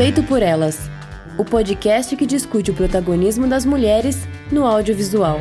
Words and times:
Feito 0.00 0.22
por 0.22 0.42
Elas 0.42 0.78
o 1.36 1.44
podcast 1.44 2.16
que 2.16 2.24
discute 2.24 2.70
o 2.70 2.74
protagonismo 2.74 3.46
das 3.46 3.66
mulheres 3.66 4.16
no 4.50 4.64
audiovisual. 4.64 5.38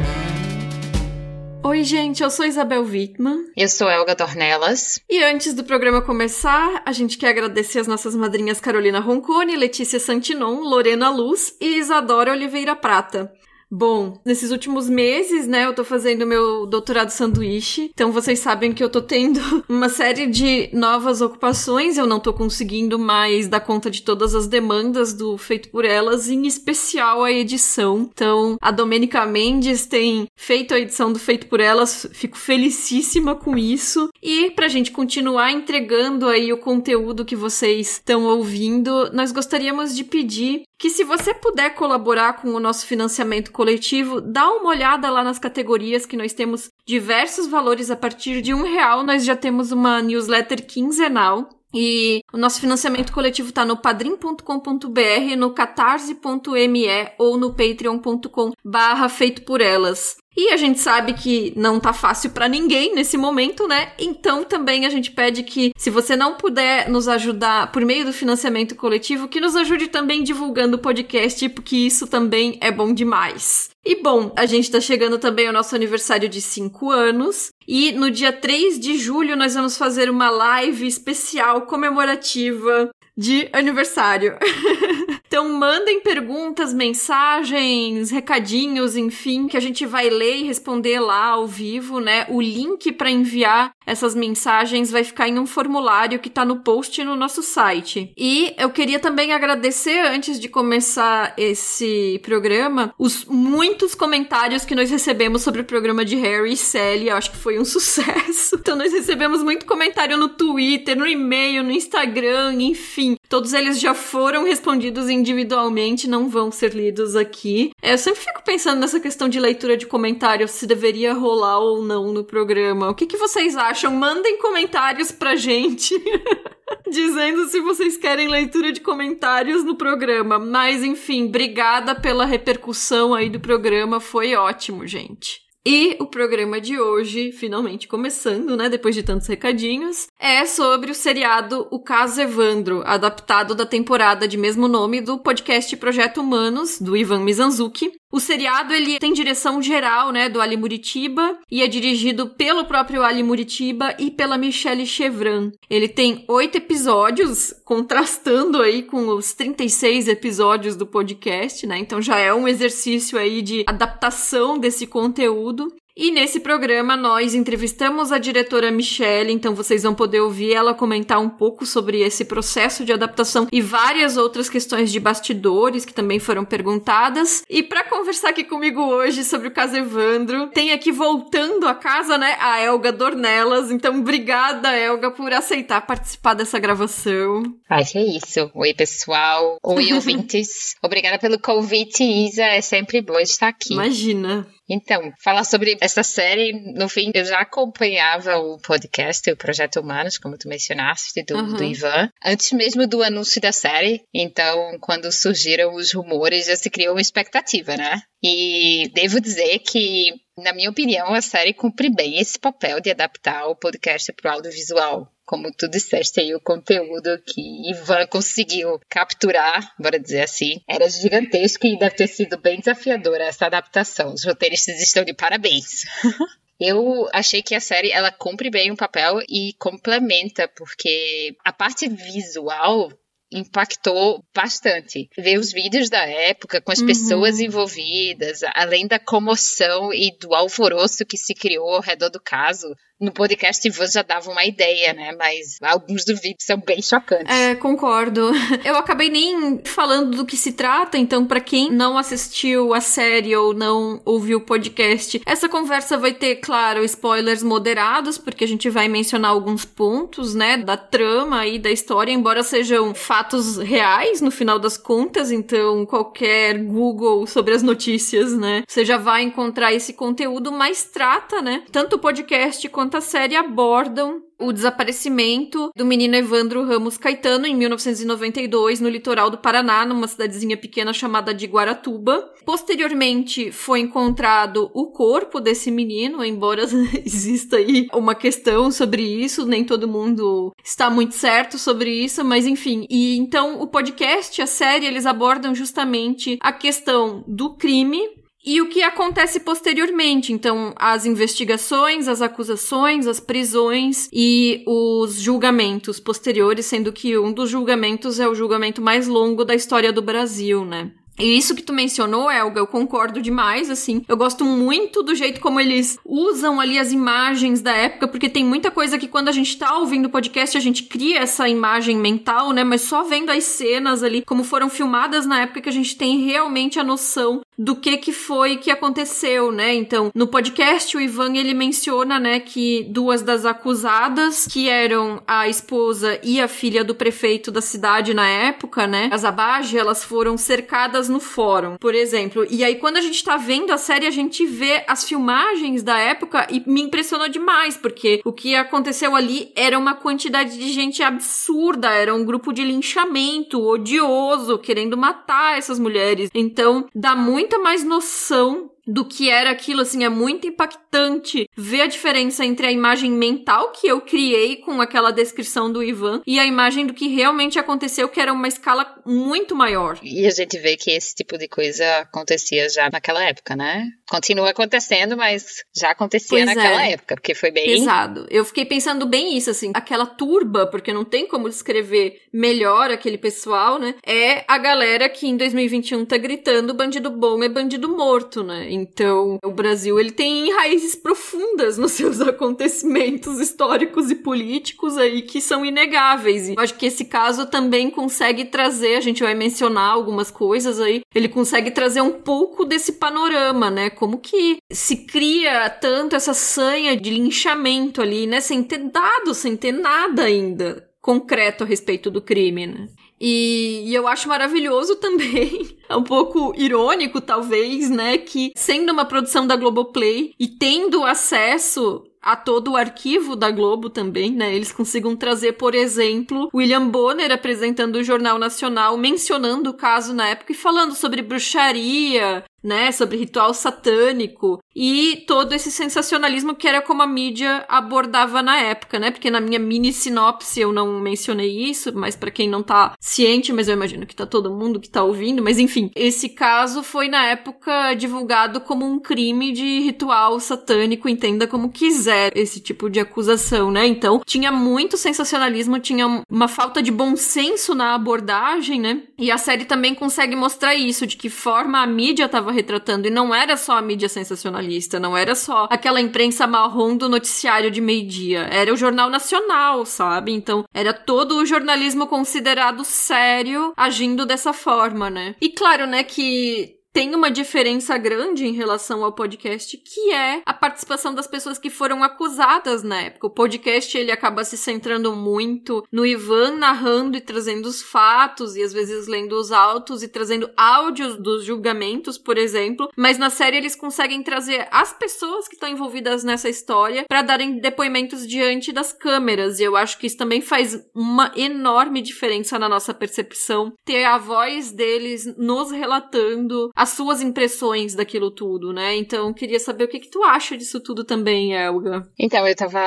Oi, 1.63 1.83
gente, 1.85 2.21
eu 2.21 2.29
sou 2.29 2.45
Isabel 2.45 2.83
Wittmann. 2.83 3.45
Eu 3.55 3.69
sou 3.69 3.89
Elga 3.89 4.13
Dornelas. 4.15 4.99
E 5.09 5.23
antes 5.23 5.53
do 5.53 5.63
programa 5.63 6.01
começar, 6.01 6.81
a 6.85 6.91
gente 6.91 7.17
quer 7.17 7.29
agradecer 7.29 7.79
as 7.79 7.87
nossas 7.87 8.13
madrinhas 8.13 8.59
Carolina 8.59 8.99
Roncone, 8.99 9.55
Letícia 9.55 9.97
Santinon, 9.97 10.59
Lorena 10.59 11.09
Luz 11.09 11.55
e 11.61 11.77
Isadora 11.77 12.33
Oliveira 12.33 12.75
Prata. 12.75 13.31
Bom, 13.71 14.19
nesses 14.25 14.49
últimos 14.51 14.89
meses, 14.89 15.47
né, 15.47 15.65
eu 15.65 15.75
tô 15.75 15.83
fazendo 15.83 16.25
meu 16.25 16.65
doutorado 16.65 17.09
sanduíche. 17.09 17.91
Então 17.93 18.11
vocês 18.11 18.39
sabem 18.39 18.73
que 18.73 18.83
eu 18.83 18.89
tô 18.89 18.99
tendo 18.99 19.39
uma 19.69 19.89
série 19.89 20.25
de 20.25 20.69
novas 20.73 21.21
ocupações. 21.21 21.97
Eu 21.97 22.07
não 22.07 22.19
tô 22.19 22.33
conseguindo 22.33 22.97
mais 22.97 23.47
dar 23.47 23.59
conta 23.59 23.91
de 23.91 24.01
todas 24.01 24.33
as 24.33 24.47
demandas 24.47 25.13
do 25.13 25.37
Feito 25.37 25.69
por 25.69 25.85
Elas, 25.85 26.29
em 26.29 26.47
especial 26.47 27.23
a 27.23 27.31
edição. 27.31 28.09
Então, 28.11 28.57
a 28.59 28.71
Domênica 28.71 29.23
Mendes 29.27 29.85
tem 29.85 30.27
feito 30.35 30.73
a 30.73 30.79
edição 30.79 31.13
do 31.13 31.19
Feito 31.19 31.45
por 31.47 31.59
Elas. 31.59 32.07
Fico 32.11 32.37
felicíssima 32.37 33.35
com 33.35 33.55
isso. 33.55 34.09
E 34.21 34.49
pra 34.51 34.67
gente 34.67 34.91
continuar 34.91 35.51
entregando 35.51 36.27
aí 36.27 36.51
o 36.51 36.57
conteúdo 36.57 37.23
que 37.23 37.35
vocês 37.35 37.91
estão 37.91 38.25
ouvindo, 38.25 39.11
nós 39.13 39.31
gostaríamos 39.31 39.95
de 39.95 40.03
pedir 40.03 40.63
que 40.79 40.89
se 40.89 41.03
você 41.03 41.33
puder 41.33 41.75
colaborar 41.75 42.41
com 42.41 42.53
o 42.53 42.59
nosso 42.59 42.87
financiamento 42.87 43.51
coletivo, 43.51 44.21
dá 44.21 44.49
uma 44.49 44.69
olhada 44.69 45.09
lá 45.09 45.21
nas 45.21 45.37
categorias 45.37 46.05
que 46.05 46.15
nós 46.15 46.31
temos 46.31 46.71
diversos 46.85 47.47
valores 47.47 47.91
a 47.91 47.97
partir 47.97 48.41
de 48.41 48.53
um 48.53 48.63
real. 48.63 49.03
Nós 49.03 49.25
já 49.25 49.35
temos 49.35 49.73
uma 49.73 50.01
newsletter 50.01 50.65
quinzenal 50.65 51.49
e 51.73 52.23
o 52.31 52.37
nosso 52.37 52.61
financiamento 52.61 53.11
coletivo 53.11 53.49
está 53.49 53.65
no 53.65 53.75
padrim.com.br, 53.75 55.35
no 55.37 55.53
catarse.me 55.53 56.87
ou 57.19 57.37
no 57.37 57.53
patreon.com 57.53 58.53
barra 58.63 59.09
feito 59.09 59.41
por 59.41 59.59
elas. 59.59 60.15
E 60.39 60.51
a 60.53 60.55
gente 60.55 60.79
sabe 60.79 61.11
que 61.15 61.51
não 61.53 61.81
tá 61.81 61.91
fácil 61.91 62.29
para 62.29 62.47
ninguém 62.47 62.95
nesse 62.95 63.17
momento, 63.17 63.67
né? 63.67 63.91
Então 63.99 64.45
também 64.45 64.85
a 64.85 64.89
gente 64.89 65.11
pede 65.11 65.43
que, 65.43 65.73
se 65.75 65.89
você 65.89 66.15
não 66.15 66.35
puder 66.35 66.89
nos 66.89 67.09
ajudar 67.09 67.73
por 67.73 67.83
meio 67.83 68.05
do 68.05 68.13
financiamento 68.13 68.73
coletivo, 68.73 69.27
que 69.27 69.41
nos 69.41 69.53
ajude 69.53 69.89
também 69.89 70.23
divulgando 70.23 70.77
o 70.77 70.79
podcast, 70.79 71.49
porque 71.49 71.75
isso 71.75 72.07
também 72.07 72.57
é 72.61 72.71
bom 72.71 72.93
demais. 72.93 73.71
E 73.85 74.01
bom, 74.01 74.31
a 74.33 74.45
gente 74.45 74.71
tá 74.71 74.79
chegando 74.79 75.19
também 75.19 75.47
ao 75.47 75.53
nosso 75.53 75.75
aniversário 75.75 76.29
de 76.29 76.39
5 76.39 76.89
anos. 76.89 77.49
E 77.67 77.91
no 77.91 78.09
dia 78.09 78.31
3 78.31 78.79
de 78.79 78.97
julho 78.97 79.35
nós 79.35 79.55
vamos 79.55 79.77
fazer 79.77 80.09
uma 80.09 80.29
live 80.29 80.87
especial 80.87 81.63
comemorativa 81.63 82.89
de 83.19 83.49
aniversário. 83.51 84.37
então 85.27 85.51
mandem 85.51 85.99
perguntas, 85.99 86.73
mensagens, 86.73 88.11
recadinhos, 88.11 88.95
enfim, 88.95 89.49
que 89.49 89.57
a 89.57 89.59
gente 89.59 89.85
vai 89.85 90.09
ler 90.09 90.37
e 90.37 90.43
responder 90.43 91.01
lá 91.01 91.25
ao 91.25 91.45
vivo, 91.45 91.99
né? 91.99 92.25
O 92.29 92.41
link 92.41 92.93
para 92.93 93.11
enviar 93.11 93.71
essas 93.85 94.15
mensagens 94.15 94.89
vai 94.89 95.03
ficar 95.03 95.27
em 95.27 95.37
um 95.37 95.45
formulário 95.45 96.19
que 96.19 96.29
tá 96.29 96.45
no 96.45 96.61
post 96.61 97.03
no 97.03 97.17
nosso 97.17 97.43
site. 97.43 98.13
E 98.15 98.53
eu 98.57 98.69
queria 98.69 98.99
também 98.99 99.33
agradecer 99.33 99.99
antes 100.05 100.39
de 100.39 100.47
começar 100.47 101.33
esse 101.37 102.21
programa 102.23 102.93
os 102.97 103.25
muitos 103.25 103.93
comentários 103.95 104.63
que 104.63 104.75
nós 104.75 104.89
recebemos 104.89 105.41
sobre 105.41 105.59
o 105.61 105.65
programa 105.65 106.05
de 106.05 106.15
Harry 106.15 106.53
e 106.53 106.57
Sally. 106.57 107.09
Eu 107.09 107.17
acho 107.17 107.31
que 107.31 107.37
foi 107.37 107.59
um 107.59 107.65
sucesso. 107.65 108.55
Então 108.55 108.77
nós 108.77 108.93
recebemos 108.93 109.43
muito 109.43 109.65
comentário 109.65 110.17
no 110.17 110.29
Twitter, 110.29 110.97
no 110.97 111.05
e-mail, 111.05 111.63
no 111.63 111.71
Instagram, 111.71 112.53
enfim 112.61 113.08
todos 113.27 113.53
eles 113.53 113.79
já 113.79 113.93
foram 113.93 114.43
respondidos 114.43 115.09
individualmente, 115.09 116.09
não 116.09 116.29
vão 116.29 116.51
ser 116.51 116.73
lidos 116.73 117.15
aqui. 117.15 117.71
É, 117.81 117.93
eu 117.93 117.97
sempre 117.97 118.21
fico 118.21 118.43
pensando 118.43 118.79
nessa 118.79 118.99
questão 118.99 119.29
de 119.29 119.39
leitura 119.39 119.77
de 119.77 119.85
comentários, 119.85 120.51
se 120.51 120.67
deveria 120.67 121.13
rolar 121.13 121.59
ou 121.59 121.83
não 121.83 122.11
no 122.11 122.23
programa. 122.23 122.89
O 122.89 122.95
que, 122.95 123.05
que 123.05 123.17
vocês 123.17 123.55
acham? 123.55 123.93
Mandem 123.95 124.37
comentários 124.37 125.11
pra 125.11 125.35
gente. 125.35 125.95
dizendo 126.89 127.47
se 127.47 127.59
vocês 127.61 127.97
querem 127.97 128.27
leitura 128.27 128.71
de 128.71 128.81
comentários 128.81 129.63
no 129.63 129.75
programa. 129.75 130.37
Mas 130.37 130.83
enfim, 130.83 131.25
obrigada 131.25 131.95
pela 131.95 132.25
repercussão 132.25 133.13
aí 133.13 133.29
do 133.29 133.39
programa, 133.39 133.99
foi 133.99 134.35
ótimo, 134.35 134.85
gente. 134.85 135.48
E 135.65 135.97
o 135.99 136.07
programa 136.07 136.61
de 136.61 136.79
hoje, 136.79 137.33
finalmente 137.33 137.87
começando, 137.87 138.55
né, 138.55 138.69
depois 138.69 138.95
de 138.95 139.03
tantos 139.03 139.27
recadinhos, 139.27 140.07
é 140.17 140.45
sobre 140.45 140.89
o 140.89 140.95
seriado 140.95 141.67
O 141.69 141.81
Caso 141.81 142.21
Evandro, 142.21 142.81
adaptado 142.85 143.53
da 143.53 143.65
temporada 143.65 144.25
de 144.25 144.37
mesmo 144.37 144.69
nome 144.69 145.01
do 145.01 145.19
podcast 145.19 145.75
Projeto 145.75 146.21
Humanos, 146.21 146.79
do 146.79 146.95
Ivan 146.95 147.19
Mizanzuki, 147.19 147.91
o 148.11 148.19
seriado 148.19 148.73
ele 148.73 148.97
tem 148.97 149.13
direção 149.13 149.61
geral, 149.61 150.11
né, 150.11 150.27
do 150.27 150.41
Ali 150.41 150.57
Muritiba 150.57 151.37
e 151.49 151.61
é 151.61 151.67
dirigido 151.67 152.29
pelo 152.29 152.65
próprio 152.65 153.03
Ali 153.03 153.21
Muritiba 153.21 153.95
e 153.99 154.09
pela 154.09 154.37
Michelle 154.37 154.85
Chevran. 154.85 155.51
Ele 155.69 155.87
tem 155.87 156.25
oito 156.27 156.57
episódios, 156.57 157.53
contrastando 157.63 158.61
aí 158.61 158.81
com 158.81 159.07
os 159.09 159.33
36 159.33 160.07
episódios 160.07 160.75
do 160.75 160.87
podcast, 160.87 161.67
né? 161.67 161.77
Então 161.77 162.01
já 162.01 162.17
é 162.17 162.33
um 162.33 162.47
exercício 162.47 163.17
aí 163.17 163.41
de 163.41 163.63
adaptação 163.67 164.57
desse 164.57 164.87
conteúdo. 164.87 165.71
E 166.01 166.11
nesse 166.11 166.39
programa 166.39 166.95
nós 166.95 167.35
entrevistamos 167.35 168.13
a 168.13 168.17
diretora 168.17 168.71
Michelle, 168.71 169.33
então 169.33 169.53
vocês 169.53 169.83
vão 169.83 169.93
poder 169.93 170.21
ouvir 170.21 170.53
ela 170.53 170.73
comentar 170.73 171.19
um 171.19 171.27
pouco 171.27 171.65
sobre 171.65 171.99
esse 171.99 172.23
processo 172.23 172.85
de 172.85 172.93
adaptação 172.93 173.49
e 173.51 173.61
várias 173.61 174.15
outras 174.15 174.47
questões 174.47 174.93
de 174.93 174.97
bastidores 174.97 175.83
que 175.83 175.93
também 175.93 176.17
foram 176.17 176.45
perguntadas. 176.45 177.43
E 177.49 177.61
para 177.61 177.83
conversar 177.83 178.29
aqui 178.29 178.45
comigo 178.45 178.81
hoje 178.81 179.25
sobre 179.25 179.49
o 179.49 179.51
caso 179.51 179.75
Evandro, 179.75 180.47
tem 180.53 180.71
aqui 180.71 180.89
voltando 180.89 181.67
a 181.67 181.75
casa, 181.75 182.17
né, 182.17 182.37
a 182.39 182.61
Elga 182.61 182.93
Dornelas. 182.93 183.69
Então, 183.69 183.99
obrigada, 183.99 184.73
Elga, 184.77 185.11
por 185.11 185.33
aceitar 185.33 185.85
participar 185.85 186.33
dessa 186.33 186.57
gravação. 186.59 187.43
Ah, 187.69 187.83
que 187.83 187.97
é 187.97 188.05
isso. 188.05 188.49
Oi, 188.55 188.73
pessoal. 188.73 189.57
Oi, 189.61 189.91
ouvintes. 189.91 190.77
Obrigada 190.81 191.19
pelo 191.19 191.37
convite, 191.37 192.05
Isa. 192.05 192.43
É 192.43 192.61
sempre 192.61 193.01
bom 193.01 193.19
estar 193.19 193.49
aqui. 193.49 193.73
Imagina. 193.73 194.47
Então, 194.69 195.11
falar 195.17 195.43
sobre 195.43 195.75
essa 195.81 196.03
série, 196.03 196.53
no 196.73 196.87
fim, 196.87 197.11
eu 197.15 197.25
já 197.25 197.39
acompanhava 197.39 198.37
o 198.37 198.59
podcast, 198.59 199.29
o 199.31 199.35
Projeto 199.35 199.79
Humanos, 199.79 200.19
como 200.19 200.37
tu 200.37 200.47
mencionaste, 200.47 201.23
do, 201.23 201.35
uhum. 201.35 201.55
do 201.55 201.63
Ivan, 201.63 202.11
antes 202.23 202.51
mesmo 202.51 202.85
do 202.85 203.01
anúncio 203.01 203.41
da 203.41 203.51
série. 203.51 204.03
Então, 204.13 204.77
quando 204.79 205.11
surgiram 205.11 205.73
os 205.73 205.91
rumores, 205.91 206.45
já 206.45 206.55
se 206.55 206.69
criou 206.69 206.93
uma 206.93 207.01
expectativa, 207.01 207.75
né? 207.75 208.01
E 208.23 208.91
devo 208.93 209.19
dizer 209.19 209.59
que, 209.59 210.13
na 210.37 210.53
minha 210.53 210.69
opinião, 210.69 211.13
a 211.13 211.21
série 211.21 211.53
cumpre 211.53 211.89
bem 211.89 212.19
esse 212.19 212.37
papel 212.37 212.79
de 212.79 212.91
adaptar 212.91 213.47
o 213.47 213.55
podcast 213.55 214.13
para 214.13 214.31
o 214.31 214.33
audiovisual 214.35 215.11
como 215.29 215.51
tu 215.51 215.69
disseste 215.69 216.19
aí, 216.19 216.33
o 216.33 216.39
conteúdo 216.39 217.21
que 217.23 217.69
Ivan 217.69 218.07
conseguiu 218.07 218.81
capturar, 218.89 219.75
bora 219.77 219.99
dizer 219.99 220.23
assim, 220.23 220.59
era 220.67 220.89
gigantesco 220.89 221.67
e 221.67 221.77
deve 221.77 221.97
ter 221.97 222.07
sido 222.07 222.35
bem 222.35 222.57
desafiadora 222.57 223.25
essa 223.25 223.45
adaptação. 223.45 224.11
Os 224.11 224.25
roteiristas 224.25 224.81
estão 224.81 225.05
de 225.05 225.13
parabéns. 225.13 225.85
Eu 226.59 227.07
achei 227.13 227.43
que 227.43 227.53
a 227.53 227.59
série 227.59 227.91
ela 227.91 228.11
cumpre 228.11 228.49
bem 228.49 228.71
o 228.71 228.75
papel 228.75 229.21
e 229.29 229.53
complementa, 229.59 230.47
porque 230.47 231.37
a 231.45 231.53
parte 231.53 231.87
visual 231.87 232.91
impactou 233.31 234.25
bastante. 234.33 235.07
Ver 235.15 235.37
os 235.37 235.51
vídeos 235.51 235.91
da 235.91 236.03
época 236.07 236.59
com 236.59 236.71
as 236.71 236.79
uhum. 236.79 236.87
pessoas 236.87 237.39
envolvidas, 237.39 238.41
além 238.55 238.87
da 238.87 238.97
comoção 238.97 239.93
e 239.93 240.09
do 240.19 240.33
alvoroço 240.33 241.05
que 241.05 241.17
se 241.17 241.35
criou 241.35 241.75
ao 241.75 241.81
redor 241.81 242.09
do 242.09 242.19
caso, 242.19 242.67
no 242.99 243.11
podcast 243.11 243.65
Ivan 243.67 243.87
já 243.87 244.01
dava 244.01 244.29
uma 244.29 244.43
ideia, 244.43 244.93
né? 244.93 245.15
Mas 245.17 245.57
alguns 245.61 246.03
dos 246.03 246.19
vídeos 246.19 246.45
são 246.45 246.57
bem 246.57 246.81
chocantes. 246.81 247.33
É, 247.33 247.55
concordo. 247.55 248.31
Eu 248.65 248.75
acabei 248.75 249.09
nem 249.09 249.61
falando 249.63 250.17
do 250.17 250.25
que 250.25 250.35
se 250.35 250.51
trata, 250.51 250.97
então 250.97 251.25
para 251.25 251.39
quem 251.39 251.71
não 251.71 251.97
assistiu 251.97 252.73
a 252.73 252.81
série 252.81 253.35
ou 253.35 253.53
não 253.53 254.01
ouviu 254.05 254.39
o 254.39 254.41
podcast, 254.41 255.21
essa 255.25 255.47
conversa 255.47 255.97
vai 255.97 256.13
ter, 256.13 256.37
claro, 256.37 256.83
spoilers 256.83 257.41
moderados, 257.41 258.17
porque 258.17 258.43
a 258.43 258.47
gente 258.47 258.69
vai 258.69 258.87
mencionar 258.87 259.31
alguns 259.31 259.63
pontos, 259.63 260.35
né, 260.35 260.57
da 260.57 260.75
trama 260.75 261.45
e 261.47 261.57
da 261.57 261.71
história, 261.71 262.11
embora 262.11 262.43
sejam 262.43 262.93
fatos 262.93 263.57
reais 263.57 264.21
no 264.21 264.31
final 264.31 264.59
das 264.59 264.77
contas, 264.77 265.31
então 265.31 265.85
qualquer 265.85 266.57
Google 266.57 267.25
sobre 267.25 267.53
as 267.53 267.63
notícias, 267.63 268.37
né, 268.37 268.63
você 268.67 268.83
já 268.83 268.97
vai 268.97 269.23
encontrar 269.23 269.73
esse 269.73 269.93
conteúdo, 269.93 270.51
mas 270.51 270.83
trata, 270.83 271.41
né, 271.41 271.63
tanto 271.71 271.95
o 271.95 271.99
podcast 271.99 272.67
quanto 272.69 272.88
quanto 272.89 272.97
a 272.97 273.01
série 273.01 273.35
abordam 273.35 274.23
o 274.39 274.51
desaparecimento 274.51 275.69
do 275.75 275.85
menino 275.85 276.15
Evandro 276.15 276.65
Ramos 276.65 276.97
Caetano 276.97 277.45
em 277.45 277.53
1992 277.55 278.79
no 278.79 278.89
litoral 278.89 279.29
do 279.29 279.37
Paraná, 279.37 279.85
numa 279.85 280.07
cidadezinha 280.07 280.57
pequena 280.57 280.91
chamada 280.91 281.31
de 281.33 281.45
Guaratuba. 281.45 282.33
Posteriormente 282.45 283.51
foi 283.51 283.81
encontrado 283.81 284.71
o 284.73 284.87
corpo 284.87 285.39
desse 285.39 285.69
menino, 285.69 286.23
embora 286.23 286.63
exista 287.05 287.57
aí 287.57 287.87
uma 287.93 288.15
questão 288.15 288.71
sobre 288.71 289.03
isso, 289.03 289.45
nem 289.45 289.63
todo 289.63 289.87
mundo 289.87 290.51
está 290.63 290.89
muito 290.89 291.13
certo 291.13 291.59
sobre 291.59 291.91
isso, 291.91 292.23
mas 292.23 292.47
enfim. 292.47 292.87
E 292.89 293.17
então 293.17 293.61
o 293.61 293.67
podcast, 293.67 294.41
a 294.41 294.47
série, 294.47 294.85
eles 294.85 295.05
abordam 295.05 295.53
justamente 295.53 296.39
a 296.41 296.51
questão 296.51 297.23
do 297.27 297.55
crime 297.55 298.18
e 298.45 298.61
o 298.61 298.69
que 298.69 298.81
acontece 298.81 299.39
posteriormente. 299.41 300.31
Então, 300.31 300.73
as 300.77 301.05
investigações, 301.05 302.07
as 302.07 302.21
acusações, 302.21 303.07
as 303.07 303.19
prisões 303.19 304.09
e 304.13 304.63
os 304.65 305.15
julgamentos 305.15 305.99
posteriores, 305.99 306.65
sendo 306.65 306.93
que 306.93 307.17
um 307.17 307.31
dos 307.31 307.49
julgamentos 307.49 308.19
é 308.19 308.27
o 308.27 308.35
julgamento 308.35 308.81
mais 308.81 309.07
longo 309.07 309.43
da 309.43 309.55
história 309.55 309.91
do 309.91 310.01
Brasil, 310.01 310.63
né? 310.63 310.91
E 311.19 311.37
isso 311.37 311.53
que 311.53 311.61
tu 311.61 311.73
mencionou, 311.73 312.31
Elga, 312.31 312.59
eu 312.59 312.67
concordo 312.67 313.21
demais, 313.21 313.69
assim. 313.69 314.03
Eu 314.07 314.17
gosto 314.17 314.45
muito 314.45 315.03
do 315.03 315.13
jeito 315.13 315.41
como 315.41 315.59
eles 315.59 315.99
usam 316.05 316.59
ali 316.59 316.79
as 316.79 316.91
imagens 316.91 317.61
da 317.61 317.73
época, 317.73 318.07
porque 318.07 318.29
tem 318.29 318.43
muita 318.43 318.71
coisa 318.71 318.97
que 318.97 319.07
quando 319.07 319.27
a 319.27 319.33
gente 319.33 319.57
tá 319.57 319.77
ouvindo 319.77 320.05
o 320.05 320.09
podcast, 320.09 320.57
a 320.57 320.61
gente 320.61 320.83
cria 320.83 321.19
essa 321.19 321.47
imagem 321.49 321.97
mental, 321.97 322.51
né? 322.51 322.63
Mas 322.63 322.81
só 322.81 323.03
vendo 323.03 323.29
as 323.29 323.43
cenas 323.43 324.03
ali, 324.03 324.23
como 324.23 324.43
foram 324.43 324.69
filmadas 324.69 325.25
na 325.25 325.41
época, 325.41 325.61
que 325.61 325.69
a 325.69 325.73
gente 325.73 325.97
tem 325.97 326.19
realmente 326.19 326.79
a 326.79 326.83
noção 326.83 327.41
do 327.59 327.75
que 327.75 327.97
que 327.97 328.13
foi 328.13 328.55
que 328.55 328.71
aconteceu, 328.71 329.51
né? 329.51 329.75
Então, 329.75 330.11
no 330.15 330.27
podcast 330.27 330.95
o 330.95 331.01
Ivan 331.01 331.35
ele 331.35 331.53
menciona, 331.53 332.17
né, 332.17 332.39
que 332.39 332.87
duas 332.89 333.21
das 333.21 333.45
acusadas, 333.45 334.47
que 334.47 334.69
eram 334.69 335.21
a 335.27 335.49
esposa 335.49 336.17
e 336.23 336.39
a 336.39 336.47
filha 336.47 336.85
do 336.85 336.95
prefeito 336.95 337.51
da 337.51 337.59
cidade 337.59 338.13
na 338.13 338.25
época, 338.25 338.87
né, 338.87 339.09
as 339.11 339.25
Abage, 339.25 339.77
elas 339.77 340.05
foram 340.05 340.37
cercadas 340.37 341.08
no 341.09 341.19
fórum, 341.19 341.77
por 341.77 341.95
exemplo. 341.95 342.45
E 342.49 342.63
aí 342.63 342.75
quando 342.75 342.97
a 342.97 343.01
gente 343.01 343.23
tá 343.23 343.37
vendo 343.37 343.71
a 343.71 343.77
série, 343.77 344.05
a 344.05 344.11
gente 344.11 344.45
vê 344.45 344.83
as 344.87 345.03
filmagens 345.03 345.83
da 345.83 345.97
época 345.97 346.47
e 346.49 346.63
me 346.65 346.81
impressionou 346.81 347.27
demais, 347.27 347.75
porque 347.75 348.21
o 348.23 348.31
que 348.31 348.55
aconteceu 348.55 349.15
ali 349.15 349.51
era 349.55 349.77
uma 349.77 349.95
quantidade 349.95 350.57
de 350.57 350.71
gente 350.71 351.03
absurda, 351.03 351.89
era 351.89 352.13
um 352.13 352.23
grupo 352.23 352.53
de 352.53 352.63
linchamento 352.63 353.61
odioso, 353.61 354.57
querendo 354.59 354.97
matar 354.97 355.57
essas 355.57 355.79
mulheres. 355.79 356.29
Então, 356.33 356.87
dá 356.93 357.15
muita 357.15 357.57
mais 357.57 357.83
noção 357.83 358.69
do 358.89 359.05
que 359.05 359.29
era 359.29 359.51
aquilo, 359.51 359.81
assim, 359.81 360.03
é 360.03 360.09
muito 360.09 360.47
impactante 360.47 361.47
ver 361.55 361.81
a 361.81 361.87
diferença 361.87 362.43
entre 362.43 362.65
a 362.65 362.71
imagem 362.71 363.11
mental 363.11 363.71
que 363.71 363.87
eu 363.87 364.01
criei 364.01 364.57
com 364.57 364.81
aquela 364.81 365.11
descrição 365.11 365.71
do 365.71 365.83
Ivan 365.83 366.21
e 366.25 366.39
a 366.39 366.45
imagem 366.45 366.87
do 366.87 366.93
que 366.93 367.07
realmente 367.07 367.59
aconteceu, 367.59 368.09
que 368.09 368.19
era 368.19 368.33
uma 368.33 368.47
escala 368.47 368.99
muito 369.05 369.55
maior. 369.55 369.99
E 370.01 370.25
a 370.25 370.31
gente 370.31 370.57
vê 370.57 370.75
que 370.75 370.91
esse 370.91 371.13
tipo 371.13 371.37
de 371.37 371.47
coisa 371.47 371.99
acontecia 371.99 372.67
já 372.69 372.89
naquela 372.91 373.23
época, 373.23 373.55
né? 373.55 373.85
Continua 374.09 374.49
acontecendo, 374.49 375.15
mas 375.15 375.63
já 375.75 375.91
acontecia 375.91 376.43
pois 376.43 376.45
naquela 376.45 376.85
é. 376.85 376.93
época, 376.93 377.15
porque 377.15 377.35
foi 377.35 377.51
bem. 377.51 377.65
Pesado. 377.65 378.25
Eu 378.29 378.43
fiquei 378.43 378.65
pensando 378.65 379.05
bem 379.05 379.37
isso, 379.37 379.51
assim, 379.51 379.71
aquela 379.75 380.05
turba, 380.05 380.65
porque 380.65 380.91
não 380.91 381.05
tem 381.05 381.27
como 381.27 381.47
descrever 381.47 382.21
melhor 382.33 382.89
aquele 382.89 383.17
pessoal, 383.17 383.77
né? 383.77 383.95
É 384.03 384.43
a 384.47 384.57
galera 384.57 385.07
que 385.09 385.27
em 385.27 385.37
2021 385.37 386.05
tá 386.05 386.17
gritando 386.17 386.73
bandido 386.73 387.11
bom 387.11 387.43
é 387.43 387.49
bandido 387.49 387.89
morto, 387.95 388.43
né? 388.43 388.78
Então, 388.79 389.37
o 389.43 389.51
Brasil 389.51 389.99
ele 389.99 390.11
tem 390.11 390.51
raízes 390.53 390.95
profundas 390.95 391.77
nos 391.77 391.91
seus 391.91 392.21
acontecimentos 392.21 393.39
históricos 393.39 394.09
e 394.09 394.15
políticos 394.15 394.97
aí 394.97 395.21
que 395.21 395.41
são 395.41 395.65
inegáveis. 395.65 396.49
E 396.49 396.55
eu 396.55 396.61
acho 396.61 396.75
que 396.75 396.85
esse 396.85 397.05
caso 397.05 397.45
também 397.45 397.89
consegue 397.89 398.45
trazer, 398.45 398.95
a 398.95 399.01
gente 399.01 399.23
vai 399.23 399.35
mencionar 399.35 399.91
algumas 399.91 400.31
coisas 400.31 400.79
aí, 400.79 401.01
ele 401.13 401.27
consegue 401.27 401.71
trazer 401.71 402.01
um 402.01 402.11
pouco 402.11 402.65
desse 402.65 402.93
panorama, 402.93 403.69
né? 403.69 403.89
Como 403.89 404.19
que 404.19 404.57
se 404.71 405.05
cria 405.05 405.69
tanto 405.69 406.15
essa 406.15 406.33
sanha 406.33 406.95
de 406.95 407.09
linchamento 407.09 408.01
ali, 408.01 408.25
né? 408.25 408.39
Sem 408.39 408.63
ter 408.63 408.89
dados, 408.89 409.37
sem 409.37 409.55
ter 409.55 409.71
nada 409.71 410.23
ainda 410.23 410.89
concreto 411.01 411.63
a 411.63 411.67
respeito 411.67 412.11
do 412.11 412.21
crime, 412.21 412.67
né? 412.67 412.87
E, 413.19 413.83
e, 413.85 413.93
eu 413.93 414.07
acho 414.07 414.29
maravilhoso 414.29 414.95
também, 414.95 415.77
é 415.89 415.95
um 415.95 416.03
pouco 416.03 416.53
irônico 416.55 417.19
talvez, 417.19 417.89
né, 417.89 418.17
que 418.17 418.51
sendo 418.55 418.93
uma 418.93 419.05
produção 419.05 419.45
da 419.45 419.55
Globoplay 419.55 420.33
e 420.39 420.47
tendo 420.47 421.03
acesso 421.03 422.05
a 422.21 422.35
todo 422.35 422.71
o 422.71 422.75
arquivo 422.75 423.35
da 423.35 423.49
Globo 423.49 423.89
também, 423.89 424.31
né? 424.31 424.53
Eles 424.53 424.71
consigam 424.71 425.15
trazer, 425.15 425.53
por 425.53 425.73
exemplo, 425.73 426.49
William 426.53 426.87
Bonner 426.87 427.31
apresentando 427.31 427.95
o 427.95 428.03
Jornal 428.03 428.37
Nacional, 428.37 428.97
mencionando 428.97 429.69
o 429.69 429.73
caso 429.73 430.13
na 430.13 430.27
época 430.27 430.51
e 430.51 430.55
falando 430.55 430.93
sobre 430.93 431.21
bruxaria, 431.21 432.43
né, 432.63 432.91
sobre 432.91 433.17
ritual 433.17 433.53
satânico 433.53 434.61
e 434.75 435.23
todo 435.27 435.53
esse 435.53 435.71
sensacionalismo 435.71 436.55
que 436.55 436.67
era 436.67 436.81
como 436.81 437.01
a 437.01 437.07
mídia 437.07 437.65
abordava 437.67 438.41
na 438.41 438.57
época, 438.57 438.99
né? 438.99 439.11
Porque 439.11 439.29
na 439.29 439.41
minha 439.41 439.59
mini 439.59 439.91
sinopse 439.91 440.61
eu 440.61 440.71
não 440.71 440.99
mencionei 440.99 441.49
isso, 441.49 441.91
mas 441.93 442.15
para 442.15 442.31
quem 442.31 442.47
não 442.47 442.63
tá 442.63 442.93
ciente, 442.99 443.51
mas 443.51 443.67
eu 443.67 443.73
imagino 443.73 444.05
que 444.05 444.15
tá 444.15 444.25
todo 444.25 444.53
mundo 444.53 444.79
que 444.79 444.89
tá 444.89 445.03
ouvindo, 445.03 445.43
mas 445.43 445.59
enfim, 445.59 445.91
esse 445.95 446.29
caso 446.29 446.83
foi 446.83 447.09
na 447.09 447.25
época 447.25 447.93
divulgado 447.93 448.61
como 448.61 448.85
um 448.85 448.99
crime 448.99 449.51
de 449.51 449.79
ritual 449.79 450.39
satânico, 450.39 451.09
entenda 451.09 451.47
como 451.47 451.71
quiser 451.71 452.31
esse 452.35 452.59
tipo 452.59 452.89
de 452.89 452.99
acusação, 452.99 453.71
né? 453.71 453.85
Então, 453.87 454.21
tinha 454.25 454.51
muito 454.51 454.97
sensacionalismo, 454.97 455.79
tinha 455.79 456.23
uma 456.29 456.47
falta 456.47 456.81
de 456.81 456.91
bom 456.91 457.15
senso 457.15 457.73
na 457.75 457.95
abordagem, 457.95 458.79
né? 458.79 459.03
E 459.17 459.31
a 459.31 459.37
série 459.37 459.65
também 459.65 459.93
consegue 459.93 460.35
mostrar 460.35 460.75
isso, 460.75 461.05
de 461.05 461.17
que 461.17 461.29
forma 461.29 461.81
a 461.81 461.87
mídia 461.87 462.29
tava 462.29 462.48
estava 462.49 462.51
retratando. 462.51 463.07
E 463.07 463.11
não 463.11 463.33
era 463.33 463.55
só 463.55 463.77
a 463.77 463.81
mídia 463.81 464.09
sensacionalista, 464.09 464.99
não 464.99 465.15
era 465.15 465.35
só 465.35 465.67
aquela 465.69 466.01
imprensa 466.01 466.47
marrom 466.47 466.97
do 466.97 467.07
noticiário 467.07 467.71
de 467.71 467.79
meio-dia. 467.79 468.47
Era 468.51 468.73
o 468.73 468.77
Jornal 468.77 469.09
Nacional, 469.09 469.85
sabe? 469.85 470.33
Então, 470.33 470.65
era 470.73 470.93
todo 470.93 471.37
o 471.37 471.45
jornalismo 471.45 472.07
considerado 472.07 472.83
sério 472.83 473.73
agindo 473.77 474.25
dessa 474.25 474.51
forma, 474.53 475.09
né? 475.09 475.35
E 475.39 475.49
claro, 475.49 475.85
né, 475.85 476.03
que 476.03 476.78
tem 476.91 477.13
uma 477.13 477.29
diferença 477.29 477.97
grande 477.97 478.45
em 478.45 478.53
relação 478.53 479.03
ao 479.03 479.13
podcast, 479.13 479.77
que 479.77 480.11
é 480.11 480.41
a 480.45 480.53
participação 480.53 481.13
das 481.13 481.27
pessoas 481.27 481.57
que 481.57 481.69
foram 481.69 482.03
acusadas 482.03 482.83
na 482.83 483.01
época. 483.01 483.27
O 483.27 483.33
podcast 483.33 483.97
ele 483.97 484.11
acaba 484.11 484.43
se 484.43 484.57
centrando 484.57 485.15
muito 485.15 485.83
no 485.91 486.05
Ivan 486.05 486.57
narrando 486.57 487.17
e 487.17 487.21
trazendo 487.21 487.67
os 487.67 487.81
fatos 487.81 488.55
e 488.55 488.63
às 488.63 488.73
vezes 488.73 489.07
lendo 489.07 489.33
os 489.33 489.51
autos 489.51 490.01
e 490.01 490.07
trazendo 490.07 490.49
áudios 490.57 491.15
dos 491.17 491.45
julgamentos, 491.45 492.17
por 492.17 492.37
exemplo, 492.37 492.89
mas 492.97 493.17
na 493.17 493.29
série 493.29 493.57
eles 493.57 493.75
conseguem 493.75 494.23
trazer 494.23 494.67
as 494.71 494.91
pessoas 494.93 495.47
que 495.47 495.55
estão 495.55 495.69
envolvidas 495.69 496.23
nessa 496.23 496.49
história 496.49 497.05
para 497.07 497.21
darem 497.21 497.59
depoimentos 497.59 498.27
diante 498.27 498.71
das 498.71 498.91
câmeras. 498.91 499.59
E 499.59 499.63
eu 499.63 499.75
acho 499.75 499.97
que 499.97 500.07
isso 500.07 500.17
também 500.17 500.41
faz 500.41 500.79
uma 500.95 501.31
enorme 501.35 502.01
diferença 502.01 502.57
na 502.57 502.67
nossa 502.67 502.93
percepção 502.93 503.73
ter 503.85 504.03
a 504.03 504.17
voz 504.17 504.71
deles 504.71 505.25
nos 505.37 505.71
relatando 505.71 506.71
as 506.79 506.91
suas 506.91 507.21
impressões 507.21 507.93
daquilo 507.93 508.31
tudo, 508.31 508.71
né? 508.71 508.95
Então, 508.95 509.33
queria 509.33 509.59
saber 509.59 509.83
o 509.83 509.87
que, 509.89 509.99
que 509.99 510.09
tu 510.09 510.23
acha 510.23 510.55
disso 510.55 510.79
tudo 510.79 511.03
também, 511.03 511.53
Elga. 511.53 512.07
Então, 512.17 512.47
eu 512.47 512.55
tava 512.55 512.79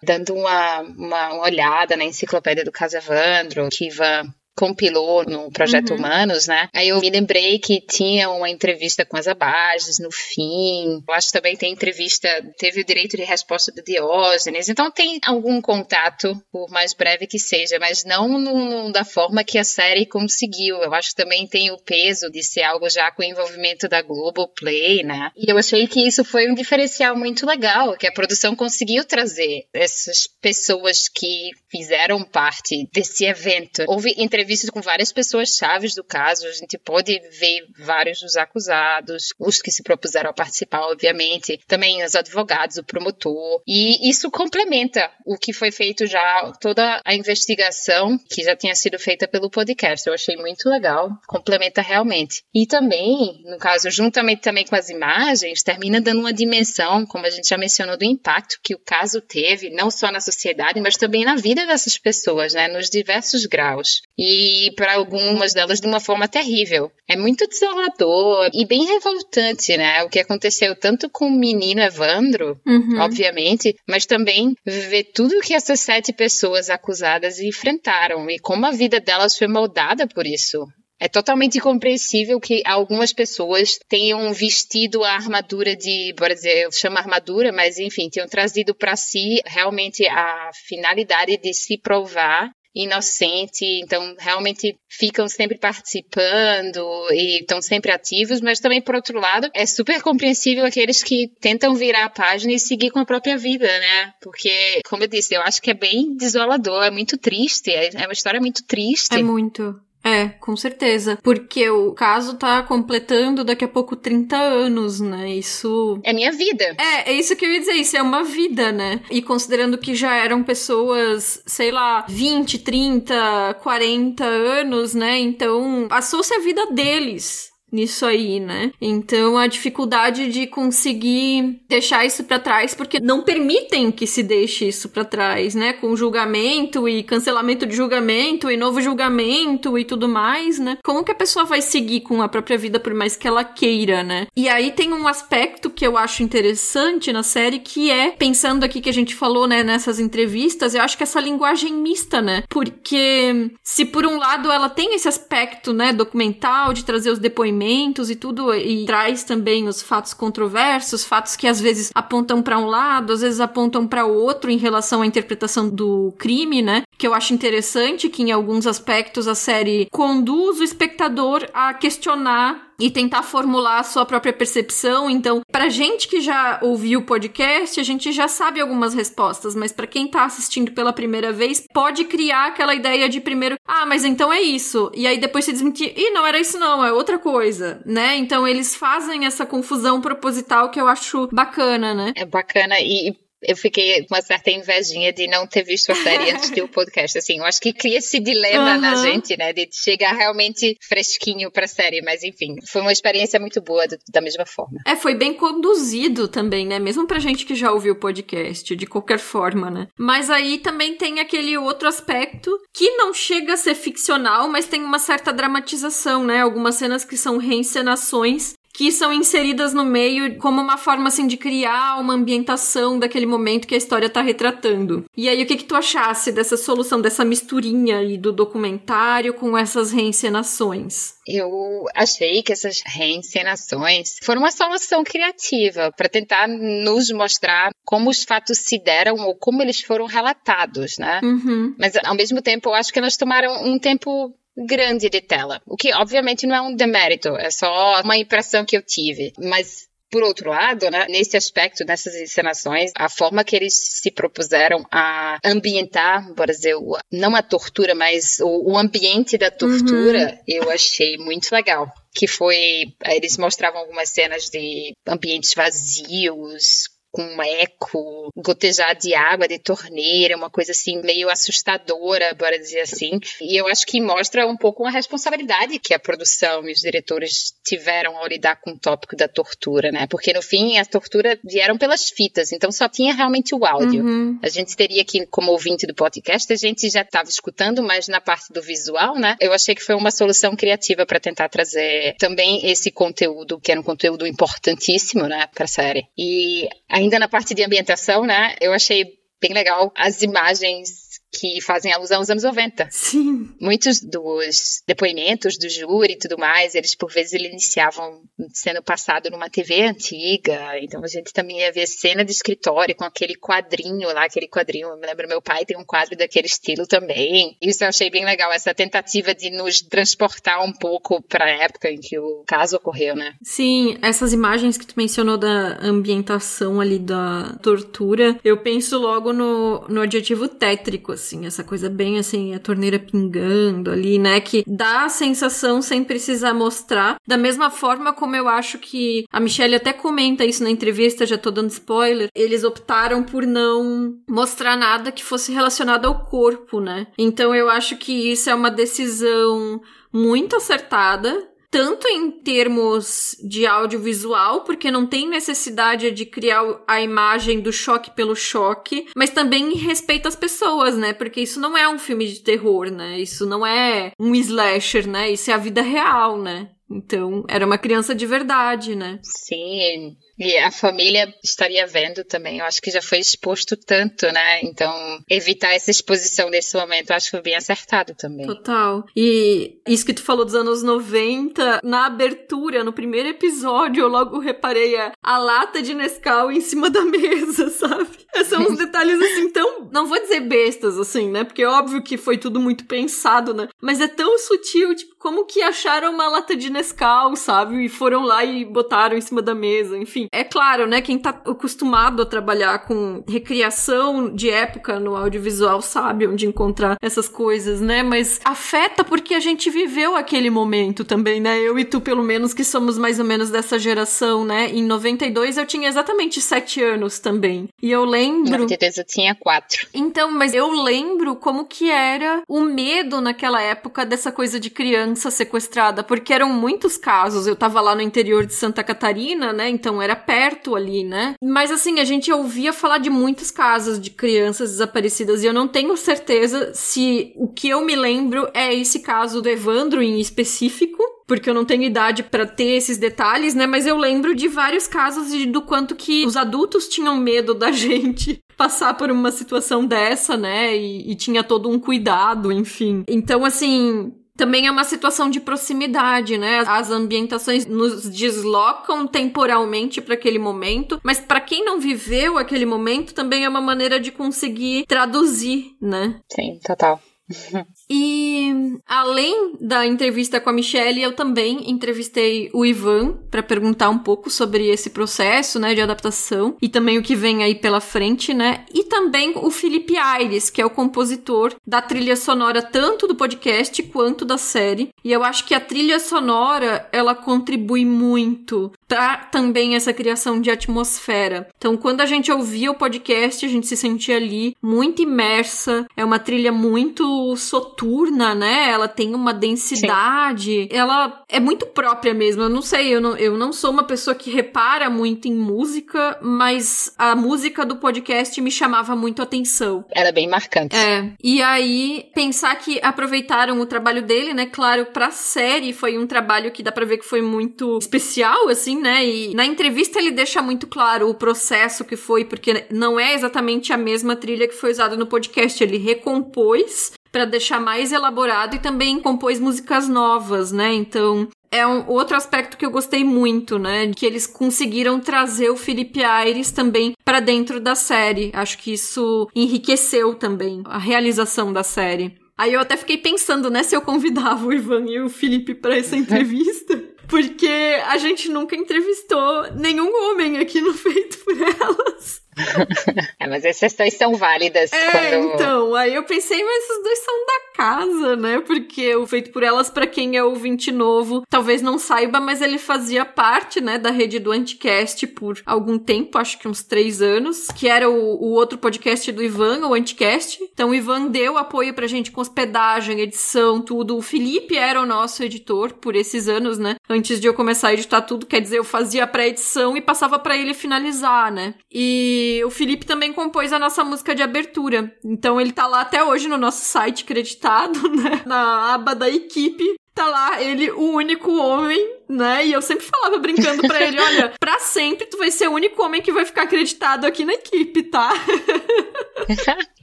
dando 0.00 0.32
uma, 0.32 0.82
uma 0.82 1.42
olhada 1.42 1.96
na 1.96 2.04
enciclopédia 2.04 2.64
do 2.64 2.70
Casavandro, 2.70 3.68
que 3.68 3.88
Ivan 3.88 4.32
compilou 4.54 5.24
no 5.24 5.50
Projeto 5.50 5.90
uhum. 5.90 5.98
Humanos, 5.98 6.46
né? 6.46 6.68
Aí 6.74 6.88
eu 6.88 7.00
me 7.00 7.10
lembrei 7.10 7.58
que 7.58 7.80
tinha 7.80 8.30
uma 8.30 8.50
entrevista 8.50 9.04
com 9.04 9.16
as 9.16 9.26
Abages 9.26 9.98
no 9.98 10.10
fim. 10.10 11.02
Eu 11.06 11.14
acho 11.14 11.28
que 11.28 11.32
também 11.32 11.56
tem 11.56 11.72
entrevista, 11.72 12.28
teve 12.58 12.80
o 12.80 12.84
direito 12.84 13.16
de 13.16 13.24
resposta 13.24 13.72
do 13.72 13.82
Diógenes. 13.82 14.68
Então 14.68 14.90
tem 14.90 15.18
algum 15.24 15.60
contato, 15.60 16.34
por 16.50 16.70
mais 16.70 16.94
breve 16.94 17.26
que 17.26 17.38
seja, 17.38 17.78
mas 17.78 18.04
não 18.04 18.28
no, 18.28 18.40
no, 18.40 18.92
da 18.92 19.04
forma 19.04 19.44
que 19.44 19.58
a 19.58 19.64
série 19.64 20.06
conseguiu. 20.06 20.76
Eu 20.76 20.92
acho 20.94 21.10
que 21.10 21.16
também 21.16 21.46
tem 21.46 21.70
o 21.70 21.78
peso 21.78 22.30
de 22.30 22.42
ser 22.42 22.62
algo 22.62 22.88
já 22.88 23.10
com 23.10 23.22
o 23.22 23.24
envolvimento 23.24 23.88
da 23.88 24.02
Globoplay, 24.02 25.02
né? 25.02 25.30
E 25.36 25.50
eu 25.50 25.56
achei 25.56 25.86
que 25.86 26.06
isso 26.06 26.24
foi 26.24 26.50
um 26.50 26.54
diferencial 26.54 27.16
muito 27.16 27.46
legal, 27.46 27.96
que 27.96 28.06
a 28.06 28.12
produção 28.12 28.54
conseguiu 28.54 29.04
trazer 29.04 29.64
essas 29.72 30.26
pessoas 30.40 31.08
que 31.08 31.50
fizeram 31.70 32.22
parte 32.22 32.88
desse 32.92 33.24
evento. 33.24 33.84
Houve 33.86 34.14
entrevistas 34.18 34.41
entrevistas 34.42 34.70
com 34.70 34.80
várias 34.80 35.12
pessoas 35.12 35.56
chaves 35.56 35.94
do 35.94 36.02
caso, 36.02 36.46
a 36.46 36.52
gente 36.52 36.76
pode 36.76 37.18
ver 37.38 37.66
vários 37.78 38.20
dos 38.20 38.36
acusados, 38.36 39.32
os 39.38 39.62
que 39.62 39.70
se 39.70 39.82
propuseram 39.82 40.30
a 40.30 40.32
participar, 40.32 40.80
obviamente, 40.88 41.60
também 41.66 42.04
os 42.04 42.14
advogados, 42.14 42.76
o 42.76 42.84
promotor, 42.84 43.62
e 43.66 44.08
isso 44.08 44.30
complementa 44.30 45.10
o 45.24 45.36
que 45.36 45.52
foi 45.52 45.70
feito 45.70 46.06
já, 46.06 46.52
toda 46.60 47.00
a 47.04 47.14
investigação 47.14 48.18
que 48.28 48.42
já 48.42 48.56
tinha 48.56 48.74
sido 48.74 48.98
feita 48.98 49.28
pelo 49.28 49.50
podcast. 49.50 50.06
Eu 50.06 50.14
achei 50.14 50.36
muito 50.36 50.68
legal, 50.68 51.10
complementa 51.26 51.80
realmente. 51.80 52.42
E 52.52 52.66
também, 52.66 53.42
no 53.44 53.58
caso, 53.58 53.90
juntamente 53.90 54.42
também 54.42 54.66
com 54.66 54.74
as 54.74 54.88
imagens, 54.88 55.62
termina 55.62 56.00
dando 56.00 56.20
uma 56.20 56.32
dimensão, 56.32 57.06
como 57.06 57.26
a 57.26 57.30
gente 57.30 57.48
já 57.48 57.56
mencionou, 57.56 57.96
do 57.96 58.04
impacto 58.04 58.58
que 58.62 58.74
o 58.74 58.78
caso 58.78 59.20
teve, 59.20 59.70
não 59.70 59.90
só 59.90 60.10
na 60.10 60.20
sociedade, 60.20 60.80
mas 60.80 60.96
também 60.96 61.24
na 61.24 61.36
vida 61.36 61.64
dessas 61.66 61.96
pessoas, 61.96 62.54
né, 62.54 62.66
nos 62.66 62.90
diversos 62.90 63.46
graus. 63.46 64.02
E 64.18 64.31
para 64.76 64.94
algumas 64.94 65.52
delas 65.52 65.80
de 65.80 65.86
uma 65.86 66.00
forma 66.00 66.28
terrível. 66.28 66.90
É 67.08 67.16
muito 67.16 67.46
desolador 67.46 68.50
e 68.52 68.64
bem 68.64 68.84
revoltante, 68.86 69.76
né, 69.76 70.02
o 70.02 70.08
que 70.08 70.20
aconteceu 70.20 70.74
tanto 70.74 71.10
com 71.10 71.26
o 71.26 71.30
menino 71.30 71.80
Evandro, 71.80 72.60
uhum. 72.66 73.00
obviamente, 73.00 73.74
mas 73.88 74.06
também 74.06 74.54
ver 74.64 75.04
tudo 75.14 75.40
que 75.40 75.54
essas 75.54 75.80
sete 75.80 76.12
pessoas 76.12 76.70
acusadas 76.70 77.40
enfrentaram 77.40 78.28
e 78.30 78.38
como 78.38 78.66
a 78.66 78.70
vida 78.70 79.00
delas 79.00 79.36
foi 79.36 79.48
moldada 79.48 80.06
por 80.06 80.26
isso. 80.26 80.66
É 81.02 81.08
totalmente 81.08 81.58
compreensível 81.58 82.38
que 82.38 82.62
algumas 82.64 83.12
pessoas 83.12 83.76
tenham 83.88 84.32
vestido 84.32 85.02
a 85.02 85.14
armadura 85.14 85.74
de, 85.74 86.14
por 86.16 86.28
dizer, 86.28 86.58
eu 86.58 86.70
chamo 86.70 86.96
armadura, 86.96 87.50
mas 87.50 87.76
enfim, 87.80 88.08
tenham 88.08 88.28
trazido 88.28 88.72
para 88.72 88.94
si 88.94 89.40
realmente 89.44 90.06
a 90.06 90.50
finalidade 90.68 91.36
de 91.38 91.52
se 91.52 91.76
provar 91.76 92.52
inocente, 92.74 93.64
então 93.82 94.14
realmente 94.18 94.76
ficam 94.88 95.28
sempre 95.28 95.58
participando 95.58 96.82
e 97.10 97.40
estão 97.40 97.60
sempre 97.60 97.90
ativos, 97.90 98.40
mas 98.40 98.60
também, 98.60 98.80
por 98.80 98.94
outro 98.94 99.18
lado, 99.20 99.50
é 99.54 99.66
super 99.66 100.00
compreensível 100.02 100.64
aqueles 100.64 101.02
que 101.02 101.28
tentam 101.40 101.74
virar 101.74 102.04
a 102.04 102.10
página 102.10 102.52
e 102.52 102.58
seguir 102.58 102.90
com 102.90 102.98
a 102.98 103.04
própria 103.04 103.36
vida, 103.36 103.66
né? 103.66 104.14
Porque, 104.22 104.80
como 104.88 105.02
eu 105.04 105.08
disse, 105.08 105.34
eu 105.34 105.42
acho 105.42 105.60
que 105.60 105.70
é 105.70 105.74
bem 105.74 106.16
desolador, 106.16 106.84
é 106.84 106.90
muito 106.90 107.18
triste, 107.18 107.70
é, 107.70 107.90
é 107.94 108.06
uma 108.06 108.12
história 108.12 108.40
muito 108.40 108.64
triste. 108.64 109.14
É 109.14 109.22
muito. 109.22 109.78
É, 110.04 110.28
com 110.28 110.56
certeza. 110.56 111.18
Porque 111.22 111.68
o 111.70 111.92
caso 111.92 112.36
tá 112.36 112.62
completando 112.62 113.44
daqui 113.44 113.64
a 113.64 113.68
pouco 113.68 113.94
30 113.94 114.36
anos, 114.36 115.00
né? 115.00 115.30
Isso. 115.30 116.00
É 116.02 116.12
minha 116.12 116.32
vida. 116.32 116.76
É, 116.78 117.10
é 117.10 117.12
isso 117.12 117.36
que 117.36 117.44
eu 117.44 117.52
ia 117.52 117.60
dizer, 117.60 117.74
isso 117.74 117.96
é 117.96 118.02
uma 118.02 118.24
vida, 118.24 118.72
né? 118.72 119.00
E 119.10 119.22
considerando 119.22 119.78
que 119.78 119.94
já 119.94 120.14
eram 120.14 120.42
pessoas, 120.42 121.42
sei 121.46 121.70
lá, 121.70 122.04
20, 122.08 122.58
30, 122.58 123.54
40 123.62 124.24
anos, 124.24 124.94
né? 124.94 125.18
Então, 125.18 125.86
passou-se 125.88 126.34
a 126.34 126.40
vida 126.40 126.66
deles 126.72 127.51
nisso 127.72 128.04
aí, 128.04 128.38
né? 128.38 128.70
Então 128.80 129.38
a 129.38 129.46
dificuldade 129.46 130.28
de 130.28 130.46
conseguir 130.46 131.60
deixar 131.68 132.04
isso 132.04 132.22
para 132.24 132.38
trás 132.38 132.74
porque 132.74 133.00
não 133.00 133.22
permitem 133.22 133.90
que 133.90 134.06
se 134.06 134.22
deixe 134.22 134.68
isso 134.68 134.90
para 134.90 135.04
trás, 135.04 135.54
né? 135.54 135.72
Com 135.72 135.96
julgamento 135.96 136.86
e 136.86 137.02
cancelamento 137.02 137.64
de 137.64 137.74
julgamento 137.74 138.50
e 138.50 138.56
novo 138.56 138.80
julgamento 138.80 139.78
e 139.78 139.84
tudo 139.84 140.06
mais, 140.08 140.58
né? 140.58 140.76
Como 140.84 141.02
que 141.02 141.12
a 141.12 141.14
pessoa 141.14 141.46
vai 141.46 141.62
seguir 141.62 142.00
com 142.00 142.20
a 142.20 142.28
própria 142.28 142.58
vida 142.58 142.78
por 142.78 142.92
mais 142.92 143.16
que 143.16 143.26
ela 143.26 143.42
queira, 143.42 144.02
né? 144.02 144.26
E 144.36 144.48
aí 144.48 144.72
tem 144.72 144.92
um 144.92 145.08
aspecto 145.08 145.70
que 145.70 145.86
eu 145.86 145.96
acho 145.96 146.22
interessante 146.22 147.12
na 147.12 147.22
série 147.22 147.58
que 147.58 147.90
é 147.90 148.10
pensando 148.10 148.64
aqui 148.64 148.80
que 148.80 148.90
a 148.90 148.92
gente 148.92 149.14
falou, 149.14 149.46
né, 149.46 149.62
nessas 149.62 149.98
entrevistas, 149.98 150.74
eu 150.74 150.82
acho 150.82 150.96
que 150.96 151.02
essa 151.02 151.20
linguagem 151.20 151.72
mista, 151.72 152.20
né? 152.20 152.42
Porque 152.48 153.50
se 153.62 153.84
por 153.86 154.04
um 154.04 154.18
lado 154.18 154.50
ela 154.50 154.68
tem 154.68 154.94
esse 154.94 155.08
aspecto, 155.08 155.72
né, 155.72 155.92
documental 155.92 156.72
de 156.72 156.84
trazer 156.84 157.10
os 157.10 157.18
depoimentos 157.18 157.61
e 158.10 158.16
tudo, 158.16 158.54
e 158.54 158.84
traz 158.84 159.24
também 159.24 159.68
os 159.68 159.82
fatos 159.82 160.14
controversos, 160.14 161.04
fatos 161.04 161.36
que 161.36 161.46
às 161.46 161.60
vezes 161.60 161.90
apontam 161.94 162.42
para 162.42 162.58
um 162.58 162.66
lado, 162.66 163.12
às 163.12 163.20
vezes 163.20 163.40
apontam 163.40 163.86
para 163.86 164.06
o 164.06 164.14
outro 164.14 164.50
em 164.50 164.56
relação 164.56 165.02
à 165.02 165.06
interpretação 165.06 165.68
do 165.68 166.12
crime, 166.18 166.62
né? 166.62 166.82
Que 166.96 167.06
eu 167.06 167.14
acho 167.14 167.34
interessante 167.34 168.08
que 168.08 168.22
em 168.22 168.30
alguns 168.30 168.66
aspectos 168.66 169.26
a 169.26 169.34
série 169.34 169.88
conduz 169.90 170.60
o 170.60 170.64
espectador 170.64 171.48
a 171.52 171.74
questionar 171.74 172.72
e 172.82 172.90
tentar 172.90 173.22
formular 173.22 173.78
a 173.78 173.84
sua 173.84 174.04
própria 174.04 174.32
percepção. 174.32 175.08
Então, 175.08 175.40
pra 175.50 175.68
gente 175.68 176.08
que 176.08 176.20
já 176.20 176.58
ouviu 176.62 176.98
o 176.98 177.04
podcast, 177.04 177.78
a 177.78 177.82
gente 177.82 178.10
já 178.10 178.26
sabe 178.26 178.60
algumas 178.60 178.92
respostas, 178.92 179.54
mas 179.54 179.70
para 179.70 179.86
quem 179.86 180.08
tá 180.08 180.24
assistindo 180.24 180.72
pela 180.72 180.92
primeira 180.92 181.32
vez, 181.32 181.64
pode 181.72 182.04
criar 182.04 182.48
aquela 182.48 182.74
ideia 182.74 183.08
de 183.08 183.20
primeiro, 183.20 183.56
ah, 183.66 183.86
mas 183.86 184.04
então 184.04 184.32
é 184.32 184.40
isso. 184.40 184.90
E 184.94 185.06
aí 185.06 185.18
depois 185.18 185.44
se 185.44 185.52
desmentir, 185.52 185.92
ih, 185.96 186.10
não 186.10 186.26
era 186.26 186.40
isso 186.40 186.58
não, 186.58 186.84
é 186.84 186.92
outra 186.92 187.18
coisa, 187.18 187.80
né? 187.86 188.16
Então 188.16 188.48
eles 188.48 188.74
fazem 188.74 189.26
essa 189.26 189.46
confusão 189.46 190.00
proposital 190.00 190.68
que 190.68 190.80
eu 190.80 190.88
acho 190.88 191.28
bacana, 191.32 191.94
né? 191.94 192.12
É 192.16 192.26
bacana 192.26 192.80
e 192.80 193.14
eu 193.42 193.56
fiquei 193.56 194.04
com 194.06 194.14
uma 194.14 194.22
certa 194.22 194.50
invejinha 194.50 195.12
de 195.12 195.26
não 195.26 195.46
ter 195.46 195.62
visto 195.62 195.90
a 195.90 195.94
série 195.94 196.30
antes 196.30 196.50
do 196.50 196.68
podcast. 196.68 197.18
Assim, 197.18 197.38
eu 197.38 197.44
acho 197.44 197.60
que 197.60 197.72
cria 197.72 197.98
esse 197.98 198.20
dilema 198.20 198.74
uhum. 198.74 198.80
na 198.80 198.94
gente, 198.96 199.36
né? 199.36 199.52
De 199.52 199.68
chegar 199.72 200.12
realmente 200.12 200.76
fresquinho 200.80 201.50
pra 201.50 201.66
série. 201.66 202.00
Mas, 202.02 202.22
enfim, 202.22 202.56
foi 202.66 202.80
uma 202.80 202.92
experiência 202.92 203.38
muito 203.40 203.60
boa 203.60 203.86
do, 203.86 203.96
da 204.12 204.20
mesma 204.20 204.46
forma. 204.46 204.78
É, 204.86 204.94
foi 204.96 205.14
bem 205.14 205.34
conduzido 205.34 206.28
também, 206.28 206.66
né? 206.66 206.78
Mesmo 206.78 207.06
pra 207.06 207.18
gente 207.18 207.44
que 207.44 207.54
já 207.54 207.72
ouviu 207.72 207.94
o 207.94 207.98
podcast, 207.98 208.74
de 208.74 208.86
qualquer 208.86 209.18
forma, 209.18 209.70
né? 209.70 209.88
Mas 209.98 210.30
aí 210.30 210.58
também 210.58 210.96
tem 210.96 211.20
aquele 211.20 211.56
outro 211.56 211.88
aspecto 211.88 212.50
que 212.72 212.90
não 212.96 213.12
chega 213.12 213.54
a 213.54 213.56
ser 213.56 213.74
ficcional, 213.74 214.48
mas 214.48 214.66
tem 214.66 214.82
uma 214.82 214.98
certa 214.98 215.32
dramatização, 215.32 216.24
né? 216.24 216.40
Algumas 216.40 216.76
cenas 216.76 217.04
que 217.04 217.16
são 217.16 217.38
reencenações 217.38 218.54
que 218.72 218.90
são 218.90 219.12
inseridas 219.12 219.74
no 219.74 219.84
meio 219.84 220.38
como 220.38 220.60
uma 220.60 220.78
forma 220.78 221.08
assim 221.08 221.26
de 221.26 221.36
criar 221.36 222.00
uma 222.00 222.14
ambientação 222.14 222.98
daquele 222.98 223.26
momento 223.26 223.66
que 223.66 223.74
a 223.74 223.78
história 223.78 224.08
tá 224.08 224.22
retratando. 224.22 225.04
E 225.16 225.28
aí 225.28 225.42
o 225.42 225.46
que 225.46 225.56
que 225.56 225.64
tu 225.64 225.76
achasse 225.76 226.32
dessa 226.32 226.56
solução 226.56 227.00
dessa 227.00 227.24
misturinha 227.24 227.98
aí 227.98 228.16
do 228.16 228.32
documentário 228.32 229.34
com 229.34 229.56
essas 229.56 229.92
reencenações? 229.92 231.14
Eu 231.26 231.84
achei 231.94 232.42
que 232.42 232.52
essas 232.52 232.80
reencenações 232.84 234.16
foram 234.22 234.40
uma 234.40 234.50
solução 234.50 235.04
criativa 235.04 235.92
para 235.96 236.08
tentar 236.08 236.48
nos 236.48 237.10
mostrar 237.10 237.70
como 237.84 238.10
os 238.10 238.24
fatos 238.24 238.58
se 238.58 238.78
deram 238.78 239.16
ou 239.16 239.36
como 239.36 239.62
eles 239.62 239.80
foram 239.80 240.06
relatados, 240.06 240.98
né? 240.98 241.20
Uhum. 241.22 241.74
Mas 241.78 241.92
ao 242.04 242.14
mesmo 242.14 242.40
tempo 242.40 242.70
eu 242.70 242.74
acho 242.74 242.92
que 242.92 242.98
elas 242.98 243.16
tomaram 243.16 243.64
um 243.64 243.78
tempo 243.78 244.34
grande 244.56 245.08
de 245.08 245.20
tela. 245.20 245.60
O 245.66 245.76
que, 245.76 245.92
obviamente, 245.94 246.46
não 246.46 246.54
é 246.54 246.60
um 246.60 246.74
demérito, 246.74 247.36
é 247.36 247.50
só 247.50 248.00
uma 248.02 248.16
impressão 248.16 248.64
que 248.64 248.76
eu 248.76 248.82
tive. 248.82 249.32
Mas 249.38 249.88
por 250.12 250.22
outro 250.22 250.50
lado, 250.50 250.90
né, 250.90 251.06
nesse 251.08 251.38
aspecto, 251.38 251.86
nessas 251.86 252.14
encenações, 252.14 252.92
a 252.94 253.08
forma 253.08 253.42
que 253.42 253.56
eles 253.56 253.72
se 253.74 254.10
propuseram 254.10 254.86
a 254.92 255.38
ambientar, 255.42 256.34
por 256.34 256.50
exemplo, 256.50 256.98
não 257.10 257.34
a 257.34 257.42
tortura, 257.42 257.94
mas 257.94 258.38
o, 258.38 258.72
o 258.72 258.78
ambiente 258.78 259.38
da 259.38 259.50
tortura, 259.50 260.32
uhum. 260.32 260.38
eu 260.46 260.70
achei 260.70 261.16
muito 261.16 261.50
legal. 261.50 261.90
Que 262.14 262.28
foi, 262.28 262.92
eles 263.06 263.38
mostravam 263.38 263.80
algumas 263.80 264.10
cenas 264.10 264.50
de 264.50 264.92
ambientes 265.06 265.54
vazios, 265.54 266.90
com 267.12 267.22
um 267.22 267.42
eco, 267.42 268.32
gotejar 268.34 268.96
de 268.96 269.14
água 269.14 269.46
de 269.46 269.58
torneira, 269.58 270.36
uma 270.36 270.48
coisa 270.48 270.72
assim 270.72 271.00
meio 271.02 271.28
assustadora, 271.28 272.34
bora 272.34 272.58
dizer 272.58 272.80
assim. 272.80 273.20
E 273.40 273.54
eu 273.54 273.68
acho 273.68 273.86
que 273.86 274.00
mostra 274.00 274.46
um 274.46 274.56
pouco 274.56 274.86
a 274.86 274.90
responsabilidade 274.90 275.78
que 275.78 275.92
a 275.92 275.98
produção 275.98 276.66
e 276.66 276.72
os 276.72 276.80
diretores 276.80 277.52
tiveram 277.62 278.16
ao 278.16 278.26
lidar 278.26 278.56
com 278.56 278.70
o 278.70 278.78
tópico 278.78 279.14
da 279.14 279.28
tortura, 279.28 279.92
né? 279.92 280.06
Porque 280.08 280.32
no 280.32 280.40
fim 280.40 280.78
a 280.78 280.84
tortura 280.86 281.38
vieram 281.44 281.76
pelas 281.76 282.08
fitas, 282.08 282.50
então 282.50 282.72
só 282.72 282.88
tinha 282.88 283.12
realmente 283.12 283.54
o 283.54 283.64
áudio. 283.64 284.02
Uhum. 284.02 284.38
A 284.42 284.48
gente 284.48 284.74
teria 284.74 285.04
que, 285.04 285.26
como 285.26 285.52
ouvinte 285.52 285.86
do 285.86 285.94
podcast, 285.94 286.50
a 286.50 286.56
gente 286.56 286.88
já 286.88 287.02
estava 287.02 287.28
escutando, 287.28 287.82
mas 287.82 288.08
na 288.08 288.20
parte 288.20 288.52
do 288.52 288.62
visual, 288.62 289.16
né? 289.16 289.36
Eu 289.38 289.52
achei 289.52 289.74
que 289.74 289.82
foi 289.82 289.94
uma 289.94 290.10
solução 290.10 290.56
criativa 290.56 291.04
para 291.04 291.20
tentar 291.20 291.50
trazer 291.50 292.16
também 292.18 292.66
esse 292.70 292.90
conteúdo, 292.90 293.60
que 293.60 293.70
era 293.70 293.80
um 293.80 293.84
conteúdo 293.84 294.26
importantíssimo, 294.26 295.26
né, 295.26 295.46
para 295.54 295.64
a 295.64 295.68
série. 295.68 296.06
E 296.16 296.68
a 296.88 297.01
Ainda 297.02 297.18
na 297.18 297.28
parte 297.28 297.52
de 297.54 297.64
ambientação, 297.64 298.24
né? 298.24 298.54
Eu 298.60 298.72
achei 298.72 299.04
bem 299.40 299.52
legal 299.52 299.92
as 299.96 300.22
imagens 300.22 301.01
que 301.32 301.60
fazem 301.60 301.92
alusão 301.92 302.18
aos 302.18 302.30
anos 302.30 302.42
90. 302.42 302.88
Sim. 302.90 303.54
Muitos 303.60 304.00
dos 304.00 304.82
depoimentos 304.86 305.56
do 305.56 305.68
júri 305.68 306.12
e 306.12 306.18
tudo 306.18 306.38
mais, 306.38 306.74
eles 306.74 306.94
por 306.94 307.10
vezes 307.10 307.32
eles 307.32 307.50
iniciavam 307.50 308.22
sendo 308.52 308.82
passado 308.82 309.30
numa 309.30 309.48
TV 309.48 309.82
antiga, 309.82 310.78
então 310.78 311.02
a 311.02 311.06
gente 311.06 311.32
também 311.32 311.60
ia 311.60 311.72
ver 311.72 311.86
cena 311.86 312.24
de 312.24 312.32
escritório 312.32 312.94
com 312.94 313.04
aquele 313.04 313.34
quadrinho 313.34 314.12
lá, 314.12 314.24
aquele 314.24 314.48
quadrinho, 314.48 314.88
eu 314.88 314.98
me 314.98 315.06
lembro 315.06 315.28
meu 315.28 315.40
pai 315.40 315.64
tem 315.64 315.76
um 315.76 315.84
quadro 315.84 316.16
daquele 316.16 316.46
estilo 316.46 316.86
também. 316.86 317.56
Isso 317.62 317.82
eu 317.82 317.88
achei 317.88 318.10
bem 318.10 318.24
legal, 318.24 318.52
essa 318.52 318.74
tentativa 318.74 319.34
de 319.34 319.50
nos 319.50 319.80
transportar 319.80 320.62
um 320.62 320.72
pouco 320.72 321.22
para 321.22 321.46
a 321.46 321.50
época 321.50 321.90
em 321.90 321.98
que 321.98 322.18
o 322.18 322.44
caso 322.46 322.76
ocorreu, 322.76 323.14
né? 323.14 323.34
Sim, 323.42 323.96
essas 324.02 324.32
imagens 324.32 324.76
que 324.76 324.86
tu 324.86 324.94
mencionou 324.96 325.38
da 325.38 325.78
ambientação 325.80 326.80
ali 326.80 326.98
da 326.98 327.56
tortura, 327.62 328.38
eu 328.44 328.58
penso 328.58 328.98
logo 328.98 329.32
no, 329.32 329.86
no 329.88 330.02
adjetivo 330.02 330.48
tétrico, 330.48 331.12
assim, 331.22 331.46
essa 331.46 331.62
coisa 331.62 331.88
bem 331.88 332.18
assim, 332.18 332.54
a 332.54 332.58
torneira 332.58 332.98
pingando 332.98 333.90
ali, 333.90 334.18
né? 334.18 334.40
Que 334.40 334.64
dá 334.66 335.04
a 335.04 335.08
sensação 335.08 335.80
sem 335.80 336.02
precisar 336.04 336.52
mostrar. 336.52 337.16
Da 337.26 337.36
mesma 337.36 337.70
forma 337.70 338.12
como 338.12 338.36
eu 338.36 338.48
acho 338.48 338.78
que 338.78 339.24
a 339.32 339.40
Michelle 339.40 339.76
até 339.76 339.92
comenta 339.92 340.44
isso 340.44 340.62
na 340.62 340.70
entrevista, 340.70 341.24
já 341.24 341.38
tô 341.38 341.50
dando 341.50 341.70
spoiler. 341.70 342.28
Eles 342.34 342.64
optaram 342.64 343.22
por 343.22 343.46
não 343.46 344.14
mostrar 344.28 344.76
nada 344.76 345.12
que 345.12 345.24
fosse 345.24 345.52
relacionado 345.52 346.06
ao 346.06 346.26
corpo, 346.26 346.80
né? 346.80 347.06
Então 347.16 347.54
eu 347.54 347.68
acho 347.70 347.96
que 347.96 348.32
isso 348.32 348.50
é 348.50 348.54
uma 348.54 348.70
decisão 348.70 349.80
muito 350.12 350.56
acertada 350.56 351.51
tanto 351.72 352.06
em 352.06 352.30
termos 352.30 353.34
de 353.42 353.66
audiovisual, 353.66 354.60
porque 354.60 354.90
não 354.90 355.06
tem 355.06 355.26
necessidade 355.26 356.10
de 356.10 356.26
criar 356.26 356.62
a 356.86 357.00
imagem 357.00 357.60
do 357.60 357.72
choque 357.72 358.10
pelo 358.10 358.36
choque, 358.36 359.06
mas 359.16 359.30
também 359.30 359.72
em 359.72 359.78
respeito 359.78 360.28
às 360.28 360.36
pessoas, 360.36 360.98
né? 360.98 361.14
Porque 361.14 361.40
isso 361.40 361.58
não 361.58 361.76
é 361.76 361.88
um 361.88 361.98
filme 361.98 362.26
de 362.28 362.40
terror, 362.40 362.90
né? 362.90 363.18
Isso 363.18 363.46
não 363.46 363.66
é 363.66 364.12
um 364.20 364.34
slasher, 364.34 365.08
né? 365.08 365.30
Isso 365.30 365.50
é 365.50 365.54
a 365.54 365.58
vida 365.58 365.80
real, 365.80 366.36
né? 366.38 366.68
Então, 366.90 367.42
era 367.48 367.64
uma 367.64 367.78
criança 367.78 368.14
de 368.14 368.26
verdade, 368.26 368.94
né? 368.94 369.18
Sim, 369.22 370.14
e 370.42 370.58
a 370.58 370.72
família 370.72 371.32
estaria 371.42 371.86
vendo 371.86 372.24
também. 372.24 372.58
Eu 372.58 372.64
acho 372.64 372.82
que 372.82 372.90
já 372.90 373.00
foi 373.00 373.18
exposto 373.18 373.76
tanto, 373.76 374.26
né? 374.32 374.60
Então, 374.62 374.92
evitar 375.30 375.72
essa 375.72 375.90
exposição 375.90 376.50
nesse 376.50 376.76
momento, 376.76 377.10
eu 377.10 377.16
acho 377.16 377.26
que 377.26 377.30
foi 377.30 377.42
bem 377.42 377.54
acertado 377.54 378.12
também. 378.16 378.46
Total. 378.46 379.04
E 379.16 379.76
isso 379.86 380.04
que 380.04 380.12
tu 380.12 380.22
falou 380.22 380.44
dos 380.44 380.56
anos 380.56 380.82
90, 380.82 381.80
na 381.84 382.06
abertura, 382.06 382.82
no 382.82 382.92
primeiro 382.92 383.28
episódio, 383.28 384.02
eu 384.02 384.08
logo 384.08 384.40
reparei 384.40 384.96
a, 384.96 385.12
a 385.22 385.38
lata 385.38 385.80
de 385.80 385.94
Nescau 385.94 386.50
em 386.50 386.60
cima 386.60 386.90
da 386.90 387.04
mesa, 387.04 387.70
sabe? 387.70 388.08
São 388.44 388.62
uns 388.62 388.76
detalhes 388.76 389.20
assim 389.20 389.48
tão. 389.50 389.88
Não 389.92 390.06
vou 390.06 390.18
dizer 390.20 390.40
bestas, 390.40 390.98
assim, 390.98 391.30
né? 391.30 391.44
Porque 391.44 391.62
é 391.62 391.68
óbvio 391.68 392.02
que 392.02 392.16
foi 392.16 392.36
tudo 392.36 392.58
muito 392.58 392.84
pensado, 392.86 393.54
né? 393.54 393.68
Mas 393.80 394.00
é 394.00 394.08
tão 394.08 394.36
sutil, 394.38 394.94
tipo, 394.96 395.14
como 395.16 395.44
que 395.44 395.62
acharam 395.62 396.12
uma 396.12 396.28
lata 396.28 396.56
de 396.56 396.68
Nescau, 396.68 397.36
sabe? 397.36 397.84
E 397.84 397.88
foram 397.88 398.24
lá 398.24 398.44
e 398.44 398.64
botaram 398.64 399.16
em 399.16 399.20
cima 399.20 399.40
da 399.40 399.54
mesa, 399.54 399.96
enfim 399.96 400.28
é 400.32 400.42
claro, 400.42 400.86
né? 400.86 401.02
Quem 401.02 401.18
tá 401.18 401.30
acostumado 401.30 402.22
a 402.22 402.26
trabalhar 402.26 402.78
com 402.80 403.22
recriação 403.28 404.34
de 404.34 404.48
época 404.48 404.98
no 404.98 405.14
audiovisual 405.14 405.82
sabe 405.82 406.26
onde 406.26 406.46
encontrar 406.46 406.96
essas 407.02 407.28
coisas, 407.28 407.82
né? 407.82 408.02
Mas 408.02 408.40
afeta 408.42 409.04
porque 409.04 409.34
a 409.34 409.40
gente 409.40 409.68
viveu 409.68 410.16
aquele 410.16 410.48
momento 410.48 411.04
também, 411.04 411.38
né? 411.38 411.60
Eu 411.60 411.78
e 411.78 411.84
tu, 411.84 412.00
pelo 412.00 412.22
menos, 412.22 412.54
que 412.54 412.64
somos 412.64 412.96
mais 412.96 413.18
ou 413.18 413.26
menos 413.26 413.50
dessa 413.50 413.78
geração, 413.78 414.44
né? 414.44 414.70
Em 414.70 414.82
92 414.82 415.58
eu 415.58 415.66
tinha 415.66 415.86
exatamente 415.86 416.40
sete 416.40 416.82
anos 416.82 417.18
também. 417.18 417.68
E 417.82 417.90
eu 417.90 418.04
lembro. 418.04 418.48
Em 418.48 418.62
92 418.62 418.98
eu 418.98 419.04
tinha 419.04 419.34
quatro. 419.34 419.86
Então, 419.92 420.30
mas 420.30 420.54
eu 420.54 420.70
lembro 420.70 421.36
como 421.36 421.66
que 421.66 421.90
era 421.90 422.42
o 422.48 422.60
medo 422.60 423.20
naquela 423.20 423.60
época 423.60 424.06
dessa 424.06 424.32
coisa 424.32 424.58
de 424.58 424.70
criança 424.70 425.30
sequestrada, 425.30 426.02
porque 426.02 426.32
eram 426.32 426.48
muitos 426.48 426.96
casos. 426.96 427.46
Eu 427.46 427.54
tava 427.54 427.82
lá 427.82 427.94
no 427.94 428.00
interior 428.00 428.46
de 428.46 428.54
Santa 428.54 428.82
Catarina, 428.82 429.52
né? 429.52 429.68
Então 429.68 430.00
era 430.00 430.21
perto 430.26 430.74
ali, 430.74 431.04
né? 431.04 431.34
Mas 431.42 431.70
assim, 431.70 432.00
a 432.00 432.04
gente 432.04 432.32
ouvia 432.32 432.72
falar 432.72 432.98
de 432.98 433.10
muitos 433.10 433.50
casos 433.50 434.00
de 434.00 434.10
crianças 434.10 434.70
desaparecidas 434.70 435.42
e 435.42 435.46
eu 435.46 435.52
não 435.52 435.68
tenho 435.68 435.96
certeza 435.96 436.72
se 436.74 437.32
o 437.36 437.48
que 437.48 437.68
eu 437.68 437.84
me 437.84 437.96
lembro 437.96 438.48
é 438.54 438.74
esse 438.74 439.00
caso 439.00 439.40
do 439.40 439.48
Evandro 439.48 440.02
em 440.02 440.20
específico, 440.20 441.02
porque 441.26 441.48
eu 441.48 441.54
não 441.54 441.64
tenho 441.64 441.82
idade 441.82 442.22
para 442.22 442.46
ter 442.46 442.76
esses 442.76 442.98
detalhes, 442.98 443.54
né? 443.54 443.66
Mas 443.66 443.86
eu 443.86 443.96
lembro 443.96 444.34
de 444.34 444.48
vários 444.48 444.86
casos 444.86 445.30
de, 445.30 445.46
do 445.46 445.62
quanto 445.62 445.94
que 445.94 446.26
os 446.26 446.36
adultos 446.36 446.88
tinham 446.88 447.16
medo 447.16 447.54
da 447.54 447.70
gente 447.72 448.38
passar 448.56 448.94
por 448.94 449.10
uma 449.10 449.30
situação 449.30 449.84
dessa, 449.86 450.36
né? 450.36 450.76
E, 450.76 451.10
e 451.10 451.14
tinha 451.14 451.42
todo 451.42 451.68
um 451.68 451.78
cuidado, 451.78 452.52
enfim. 452.52 453.02
Então, 453.08 453.44
assim, 453.44 454.12
também 454.36 454.66
é 454.66 454.70
uma 454.70 454.84
situação 454.84 455.28
de 455.28 455.40
proximidade, 455.40 456.38
né? 456.38 456.64
As 456.66 456.90
ambientações 456.90 457.66
nos 457.66 458.08
deslocam 458.08 459.06
temporalmente 459.06 460.00
para 460.00 460.14
aquele 460.14 460.38
momento, 460.38 461.00
mas 461.02 461.20
para 461.20 461.40
quem 461.40 461.64
não 461.64 461.80
viveu 461.80 462.38
aquele 462.38 462.66
momento 462.66 463.14
também 463.14 463.44
é 463.44 463.48
uma 463.48 463.60
maneira 463.60 464.00
de 464.00 464.10
conseguir 464.10 464.84
traduzir, 464.86 465.76
né? 465.80 466.20
Sim, 466.30 466.58
total. 466.64 467.00
E 467.94 468.78
além 468.86 469.52
da 469.60 469.86
entrevista 469.86 470.40
com 470.40 470.48
a 470.48 470.52
Michelle, 470.52 471.02
eu 471.02 471.12
também 471.12 471.70
entrevistei 471.70 472.48
o 472.54 472.64
Ivan 472.64 473.18
para 473.30 473.42
perguntar 473.42 473.90
um 473.90 473.98
pouco 473.98 474.30
sobre 474.30 474.66
esse 474.68 474.88
processo, 474.88 475.58
né, 475.58 475.74
de 475.74 475.82
adaptação 475.82 476.56
e 476.62 476.70
também 476.70 476.96
o 476.96 477.02
que 477.02 477.14
vem 477.14 477.44
aí 477.44 477.54
pela 477.54 477.82
frente, 477.82 478.32
né? 478.32 478.64
E 478.72 478.84
também 478.84 479.34
o 479.36 479.50
Felipe 479.50 479.98
Aires, 479.98 480.48
que 480.48 480.62
é 480.62 480.64
o 480.64 480.70
compositor 480.70 481.54
da 481.66 481.82
trilha 481.82 482.16
sonora 482.16 482.62
tanto 482.62 483.06
do 483.06 483.14
podcast 483.14 483.82
quanto 483.82 484.24
da 484.24 484.38
série. 484.38 484.88
E 485.04 485.12
eu 485.12 485.22
acho 485.22 485.44
que 485.44 485.54
a 485.54 485.60
trilha 485.60 486.00
sonora, 486.00 486.88
ela 486.92 487.14
contribui 487.14 487.84
muito 487.84 488.72
para 488.88 489.18
também 489.18 489.74
essa 489.74 489.92
criação 489.92 490.40
de 490.40 490.50
atmosfera. 490.50 491.46
Então, 491.58 491.76
quando 491.76 492.00
a 492.00 492.06
gente 492.06 492.32
ouvia 492.32 492.70
o 492.70 492.74
podcast, 492.74 493.44
a 493.44 493.48
gente 493.50 493.66
se 493.66 493.76
sentia 493.76 494.16
ali 494.16 494.56
muito 494.62 495.02
imersa. 495.02 495.86
É 495.94 496.02
uma 496.02 496.18
trilha 496.18 496.52
muito 496.52 497.36
soturna 497.36 497.81
noturna, 497.82 498.34
né? 498.34 498.70
Ela 498.70 498.88
tem 498.88 499.14
uma 499.14 499.34
densidade. 499.34 500.62
Sim. 500.62 500.68
Ela 500.70 501.22
é 501.28 501.40
muito 501.40 501.66
própria 501.66 502.14
mesmo. 502.14 502.42
Eu 502.42 502.48
não 502.48 502.62
sei, 502.62 502.94
eu 502.94 503.00
não, 503.00 503.16
eu 503.16 503.36
não 503.36 503.52
sou 503.52 503.70
uma 503.70 503.84
pessoa 503.84 504.14
que 504.14 504.30
repara 504.30 504.88
muito 504.88 505.26
em 505.26 505.34
música, 505.34 506.18
mas 506.22 506.94
a 506.96 507.16
música 507.16 507.66
do 507.66 507.76
podcast 507.76 508.40
me 508.40 508.50
chamava 508.50 508.94
muito 508.94 509.20
a 509.20 509.24
atenção. 509.24 509.84
Era 509.90 510.12
bem 510.12 510.28
marcante. 510.28 510.76
É. 510.76 511.12
E 511.22 511.42
aí, 511.42 512.06
pensar 512.14 512.54
que 512.56 512.78
aproveitaram 512.82 513.60
o 513.60 513.66
trabalho 513.66 514.02
dele, 514.02 514.32
né? 514.32 514.46
Claro, 514.46 514.86
pra 514.86 515.10
série 515.10 515.72
foi 515.72 515.98
um 515.98 516.06
trabalho 516.06 516.52
que 516.52 516.62
dá 516.62 516.70
pra 516.70 516.84
ver 516.84 516.98
que 516.98 517.04
foi 517.04 517.20
muito 517.20 517.78
especial, 517.78 518.48
assim, 518.48 518.80
né? 518.80 519.04
E 519.04 519.34
na 519.34 519.44
entrevista 519.44 519.98
ele 519.98 520.10
deixa 520.10 520.40
muito 520.40 520.66
claro 520.66 521.08
o 521.08 521.14
processo 521.14 521.84
que 521.84 521.96
foi, 521.96 522.24
porque 522.24 522.66
não 522.70 522.98
é 522.98 523.14
exatamente 523.14 523.72
a 523.72 523.76
mesma 523.76 524.14
trilha 524.14 524.46
que 524.46 524.54
foi 524.54 524.70
usada 524.70 524.96
no 524.96 525.06
podcast. 525.06 525.62
Ele 525.62 525.78
recompôs 525.78 526.92
para 527.12 527.26
deixar 527.26 527.60
mais 527.60 527.92
elaborado 527.92 528.56
e 528.56 528.58
também 528.58 528.98
compôs 528.98 529.38
músicas 529.38 529.86
novas, 529.86 530.50
né? 530.50 530.72
Então, 530.72 531.28
é 531.50 531.66
um 531.66 531.86
outro 531.86 532.16
aspecto 532.16 532.56
que 532.56 532.64
eu 532.64 532.70
gostei 532.70 533.04
muito, 533.04 533.58
né? 533.58 533.92
Que 533.94 534.06
eles 534.06 534.26
conseguiram 534.26 534.98
trazer 534.98 535.50
o 535.50 535.56
Felipe 535.56 536.02
Aires 536.02 536.50
também 536.50 536.94
para 537.04 537.20
dentro 537.20 537.60
da 537.60 537.74
série. 537.74 538.30
Acho 538.32 538.56
que 538.56 538.72
isso 538.72 539.28
enriqueceu 539.34 540.14
também 540.14 540.62
a 540.64 540.78
realização 540.78 541.52
da 541.52 541.62
série. 541.62 542.16
Aí 542.38 542.54
eu 542.54 542.60
até 542.60 542.76
fiquei 542.76 542.96
pensando, 542.96 543.50
né, 543.50 543.62
se 543.62 543.76
eu 543.76 543.82
convidava 543.82 544.46
o 544.46 544.52
Ivan 544.52 544.86
e 544.86 544.98
o 544.98 545.10
Felipe 545.10 545.54
para 545.54 545.76
essa 545.76 545.94
entrevista. 545.96 546.82
Porque 547.06 547.78
a 547.86 547.98
gente 547.98 548.30
nunca 548.30 548.56
entrevistou 548.56 549.52
nenhum 549.54 549.92
homem 549.94 550.38
aqui 550.38 550.60
no 550.62 550.72
Feito 550.72 551.18
por 551.18 551.36
Elas. 551.36 552.21
é, 553.20 553.28
mas 553.28 553.44
exceções 553.44 553.94
são 553.94 554.14
válidas. 554.14 554.72
É, 554.72 554.90
quando... 554.90 555.34
então, 555.34 555.74
aí 555.74 555.94
eu 555.94 556.02
pensei, 556.02 556.42
mas 556.42 556.64
esses 556.64 556.82
dois 556.82 556.98
são 557.00 557.26
da 557.26 557.42
casa, 557.54 558.16
né? 558.16 558.40
Porque 558.40 558.94
o 558.96 559.06
Feito 559.06 559.30
por 559.30 559.42
Elas, 559.42 559.68
para 559.68 559.86
quem 559.86 560.16
é 560.16 560.24
ouvinte 560.24 560.72
novo, 560.72 561.24
talvez 561.28 561.60
não 561.60 561.78
saiba, 561.78 562.20
mas 562.20 562.40
ele 562.40 562.58
fazia 562.58 563.04
parte, 563.04 563.60
né, 563.60 563.78
da 563.78 563.90
rede 563.90 564.18
do 564.18 564.32
Anticast 564.32 565.06
por 565.08 565.40
algum 565.44 565.78
tempo, 565.78 566.18
acho 566.18 566.38
que 566.38 566.48
uns 566.48 566.62
três 566.62 567.02
anos, 567.02 567.48
que 567.48 567.68
era 567.68 567.88
o, 567.88 567.94
o 567.94 568.30
outro 568.32 568.58
podcast 568.58 569.10
do 569.12 569.22
Ivan, 569.22 569.66
o 569.66 569.74
Anticast. 569.74 570.42
Então 570.52 570.70
o 570.70 570.74
Ivan 570.74 571.06
deu 571.06 571.36
apoio 571.36 571.74
pra 571.74 571.86
gente 571.86 572.10
com 572.10 572.20
hospedagem, 572.20 573.00
edição, 573.00 573.60
tudo. 573.60 573.96
O 573.96 574.02
Felipe 574.02 574.56
era 574.56 574.80
o 574.80 574.86
nosso 574.86 575.22
editor 575.22 575.74
por 575.74 575.94
esses 575.94 576.28
anos, 576.28 576.58
né? 576.58 576.76
Antes 576.88 577.20
de 577.20 577.26
eu 577.26 577.34
começar 577.34 577.68
a 577.68 577.74
editar 577.74 578.00
tudo, 578.02 578.26
quer 578.26 578.40
dizer, 578.40 578.58
eu 578.58 578.64
fazia 578.64 579.04
a 579.04 579.06
pré-edição 579.06 579.76
e 579.76 579.80
passava 579.80 580.18
para 580.18 580.36
ele 580.36 580.54
finalizar, 580.54 581.30
né? 581.30 581.54
E 581.70 582.21
o 582.44 582.50
Felipe 582.50 582.86
também 582.86 583.12
compôs 583.12 583.52
a 583.52 583.58
nossa 583.58 583.84
música 583.84 584.14
de 584.14 584.22
abertura. 584.22 584.94
Então 585.04 585.40
ele 585.40 585.52
tá 585.52 585.66
lá 585.66 585.80
até 585.80 586.02
hoje 586.02 586.28
no 586.28 586.36
nosso 586.36 586.64
site 586.64 587.04
creditado, 587.04 587.88
né? 587.90 588.22
Na 588.26 588.74
aba 588.74 588.94
da 588.94 589.08
equipe. 589.08 589.64
Tá 589.94 590.06
lá 590.06 590.42
ele, 590.42 590.70
o 590.70 590.94
único 590.94 591.30
homem, 591.36 591.96
né? 592.08 592.46
E 592.46 592.52
eu 592.52 592.62
sempre 592.62 592.86
falava 592.86 593.18
brincando 593.18 593.62
pra 593.62 593.82
ele: 593.82 594.00
olha, 594.00 594.32
pra 594.40 594.58
sempre 594.58 595.06
tu 595.06 595.18
vai 595.18 595.30
ser 595.30 595.48
o 595.48 595.52
único 595.52 595.82
homem 595.82 596.00
que 596.00 596.10
vai 596.10 596.24
ficar 596.24 596.42
acreditado 596.42 597.04
aqui 597.04 597.26
na 597.26 597.34
equipe, 597.34 597.82
tá? 597.84 598.10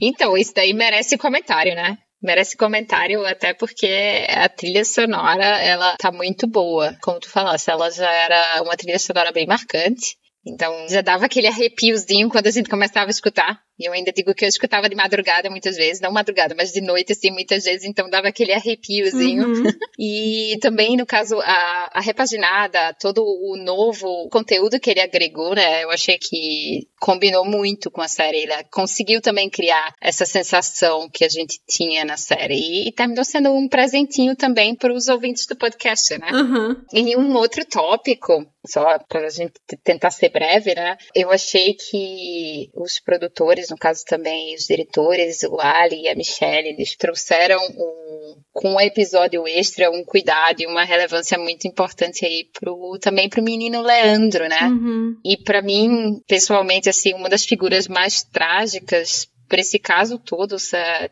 então, 0.00 0.36
isso 0.36 0.52
daí 0.52 0.72
merece 0.72 1.16
comentário, 1.16 1.76
né? 1.76 1.96
Merece 2.20 2.56
comentário, 2.56 3.24
até 3.24 3.54
porque 3.54 4.26
a 4.28 4.48
trilha 4.48 4.84
sonora, 4.84 5.44
ela 5.44 5.96
tá 5.96 6.10
muito 6.12 6.46
boa. 6.46 6.94
Como 7.00 7.20
tu 7.20 7.30
falaste, 7.30 7.68
ela 7.68 7.88
já 7.90 8.10
era 8.10 8.62
uma 8.62 8.76
trilha 8.76 8.98
sonora 8.98 9.32
bem 9.32 9.46
marcante. 9.46 10.18
Então 10.46 10.88
já 10.88 11.00
dava 11.00 11.26
aquele 11.26 11.46
arrepiozinho 11.46 12.28
quando 12.28 12.46
a 12.46 12.50
gente 12.50 12.68
começava 12.68 13.06
a 13.06 13.10
escutar 13.10 13.62
eu 13.84 13.92
ainda 13.92 14.12
digo 14.12 14.34
que 14.34 14.44
eu 14.44 14.48
escutava 14.48 14.88
de 14.88 14.94
madrugada 14.94 15.50
muitas 15.50 15.76
vezes, 15.76 16.00
não 16.00 16.12
madrugada, 16.12 16.54
mas 16.56 16.72
de 16.72 16.80
noite, 16.80 17.12
assim, 17.12 17.30
muitas 17.30 17.64
vezes, 17.64 17.84
então 17.84 18.08
dava 18.08 18.28
aquele 18.28 18.52
arrepiozinho. 18.52 19.46
Uhum. 19.46 19.70
e 19.98 20.58
também, 20.60 20.96
no 20.96 21.06
caso, 21.06 21.38
a, 21.40 21.90
a 21.94 22.00
repaginada, 22.00 22.94
todo 23.00 23.22
o 23.22 23.56
novo 23.56 24.28
conteúdo 24.30 24.80
que 24.80 24.90
ele 24.90 25.00
agregou, 25.00 25.54
né? 25.54 25.84
Eu 25.84 25.90
achei 25.90 26.18
que 26.18 26.88
combinou 27.00 27.44
muito 27.44 27.90
com 27.90 28.00
a 28.00 28.08
série. 28.08 28.38
Ele 28.38 28.52
conseguiu 28.70 29.20
também 29.20 29.48
criar 29.48 29.94
essa 30.00 30.26
sensação 30.26 31.08
que 31.12 31.24
a 31.24 31.28
gente 31.28 31.60
tinha 31.68 32.04
na 32.04 32.16
série. 32.16 32.54
E, 32.54 32.88
e 32.88 32.92
terminou 32.92 33.24
sendo 33.24 33.50
um 33.50 33.68
presentinho 33.68 34.36
também 34.36 34.74
para 34.74 34.92
os 34.92 35.08
ouvintes 35.08 35.46
do 35.46 35.56
podcast, 35.56 36.18
né? 36.18 36.30
Uhum. 36.32 36.76
E 36.92 37.16
um 37.16 37.34
outro 37.34 37.64
tópico 37.64 38.46
só 38.66 38.98
para 38.98 39.26
a 39.26 39.30
gente 39.30 39.54
tentar 39.82 40.10
ser 40.10 40.28
breve, 40.28 40.74
né? 40.74 40.96
Eu 41.14 41.30
achei 41.30 41.74
que 41.74 42.70
os 42.74 43.00
produtores, 43.00 43.69
no 43.70 43.76
caso 43.76 44.04
também 44.04 44.54
os 44.54 44.64
diretores, 44.64 45.42
o 45.44 45.60
Ali 45.60 46.02
e 46.02 46.08
a 46.08 46.14
Michelle, 46.14 46.68
eles 46.68 46.96
trouxeram 46.96 47.58
um, 47.58 48.36
com 48.52 48.74
um 48.74 48.80
episódio 48.80 49.46
extra 49.46 49.90
um 49.90 50.04
cuidado 50.04 50.60
e 50.60 50.66
uma 50.66 50.84
relevância 50.84 51.38
muito 51.38 51.66
importante 51.66 52.24
aí 52.24 52.48
pro, 52.52 52.98
também 53.00 53.28
pro 53.28 53.42
menino 53.42 53.80
Leandro, 53.80 54.48
né? 54.48 54.62
Uhum. 54.62 55.16
E 55.24 55.36
para 55.36 55.62
mim, 55.62 56.20
pessoalmente, 56.26 56.88
assim, 56.88 57.14
uma 57.14 57.28
das 57.28 57.44
figuras 57.44 57.88
mais 57.88 58.22
trágicas 58.22 59.30
por 59.50 59.58
esse 59.58 59.80
caso 59.80 60.16
todo, 60.16 60.56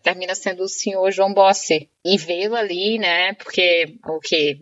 termina 0.01 0.33
sendo 0.33 0.63
o 0.63 0.69
senhor 0.69 1.11
João 1.11 1.35
Bossi. 1.35 1.91
E 2.05 2.17
vê-lo 2.17 2.55
ali, 2.55 2.97
né? 2.97 3.35
Porque 3.35 3.97
o 4.07 4.21
que 4.21 4.57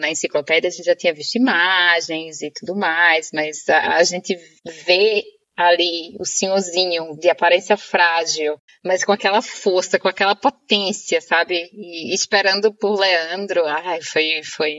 na 0.00 0.10
enciclopédia 0.10 0.66
a 0.66 0.70
gente 0.72 0.84
já 0.84 0.96
tinha 0.96 1.14
visto 1.14 1.36
imagens 1.36 2.42
e 2.42 2.50
tudo 2.50 2.74
mais, 2.74 3.30
mas 3.32 3.68
a, 3.68 3.98
a 3.98 4.02
gente 4.02 4.36
vê 4.84 5.22
ali 5.66 6.16
o 6.18 6.24
senhorzinho 6.24 7.16
de 7.18 7.28
aparência 7.28 7.76
frágil, 7.76 8.56
mas 8.84 9.04
com 9.04 9.12
aquela 9.12 9.42
força, 9.42 9.98
com 9.98 10.08
aquela 10.08 10.34
potência, 10.34 11.20
sabe? 11.20 11.70
E 11.72 12.14
esperando 12.14 12.72
por 12.72 12.98
Leandro, 12.98 13.64
ai, 13.66 14.00
foi, 14.00 14.42
foi 14.42 14.76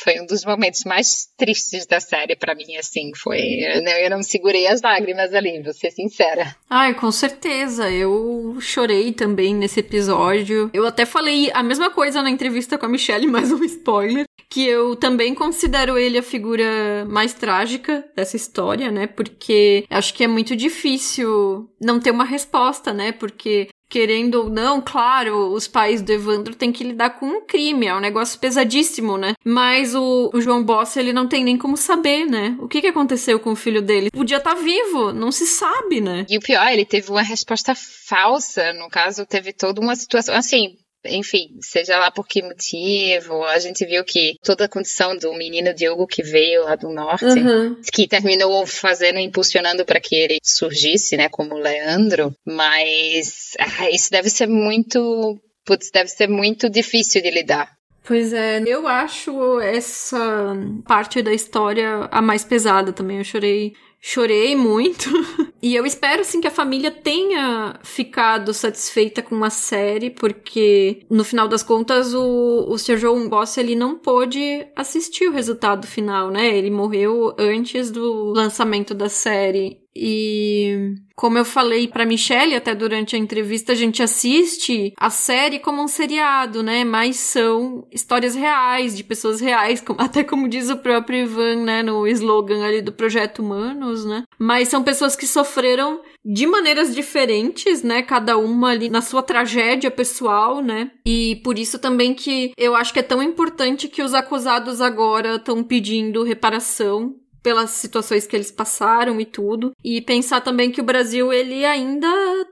foi 0.00 0.20
um 0.20 0.26
dos 0.26 0.44
momentos 0.44 0.84
mais 0.84 1.26
tristes 1.36 1.84
da 1.84 1.98
série 1.98 2.36
para 2.36 2.54
mim, 2.54 2.76
assim, 2.76 3.10
foi, 3.16 3.40
eu 3.40 3.82
não, 3.82 3.92
eu 3.92 4.10
não 4.10 4.22
segurei 4.22 4.68
as 4.68 4.80
lágrimas 4.80 5.34
ali, 5.34 5.60
vou 5.60 5.72
ser 5.72 5.90
sincera. 5.90 6.54
Ai, 6.70 6.94
com 6.94 7.10
certeza, 7.10 7.90
eu 7.90 8.56
chorei 8.60 9.12
também 9.12 9.54
nesse 9.54 9.80
episódio. 9.80 10.70
Eu 10.72 10.86
até 10.86 11.04
falei 11.04 11.50
a 11.52 11.64
mesma 11.64 11.90
coisa 11.90 12.22
na 12.22 12.30
entrevista 12.30 12.78
com 12.78 12.86
a 12.86 12.88
Michelle, 12.88 13.26
mais 13.28 13.50
um 13.50 13.64
spoiler, 13.64 14.24
que 14.50 14.66
eu 14.66 14.96
também 14.96 15.34
considero 15.34 15.98
ele 15.98 16.18
a 16.18 16.22
figura 16.22 17.04
mais 17.06 17.34
trágica 17.34 18.04
dessa 18.16 18.36
história, 18.36 18.90
né? 18.90 19.06
Porque 19.06 19.84
acho 19.90 20.14
que 20.14 20.24
é 20.24 20.28
muito 20.28 20.56
difícil 20.56 21.68
não 21.80 22.00
ter 22.00 22.10
uma 22.10 22.24
resposta, 22.24 22.92
né? 22.92 23.12
Porque 23.12 23.68
querendo 23.88 24.42
ou 24.42 24.50
não, 24.50 24.80
claro, 24.80 25.50
os 25.52 25.66
pais 25.66 26.02
do 26.02 26.12
Evandro 26.12 26.54
têm 26.54 26.70
que 26.70 26.84
lidar 26.84 27.10
com 27.18 27.26
um 27.26 27.46
crime, 27.46 27.86
é 27.86 27.94
um 27.94 28.00
negócio 28.00 28.38
pesadíssimo, 28.38 29.16
né? 29.16 29.32
Mas 29.44 29.94
o, 29.94 30.30
o 30.32 30.40
João 30.40 30.62
Bossa, 30.62 31.00
ele 31.00 31.12
não 31.12 31.26
tem 31.26 31.42
nem 31.42 31.56
como 31.56 31.76
saber, 31.76 32.26
né? 32.26 32.56
O 32.60 32.68
que, 32.68 32.80
que 32.80 32.86
aconteceu 32.86 33.40
com 33.40 33.52
o 33.52 33.56
filho 33.56 33.80
dele? 33.80 34.10
Podia 34.10 34.36
estar 34.36 34.54
tá 34.54 34.60
vivo, 34.60 35.12
não 35.12 35.32
se 35.32 35.46
sabe, 35.46 36.00
né? 36.00 36.26
E 36.28 36.36
o 36.36 36.40
pior, 36.40 36.70
ele 36.70 36.84
teve 36.84 37.10
uma 37.10 37.22
resposta 37.22 37.74
falsa, 37.74 38.72
no 38.74 38.88
caso, 38.90 39.24
teve 39.24 39.52
toda 39.52 39.80
uma 39.80 39.96
situação, 39.96 40.34
assim, 40.34 40.76
enfim, 41.08 41.58
seja 41.60 41.98
lá 41.98 42.10
por 42.10 42.26
que 42.26 42.42
motivo, 42.42 43.44
a 43.44 43.58
gente 43.58 43.84
viu 43.84 44.04
que 44.04 44.36
toda 44.42 44.64
a 44.64 44.68
condição 44.68 45.16
do 45.16 45.32
menino 45.34 45.74
Diogo 45.74 46.06
que 46.06 46.22
veio 46.22 46.64
lá 46.64 46.76
do 46.76 46.90
norte, 46.90 47.24
uhum. 47.24 47.76
que 47.92 48.06
terminou 48.06 48.66
fazendo, 48.66 49.18
impulsionando 49.18 49.84
para 49.84 50.00
que 50.00 50.14
ele 50.14 50.38
surgisse, 50.42 51.16
né, 51.16 51.28
como 51.28 51.58
Leandro, 51.58 52.34
mas 52.46 53.52
ah, 53.58 53.90
isso 53.90 54.10
deve 54.10 54.30
ser 54.30 54.46
muito, 54.46 55.38
putz, 55.64 55.90
deve 55.90 56.08
ser 56.08 56.28
muito 56.28 56.68
difícil 56.68 57.22
de 57.22 57.30
lidar. 57.30 57.78
Pois 58.04 58.32
é, 58.32 58.62
eu 58.66 58.88
acho 58.88 59.60
essa 59.60 60.56
parte 60.86 61.20
da 61.20 61.32
história 61.32 62.08
a 62.10 62.22
mais 62.22 62.42
pesada 62.42 62.90
também. 62.90 63.18
Eu 63.18 63.24
chorei 63.24 63.74
chorei 64.00 64.56
muito. 64.56 65.10
e 65.60 65.74
eu 65.74 65.84
espero, 65.84 66.22
assim, 66.22 66.40
que 66.40 66.46
a 66.46 66.52
família 66.52 66.90
tenha 66.90 67.78
ficado 67.82 68.54
satisfeita 68.54 69.22
com 69.22 69.42
a 69.42 69.50
série, 69.50 70.10
porque 70.10 71.04
no 71.10 71.24
final 71.24 71.48
das 71.48 71.62
contas 71.62 72.14
o, 72.14 72.66
o 72.68 72.78
Sr. 72.78 72.96
João 72.96 73.28
Boss 73.28 73.58
ele 73.58 73.74
não 73.74 73.98
pôde 73.98 74.66
assistir 74.76 75.26
o 75.28 75.32
resultado 75.32 75.86
final, 75.86 76.30
né? 76.30 76.56
Ele 76.56 76.70
morreu 76.70 77.34
antes 77.38 77.90
do 77.90 78.32
lançamento 78.32 78.94
da 78.94 79.08
série. 79.08 79.80
E 80.00 80.94
como 81.16 81.36
eu 81.36 81.44
falei 81.44 81.88
para 81.88 82.06
Michelle 82.06 82.54
até 82.54 82.72
durante 82.76 83.16
a 83.16 83.18
entrevista, 83.18 83.72
a 83.72 83.74
gente 83.74 84.00
assiste 84.00 84.94
a 84.96 85.10
série 85.10 85.58
como 85.58 85.82
um 85.82 85.88
seriado, 85.88 86.62
né? 86.62 86.84
Mas 86.84 87.16
são 87.16 87.84
histórias 87.90 88.36
reais, 88.36 88.96
de 88.96 89.02
pessoas 89.02 89.40
reais, 89.40 89.82
até 89.98 90.22
como 90.22 90.48
diz 90.48 90.70
o 90.70 90.76
próprio 90.76 91.24
Ivan, 91.24 91.64
né, 91.64 91.82
no 91.82 92.06
slogan 92.06 92.64
ali 92.64 92.80
do 92.80 92.92
Projeto 92.92 93.40
Humanos, 93.40 94.04
né? 94.04 94.22
Mas 94.38 94.68
são 94.68 94.84
pessoas 94.84 95.16
que 95.16 95.26
sofreram 95.26 96.00
de 96.24 96.46
maneiras 96.46 96.94
diferentes, 96.94 97.82
né? 97.82 98.00
Cada 98.02 98.38
uma 98.38 98.70
ali 98.70 98.88
na 98.88 99.02
sua 99.02 99.22
tragédia 99.22 99.90
pessoal, 99.90 100.62
né? 100.62 100.92
E 101.04 101.40
por 101.42 101.58
isso 101.58 101.80
também 101.80 102.14
que 102.14 102.52
eu 102.56 102.76
acho 102.76 102.92
que 102.92 103.00
é 103.00 103.02
tão 103.02 103.20
importante 103.20 103.88
que 103.88 104.02
os 104.02 104.14
acusados 104.14 104.80
agora 104.80 105.34
estão 105.34 105.64
pedindo 105.64 106.22
reparação 106.22 107.16
pelas 107.48 107.70
situações 107.70 108.26
que 108.26 108.36
eles 108.36 108.50
passaram 108.50 109.18
e 109.18 109.24
tudo. 109.24 109.72
E 109.82 110.02
pensar 110.02 110.42
também 110.42 110.70
que 110.70 110.82
o 110.82 110.84
Brasil, 110.84 111.32
ele 111.32 111.64
ainda 111.64 112.06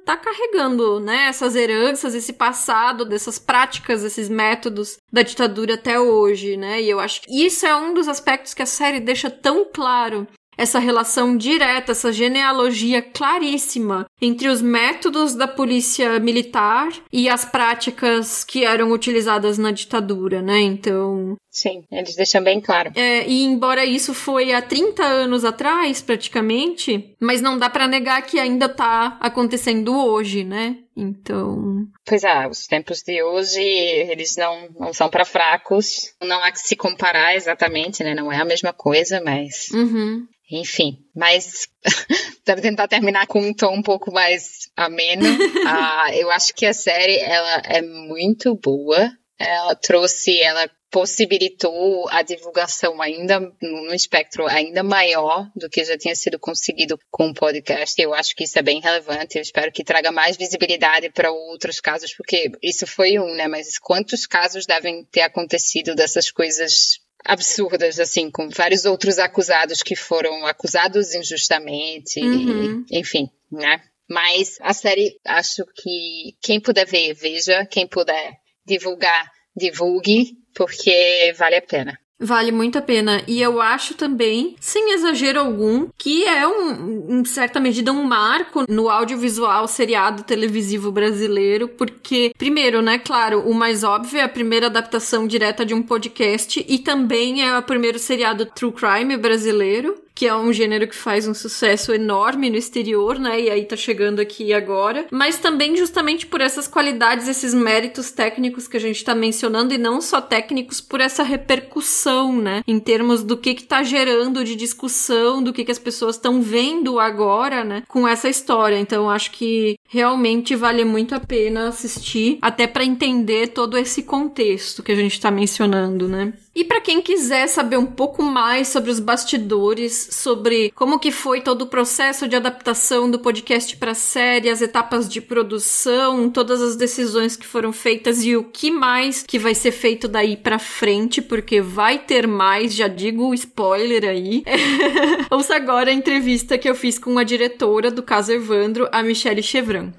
tá 0.06 0.16
carregando, 0.16 0.98
né, 1.00 1.26
essas 1.28 1.54
heranças, 1.54 2.14
esse 2.14 2.32
passado, 2.32 3.04
dessas 3.04 3.38
práticas, 3.38 4.02
esses 4.02 4.30
métodos 4.30 4.96
da 5.12 5.20
ditadura 5.20 5.74
até 5.74 6.00
hoje, 6.00 6.56
né? 6.56 6.80
E 6.80 6.88
eu 6.88 6.98
acho 6.98 7.20
que 7.20 7.44
isso 7.44 7.66
é 7.66 7.76
um 7.76 7.92
dos 7.92 8.08
aspectos 8.08 8.54
que 8.54 8.62
a 8.62 8.66
série 8.66 8.98
deixa 8.98 9.28
tão 9.28 9.66
claro 9.70 10.26
essa 10.56 10.78
relação 10.78 11.36
direta, 11.36 11.92
essa 11.92 12.10
genealogia 12.10 13.02
claríssima 13.02 14.06
entre 14.20 14.48
os 14.48 14.62
métodos 14.62 15.34
da 15.34 15.46
polícia 15.46 16.18
militar 16.18 16.88
e 17.12 17.28
as 17.28 17.44
práticas 17.44 18.42
que 18.42 18.64
eram 18.64 18.90
utilizadas 18.92 19.58
na 19.58 19.70
ditadura, 19.70 20.40
né? 20.40 20.58
Então. 20.60 21.36
Sim, 21.56 21.84
eles 21.90 22.14
deixam 22.14 22.44
bem 22.44 22.60
claro. 22.60 22.92
É, 22.94 23.26
e 23.26 23.42
embora 23.42 23.82
isso 23.82 24.12
foi 24.12 24.52
há 24.52 24.60
30 24.60 25.02
anos 25.02 25.42
atrás, 25.42 26.02
praticamente, 26.02 27.16
mas 27.18 27.40
não 27.40 27.56
dá 27.58 27.70
para 27.70 27.88
negar 27.88 28.20
que 28.26 28.38
ainda 28.38 28.68
tá 28.68 29.16
acontecendo 29.18 29.96
hoje, 29.96 30.44
né? 30.44 30.76
Então. 30.94 31.86
Pois 32.04 32.24
é, 32.24 32.46
os 32.46 32.66
tempos 32.66 33.02
de 33.02 33.22
hoje, 33.22 33.62
eles 33.62 34.36
não, 34.36 34.68
não 34.78 34.92
são 34.92 35.08
para 35.08 35.24
fracos. 35.24 36.12
Não 36.22 36.44
há 36.44 36.52
que 36.52 36.60
se 36.60 36.76
comparar 36.76 37.34
exatamente, 37.34 38.04
né? 38.04 38.14
Não 38.14 38.30
é 38.30 38.36
a 38.36 38.44
mesma 38.44 38.74
coisa, 38.74 39.22
mas. 39.24 39.70
Uhum. 39.70 40.26
Enfim, 40.50 40.98
mas 41.14 41.68
para 42.44 42.60
tentar 42.60 42.86
terminar 42.86 43.26
com 43.26 43.40
um 43.40 43.54
tom 43.54 43.76
um 43.76 43.82
pouco 43.82 44.12
mais 44.12 44.68
ameno, 44.76 45.24
uh, 45.24 46.12
eu 46.20 46.30
acho 46.30 46.54
que 46.54 46.66
a 46.66 46.74
série 46.74 47.16
ela 47.16 47.62
é 47.64 47.80
muito 47.80 48.54
boa. 48.54 49.10
Ela 49.38 49.74
trouxe, 49.74 50.38
ela 50.40 50.70
possibilitou 50.96 52.08
a 52.08 52.22
divulgação 52.22 53.02
ainda 53.02 53.38
no 53.60 53.92
espectro 53.92 54.46
ainda 54.46 54.82
maior 54.82 55.46
do 55.54 55.68
que 55.68 55.84
já 55.84 55.98
tinha 55.98 56.16
sido 56.16 56.38
conseguido 56.38 56.98
com 57.10 57.28
o 57.28 57.34
podcast. 57.34 58.00
Eu 58.00 58.14
acho 58.14 58.34
que 58.34 58.44
isso 58.44 58.58
é 58.58 58.62
bem 58.62 58.80
relevante. 58.80 59.36
Eu 59.36 59.42
espero 59.42 59.70
que 59.70 59.84
traga 59.84 60.10
mais 60.10 60.38
visibilidade 60.38 61.10
para 61.10 61.30
outros 61.30 61.80
casos, 61.80 62.14
porque 62.14 62.50
isso 62.62 62.86
foi 62.86 63.18
um, 63.18 63.34
né? 63.34 63.46
Mas 63.46 63.78
quantos 63.78 64.24
casos 64.24 64.64
devem 64.64 65.04
ter 65.04 65.20
acontecido 65.20 65.94
dessas 65.94 66.30
coisas 66.30 66.98
absurdas, 67.26 68.00
assim, 68.00 68.30
com 68.30 68.48
vários 68.48 68.86
outros 68.86 69.18
acusados 69.18 69.82
que 69.82 69.94
foram 69.94 70.46
acusados 70.46 71.14
injustamente, 71.14 72.20
uhum. 72.20 72.86
e, 72.90 72.98
enfim, 72.98 73.28
né? 73.52 73.82
Mas 74.08 74.56
a 74.62 74.72
série, 74.72 75.20
acho 75.26 75.62
que 75.74 76.38
quem 76.40 76.58
puder 76.58 76.86
ver, 76.86 77.12
veja. 77.12 77.66
Quem 77.66 77.86
puder 77.86 78.32
divulgar, 78.64 79.30
divulgue, 79.54 80.32
porque 80.56 81.34
vale 81.36 81.56
a 81.56 81.62
pena. 81.62 81.98
Vale 82.18 82.50
muito 82.50 82.78
a 82.78 82.82
pena. 82.82 83.22
E 83.28 83.42
eu 83.42 83.60
acho 83.60 83.94
também, 83.94 84.56
sem 84.58 84.94
exagero 84.94 85.38
algum, 85.38 85.88
que 85.98 86.24
é 86.24 86.46
um, 86.46 87.20
em 87.20 87.24
certa 87.26 87.60
medida, 87.60 87.92
um 87.92 88.04
marco 88.04 88.64
no 88.68 88.88
audiovisual 88.88 89.68
seriado 89.68 90.22
televisivo 90.22 90.90
brasileiro, 90.90 91.68
porque, 91.68 92.32
primeiro, 92.38 92.80
né, 92.80 92.98
claro, 92.98 93.40
o 93.40 93.52
mais 93.52 93.84
óbvio 93.84 94.18
é 94.18 94.22
a 94.22 94.28
primeira 94.28 94.66
adaptação 94.66 95.26
direta 95.26 95.64
de 95.64 95.74
um 95.74 95.82
podcast 95.82 96.64
e 96.66 96.78
também 96.78 97.46
é 97.46 97.58
o 97.58 97.62
primeiro 97.62 97.98
seriado 97.98 98.46
true 98.46 98.72
crime 98.72 99.16
brasileiro 99.18 100.05
que 100.16 100.26
é 100.26 100.34
um 100.34 100.50
gênero 100.50 100.88
que 100.88 100.96
faz 100.96 101.28
um 101.28 101.34
sucesso 101.34 101.92
enorme 101.92 102.48
no 102.48 102.56
exterior, 102.56 103.18
né? 103.18 103.38
E 103.38 103.50
aí 103.50 103.66
tá 103.66 103.76
chegando 103.76 104.18
aqui 104.18 104.54
agora. 104.54 105.06
Mas 105.12 105.38
também 105.38 105.76
justamente 105.76 106.26
por 106.26 106.40
essas 106.40 106.66
qualidades, 106.66 107.28
esses 107.28 107.52
méritos 107.52 108.10
técnicos 108.10 108.66
que 108.66 108.78
a 108.78 108.80
gente 108.80 109.04
tá 109.04 109.14
mencionando, 109.14 109.74
e 109.74 109.78
não 109.78 110.00
só 110.00 110.22
técnicos, 110.22 110.80
por 110.80 111.02
essa 111.02 111.22
repercussão, 111.22 112.34
né? 112.34 112.62
Em 112.66 112.80
termos 112.80 113.22
do 113.22 113.36
que 113.36 113.54
que 113.54 113.64
tá 113.64 113.82
gerando 113.82 114.42
de 114.42 114.56
discussão, 114.56 115.42
do 115.42 115.52
que 115.52 115.66
que 115.66 115.72
as 115.72 115.78
pessoas 115.78 116.16
estão 116.16 116.40
vendo 116.40 116.98
agora, 116.98 117.62
né? 117.62 117.82
Com 117.86 118.08
essa 118.08 118.30
história. 118.30 118.78
Então, 118.78 119.10
acho 119.10 119.30
que 119.32 119.78
realmente 119.86 120.56
vale 120.56 120.82
muito 120.82 121.14
a 121.14 121.20
pena 121.20 121.68
assistir, 121.68 122.38
até 122.40 122.66
para 122.66 122.84
entender 122.84 123.48
todo 123.48 123.76
esse 123.76 124.02
contexto 124.02 124.82
que 124.82 124.92
a 124.92 124.96
gente 124.96 125.20
tá 125.20 125.30
mencionando, 125.30 126.08
né? 126.08 126.32
E 126.56 126.64
para 126.64 126.80
quem 126.80 127.02
quiser 127.02 127.48
saber 127.48 127.76
um 127.76 127.84
pouco 127.84 128.22
mais 128.22 128.68
sobre 128.68 128.90
os 128.90 128.98
bastidores, 128.98 130.08
sobre 130.12 130.72
como 130.74 130.98
que 130.98 131.10
foi 131.10 131.42
todo 131.42 131.60
o 131.60 131.66
processo 131.66 132.26
de 132.26 132.34
adaptação 132.34 133.10
do 133.10 133.18
podcast 133.18 133.76
para 133.76 133.92
série, 133.92 134.48
as 134.48 134.62
etapas 134.62 135.06
de 135.06 135.20
produção, 135.20 136.30
todas 136.30 136.62
as 136.62 136.74
decisões 136.74 137.36
que 137.36 137.46
foram 137.46 137.74
feitas 137.74 138.24
e 138.24 138.34
o 138.34 138.42
que 138.42 138.70
mais 138.70 139.22
que 139.22 139.38
vai 139.38 139.54
ser 139.54 139.70
feito 139.70 140.08
daí 140.08 140.34
para 140.34 140.58
frente, 140.58 141.20
porque 141.20 141.60
vai 141.60 141.98
ter 141.98 142.26
mais, 142.26 142.74
já 142.74 142.88
digo 142.88 143.34
spoiler 143.34 144.08
aí. 144.08 144.42
Ouça 145.30 145.56
agora 145.56 145.90
a 145.90 145.94
entrevista 145.94 146.56
que 146.56 146.70
eu 146.70 146.74
fiz 146.74 146.98
com 146.98 147.18
a 147.18 147.22
diretora 147.22 147.90
do 147.90 148.02
caso 148.02 148.32
Evandro, 148.32 148.88
a 148.90 149.02
Michelle 149.02 149.42
Chevron. 149.42 149.92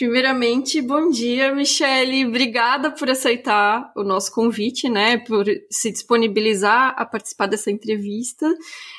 Primeiramente, 0.00 0.80
bom 0.80 1.10
dia, 1.10 1.54
Michele. 1.54 2.24
Obrigada 2.24 2.90
por 2.90 3.10
aceitar 3.10 3.92
o 3.94 4.02
nosso 4.02 4.34
convite, 4.34 4.88
né? 4.88 5.18
Por 5.18 5.44
se 5.70 5.92
disponibilizar 5.92 6.94
a 6.96 7.04
participar 7.04 7.44
dessa 7.44 7.70
entrevista. 7.70 8.46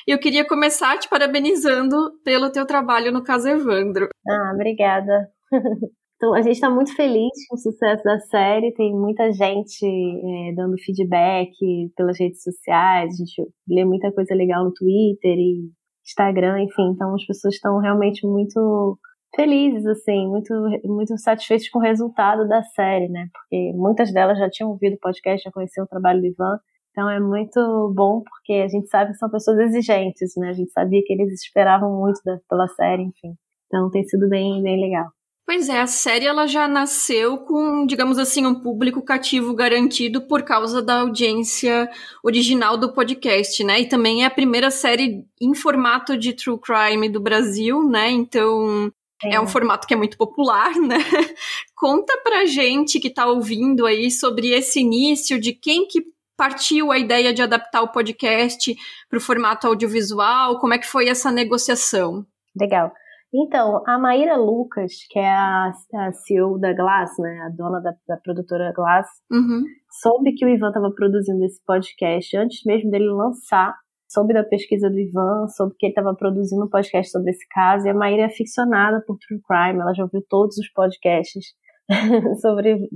Eu 0.08 0.20
queria 0.20 0.48
começar 0.48 1.00
te 1.00 1.10
parabenizando 1.10 1.98
pelo 2.24 2.52
teu 2.52 2.68
trabalho 2.68 3.12
no 3.12 3.24
caso 3.24 3.50
Evandro. 3.50 4.10
Ah, 4.28 4.52
obrigada. 4.54 5.28
Então, 6.22 6.36
a 6.36 6.42
gente 6.44 6.54
está 6.54 6.70
muito 6.70 6.96
feliz 6.96 7.32
com 7.50 7.56
o 7.56 7.58
sucesso 7.58 8.04
da 8.04 8.20
série. 8.20 8.72
Tem 8.76 8.94
muita 8.94 9.34
gente 9.34 9.84
é, 9.84 10.54
dando 10.54 10.78
feedback 10.78 11.50
pelas 11.98 12.20
redes 12.20 12.44
sociais. 12.44 13.16
A 13.16 13.18
gente 13.18 13.52
lê 13.68 13.84
muita 13.84 14.12
coisa 14.12 14.36
legal 14.36 14.64
no 14.64 14.72
Twitter 14.72 15.36
e 15.36 15.72
Instagram, 16.06 16.62
enfim. 16.62 16.92
Então, 16.94 17.16
as 17.16 17.26
pessoas 17.26 17.56
estão 17.56 17.80
realmente 17.80 18.24
muito 18.28 19.00
felizes, 19.36 19.86
assim, 19.86 20.28
muito, 20.28 20.54
muito 20.84 21.18
satisfeitos 21.18 21.70
com 21.70 21.80
o 21.80 21.82
resultado 21.82 22.48
da 22.48 22.64
série, 22.64 23.08
né? 23.08 23.28
Porque 23.34 23.72
muitas 23.74 24.14
delas 24.14 24.38
já 24.38 24.50
tinham 24.50 24.70
ouvido 24.70 24.96
o 24.96 25.00
podcast, 25.00 25.44
já 25.44 25.52
conheciam 25.52 25.86
o 25.86 25.90
trabalho 25.90 26.22
do 26.22 26.28
Ivan. 26.28 26.60
Então 26.92 27.10
é 27.10 27.20
muito 27.20 27.94
bom 27.96 28.22
porque 28.22 28.54
a 28.54 28.68
gente 28.68 28.90
sabe 28.90 29.12
que 29.12 29.18
são 29.18 29.30
pessoas 29.30 29.60
exigentes, 29.60 30.34
né? 30.36 30.50
A 30.50 30.54
gente 30.54 30.72
sabia 30.72 31.02
que 31.06 31.14
eles 31.14 31.32
esperavam 31.34 32.00
muito 32.00 32.20
da, 32.26 32.38
pela 32.50 32.68
série, 32.68 33.04
enfim. 33.04 33.34
Então 33.68 33.90
tem 33.90 34.04
sido 34.04 34.28
bem, 34.28 34.62
bem 34.62 34.80
legal. 34.80 35.10
Pois 35.46 35.68
é, 35.70 35.82
a 35.82 35.88
série 35.88 36.26
ela 36.26 36.48
já 36.48 36.68
nasceu 36.68 37.40
com, 37.40 37.86
digamos 37.86 38.18
assim, 38.18 38.46
um 38.46 38.56
público 38.56 39.02
cativo 39.02 39.54
garantido 39.54 40.22
por 40.22 40.44
causa 40.44 40.82
da 40.82 41.02
audiência 41.02 41.90
original 42.24 42.78
do 42.78 42.94
podcast, 42.94 43.64
né? 43.64 43.82
E 43.82 43.90
também 43.90 44.24
é 44.24 44.28
a 44.28 44.32
primeira 44.32 44.70
série 44.70 45.26
em 45.42 45.54
formato 45.54 46.18
de 46.18 46.34
true 46.34 46.60
crime 46.60 47.10
do 47.10 47.20
Brasil, 47.20 47.84
né? 47.84 48.10
Então 48.12 48.92
é. 49.24 49.36
é 49.36 49.42
um 49.42 49.48
formato 49.48 49.88
que 49.88 49.94
é 49.94 49.98
muito 49.98 50.18
popular, 50.18 50.74
né? 50.76 50.98
Conta 51.76 52.20
pra 52.24 52.46
gente 52.46 53.00
que 53.00 53.10
tá 53.10 53.26
ouvindo 53.26 53.86
aí 53.86 54.10
sobre 54.12 54.50
esse 54.50 54.80
início, 54.80 55.40
de 55.40 55.54
quem 55.54 55.88
que 55.88 56.02
partiu 56.38 56.92
a 56.92 56.98
ideia 56.98 57.34
de 57.34 57.42
adaptar 57.42 57.82
o 57.82 57.92
podcast 57.92 58.76
para 59.10 59.18
o 59.18 59.22
formato 59.22 59.68
audiovisual, 59.68 60.60
como 60.60 60.74
é 60.74 60.80
que 60.80 60.88
foi 60.88 61.08
essa 61.08 61.32
negociação? 61.32 62.26
Legal. 62.60 62.92
Então, 63.34 63.82
a 63.88 63.98
Maíra 63.98 64.36
Lucas, 64.36 64.92
que 65.10 65.18
é 65.18 65.30
a, 65.30 65.72
a 65.96 66.12
CEO 66.12 66.60
da 66.60 66.74
Glass, 66.74 67.12
né, 67.18 67.44
a 67.46 67.50
dona 67.50 67.80
da, 67.80 67.94
da 68.08 68.18
produtora 68.18 68.74
Glass, 68.76 69.08
uhum. 69.32 69.64
soube 70.02 70.34
que 70.34 70.46
o 70.46 70.50
Ivan 70.50 70.68
estava 70.68 70.92
produzindo 70.92 71.46
esse 71.46 71.62
podcast 71.66 72.36
antes 72.38 72.60
mesmo 72.66 72.92
dele 72.92 73.10
lançar 73.10 73.74
soube 74.12 74.34
da 74.34 74.44
pesquisa 74.44 74.90
do 74.90 75.00
Ivan, 75.00 75.48
soube 75.48 75.74
que 75.78 75.86
ele 75.86 75.92
estava 75.92 76.14
produzindo 76.14 76.66
um 76.66 76.70
podcast 76.70 77.12
sobre 77.12 77.32
esse 77.32 77.48
caso, 77.50 77.88
e 77.88 77.90
a 77.90 77.94
Maíra 77.94 78.24
é 78.24 78.26
aficionada 78.26 79.02
por 79.08 79.18
True 79.18 79.42
Crime, 79.48 79.80
ela 79.80 79.94
já 79.94 80.04
ouviu 80.04 80.24
todos 80.28 80.58
os 80.58 80.72
podcasts 80.74 81.46
sobre 82.42 82.90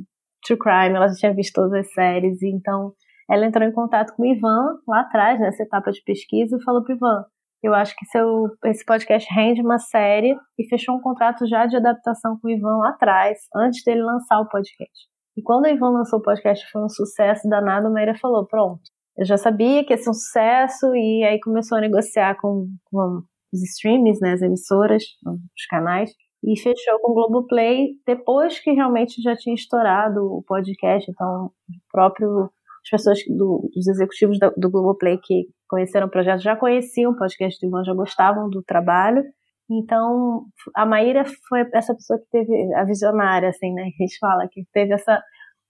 True 0.46 0.60
Crime, 0.60 0.96
ela 0.96 1.08
já 1.08 1.16
tinha 1.16 1.34
visto 1.34 1.54
todas 1.54 1.74
as 1.74 1.94
séries, 1.94 2.44
então 2.44 2.94
ela 3.30 3.46
entrou 3.46 3.68
em 3.68 3.72
contato 3.72 4.14
com 4.16 4.24
o 4.24 4.26
Ivan 4.26 4.78
lá 4.88 5.02
atrás, 5.02 5.40
nessa 5.40 5.64
etapa 5.64 5.92
de 5.92 6.04
pesquisa, 6.04 6.58
e 6.58 6.64
falou 6.64 6.84
para 6.84 6.96
Ivan, 6.96 7.26
eu 7.64 7.74
acho 7.74 7.96
que 7.96 8.06
seu, 8.08 8.50
esse 8.66 8.86
podcast 8.86 9.28
rende 9.34 9.62
uma 9.62 9.80
série, 9.80 10.38
e 10.60 10.68
fechou 10.68 10.96
um 10.96 11.02
contrato 11.02 11.48
já 11.48 11.66
de 11.66 11.78
adaptação 11.78 12.38
com 12.42 12.48
o 12.48 12.52
Ivan 12.52 12.78
lá 12.78 12.90
atrás, 12.90 13.40
antes 13.56 13.84
dele 13.84 14.04
lançar 14.04 14.40
o 14.42 14.50
podcast. 14.50 15.08
E 15.38 15.42
quando 15.42 15.66
o 15.66 15.70
Ivan 15.70 15.92
lançou 15.92 16.20
o 16.20 16.22
podcast, 16.22 16.70
foi 16.72 16.84
um 16.84 16.90
sucesso 16.90 17.48
danado, 17.50 17.88
a 17.88 17.90
Maíra 17.90 18.16
falou, 18.18 18.46
pronto, 18.46 18.82
eu 19.18 19.26
já 19.26 19.38
sabia 19.38 19.84
que 19.86 19.94
ia 19.94 19.98
ser 19.98 20.10
um 20.10 20.14
sucesso 20.14 20.96
e 20.96 21.24
aí 21.24 21.40
começou 21.40 21.78
a 21.78 21.82
negociar 21.82 22.36
com, 22.40 22.68
com 22.86 23.22
os 23.54 23.64
streams, 23.64 24.20
né, 24.22 24.34
as 24.34 24.42
emissoras, 24.42 25.04
os 25.26 25.66
canais, 25.70 26.12
e 26.44 26.60
fechou 26.60 27.00
com 27.00 27.12
o 27.12 27.16
Globoplay 27.16 27.94
depois 28.06 28.60
que 28.60 28.72
realmente 28.72 29.22
já 29.22 29.36
tinha 29.36 29.56
estourado 29.56 30.20
o 30.22 30.44
podcast, 30.44 31.10
então 31.10 31.46
o 31.46 31.52
próprio 31.92 32.50
as 32.86 32.90
pessoas 32.92 33.20
do, 33.28 33.68
os 33.76 33.88
executivos 33.88 34.38
do, 34.38 34.54
do 34.56 34.70
Globoplay 34.70 35.18
que 35.24 35.48
conheceram 35.68 36.06
o 36.06 36.12
projeto 36.12 36.42
já 36.42 36.56
conheciam 36.56 37.12
o 37.12 37.18
podcast 37.18 37.60
do 37.60 37.68
Ivan, 37.68 37.84
já 37.84 37.94
gostavam 37.96 38.48
do 38.48 38.62
trabalho. 38.62 39.24
Então, 39.70 40.46
a 40.76 40.86
Maíra 40.86 41.24
foi 41.50 41.68
essa 41.74 41.96
pessoa 41.96 42.20
que 42.20 42.28
teve 42.30 42.74
a 42.76 42.84
visionária, 42.84 43.50
assim, 43.50 43.74
né? 43.74 43.90
Que 43.98 44.04
a 44.04 44.06
gente 44.06 44.20
fala, 44.20 44.48
que 44.48 44.64
teve 44.72 44.94
essa 44.94 45.20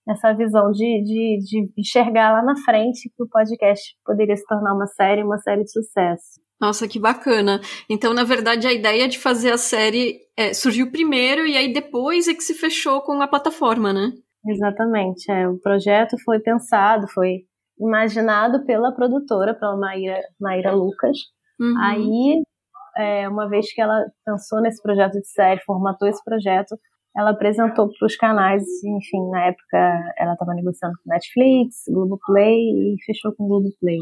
essa 0.07 0.33
visão 0.33 0.71
de, 0.71 1.01
de, 1.03 1.39
de 1.39 1.71
enxergar 1.77 2.33
lá 2.33 2.43
na 2.43 2.55
frente 2.63 3.09
que 3.15 3.23
o 3.23 3.27
podcast 3.27 3.95
poderia 4.05 4.35
se 4.35 4.45
tornar 4.45 4.73
uma 4.73 4.87
série, 4.87 5.23
uma 5.23 5.37
série 5.39 5.63
de 5.63 5.71
sucesso. 5.71 6.39
Nossa, 6.59 6.87
que 6.87 6.99
bacana. 6.99 7.59
Então, 7.89 8.13
na 8.13 8.23
verdade, 8.23 8.67
a 8.67 8.73
ideia 8.73 9.07
de 9.07 9.19
fazer 9.19 9.51
a 9.51 9.57
série 9.57 10.19
é, 10.37 10.53
surgiu 10.53 10.91
primeiro 10.91 11.45
e 11.45 11.57
aí 11.57 11.73
depois 11.73 12.27
é 12.27 12.33
que 12.33 12.43
se 12.43 12.53
fechou 12.53 13.01
com 13.01 13.21
a 13.21 13.27
plataforma, 13.27 13.91
né? 13.91 14.11
Exatamente. 14.47 15.29
É, 15.29 15.49
o 15.49 15.59
projeto 15.59 16.15
foi 16.23 16.39
pensado, 16.39 17.07
foi 17.07 17.39
imaginado 17.79 18.65
pela 18.65 18.93
produtora, 18.93 19.53
pela 19.53 19.75
Maíra, 19.75 20.19
Maíra 20.39 20.71
Lucas. 20.71 21.17
Uhum. 21.59 21.75
Aí, 21.81 22.43
é, 22.97 23.27
uma 23.27 23.49
vez 23.49 23.73
que 23.73 23.81
ela 23.81 24.05
pensou 24.25 24.61
nesse 24.61 24.81
projeto 24.81 25.13
de 25.13 25.27
série, 25.27 25.61
formatou 25.61 26.07
esse 26.07 26.23
projeto, 26.23 26.77
ela 27.15 27.31
apresentou 27.31 27.89
para 27.89 28.05
os 28.05 28.15
canais, 28.15 28.63
enfim, 28.83 29.29
na 29.29 29.45
época 29.45 30.13
ela 30.17 30.33
estava 30.33 30.53
negociando 30.53 30.95
com 31.03 31.09
Netflix, 31.09 31.83
Globoplay 31.87 32.93
e 32.93 32.95
fechou 33.05 33.33
com 33.33 33.47
Globoplay. 33.47 33.99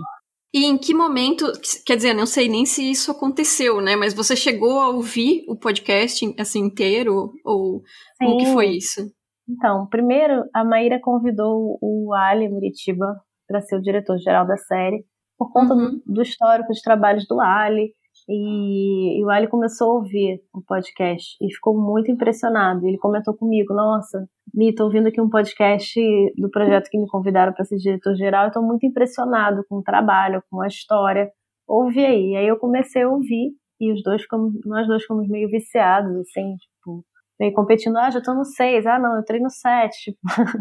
E 0.54 0.66
em 0.66 0.78
que 0.78 0.94
momento, 0.94 1.46
quer 1.86 1.96
dizer, 1.96 2.14
não 2.14 2.28
sei 2.28 2.48
nem 2.48 2.66
se 2.66 2.90
isso 2.90 3.10
aconteceu, 3.10 3.82
né? 3.82 3.96
Mas 3.96 4.14
você 4.14 4.36
chegou 4.36 4.80
a 4.80 4.90
ouvir 4.90 5.44
o 5.48 5.56
podcast 5.56 6.24
assim 6.40 6.60
inteiro 6.60 7.34
ou 7.44 7.82
Sim. 8.18 8.26
como 8.26 8.38
que 8.38 8.54
foi 8.54 8.68
isso? 8.68 9.02
Então, 9.50 9.88
primeiro 9.88 10.44
a 10.54 10.64
Maíra 10.64 11.00
convidou 11.02 11.78
o 11.82 12.14
Ali 12.14 12.48
Muritiba 12.48 13.20
para 13.48 13.62
ser 13.62 13.76
o 13.76 13.82
diretor 13.82 14.18
geral 14.20 14.48
da 14.48 14.56
série 14.56 15.04
por 15.38 15.52
conta 15.52 15.74
uhum. 15.74 16.02
do, 16.06 16.14
do 16.14 16.22
histórico 16.22 16.72
de 16.72 16.82
trabalhos 16.82 17.28
do 17.28 17.42
Ali 17.42 17.94
e, 18.28 19.20
e 19.20 19.26
o 19.26 19.30
Ali 19.30 19.48
começou 19.48 19.92
a 19.92 19.94
ouvir 19.96 20.42
o 20.54 20.62
podcast 20.62 21.36
e 21.42 21.54
ficou 21.54 21.76
muito 21.80 22.12
impressionado. 22.12 22.88
Ele 22.88 22.98
comentou 22.98 23.34
comigo: 23.36 23.74
Nossa, 23.74 24.28
Mi, 24.54 24.74
tô 24.74 24.84
ouvindo 24.86 25.08
aqui 25.08 25.20
um 25.20 25.30
podcast 25.30 26.00
do 26.38 26.50
projeto 26.50 26.88
que 26.90 26.98
me 27.00 27.08
convidaram 27.08 27.54
para 27.54 27.66
ser 27.66 27.78
diretor-geral. 27.78 28.48
Estou 28.48 28.62
muito 28.62 28.86
impressionado 28.86 29.64
com 29.68 29.78
o 29.78 29.84
trabalho, 29.84 30.44
com 30.50 30.62
a 30.62 30.68
história. 30.68 31.32
Ouve 31.68 32.06
aí. 32.06 32.34
E 32.34 32.36
aí 32.38 32.48
eu 32.48 32.58
comecei 32.58 33.02
a 33.02 33.10
ouvir 33.10 33.52
e 33.82 33.92
os 33.92 34.04
dois 34.04 34.22
ficamos, 34.22 34.54
nós 34.64 34.86
dois 34.88 35.02
ficamos 35.02 35.28
meio 35.28 35.50
viciados, 35.50 36.16
assim, 36.18 36.56
tipo, 36.58 37.04
meio 37.40 37.54
competindo. 37.54 37.98
Ah, 37.98 38.12
já 38.12 38.22
tô 38.22 38.34
no 38.36 38.46
seis. 38.46 38.86
Ah, 38.86 39.00
não, 39.00 39.16
eu 39.16 39.22
entrei 39.22 39.40
no 39.40 39.50
sete. 39.50 40.16
Tipo, 40.24 40.60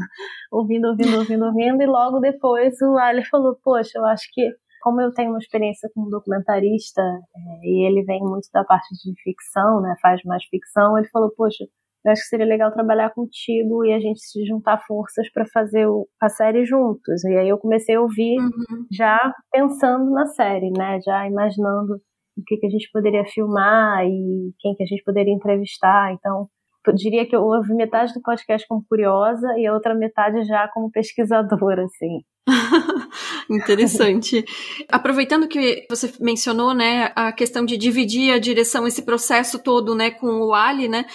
ouvindo, 0.51 0.89
ouvindo, 0.89 1.19
ouvindo, 1.19 1.45
ouvindo. 1.45 1.83
E 1.83 1.87
logo 1.87 2.19
depois 2.19 2.81
o 2.81 2.97
Ali 2.97 3.25
falou: 3.27 3.57
Poxa, 3.63 3.99
eu 3.99 4.07
acho 4.07 4.27
que 4.33 4.51
como 4.83 5.01
eu 5.01 5.13
tenho 5.13 5.31
uma 5.31 5.39
experiência 5.39 5.89
como 5.95 6.11
documentarista 6.11 7.01
é, 7.01 7.67
e 7.67 7.87
ele 7.87 8.05
vem 8.05 8.21
muito 8.21 8.49
da 8.53 8.65
parte 8.65 8.89
de 8.95 9.15
ficção, 9.23 9.81
né, 9.81 9.95
faz 10.03 10.23
mais 10.25 10.45
ficção, 10.45 10.99
ele 10.99 11.09
falou, 11.09 11.33
poxa, 11.37 11.65
eu 12.05 12.11
acho 12.11 12.23
que 12.23 12.29
seria 12.29 12.47
legal 12.47 12.73
trabalhar 12.73 13.11
contigo 13.15 13.85
e 13.85 13.93
a 13.93 14.01
gente 14.01 14.21
se 14.21 14.45
juntar 14.45 14.83
forças 14.87 15.31
para 15.33 15.47
fazer 15.47 15.87
o, 15.87 16.09
a 16.21 16.29
série 16.29 16.65
juntos. 16.65 17.23
E 17.25 17.37
aí 17.37 17.49
eu 17.49 17.59
comecei 17.59 17.95
a 17.95 18.01
ouvir 18.01 18.41
uhum. 18.41 18.87
já 18.91 19.33
pensando 19.53 20.11
na 20.11 20.27
série, 20.27 20.71
né, 20.77 20.99
já 21.05 21.27
imaginando 21.27 21.95
o 22.37 22.43
que, 22.45 22.57
que 22.57 22.67
a 22.67 22.71
gente 22.71 22.91
poderia 22.93 23.25
filmar 23.25 24.05
e 24.05 24.53
quem 24.59 24.75
que 24.75 24.83
a 24.83 24.87
gente 24.87 25.03
poderia 25.05 25.33
entrevistar. 25.33 26.13
Então, 26.13 26.49
eu 26.87 26.95
diria 26.95 27.27
que 27.27 27.37
eu 27.37 27.43
ouvi 27.43 27.75
metade 27.75 28.13
do 28.13 28.21
podcast 28.21 28.67
como 28.67 28.85
curiosa 28.89 29.47
e 29.57 29.67
a 29.67 29.73
outra 29.73 29.95
metade 29.95 30.43
já 30.45 30.69
como 30.75 30.91
pesquisadora, 30.91 31.85
assim. 31.85 32.23
Interessante. 33.49 34.45
Aproveitando 34.91 35.47
que 35.47 35.87
você 35.89 36.13
mencionou, 36.21 36.75
né, 36.75 37.13
a 37.15 37.33
questão 37.33 37.65
de 37.65 37.77
dividir 37.77 38.33
a 38.33 38.39
direção, 38.39 38.87
esse 38.87 39.03
processo 39.03 39.63
todo, 39.63 39.95
né, 39.95 40.11
com 40.11 40.41
o 40.41 40.55
Ali, 40.55 40.89
né, 40.89 41.07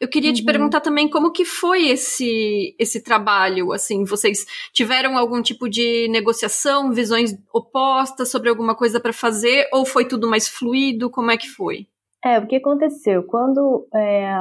eu 0.00 0.08
queria 0.08 0.30
uhum. 0.30 0.36
te 0.36 0.44
perguntar 0.44 0.80
também 0.80 1.08
como 1.08 1.32
que 1.32 1.44
foi 1.44 1.88
esse, 1.88 2.76
esse 2.78 3.02
trabalho, 3.02 3.72
assim, 3.72 4.04
vocês 4.04 4.46
tiveram 4.72 5.16
algum 5.16 5.42
tipo 5.42 5.68
de 5.68 6.08
negociação, 6.08 6.92
visões 6.92 7.36
opostas 7.52 8.30
sobre 8.30 8.48
alguma 8.48 8.74
coisa 8.74 9.00
para 9.00 9.12
fazer, 9.12 9.68
ou 9.72 9.84
foi 9.84 10.04
tudo 10.04 10.28
mais 10.28 10.48
fluido, 10.48 11.10
como 11.10 11.30
é 11.30 11.36
que 11.36 11.48
foi? 11.48 11.86
É, 12.24 12.38
o 12.38 12.46
que 12.46 12.56
aconteceu? 12.56 13.22
Quando 13.24 13.86
é, 13.94 14.40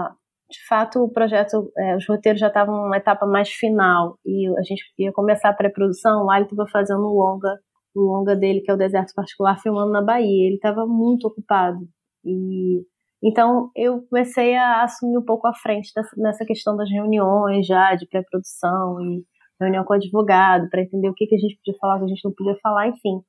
de 0.50 0.68
fato, 0.68 1.04
o 1.04 1.12
projeto, 1.12 1.72
é, 1.78 1.96
os 1.98 2.08
roteiros 2.08 2.40
já 2.40 2.48
estavam 2.48 2.76
numa 2.84 2.98
etapa 2.98 3.26
mais 3.26 3.50
final 3.50 4.18
e 4.26 4.48
a 4.58 4.62
gente 4.62 4.84
ia 4.98 5.12
começar 5.12 5.50
a 5.50 5.54
pré-produção, 5.54 6.26
o 6.26 6.32
Ali 6.32 6.44
estava 6.44 6.68
fazendo 6.70 7.02
um 7.02 7.14
longa, 7.14 7.60
o 7.96 8.02
longa 8.02 8.36
dele, 8.36 8.62
que 8.62 8.70
é 8.70 8.74
o 8.74 8.78
Deserto 8.78 9.14
Particular, 9.16 9.60
filmando 9.60 9.92
na 9.92 10.04
Bahia. 10.04 10.48
Ele 10.48 10.56
estava 10.56 10.86
muito 10.86 11.28
ocupado. 11.28 11.80
E 12.24 12.84
então 13.24 13.72
eu 13.76 14.04
comecei 14.08 14.56
a 14.56 14.84
assumir 14.84 15.18
um 15.18 15.26
pouco 15.26 15.48
a 15.48 15.54
frente 15.54 15.92
dessa, 15.96 16.12
nessa 16.18 16.46
questão 16.46 16.76
das 16.78 16.90
reuniões 16.92 17.66
já 17.66 17.96
de 17.96 18.08
pré-produção 18.08 19.02
e 19.02 19.24
reunião 19.60 19.84
com 19.84 19.94
o 19.94 19.96
advogado 19.96 20.70
para 20.70 20.82
entender 20.82 21.10
o 21.10 21.14
que, 21.14 21.26
que 21.26 21.36
a 21.36 21.40
gente 21.40 21.58
podia 21.58 21.80
falar, 21.80 21.96
o 21.96 22.00
que 22.00 22.06
a 22.06 22.08
gente 22.10 22.26
não 22.26 22.34
podia 22.34 22.58
falar, 22.62 22.88
enfim. 22.90 23.22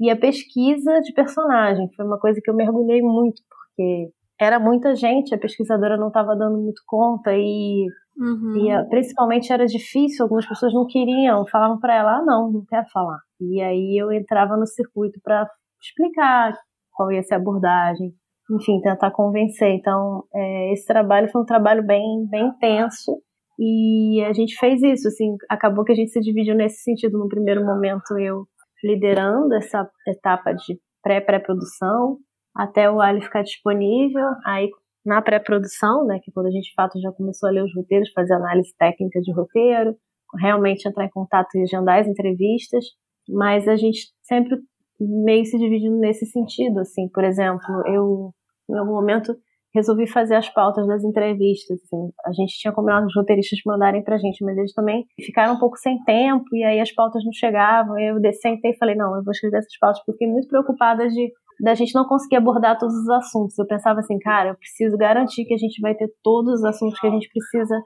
E 0.00 0.10
a 0.10 0.16
pesquisa 0.16 1.00
de 1.00 1.12
personagem 1.12 1.88
foi 1.94 2.04
uma 2.04 2.18
coisa 2.18 2.40
que 2.42 2.50
eu 2.50 2.54
mergulhei 2.54 3.02
muito, 3.02 3.42
porque 3.48 4.10
era 4.42 4.58
muita 4.58 4.94
gente, 4.94 5.34
a 5.34 5.38
pesquisadora 5.38 5.96
não 5.96 6.08
estava 6.08 6.34
dando 6.36 6.58
muito 6.58 6.82
conta 6.86 7.32
e, 7.32 7.86
uhum. 8.16 8.56
e, 8.56 8.70
ah, 8.70 8.84
principalmente 8.88 9.52
era 9.52 9.66
difícil, 9.66 10.24
algumas 10.24 10.46
pessoas 10.46 10.72
não 10.74 10.86
queriam, 10.86 11.46
falavam 11.46 11.78
para 11.78 11.94
ela, 11.94 12.18
ah, 12.18 12.24
não, 12.24 12.50
não 12.50 12.64
quero 12.68 12.86
falar. 12.92 13.18
E 13.40 13.60
aí 13.60 13.96
eu 14.00 14.12
entrava 14.12 14.56
no 14.56 14.66
circuito 14.66 15.20
para 15.22 15.46
explicar 15.80 16.54
qual 16.92 17.12
ia 17.12 17.22
ser 17.22 17.34
a 17.34 17.36
abordagem, 17.38 18.12
enfim, 18.50 18.80
tentar 18.80 19.10
convencer. 19.12 19.70
Então, 19.70 20.24
é, 20.34 20.72
esse 20.72 20.86
trabalho 20.86 21.28
foi 21.30 21.42
um 21.42 21.46
trabalho 21.46 21.84
bem, 21.86 22.26
bem 22.30 22.48
intenso 22.48 23.12
e 23.58 24.22
a 24.24 24.32
gente 24.32 24.56
fez 24.58 24.82
isso, 24.82 25.08
assim, 25.08 25.36
acabou 25.48 25.84
que 25.84 25.92
a 25.92 25.94
gente 25.94 26.10
se 26.10 26.20
dividiu 26.20 26.54
nesse 26.54 26.82
sentido. 26.82 27.18
No 27.18 27.28
primeiro 27.28 27.64
momento, 27.64 28.18
eu 28.18 28.44
liderando 28.82 29.54
essa 29.54 29.88
etapa 30.08 30.52
de 30.52 30.78
pré-pré-produção, 31.02 32.18
até 32.54 32.90
o 32.90 33.00
Ali 33.00 33.20
ficar 33.22 33.42
disponível. 33.42 34.26
Aí, 34.44 34.70
na 35.04 35.20
pré-produção, 35.20 36.06
né, 36.06 36.18
que 36.22 36.30
é 36.30 36.34
quando 36.34 36.46
a 36.46 36.50
gente 36.50 36.68
de 36.68 36.74
fato 36.74 37.00
já 37.00 37.10
começou 37.12 37.48
a 37.48 37.52
ler 37.52 37.64
os 37.64 37.74
roteiros, 37.74 38.12
fazer 38.12 38.34
análise 38.34 38.74
técnica 38.78 39.20
de 39.20 39.32
roteiro, 39.32 39.96
realmente 40.40 40.88
entrar 40.88 41.04
em 41.04 41.10
contato 41.10 41.48
e 41.56 41.62
agendar 41.62 42.00
as 42.00 42.06
entrevistas, 42.06 42.84
mas 43.28 43.68
a 43.68 43.76
gente 43.76 44.08
sempre 44.22 44.56
meio 45.00 45.44
se 45.44 45.58
dividindo 45.58 45.98
nesse 45.98 46.26
sentido, 46.26 46.80
assim, 46.80 47.08
por 47.08 47.24
exemplo, 47.24 47.66
eu 47.86 48.32
em 48.70 48.78
algum 48.78 48.92
momento 48.92 49.34
resolvi 49.74 50.06
fazer 50.06 50.36
as 50.36 50.48
pautas 50.48 50.86
das 50.86 51.02
entrevistas, 51.02 51.80
assim. 51.82 52.10
A 52.26 52.32
gente 52.32 52.58
tinha 52.58 52.72
combinado 52.72 53.06
os 53.06 53.14
roteiristas 53.16 53.58
mandarem 53.64 54.04
pra 54.04 54.18
gente, 54.18 54.44
mas 54.44 54.56
eles 54.58 54.72
também 54.74 55.04
ficaram 55.24 55.54
um 55.54 55.58
pouco 55.58 55.78
sem 55.78 56.02
tempo 56.04 56.44
e 56.52 56.62
aí 56.62 56.78
as 56.78 56.92
pautas 56.92 57.24
não 57.24 57.32
chegavam. 57.32 57.98
Eu 57.98 58.16
sentei 58.34 58.72
e 58.72 58.76
falei, 58.76 58.94
não, 58.94 59.16
eu 59.16 59.24
vou 59.24 59.32
escrever 59.32 59.58
essas 59.58 59.78
pautas 59.78 59.98
porque 60.04 60.12
fiquei 60.12 60.28
muito 60.28 60.48
preocupada 60.48 61.08
de 61.08 61.32
da 61.62 61.74
gente 61.74 61.94
não 61.94 62.04
conseguir 62.04 62.36
abordar 62.36 62.76
todos 62.76 62.94
os 62.94 63.08
assuntos. 63.08 63.56
Eu 63.56 63.66
pensava 63.66 64.00
assim, 64.00 64.18
cara, 64.18 64.50
eu 64.50 64.56
preciso 64.56 64.96
garantir 64.96 65.44
que 65.44 65.54
a 65.54 65.56
gente 65.56 65.80
vai 65.80 65.94
ter 65.94 66.12
todos 66.20 66.54
os 66.54 66.64
assuntos 66.64 66.98
que 66.98 67.06
a 67.06 67.10
gente 67.10 67.28
precisa 67.28 67.80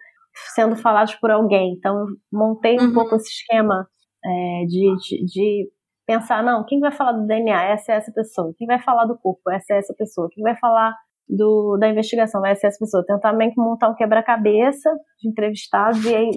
sendo 0.55 0.75
falados 0.77 1.15
por 1.17 1.31
alguém. 1.31 1.75
Então, 1.77 1.95
eu 1.99 2.07
montei 2.33 2.79
um 2.79 2.85
uhum. 2.85 2.95
pouco 2.95 3.15
esse 3.17 3.29
esquema 3.29 3.87
é, 4.25 4.65
de, 4.67 4.97
de, 4.97 5.25
de, 5.27 5.71
pensar, 6.07 6.43
não, 6.43 6.65
quem 6.65 6.81
vai 6.81 6.91
falar 6.91 7.13
do 7.13 7.27
DNA? 7.27 7.65
Essa 7.65 7.93
é 7.93 7.97
essa 7.97 8.11
pessoa. 8.13 8.55
Quem 8.57 8.67
vai 8.67 8.81
falar 8.81 9.05
do 9.05 9.19
corpo? 9.19 9.51
Essa 9.51 9.75
é 9.75 9.79
essa 9.79 9.95
pessoa. 9.95 10.29
Quem 10.33 10.43
vai 10.43 10.57
falar 10.57 10.95
do, 11.29 11.77
da 11.79 11.89
investigação? 11.91 12.41
Vai 12.41 12.57
ser 12.57 12.69
essa 12.69 12.79
pessoa. 12.79 13.05
Tentar 13.07 13.35
meio 13.35 13.53
que 13.53 13.61
montar 13.61 13.91
um 13.91 13.95
quebra-cabeça 13.95 14.91
de 15.21 15.29
entrevistados 15.29 16.03
e 16.03 16.15
aí 16.15 16.31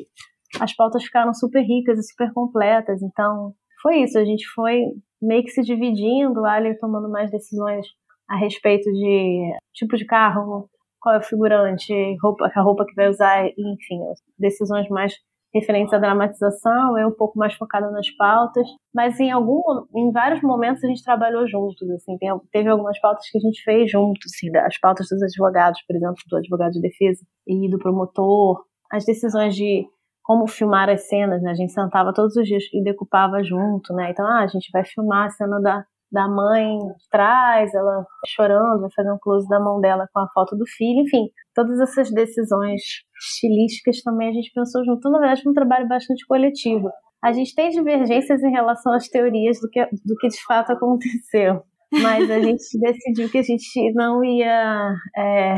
as 0.59 0.75
pautas 0.75 1.03
ficaram 1.03 1.33
super 1.33 1.61
ricas 1.61 1.99
e 1.99 2.03
super 2.03 2.33
completas. 2.33 3.01
Então, 3.01 3.53
foi 3.81 4.01
isso. 4.01 4.17
A 4.17 4.25
gente 4.25 4.45
foi 4.53 4.81
meio 5.21 5.43
que 5.43 5.51
se 5.51 5.61
dividindo, 5.61 6.41
o 6.41 6.45
Ali 6.45 6.77
tomando 6.77 7.09
mais 7.09 7.31
decisões 7.31 7.85
a 8.29 8.37
respeito 8.37 8.91
de 8.91 9.53
tipo 9.73 9.97
de 9.97 10.05
carro, 10.05 10.69
qual 10.99 11.15
é 11.15 11.17
o 11.19 11.23
figurante, 11.23 11.93
roupa, 12.21 12.51
a 12.53 12.61
roupa 12.61 12.85
que 12.85 12.93
vai 12.93 13.09
usar, 13.09 13.45
enfim, 13.47 13.99
decisões 14.37 14.87
mais 14.89 15.13
referentes 15.53 15.93
à 15.93 15.97
dramatização, 15.97 16.97
eu 16.97 17.07
um 17.07 17.15
pouco 17.15 17.37
mais 17.37 17.53
focada 17.55 17.89
nas 17.89 18.07
pautas, 18.15 18.67
mas 18.93 19.19
em 19.19 19.31
algum, 19.31 19.61
em 19.95 20.11
vários 20.11 20.41
momentos 20.43 20.83
a 20.83 20.87
gente 20.87 21.03
trabalhou 21.03 21.47
juntos, 21.47 21.89
assim, 21.89 22.17
teve 22.51 22.69
algumas 22.69 22.99
pautas 22.99 23.27
que 23.29 23.37
a 23.37 23.41
gente 23.41 23.63
fez 23.63 23.89
juntos, 23.89 24.31
assim, 24.31 24.55
as 24.57 24.79
pautas 24.79 25.07
dos 25.09 25.23
advogados, 25.23 25.81
por 25.87 25.95
exemplo, 25.95 26.17
do 26.29 26.37
advogado 26.37 26.71
de 26.73 26.81
defesa 26.81 27.25
e 27.47 27.69
do 27.69 27.79
promotor, 27.79 28.63
as 28.91 29.05
decisões 29.05 29.55
de 29.55 29.87
como 30.29 30.45
filmar 30.45 30.87
as 30.91 31.07
cenas, 31.07 31.41
né? 31.41 31.49
A 31.49 31.55
gente 31.55 31.71
sentava 31.71 32.13
todos 32.13 32.35
os 32.35 32.47
dias 32.47 32.63
e 32.71 32.83
decupava 32.83 33.43
junto, 33.43 33.91
né? 33.95 34.11
Então, 34.11 34.23
ah, 34.27 34.43
a 34.43 34.47
gente 34.47 34.69
vai 34.71 34.85
filmar 34.85 35.25
a 35.25 35.29
cena 35.31 35.59
da, 35.59 35.83
da 36.11 36.27
mãe 36.27 36.77
de 36.77 37.09
trás, 37.09 37.73
ela 37.73 38.05
chorando, 38.27 38.81
vai 38.81 38.91
fazer 38.95 39.11
um 39.11 39.17
close 39.19 39.49
da 39.49 39.59
mão 39.59 39.81
dela 39.81 40.07
com 40.13 40.19
a 40.19 40.27
foto 40.27 40.55
do 40.55 40.65
filho, 40.67 41.01
enfim, 41.01 41.31
todas 41.55 41.79
essas 41.79 42.11
decisões 42.11 42.79
estilísticas 43.19 44.03
também 44.03 44.29
a 44.29 44.33
gente 44.33 44.51
pensou 44.53 44.85
junto. 44.85 44.99
Então, 44.99 45.11
na 45.13 45.17
verdade, 45.17 45.41
foi 45.41 45.51
um 45.51 45.55
trabalho 45.55 45.87
bastante 45.87 46.23
coletivo. 46.27 46.91
A 47.23 47.31
gente 47.31 47.55
tem 47.55 47.71
divergências 47.71 48.43
em 48.43 48.51
relação 48.51 48.93
às 48.93 49.07
teorias 49.07 49.59
do 49.59 49.67
que, 49.67 49.83
do 49.83 50.15
que 50.19 50.27
de 50.27 50.45
fato 50.45 50.71
aconteceu, 50.71 51.63
mas 51.91 52.29
a 52.29 52.39
gente 52.39 52.65
decidiu 52.79 53.31
que 53.31 53.39
a 53.39 53.43
gente 53.43 53.93
não 53.95 54.23
ia 54.23 54.93
é, 55.17 55.55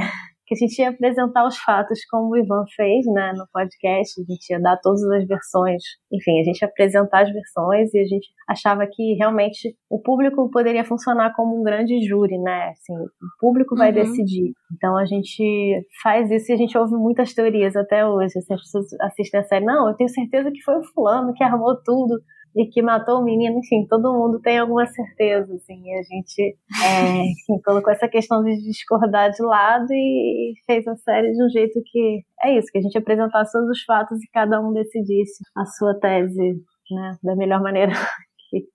que 0.52 0.56
a 0.56 0.68
gente 0.68 0.78
ia 0.80 0.90
apresentar 0.90 1.48
os 1.48 1.58
fatos 1.60 2.04
como 2.10 2.32
o 2.34 2.38
Ivan 2.38 2.66
fez 2.76 3.06
né, 3.06 3.32
no 3.38 3.46
podcast, 3.54 4.20
a 4.20 4.26
gente 4.26 4.50
ia 4.50 4.60
dar 4.60 4.78
todas 4.82 5.02
as 5.04 5.26
versões, 5.26 5.82
enfim, 6.12 6.42
a 6.42 6.44
gente 6.44 6.62
ia 6.62 6.68
apresentar 6.68 7.22
as 7.22 7.32
versões 7.32 7.94
e 7.94 8.00
a 8.00 8.04
gente 8.04 8.28
achava 8.50 8.86
que 8.86 9.14
realmente 9.14 9.74
o 9.90 9.98
público 10.02 10.50
poderia 10.52 10.84
funcionar 10.84 11.34
como 11.36 11.58
um 11.58 11.64
grande 11.64 12.06
júri, 12.06 12.38
né? 12.38 12.72
Assim, 12.72 12.94
o 12.94 13.08
público 13.40 13.78
vai 13.78 13.90
uhum. 13.90 13.96
decidir. 13.96 14.52
Então 14.76 14.98
a 14.98 15.06
gente 15.06 15.88
faz 16.04 16.30
isso 16.30 16.52
e 16.52 16.54
a 16.54 16.58
gente 16.58 16.78
ouve 16.78 16.96
muitas 16.96 17.34
teorias 17.34 17.78
até 17.78 18.06
hoje. 18.06 18.38
Assim, 18.38 18.54
as 18.54 18.62
pessoas 18.62 18.88
assistem 19.00 19.40
a 19.40 19.44
série, 19.44 19.64
não, 19.64 19.88
eu 19.88 19.96
tenho 19.96 20.10
certeza 20.10 20.52
que 20.52 20.62
foi 20.64 20.76
o 20.76 20.84
fulano 20.84 21.34
que 21.34 21.44
armou 21.46 21.82
tudo 21.82 22.20
e 22.56 22.66
que 22.66 22.82
matou 22.82 23.20
o 23.20 23.24
menino, 23.24 23.60
enfim, 23.60 23.86
todo 23.88 24.14
mundo 24.14 24.40
tem 24.42 24.60
alguma 24.60 24.86
certeza, 24.86 25.54
assim, 25.56 25.82
e 25.86 25.94
a 25.94 26.04
gente 26.04 26.58
é, 26.84 27.26
enfim, 27.32 27.62
colocou 27.64 27.92
essa 27.92 28.08
questão 28.08 28.44
de 28.44 28.62
discordar 28.62 29.32
de 29.32 29.42
lado 29.42 29.88
e 29.92 30.54
fez 30.66 30.88
a 30.88 30.96
série 30.98 31.32
de 31.32 31.44
um 31.44 31.50
jeito 31.50 31.82
que 31.86 32.24
é 32.44 32.58
isso, 32.58 32.68
que 32.72 32.80
a 32.80 32.82
gente 32.82 32.98
apresentasse 32.98 33.52
todos 33.52 33.70
os 33.70 33.84
fatos 33.84 34.22
e 34.22 34.30
cada 34.32 34.60
um 34.60 34.74
decidisse 34.74 35.44
a 35.56 35.66
sua 35.66 35.98
tese, 36.00 36.62
né, 36.92 37.18
da 37.24 37.36
melhor 37.36 37.62
maneira, 37.62 37.94
que, 38.50 38.68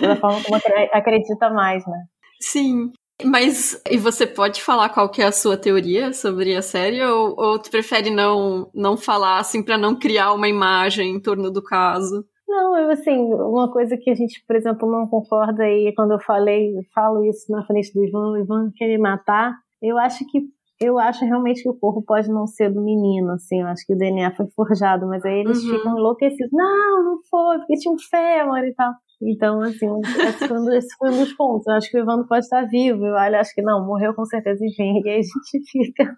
da 0.00 0.16
forma 0.16 0.42
como 0.42 0.60
acredita 0.92 1.50
mais, 1.50 1.86
né. 1.86 2.04
Sim, 2.40 2.90
mas 3.24 3.80
e 3.88 3.96
você 3.96 4.26
pode 4.26 4.62
falar 4.62 4.88
qual 4.88 5.08
que 5.08 5.22
é 5.22 5.26
a 5.26 5.32
sua 5.32 5.56
teoria 5.56 6.12
sobre 6.12 6.56
a 6.56 6.62
série 6.62 7.02
ou, 7.04 7.34
ou 7.38 7.58
tu 7.58 7.70
prefere 7.70 8.10
não 8.10 8.68
não 8.74 8.96
falar 8.96 9.38
assim 9.38 9.62
para 9.62 9.78
não 9.78 9.96
criar 9.96 10.32
uma 10.32 10.48
imagem 10.48 11.14
em 11.14 11.20
torno 11.20 11.50
do 11.50 11.62
caso? 11.62 12.26
Não, 12.52 12.76
eu 12.76 12.90
assim, 12.90 13.32
uma 13.32 13.72
coisa 13.72 13.96
que 13.96 14.10
a 14.10 14.14
gente, 14.14 14.44
por 14.46 14.54
exemplo, 14.54 14.86
não 14.90 15.08
concorda 15.08 15.62
aí 15.62 15.90
quando 15.96 16.12
eu 16.12 16.20
falei, 16.20 16.74
falo 16.94 17.24
isso 17.24 17.50
na 17.50 17.64
frente 17.64 17.90
do 17.94 18.04
Ivan, 18.04 18.32
o 18.32 18.36
Ivan 18.36 18.70
quer 18.76 18.88
me 18.88 18.98
matar. 18.98 19.54
Eu 19.80 19.96
acho 19.98 20.18
que 20.26 20.42
eu 20.78 20.98
acho 20.98 21.24
realmente 21.24 21.62
que 21.62 21.68
o 21.70 21.78
corpo 21.78 22.02
pode 22.02 22.28
não 22.28 22.46
ser 22.46 22.68
do 22.70 22.82
menino, 22.82 23.30
assim, 23.32 23.62
eu 23.62 23.68
acho 23.68 23.86
que 23.86 23.94
o 23.94 23.96
DNA 23.96 24.32
foi 24.32 24.46
forjado, 24.54 25.06
mas 25.06 25.24
aí 25.24 25.38
eles 25.40 25.64
uhum. 25.64 25.78
ficam 25.78 25.98
enlouquecidos. 25.98 26.52
Não, 26.52 27.04
não 27.04 27.18
foi, 27.30 27.56
porque 27.58 27.78
tinha 27.78 27.94
um 27.94 27.98
fêmur 27.98 28.58
e 28.58 28.74
tal. 28.74 28.92
Então, 29.22 29.62
assim, 29.62 29.88
esse 30.28 30.46
foi, 30.46 30.58
um, 30.58 30.72
esse 30.72 30.96
foi 30.98 31.08
um 31.08 31.18
dos 31.20 31.32
pontos. 31.32 31.66
Eu 31.66 31.74
acho 31.74 31.90
que 31.90 31.96
o 31.96 32.00
Ivan 32.00 32.26
pode 32.26 32.44
estar 32.44 32.66
vivo. 32.68 33.06
Eu 33.06 33.16
acho 33.16 33.54
que 33.54 33.62
não, 33.62 33.86
morreu 33.86 34.12
com 34.12 34.26
certeza, 34.26 34.62
enfim. 34.62 35.00
E 35.02 35.08
aí 35.08 35.20
a 35.20 35.22
gente 35.22 35.70
fica 35.72 36.14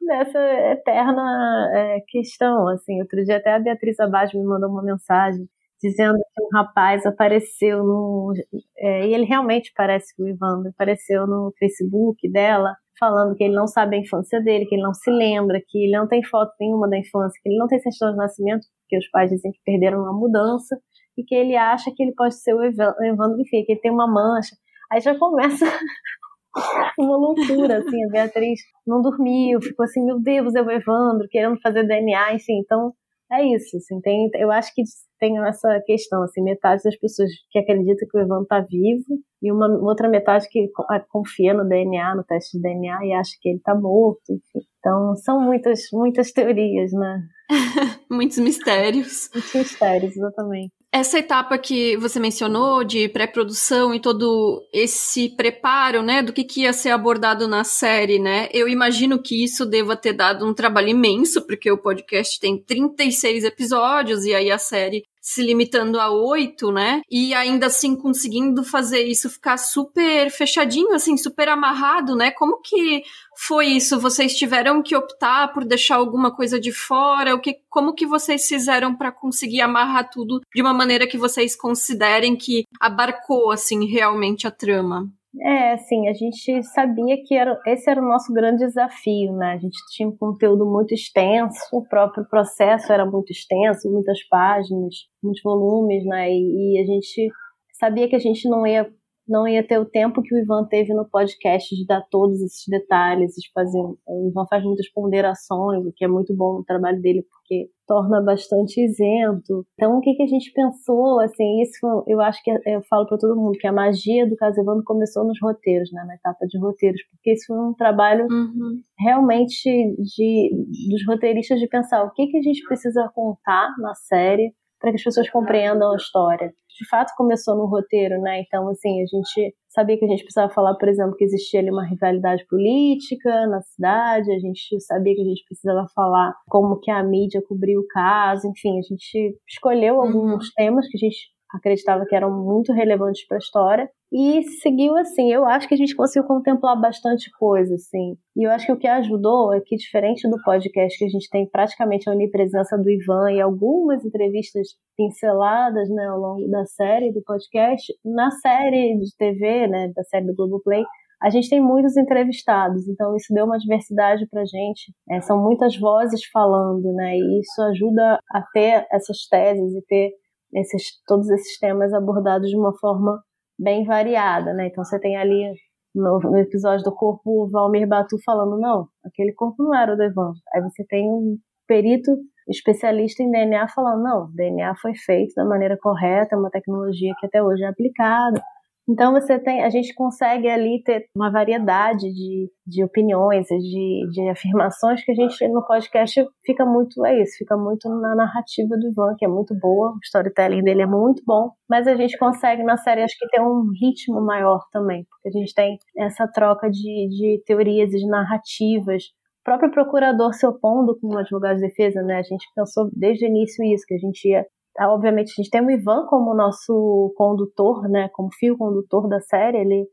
nessa 0.00 0.38
eterna 0.72 1.70
é, 1.74 2.00
questão, 2.06 2.68
assim. 2.68 3.00
Outro 3.00 3.24
dia 3.24 3.38
até 3.38 3.54
a 3.54 3.58
Beatriz 3.58 3.98
Abad 3.98 4.32
me 4.36 4.44
mandou 4.44 4.70
uma 4.70 4.82
mensagem 4.82 5.48
dizendo 5.82 6.16
que 6.16 6.42
um 6.42 6.48
rapaz 6.52 7.04
apareceu 7.06 7.78
no. 7.78 8.32
É, 8.78 9.06
e 9.06 9.14
ele 9.14 9.24
realmente 9.24 9.72
parece 9.76 10.14
que 10.14 10.22
o 10.22 10.28
Ivan 10.28 10.62
apareceu 10.68 11.26
no 11.26 11.52
Facebook 11.58 12.30
dela, 12.30 12.74
falando 12.98 13.34
que 13.34 13.44
ele 13.44 13.54
não 13.54 13.66
sabe 13.66 13.96
a 13.96 14.00
infância 14.00 14.40
dele, 14.40 14.66
que 14.66 14.74
ele 14.74 14.82
não 14.82 14.94
se 14.94 15.10
lembra, 15.10 15.60
que 15.66 15.78
ele 15.84 15.96
não 15.96 16.08
tem 16.08 16.22
foto 16.24 16.52
nenhuma 16.60 16.88
da 16.88 16.98
infância, 16.98 17.38
que 17.42 17.48
ele 17.48 17.58
não 17.58 17.66
tem 17.66 17.78
certidão 17.78 18.12
de 18.12 18.16
nascimento, 18.16 18.66
porque 18.82 18.98
os 18.98 19.10
pais 19.10 19.30
dizem 19.30 19.52
que 19.52 19.60
perderam 19.64 20.00
uma 20.00 20.12
mudança, 20.12 20.76
e 21.16 21.24
que 21.24 21.34
ele 21.34 21.56
acha 21.56 21.90
que 21.94 22.02
ele 22.02 22.12
pode 22.14 22.34
ser 22.34 22.54
o 22.54 22.62
Evandro, 22.62 23.40
enfim, 23.40 23.64
que 23.64 23.72
ele 23.72 23.80
tem 23.80 23.90
uma 23.90 24.06
mancha. 24.06 24.54
Aí 24.92 25.00
já 25.00 25.18
começa 25.18 25.64
uma 26.98 27.16
loucura, 27.16 27.78
assim, 27.78 28.04
a 28.04 28.08
Beatriz 28.08 28.60
não 28.86 29.00
dormiu, 29.00 29.60
ficou 29.60 29.84
assim, 29.84 30.04
meu 30.04 30.20
Deus, 30.20 30.54
é 30.54 30.62
o 30.62 30.70
Evandro, 30.70 31.26
querendo 31.30 31.58
fazer 31.60 31.86
DNA, 31.86 32.34
enfim, 32.34 32.60
então 32.60 32.92
é 33.32 33.44
isso, 33.44 33.76
assim, 33.76 34.00
tem, 34.00 34.30
eu 34.34 34.52
acho 34.52 34.72
que 34.74 34.82
tem 35.18 35.38
essa 35.46 35.80
questão, 35.86 36.22
assim, 36.22 36.42
metade 36.42 36.82
das 36.82 36.96
pessoas 36.98 37.30
que 37.50 37.58
acreditam 37.58 38.08
que 38.10 38.18
o 38.18 38.20
Ivan 38.20 38.42
está 38.42 38.60
vivo 38.60 39.04
e 39.42 39.52
uma 39.52 39.68
outra 39.82 40.08
metade 40.08 40.48
que 40.48 40.68
confia 41.08 41.54
no 41.54 41.66
DNA, 41.68 42.14
no 42.14 42.24
teste 42.24 42.56
de 42.56 42.62
DNA 42.62 43.06
e 43.06 43.12
acha 43.12 43.32
que 43.40 43.48
ele 43.48 43.58
está 43.58 43.74
morto, 43.74 44.22
enfim. 44.30 44.66
Então, 44.78 45.16
são 45.16 45.40
muitas, 45.40 45.80
muitas 45.92 46.32
teorias, 46.32 46.92
né? 46.92 47.22
Muitos 48.10 48.38
mistérios. 48.38 49.30
Muitos 49.32 49.54
mistérios, 49.54 50.16
exatamente. 50.16 50.72
Essa 50.92 51.18
etapa 51.18 51.58
que 51.58 51.96
você 51.96 52.18
mencionou 52.18 52.82
de 52.82 53.08
pré-produção 53.08 53.94
e 53.94 54.00
todo 54.00 54.66
esse 54.72 55.28
preparo, 55.36 56.02
né, 56.02 56.22
do 56.22 56.32
que, 56.32 56.44
que 56.44 56.62
ia 56.62 56.72
ser 56.72 56.90
abordado 56.90 57.46
na 57.46 57.64
série, 57.64 58.18
né? 58.18 58.48
Eu 58.52 58.68
imagino 58.68 59.20
que 59.22 59.44
isso 59.44 59.66
deva 59.66 59.96
ter 59.96 60.14
dado 60.14 60.46
um 60.46 60.54
trabalho 60.54 60.88
imenso, 60.88 61.46
porque 61.46 61.70
o 61.70 61.76
podcast 61.76 62.40
tem 62.40 62.56
36 62.56 63.44
episódios 63.44 64.24
e 64.24 64.34
aí 64.34 64.50
a 64.50 64.58
série 64.58 65.02
se 65.26 65.42
limitando 65.42 65.98
a 65.98 66.08
oito, 66.08 66.70
né? 66.70 67.00
E 67.10 67.34
ainda 67.34 67.66
assim 67.66 67.96
conseguindo 67.96 68.62
fazer 68.62 69.02
isso 69.02 69.28
ficar 69.28 69.56
super 69.56 70.30
fechadinho, 70.30 70.94
assim, 70.94 71.16
super 71.16 71.48
amarrado, 71.48 72.14
né? 72.14 72.30
Como 72.30 72.62
que 72.62 73.02
foi 73.38 73.66
isso? 73.66 74.00
Vocês 74.00 74.34
tiveram 74.34 74.82
que 74.82 74.96
optar 74.96 75.52
por 75.52 75.64
deixar 75.64 75.96
alguma 75.96 76.34
coisa 76.34 76.58
de 76.58 76.72
fora? 76.72 77.34
O 77.34 77.40
que, 77.40 77.58
como 77.68 77.94
que 77.94 78.06
vocês 78.06 78.46
fizeram 78.46 78.96
para 78.96 79.12
conseguir 79.12 79.60
amarrar 79.60 80.10
tudo 80.10 80.40
de 80.54 80.62
uma 80.62 80.72
maneira 80.72 81.06
que 81.06 81.18
vocês 81.18 81.54
considerem 81.54 82.36
que 82.36 82.64
abarcou, 82.80 83.50
assim, 83.50 83.86
realmente 83.86 84.46
a 84.46 84.50
trama? 84.50 85.10
É, 85.38 85.72
assim, 85.72 86.08
a 86.08 86.14
gente 86.14 86.62
sabia 86.62 87.16
que 87.22 87.34
era, 87.34 87.60
esse 87.66 87.90
era 87.90 88.00
o 88.00 88.08
nosso 88.08 88.32
grande 88.32 88.64
desafio, 88.64 89.32
né? 89.34 89.52
A 89.52 89.58
gente 89.58 89.76
tinha 89.94 90.08
um 90.08 90.16
conteúdo 90.16 90.64
muito 90.64 90.94
extenso, 90.94 91.58
o 91.72 91.86
próprio 91.86 92.24
processo 92.26 92.90
era 92.90 93.04
muito 93.04 93.30
extenso, 93.30 93.90
muitas 93.90 94.26
páginas, 94.28 94.94
muitos 95.22 95.42
volumes, 95.42 96.06
né? 96.06 96.30
E, 96.30 96.76
e 96.76 96.82
a 96.82 96.86
gente 96.86 97.30
sabia 97.78 98.08
que 98.08 98.16
a 98.16 98.20
gente 98.20 98.48
não 98.48 98.66
ia 98.66 98.90
não 99.28 99.46
ia 99.46 99.66
ter 99.66 99.78
o 99.78 99.84
tempo 99.84 100.22
que 100.22 100.34
o 100.34 100.38
Ivan 100.38 100.64
teve 100.64 100.94
no 100.94 101.08
podcast 101.08 101.74
de 101.74 101.86
dar 101.86 102.02
todos 102.10 102.40
esses 102.40 102.64
detalhes, 102.68 103.34
de 103.34 103.50
fazer. 103.52 103.78
O 103.78 104.28
Ivan 104.28 104.46
faz 104.48 104.64
muitas 104.64 104.88
ponderações, 104.90 105.84
o 105.84 105.92
que 105.94 106.04
é 106.04 106.08
muito 106.08 106.34
bom 106.34 106.58
no 106.58 106.64
trabalho 106.64 107.00
dele, 107.00 107.22
porque 107.22 107.68
torna 107.86 108.20
bastante 108.20 108.80
isento. 108.80 109.66
Então, 109.74 109.98
o 109.98 110.00
que, 110.00 110.14
que 110.14 110.22
a 110.22 110.26
gente 110.26 110.52
pensou, 110.52 111.20
assim, 111.20 111.62
isso 111.62 112.04
eu 112.06 112.20
acho 112.20 112.42
que 112.42 112.50
eu 112.50 112.82
falo 112.88 113.06
para 113.06 113.18
todo 113.18 113.36
mundo, 113.36 113.58
que 113.58 113.66
a 113.66 113.72
magia 113.72 114.28
do 114.28 114.36
Caso 114.36 114.60
Evandro 114.60 114.84
começou 114.84 115.24
nos 115.24 115.38
roteiros, 115.40 115.90
né, 115.92 116.04
na 116.06 116.14
etapa 116.14 116.46
de 116.46 116.58
roteiros, 116.58 117.00
porque 117.10 117.32
isso 117.32 117.46
foi 117.46 117.58
um 117.58 117.74
trabalho 117.74 118.26
uhum. 118.30 118.80
realmente 118.98 119.70
de, 119.98 120.50
dos 120.90 121.06
roteiristas 121.06 121.60
de 121.60 121.68
pensar 121.68 122.04
o 122.04 122.12
que, 122.12 122.26
que 122.26 122.38
a 122.38 122.42
gente 122.42 122.62
precisa 122.66 123.10
contar 123.14 123.74
na 123.78 123.94
série 123.94 124.52
para 124.80 124.90
que 124.90 124.96
as 124.96 125.04
pessoas 125.04 125.30
compreendam 125.30 125.92
a 125.92 125.96
história 125.96 126.52
de 126.76 126.88
fato 126.88 127.12
começou 127.16 127.56
no 127.56 127.66
roteiro, 127.66 128.20
né? 128.20 128.40
Então, 128.40 128.68
assim, 128.68 129.02
a 129.02 129.06
gente 129.06 129.54
sabia 129.68 129.98
que 129.98 130.04
a 130.04 130.08
gente 130.08 130.22
precisava 130.22 130.52
falar, 130.52 130.74
por 130.74 130.88
exemplo, 130.88 131.16
que 131.16 131.24
existia 131.24 131.60
ali 131.60 131.70
uma 131.70 131.86
rivalidade 131.86 132.46
política 132.46 133.46
na 133.46 133.62
cidade, 133.62 134.30
a 134.30 134.38
gente 134.38 134.80
sabia 134.80 135.14
que 135.14 135.22
a 135.22 135.24
gente 135.24 135.44
precisava 135.44 135.86
falar 135.94 136.34
como 136.48 136.78
que 136.78 136.90
a 136.90 137.02
mídia 137.02 137.42
cobriu 137.46 137.80
o 137.80 137.86
caso, 137.86 138.46
enfim, 138.48 138.78
a 138.78 138.82
gente 138.82 139.38
escolheu 139.48 140.00
alguns 140.00 140.46
uhum. 140.46 140.52
temas 140.54 140.86
que 140.88 140.96
a 140.96 141.00
gente 141.00 141.35
acreditava 141.54 142.04
que 142.06 142.14
eram 142.14 142.30
muito 142.30 142.72
relevantes 142.72 143.26
para 143.26 143.36
a 143.36 143.38
história 143.38 143.90
e 144.12 144.42
seguiu 144.62 144.96
assim. 144.96 145.32
Eu 145.32 145.44
acho 145.44 145.68
que 145.68 145.74
a 145.74 145.76
gente 145.76 145.94
conseguiu 145.94 146.26
contemplar 146.26 146.80
bastante 146.80 147.30
coisa, 147.38 147.74
assim. 147.74 148.16
E 148.36 148.46
eu 148.46 148.50
acho 148.50 148.66
que 148.66 148.72
o 148.72 148.78
que 148.78 148.86
ajudou 148.86 149.52
é 149.52 149.60
que, 149.60 149.76
diferente 149.76 150.28
do 150.28 150.40
podcast, 150.42 150.98
que 150.98 151.04
a 151.04 151.08
gente 151.08 151.28
tem 151.30 151.48
praticamente 151.48 152.08
a 152.08 152.12
onipresença 152.12 152.76
do 152.76 152.90
Ivan 152.90 153.32
e 153.32 153.40
algumas 153.40 154.04
entrevistas 154.04 154.68
pinceladas 154.96 155.88
né, 155.90 156.06
ao 156.06 156.18
longo 156.18 156.48
da 156.48 156.64
série 156.66 157.12
do 157.12 157.22
podcast, 157.22 157.92
na 158.04 158.30
série 158.30 158.98
de 158.98 159.16
TV, 159.16 159.66
né, 159.66 159.92
da 159.94 160.02
série 160.04 160.26
do 160.26 160.34
Globoplay, 160.34 160.84
a 161.22 161.30
gente 161.30 161.48
tem 161.48 161.60
muitos 161.60 161.96
entrevistados, 161.96 162.86
então 162.88 163.16
isso 163.16 163.32
deu 163.32 163.46
uma 163.46 163.58
diversidade 163.58 164.26
para 164.28 164.42
a 164.42 164.44
gente. 164.44 164.92
É, 165.10 165.20
são 165.22 165.42
muitas 165.42 165.76
vozes 165.78 166.20
falando, 166.30 166.92
né? 166.92 167.16
E 167.16 167.40
isso 167.40 167.62
ajuda 167.62 168.20
a 168.30 168.42
ter 168.52 168.86
essas 168.92 169.26
teses 169.26 169.74
e 169.74 169.82
ter 169.86 170.10
esses, 170.54 171.02
todos 171.06 171.28
esses 171.30 171.58
temas 171.58 171.92
abordados 171.92 172.48
de 172.48 172.56
uma 172.56 172.76
forma 172.78 173.20
bem 173.58 173.84
variada, 173.84 174.52
né? 174.52 174.68
Então 174.68 174.84
você 174.84 174.98
tem 174.98 175.16
ali 175.16 175.52
no, 175.94 176.18
no, 176.20 176.38
episódio 176.38 176.84
do 176.84 176.94
corpo 176.94 177.44
o 177.44 177.50
Valmir 177.50 177.88
Batu 177.88 178.16
falando, 178.24 178.58
não, 178.58 178.88
aquele 179.04 179.32
corpo 179.32 179.62
não 179.62 179.74
era 179.74 179.94
o 179.94 179.96
do 179.96 180.02
Evan. 180.02 180.32
Aí 180.54 180.62
você 180.62 180.84
tem 180.86 181.08
um 181.08 181.38
perito 181.66 182.10
especialista 182.48 183.22
em 183.22 183.30
DNA 183.30 183.66
falando, 183.68 184.02
não, 184.02 184.30
DNA 184.32 184.74
foi 184.80 184.94
feito 184.94 185.34
da 185.34 185.44
maneira 185.44 185.76
correta, 185.80 186.34
é 186.34 186.38
uma 186.38 186.50
tecnologia 186.50 187.14
que 187.18 187.26
até 187.26 187.42
hoje 187.42 187.64
é 187.64 187.66
aplicada. 187.66 188.40
Então 188.88 189.12
você 189.12 189.36
tem, 189.38 189.64
a 189.64 189.68
gente 189.68 189.92
consegue 189.94 190.48
ali 190.48 190.80
ter 190.84 191.06
uma 191.16 191.30
variedade 191.30 192.08
de, 192.12 192.48
de 192.64 192.84
opiniões, 192.84 193.46
de, 193.48 194.08
de 194.12 194.28
afirmações 194.28 195.04
que 195.04 195.10
a 195.10 195.14
gente 195.14 195.48
no 195.48 195.64
podcast 195.66 196.24
fica 196.44 196.64
muito, 196.64 197.04
é 197.04 197.20
isso, 197.20 197.38
fica 197.38 197.56
muito 197.56 197.88
na 197.88 198.14
narrativa 198.14 198.76
do 198.76 198.88
Ivan, 198.88 199.16
que 199.18 199.24
é 199.24 199.28
muito 199.28 199.58
boa, 199.58 199.90
o 199.90 199.98
storytelling 200.04 200.62
dele 200.62 200.82
é 200.82 200.86
muito 200.86 201.20
bom, 201.26 201.50
mas 201.68 201.88
a 201.88 201.96
gente 201.96 202.16
consegue 202.16 202.62
na 202.62 202.76
série 202.76 203.02
acho 203.02 203.18
que 203.18 203.28
ter 203.28 203.40
um 203.40 203.72
ritmo 203.80 204.20
maior 204.20 204.60
também, 204.70 205.04
porque 205.10 205.28
a 205.28 205.32
gente 205.32 205.52
tem 205.52 205.78
essa 205.96 206.28
troca 206.28 206.70
de, 206.70 207.08
de 207.08 207.42
teorias 207.44 207.92
e 207.92 207.98
de 207.98 208.06
narrativas, 208.06 209.02
o 209.40 209.44
próprio 209.44 209.70
procurador 209.70 210.32
se 210.32 210.46
opondo 210.46 210.96
com 210.98 211.08
o 211.08 211.18
advogado 211.18 211.56
de 211.56 211.62
defesa, 211.62 212.02
né? 212.02 212.18
A 212.18 212.22
gente 212.22 212.44
pensou 212.54 212.90
desde 212.92 213.26
o 213.26 213.28
início 213.28 213.64
isso, 213.64 213.84
que 213.86 213.94
a 213.94 213.98
gente 213.98 214.28
ia 214.28 214.44
obviamente 214.80 215.30
a 215.30 215.42
gente 215.42 215.50
tem 215.50 215.64
o 215.64 215.70
Ivan 215.70 216.06
como 216.06 216.34
nosso 216.34 217.14
condutor, 217.16 217.88
né, 217.88 218.08
como 218.12 218.32
fio 218.32 218.56
condutor 218.56 219.08
da 219.08 219.20
série, 219.20 219.58
ele 219.58 219.86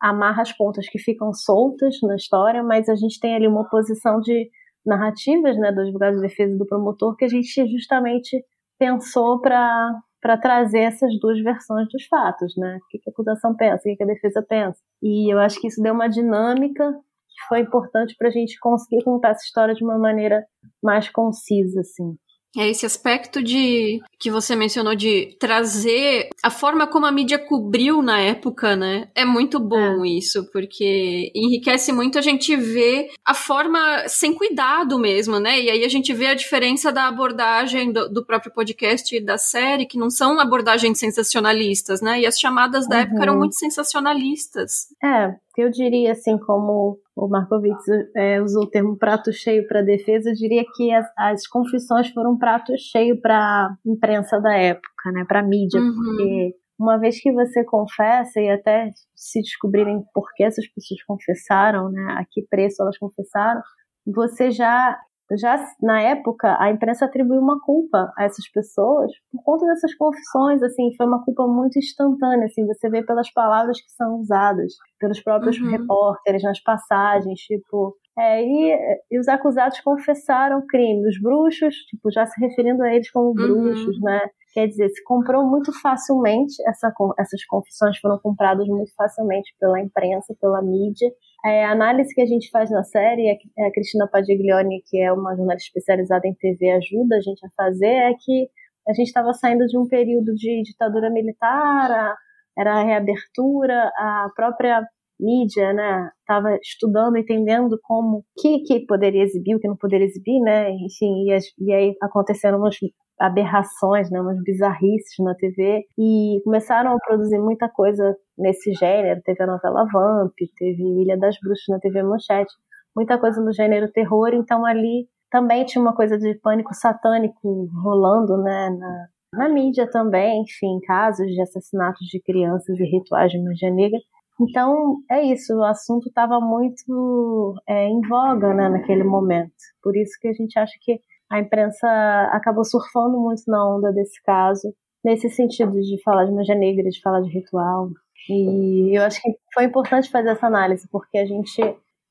amarra 0.00 0.42
as 0.42 0.52
pontas 0.52 0.88
que 0.88 0.98
ficam 0.98 1.32
soltas 1.32 1.96
na 2.02 2.16
história, 2.16 2.62
mas 2.62 2.88
a 2.88 2.94
gente 2.94 3.18
tem 3.20 3.34
ali 3.34 3.48
uma 3.48 3.62
oposição 3.62 4.20
de 4.20 4.48
narrativas, 4.86 5.56
né, 5.58 5.72
do 5.72 5.80
advogado 5.80 6.16
de 6.16 6.22
defesa 6.22 6.54
e 6.54 6.58
do 6.58 6.66
promotor 6.66 7.16
que 7.16 7.24
a 7.24 7.28
gente 7.28 7.66
justamente 7.66 8.44
pensou 8.78 9.40
para 9.40 9.92
para 10.20 10.36
trazer 10.36 10.80
essas 10.80 11.12
duas 11.20 11.40
versões 11.40 11.86
dos 11.92 12.04
fatos, 12.06 12.52
né? 12.56 12.78
O 12.82 12.88
que 12.88 12.98
a 13.06 13.10
acusação 13.12 13.54
pensa, 13.54 13.88
o 13.88 13.96
que 13.96 14.02
a 14.02 14.06
defesa 14.06 14.44
pensa. 14.48 14.80
E 15.00 15.32
eu 15.32 15.38
acho 15.38 15.60
que 15.60 15.68
isso 15.68 15.80
deu 15.80 15.94
uma 15.94 16.08
dinâmica 16.08 16.92
que 16.92 17.48
foi 17.48 17.60
importante 17.60 18.16
para 18.18 18.26
a 18.26 18.30
gente 18.32 18.58
conseguir 18.58 19.04
contar 19.04 19.30
essa 19.30 19.44
história 19.44 19.74
de 19.74 19.84
uma 19.84 19.96
maneira 19.96 20.44
mais 20.82 21.08
concisa, 21.08 21.80
assim. 21.80 22.16
É 22.56 22.68
esse 22.68 22.86
aspecto 22.86 23.42
de 23.42 24.00
que 24.18 24.30
você 24.30 24.56
mencionou 24.56 24.94
de 24.94 25.36
trazer 25.38 26.30
a 26.42 26.50
forma 26.50 26.86
como 26.86 27.06
a 27.06 27.12
mídia 27.12 27.38
cobriu 27.38 28.02
na 28.02 28.20
época, 28.20 28.74
né? 28.74 29.08
É 29.14 29.24
muito 29.24 29.60
bom 29.60 30.04
é. 30.04 30.08
isso, 30.08 30.50
porque 30.50 31.30
enriquece 31.34 31.92
muito 31.92 32.18
a 32.18 32.22
gente 32.22 32.56
ver 32.56 33.10
a 33.24 33.34
forma 33.34 34.08
sem 34.08 34.34
cuidado 34.34 34.98
mesmo, 34.98 35.38
né? 35.38 35.60
E 35.60 35.70
aí 35.70 35.84
a 35.84 35.88
gente 35.88 36.12
vê 36.12 36.26
a 36.26 36.34
diferença 36.34 36.90
da 36.90 37.06
abordagem 37.06 37.92
do, 37.92 38.08
do 38.08 38.24
próprio 38.24 38.52
podcast 38.52 39.14
e 39.14 39.20
da 39.20 39.36
série, 39.36 39.86
que 39.86 39.98
não 39.98 40.10
são 40.10 40.40
abordagens 40.40 40.98
sensacionalistas, 40.98 42.00
né? 42.00 42.20
E 42.20 42.26
as 42.26 42.38
chamadas 42.40 42.88
da 42.88 42.96
uhum. 42.96 43.02
época 43.02 43.22
eram 43.22 43.36
muito 43.36 43.56
sensacionalistas. 43.56 44.88
É, 45.04 45.34
eu 45.60 45.70
diria 45.70 46.12
assim, 46.12 46.38
como 46.38 46.98
o 47.16 47.28
Markowitz 47.28 47.84
é, 48.16 48.40
usou 48.40 48.64
o 48.64 48.70
termo 48.70 48.96
prato 48.96 49.32
cheio 49.32 49.66
para 49.66 49.82
defesa, 49.82 50.30
eu 50.30 50.34
diria 50.34 50.64
que 50.76 50.92
as, 50.92 51.06
as, 51.16 51.46
confissões 51.46 52.08
foram 52.10 52.32
um 52.32 52.38
prato 52.38 52.72
cheio 52.76 53.20
para 53.20 53.36
a 53.36 53.76
imprensa 53.84 54.40
da 54.40 54.54
época, 54.56 55.12
né, 55.12 55.24
para 55.26 55.40
a 55.40 55.42
mídia, 55.42 55.80
uhum. 55.80 55.92
porque 55.94 56.54
uma 56.78 56.96
vez 56.96 57.20
que 57.20 57.32
você 57.32 57.64
confessa 57.64 58.40
e 58.40 58.48
até 58.48 58.92
se 59.16 59.40
descobrirem 59.40 60.02
por 60.14 60.32
que 60.34 60.44
essas 60.44 60.66
pessoas 60.68 61.02
confessaram, 61.02 61.90
né, 61.90 62.16
a 62.18 62.24
que 62.30 62.46
preço 62.48 62.80
elas 62.80 62.96
confessaram, 62.96 63.60
você 64.06 64.50
já 64.50 64.96
já 65.36 65.62
na 65.82 66.00
época 66.00 66.56
a 66.58 66.70
imprensa 66.70 67.04
atribuiu 67.04 67.40
uma 67.40 67.60
culpa 67.60 68.12
a 68.16 68.24
essas 68.24 68.48
pessoas 68.50 69.10
por 69.30 69.42
conta 69.42 69.66
dessas 69.66 69.94
confissões, 69.94 70.62
assim, 70.62 70.94
foi 70.96 71.06
uma 71.06 71.22
culpa 71.24 71.46
muito 71.46 71.78
instantânea, 71.78 72.46
assim, 72.46 72.66
você 72.66 72.88
vê 72.88 73.02
pelas 73.04 73.30
palavras 73.32 73.80
que 73.80 73.90
são 73.92 74.18
usadas, 74.20 74.72
pelos 74.98 75.20
próprios 75.22 75.58
uhum. 75.60 75.70
repórteres 75.70 76.42
nas 76.42 76.62
passagens, 76.62 77.38
tipo, 77.40 77.94
é, 78.18 78.42
e, 78.42 79.04
e, 79.12 79.18
os 79.20 79.28
acusados 79.28 79.80
confessaram 79.80 80.66
crime, 80.66 81.06
os 81.06 81.20
bruxos, 81.20 81.74
tipo, 81.88 82.10
já 82.10 82.26
se 82.26 82.40
referindo 82.40 82.82
a 82.82 82.92
eles 82.92 83.10
como 83.10 83.28
uhum. 83.28 83.34
bruxos, 83.34 83.96
uhum. 83.96 84.04
né? 84.04 84.20
Quer 84.52 84.66
dizer, 84.66 84.88
se 84.88 85.02
comprou 85.04 85.46
muito 85.46 85.72
facilmente, 85.80 86.54
essa, 86.66 86.92
essas 87.18 87.44
confissões 87.46 87.98
foram 87.98 88.18
compradas 88.18 88.66
muito 88.66 88.92
facilmente 88.94 89.54
pela 89.60 89.80
imprensa, 89.80 90.34
pela 90.40 90.62
mídia, 90.62 91.10
é, 91.44 91.64
a 91.64 91.72
análise 91.72 92.14
que 92.14 92.20
a 92.20 92.26
gente 92.26 92.50
faz 92.50 92.70
na 92.70 92.82
série, 92.82 93.28
é 93.56 93.66
a 93.66 93.72
Cristina 93.72 94.08
Padiglione, 94.08 94.82
que 94.86 95.00
é 95.00 95.12
uma 95.12 95.36
jornalista 95.36 95.68
especializada 95.68 96.26
em 96.26 96.34
TV, 96.34 96.70
ajuda 96.70 97.16
a 97.16 97.20
gente 97.20 97.46
a 97.46 97.50
fazer, 97.56 97.86
é 97.86 98.12
que 98.14 98.48
a 98.88 98.92
gente 98.94 99.08
estava 99.08 99.32
saindo 99.34 99.66
de 99.66 99.78
um 99.78 99.86
período 99.86 100.34
de 100.34 100.62
ditadura 100.62 101.10
militar, 101.10 101.90
a, 101.90 102.16
era 102.58 102.80
a 102.80 102.82
reabertura, 102.82 103.92
a 103.96 104.28
própria 104.34 104.82
mídia, 105.20 105.72
né, 105.72 106.10
estava 106.20 106.56
estudando, 106.62 107.16
entendendo 107.16 107.78
como 107.82 108.24
que 108.38 108.60
que 108.60 108.86
poderia 108.86 109.22
exibir, 109.22 109.56
o 109.56 109.60
que 109.60 109.68
não 109.68 109.76
poderia 109.76 110.06
exibir, 110.06 110.40
né, 110.40 110.70
enfim, 110.70 111.28
e, 111.28 111.38
e 111.58 111.72
aí 111.72 111.96
aconteceram 112.02 112.58
umas 112.58 112.76
aberrações, 113.18 114.10
né, 114.10 114.20
umas 114.20 114.42
bizarrices 114.42 115.14
na 115.18 115.34
TV 115.34 115.84
e 115.98 116.40
começaram 116.44 116.92
a 116.94 116.98
produzir 116.98 117.38
muita 117.38 117.68
coisa 117.68 118.16
nesse 118.36 118.72
gênero. 118.72 119.20
Teve 119.24 119.42
a 119.42 119.46
novela 119.46 119.86
Vamp, 119.92 120.32
teve 120.56 120.82
Ilha 120.82 121.18
das 121.18 121.36
Bruxas 121.40 121.66
na 121.68 121.78
TV 121.78 122.02
Manchete, 122.02 122.52
muita 122.94 123.18
coisa 123.18 123.40
no 123.40 123.52
gênero 123.52 123.90
terror. 123.90 124.30
Então 124.32 124.64
ali 124.64 125.08
também 125.30 125.64
tinha 125.64 125.82
uma 125.82 125.94
coisa 125.94 126.18
de 126.18 126.34
pânico 126.36 126.74
satânico 126.74 127.68
rolando, 127.82 128.38
né, 128.38 128.70
na, 128.70 129.06
na 129.32 129.48
mídia 129.48 129.88
também, 129.90 130.42
enfim, 130.42 130.78
casos 130.86 131.26
de 131.26 131.40
assassinatos 131.40 132.06
de 132.06 132.20
crianças 132.20 132.78
e 132.78 132.84
rituais 132.84 133.30
de 133.30 133.42
magia 133.42 133.70
negra. 133.70 133.98
Então, 134.40 134.98
é 135.10 135.20
isso, 135.22 135.52
o 135.54 135.64
assunto 135.64 136.08
estava 136.08 136.40
muito 136.40 137.54
é, 137.68 137.88
em 137.88 138.00
voga 138.08 138.54
né, 138.54 138.68
naquele 138.68 139.02
momento. 139.02 139.52
Por 139.82 139.96
isso 139.96 140.12
que 140.20 140.28
a 140.28 140.32
gente 140.32 140.56
acha 140.58 140.74
que 140.80 141.00
a 141.30 141.38
imprensa 141.38 141.86
acabou 142.32 142.64
surfando 142.64 143.18
muito 143.18 143.42
na 143.46 143.76
onda 143.76 143.92
desse 143.92 144.22
caso, 144.22 144.72
nesse 145.04 145.28
sentido 145.28 145.72
de 145.72 146.02
falar 146.02 146.24
de 146.24 146.32
magia 146.32 146.54
negra, 146.54 146.88
de 146.88 147.00
falar 147.00 147.20
de 147.20 147.30
ritual. 147.30 147.90
E 148.28 148.96
eu 148.96 149.02
acho 149.02 149.20
que 149.22 149.30
foi 149.54 149.64
importante 149.64 150.10
fazer 150.10 150.30
essa 150.30 150.46
análise, 150.46 150.88
porque 150.90 151.18
a 151.18 151.26
gente 151.26 151.62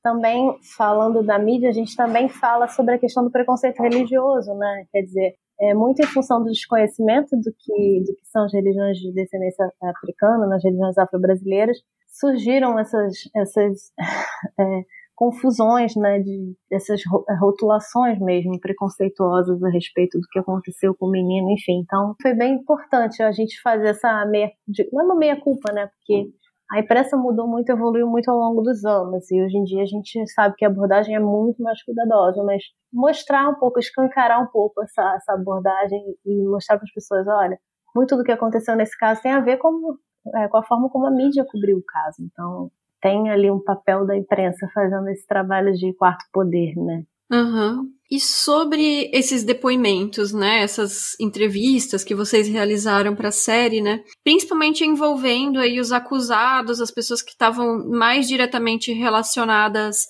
também, 0.02 0.56
falando 0.76 1.22
da 1.22 1.38
mídia, 1.38 1.68
a 1.68 1.72
gente 1.72 1.94
também 1.96 2.28
fala 2.28 2.68
sobre 2.68 2.94
a 2.94 2.98
questão 2.98 3.24
do 3.24 3.30
preconceito 3.30 3.82
religioso, 3.82 4.54
né? 4.54 4.86
Quer 4.92 5.02
dizer, 5.02 5.34
é 5.60 5.74
muito 5.74 6.00
em 6.00 6.06
função 6.06 6.42
do 6.42 6.50
desconhecimento 6.50 7.36
do 7.36 7.52
que, 7.58 8.00
do 8.06 8.14
que 8.14 8.26
são 8.26 8.44
as 8.44 8.52
religiões 8.52 8.96
de 8.96 9.12
descendência 9.12 9.70
africana, 9.82 10.46
nas 10.46 10.62
religiões 10.62 10.96
afro-brasileiras, 10.96 11.76
surgiram 12.06 12.78
essas, 12.78 13.14
essas 13.34 13.92
é, 14.58 14.82
confusões, 15.18 15.96
né, 15.96 16.20
de 16.20 16.54
essas 16.70 17.00
eh, 17.00 17.34
rotulações 17.40 18.20
mesmo 18.20 18.58
preconceituosas 18.60 19.60
a 19.64 19.68
respeito 19.68 20.16
do 20.16 20.28
que 20.30 20.38
aconteceu 20.38 20.94
com 20.94 21.06
o 21.06 21.10
menino, 21.10 21.50
enfim. 21.50 21.80
Então, 21.82 22.14
foi 22.22 22.34
bem 22.34 22.54
importante 22.54 23.20
a 23.20 23.32
gente 23.32 23.60
fazer 23.60 23.88
essa 23.88 24.24
meia, 24.26 24.48
não 24.92 25.02
é 25.02 25.04
uma 25.04 25.16
meia 25.16 25.40
culpa, 25.40 25.72
né, 25.72 25.88
porque 25.88 26.30
a 26.70 26.78
imprensa 26.78 27.16
mudou 27.16 27.48
muito, 27.48 27.68
evoluiu 27.68 28.06
muito 28.06 28.30
ao 28.30 28.38
longo 28.38 28.62
dos 28.62 28.84
anos, 28.84 29.28
e 29.32 29.42
hoje 29.42 29.58
em 29.58 29.64
dia 29.64 29.82
a 29.82 29.86
gente 29.86 30.24
sabe 30.28 30.54
que 30.56 30.64
a 30.64 30.68
abordagem 30.68 31.16
é 31.16 31.18
muito 31.18 31.60
mais 31.64 31.82
cuidadosa, 31.82 32.44
mas 32.44 32.62
mostrar 32.92 33.48
um 33.48 33.56
pouco, 33.56 33.80
escancarar 33.80 34.40
um 34.40 34.46
pouco 34.46 34.80
essa, 34.84 35.16
essa 35.16 35.32
abordagem 35.32 36.00
e 36.24 36.44
mostrar 36.44 36.76
para 36.76 36.84
as 36.84 36.92
pessoas, 36.92 37.26
olha, 37.26 37.58
muito 37.92 38.16
do 38.16 38.22
que 38.22 38.30
aconteceu 38.30 38.76
nesse 38.76 38.96
caso 38.96 39.20
tem 39.20 39.32
a 39.32 39.40
ver 39.40 39.56
com, 39.56 39.96
é, 40.36 40.46
com 40.46 40.58
a 40.58 40.62
forma 40.62 40.88
como 40.88 41.06
a 41.06 41.10
mídia 41.10 41.44
cobriu 41.44 41.78
o 41.78 41.84
caso. 41.84 42.22
Então, 42.22 42.70
tem 43.00 43.30
ali 43.30 43.50
um 43.50 43.62
papel 43.62 44.06
da 44.06 44.16
imprensa 44.16 44.68
fazendo 44.74 45.08
esse 45.08 45.26
trabalho 45.26 45.72
de 45.72 45.94
quarto 45.94 46.24
poder, 46.32 46.74
né? 46.76 47.02
Uhum. 47.30 47.90
E 48.10 48.18
sobre 48.18 49.10
esses 49.12 49.44
depoimentos, 49.44 50.32
né, 50.32 50.62
essas 50.62 51.14
entrevistas 51.20 52.02
que 52.02 52.14
vocês 52.14 52.48
realizaram 52.48 53.14
para 53.14 53.28
a 53.28 53.32
série, 53.32 53.82
né, 53.82 54.02
principalmente 54.24 54.82
envolvendo 54.82 55.58
aí 55.58 55.78
os 55.78 55.92
acusados, 55.92 56.80
as 56.80 56.90
pessoas 56.90 57.20
que 57.20 57.32
estavam 57.32 57.86
mais 57.86 58.26
diretamente 58.26 58.92
relacionadas 58.92 60.06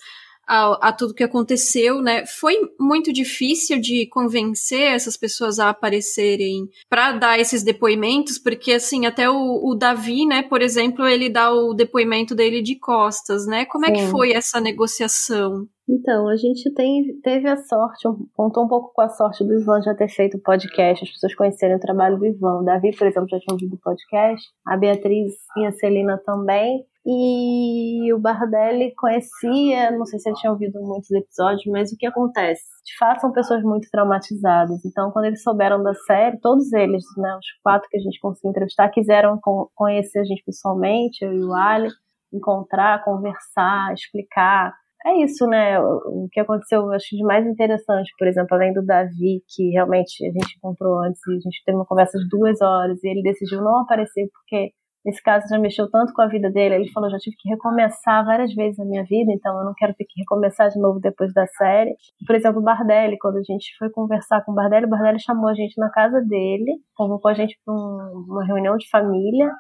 a, 0.49 0.88
a, 0.88 0.92
tudo 0.92 1.12
que 1.12 1.22
aconteceu, 1.22 2.01
né? 2.01 2.24
Foi 2.24 2.55
muito 2.80 3.12
difícil 3.12 3.78
de 3.78 4.07
convencer 4.07 4.94
essas 4.94 5.14
pessoas 5.14 5.59
a 5.59 5.68
aparecerem 5.68 6.66
para 6.88 7.12
dar 7.12 7.38
esses 7.38 7.62
depoimentos, 7.62 8.38
porque 8.38 8.72
assim, 8.72 9.05
até 9.05 9.28
o, 9.28 9.61
o, 9.62 9.74
Davi, 9.74 10.24
né, 10.24 10.42
por 10.42 10.62
exemplo, 10.62 11.07
ele 11.07 11.28
dá 11.28 11.53
o 11.53 11.74
depoimento 11.74 12.34
dele 12.34 12.62
de 12.62 12.76
costas, 12.76 13.46
né? 13.46 13.66
Como 13.66 13.84
Sim. 13.84 13.92
é 13.92 13.94
que 13.94 14.07
foi 14.07 14.32
essa 14.32 14.59
negociação? 14.59 15.68
Então, 15.86 16.28
a 16.28 16.36
gente 16.36 16.70
tem, 16.74 17.18
teve 17.22 17.49
a 17.49 17.57
sorte, 17.57 18.07
contou 18.34 18.64
um 18.64 18.68
pouco 18.68 18.92
com 18.92 19.01
a 19.01 19.09
sorte 19.09 19.42
do 19.42 19.59
Ivan 19.59 19.80
já 19.80 19.94
ter 19.94 20.09
feito 20.09 20.36
o 20.36 20.40
podcast, 20.40 21.03
as 21.03 21.11
pessoas 21.11 21.34
conhecerem 21.34 21.76
o 21.76 21.80
trabalho 21.80 22.18
do 22.18 22.26
Ivan. 22.26 22.61
O 22.61 22.64
Davi, 22.64 22.94
por 22.94 23.07
exemplo, 23.07 23.28
já 23.30 23.38
tinha 23.38 23.55
ouvido 23.55 23.74
o 23.74 23.80
podcast, 23.80 24.46
a 24.66 24.76
Beatriz 24.76 25.32
e 25.57 25.66
a 25.66 25.72
Celina 25.72 26.20
também. 26.24 26.84
E 27.11 28.12
o 28.12 28.18
Bardelli 28.18 28.94
conhecia, 28.94 29.90
não 29.92 30.04
sei 30.04 30.18
se 30.18 30.28
ele 30.28 30.36
tinha 30.36 30.52
ouvido 30.52 30.78
muitos 30.82 31.11
episódios, 31.11 31.64
mas 31.68 31.90
o 31.90 31.96
que 31.96 32.06
acontece? 32.06 32.62
De 32.84 32.94
fato, 32.98 33.22
são 33.22 33.32
pessoas 33.32 33.62
muito 33.62 33.88
traumatizadas. 33.90 34.84
Então, 34.84 35.11
quando 35.11 35.24
eles 35.24 35.42
souberam 35.42 35.82
da 35.82 35.94
série, 35.94 36.38
todos 36.38 36.70
eles, 36.74 37.02
né, 37.16 37.34
os 37.34 37.46
quatro 37.62 37.88
que 37.88 37.96
a 37.96 38.00
gente 38.00 38.20
conseguiu 38.20 38.50
entrevistar, 38.50 38.90
quiseram 38.90 39.40
conhecer 39.74 40.18
a 40.18 40.24
gente 40.24 40.42
pessoalmente, 40.44 41.24
eu 41.24 41.32
e 41.32 41.42
o 41.42 41.54
Ali, 41.54 41.88
encontrar, 42.30 43.02
conversar, 43.02 43.94
explicar. 43.94 44.74
É 45.06 45.24
isso, 45.24 45.46
né? 45.46 45.80
O 45.80 46.28
que 46.30 46.40
aconteceu, 46.40 46.82
eu 46.82 46.92
acho 46.92 47.16
de 47.16 47.22
mais 47.22 47.46
interessante, 47.46 48.12
por 48.18 48.28
exemplo, 48.28 48.54
além 48.54 48.74
do 48.74 48.84
Davi, 48.84 49.42
que 49.48 49.70
realmente 49.70 50.26
a 50.26 50.30
gente 50.30 50.59
encontrou 50.59 50.98
antes, 50.98 51.22
a 51.26 51.32
gente 51.32 51.62
teve 51.64 51.78
uma 51.78 51.86
conversa 51.86 52.18
de 52.18 52.28
duas 52.28 52.61
horas, 52.61 53.02
e 53.02 53.09
ele 53.09 53.22
decidiu 53.22 53.62
não 53.62 53.80
aparecer 53.80 54.28
porque 54.30 54.72
esse 55.09 55.22
caso 55.22 55.46
já 55.48 55.59
mexeu 55.59 55.90
tanto 55.90 56.12
com 56.12 56.20
a 56.20 56.26
vida 56.26 56.50
dele. 56.50 56.74
Ele 56.74 56.92
falou: 56.92 57.11
já 57.11 57.18
tive 57.18 57.36
que 57.36 57.48
recomeçar 57.48 58.24
várias 58.24 58.54
vezes 58.54 58.78
na 58.78 58.84
minha 58.84 59.04
vida, 59.04 59.32
então 59.32 59.59
eu 59.59 59.64
não 59.64 59.72
quero 59.74 59.94
ter 59.94 60.04
que 60.04 60.20
recomeçar 60.20 60.68
de 60.68 60.78
novo 60.78 61.00
depois 61.00 61.32
da 61.32 61.46
série. 61.46 61.94
Por 62.26 62.36
exemplo, 62.36 62.61
o 62.61 62.62
Bardelli, 62.62 63.16
quando 63.18 63.38
a 63.38 63.42
gente 63.42 63.76
foi 63.78 63.90
conversar 63.90 64.44
com 64.44 64.52
o 64.52 64.54
Bardelli, 64.54 64.86
o 64.86 64.88
Bardelli 64.88 65.20
chamou 65.20 65.48
a 65.48 65.54
gente 65.54 65.78
na 65.78 65.90
casa 65.90 66.20
dele, 66.20 66.80
convocou 66.94 67.30
a 67.30 67.34
gente 67.34 67.59
para 67.64 67.74
um, 67.74 68.24
uma 68.28 68.44
reunião 68.44 68.76
de 68.76 68.88
família, 68.90 69.50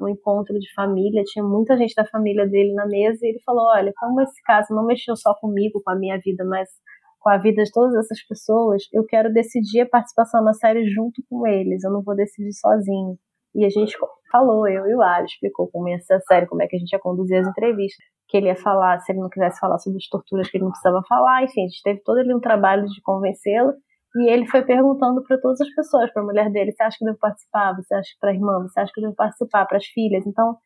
um 0.00 0.08
encontro 0.08 0.58
de 0.58 0.72
família. 0.74 1.22
Tinha 1.24 1.44
muita 1.44 1.76
gente 1.76 1.94
da 1.94 2.04
família 2.04 2.46
dele 2.46 2.74
na 2.74 2.86
mesa 2.86 3.18
e 3.22 3.30
ele 3.30 3.40
falou: 3.44 3.64
olha, 3.66 3.92
como 3.96 4.20
esse 4.20 4.42
caso 4.42 4.74
não 4.74 4.84
mexeu 4.84 5.16
só 5.16 5.34
comigo, 5.34 5.80
com 5.82 5.90
a 5.90 5.96
minha 5.96 6.18
vida, 6.18 6.44
mas 6.44 6.68
com 7.18 7.30
a 7.30 7.38
vida 7.38 7.62
de 7.64 7.72
todas 7.72 7.94
essas 7.96 8.22
pessoas, 8.26 8.84
eu 8.92 9.04
quero 9.04 9.32
decidir 9.32 9.80
a 9.80 9.88
participação 9.88 10.42
na 10.44 10.52
série 10.54 10.88
junto 10.88 11.22
com 11.28 11.46
eles. 11.46 11.82
Eu 11.82 11.90
não 11.90 12.02
vou 12.02 12.14
decidir 12.14 12.52
sozinho. 12.52 13.18
E 13.54 13.64
a 13.64 13.70
gente 13.70 13.96
falou, 14.30 14.68
eu 14.68 14.86
e 14.86 14.94
o 14.94 15.02
Ali, 15.02 15.26
explicou 15.26 15.68
como 15.70 15.88
ia 15.88 15.98
ser 16.00 16.14
a 16.14 16.20
série, 16.20 16.46
como 16.46 16.62
é 16.62 16.66
que 16.66 16.76
a 16.76 16.78
gente 16.78 16.92
ia 16.92 16.98
conduzir 16.98 17.38
as 17.40 17.46
entrevistas, 17.46 18.04
que 18.28 18.36
ele 18.36 18.46
ia 18.46 18.56
falar, 18.56 19.00
se 19.00 19.12
ele 19.12 19.20
não 19.20 19.28
quisesse 19.28 19.58
falar 19.58 19.78
sobre 19.78 19.96
as 19.96 20.08
torturas 20.08 20.50
que 20.50 20.58
ele 20.58 20.64
não 20.64 20.70
precisava 20.70 21.02
falar, 21.08 21.44
enfim, 21.44 21.62
a 21.64 21.68
gente 21.68 21.82
teve 21.82 22.00
todo 22.04 22.18
ali 22.18 22.34
um 22.34 22.40
trabalho 22.40 22.84
de 22.86 23.00
convencê-lo, 23.02 23.72
e 24.16 24.30
ele 24.30 24.46
foi 24.46 24.62
perguntando 24.64 25.22
para 25.22 25.38
todas 25.38 25.60
as 25.60 25.74
pessoas, 25.74 26.12
para 26.12 26.22
a 26.22 26.24
mulher 26.24 26.50
dele, 26.50 26.72
você 26.72 26.82
acha 26.82 26.96
que 26.98 27.04
eu 27.04 27.08
devo 27.08 27.18
participar? 27.18 27.74
Você 27.76 27.94
acha 27.94 28.10
que 28.10 28.18
para 28.20 28.30
a 28.30 28.34
irmã? 28.34 28.62
Você 28.62 28.80
acha 28.80 28.92
que 28.92 29.00
eu 29.00 29.04
devo 29.04 29.14
participar? 29.14 29.66
Para 29.66 29.76
as 29.76 29.86
filhas? 29.86 30.26
Então, 30.26 30.56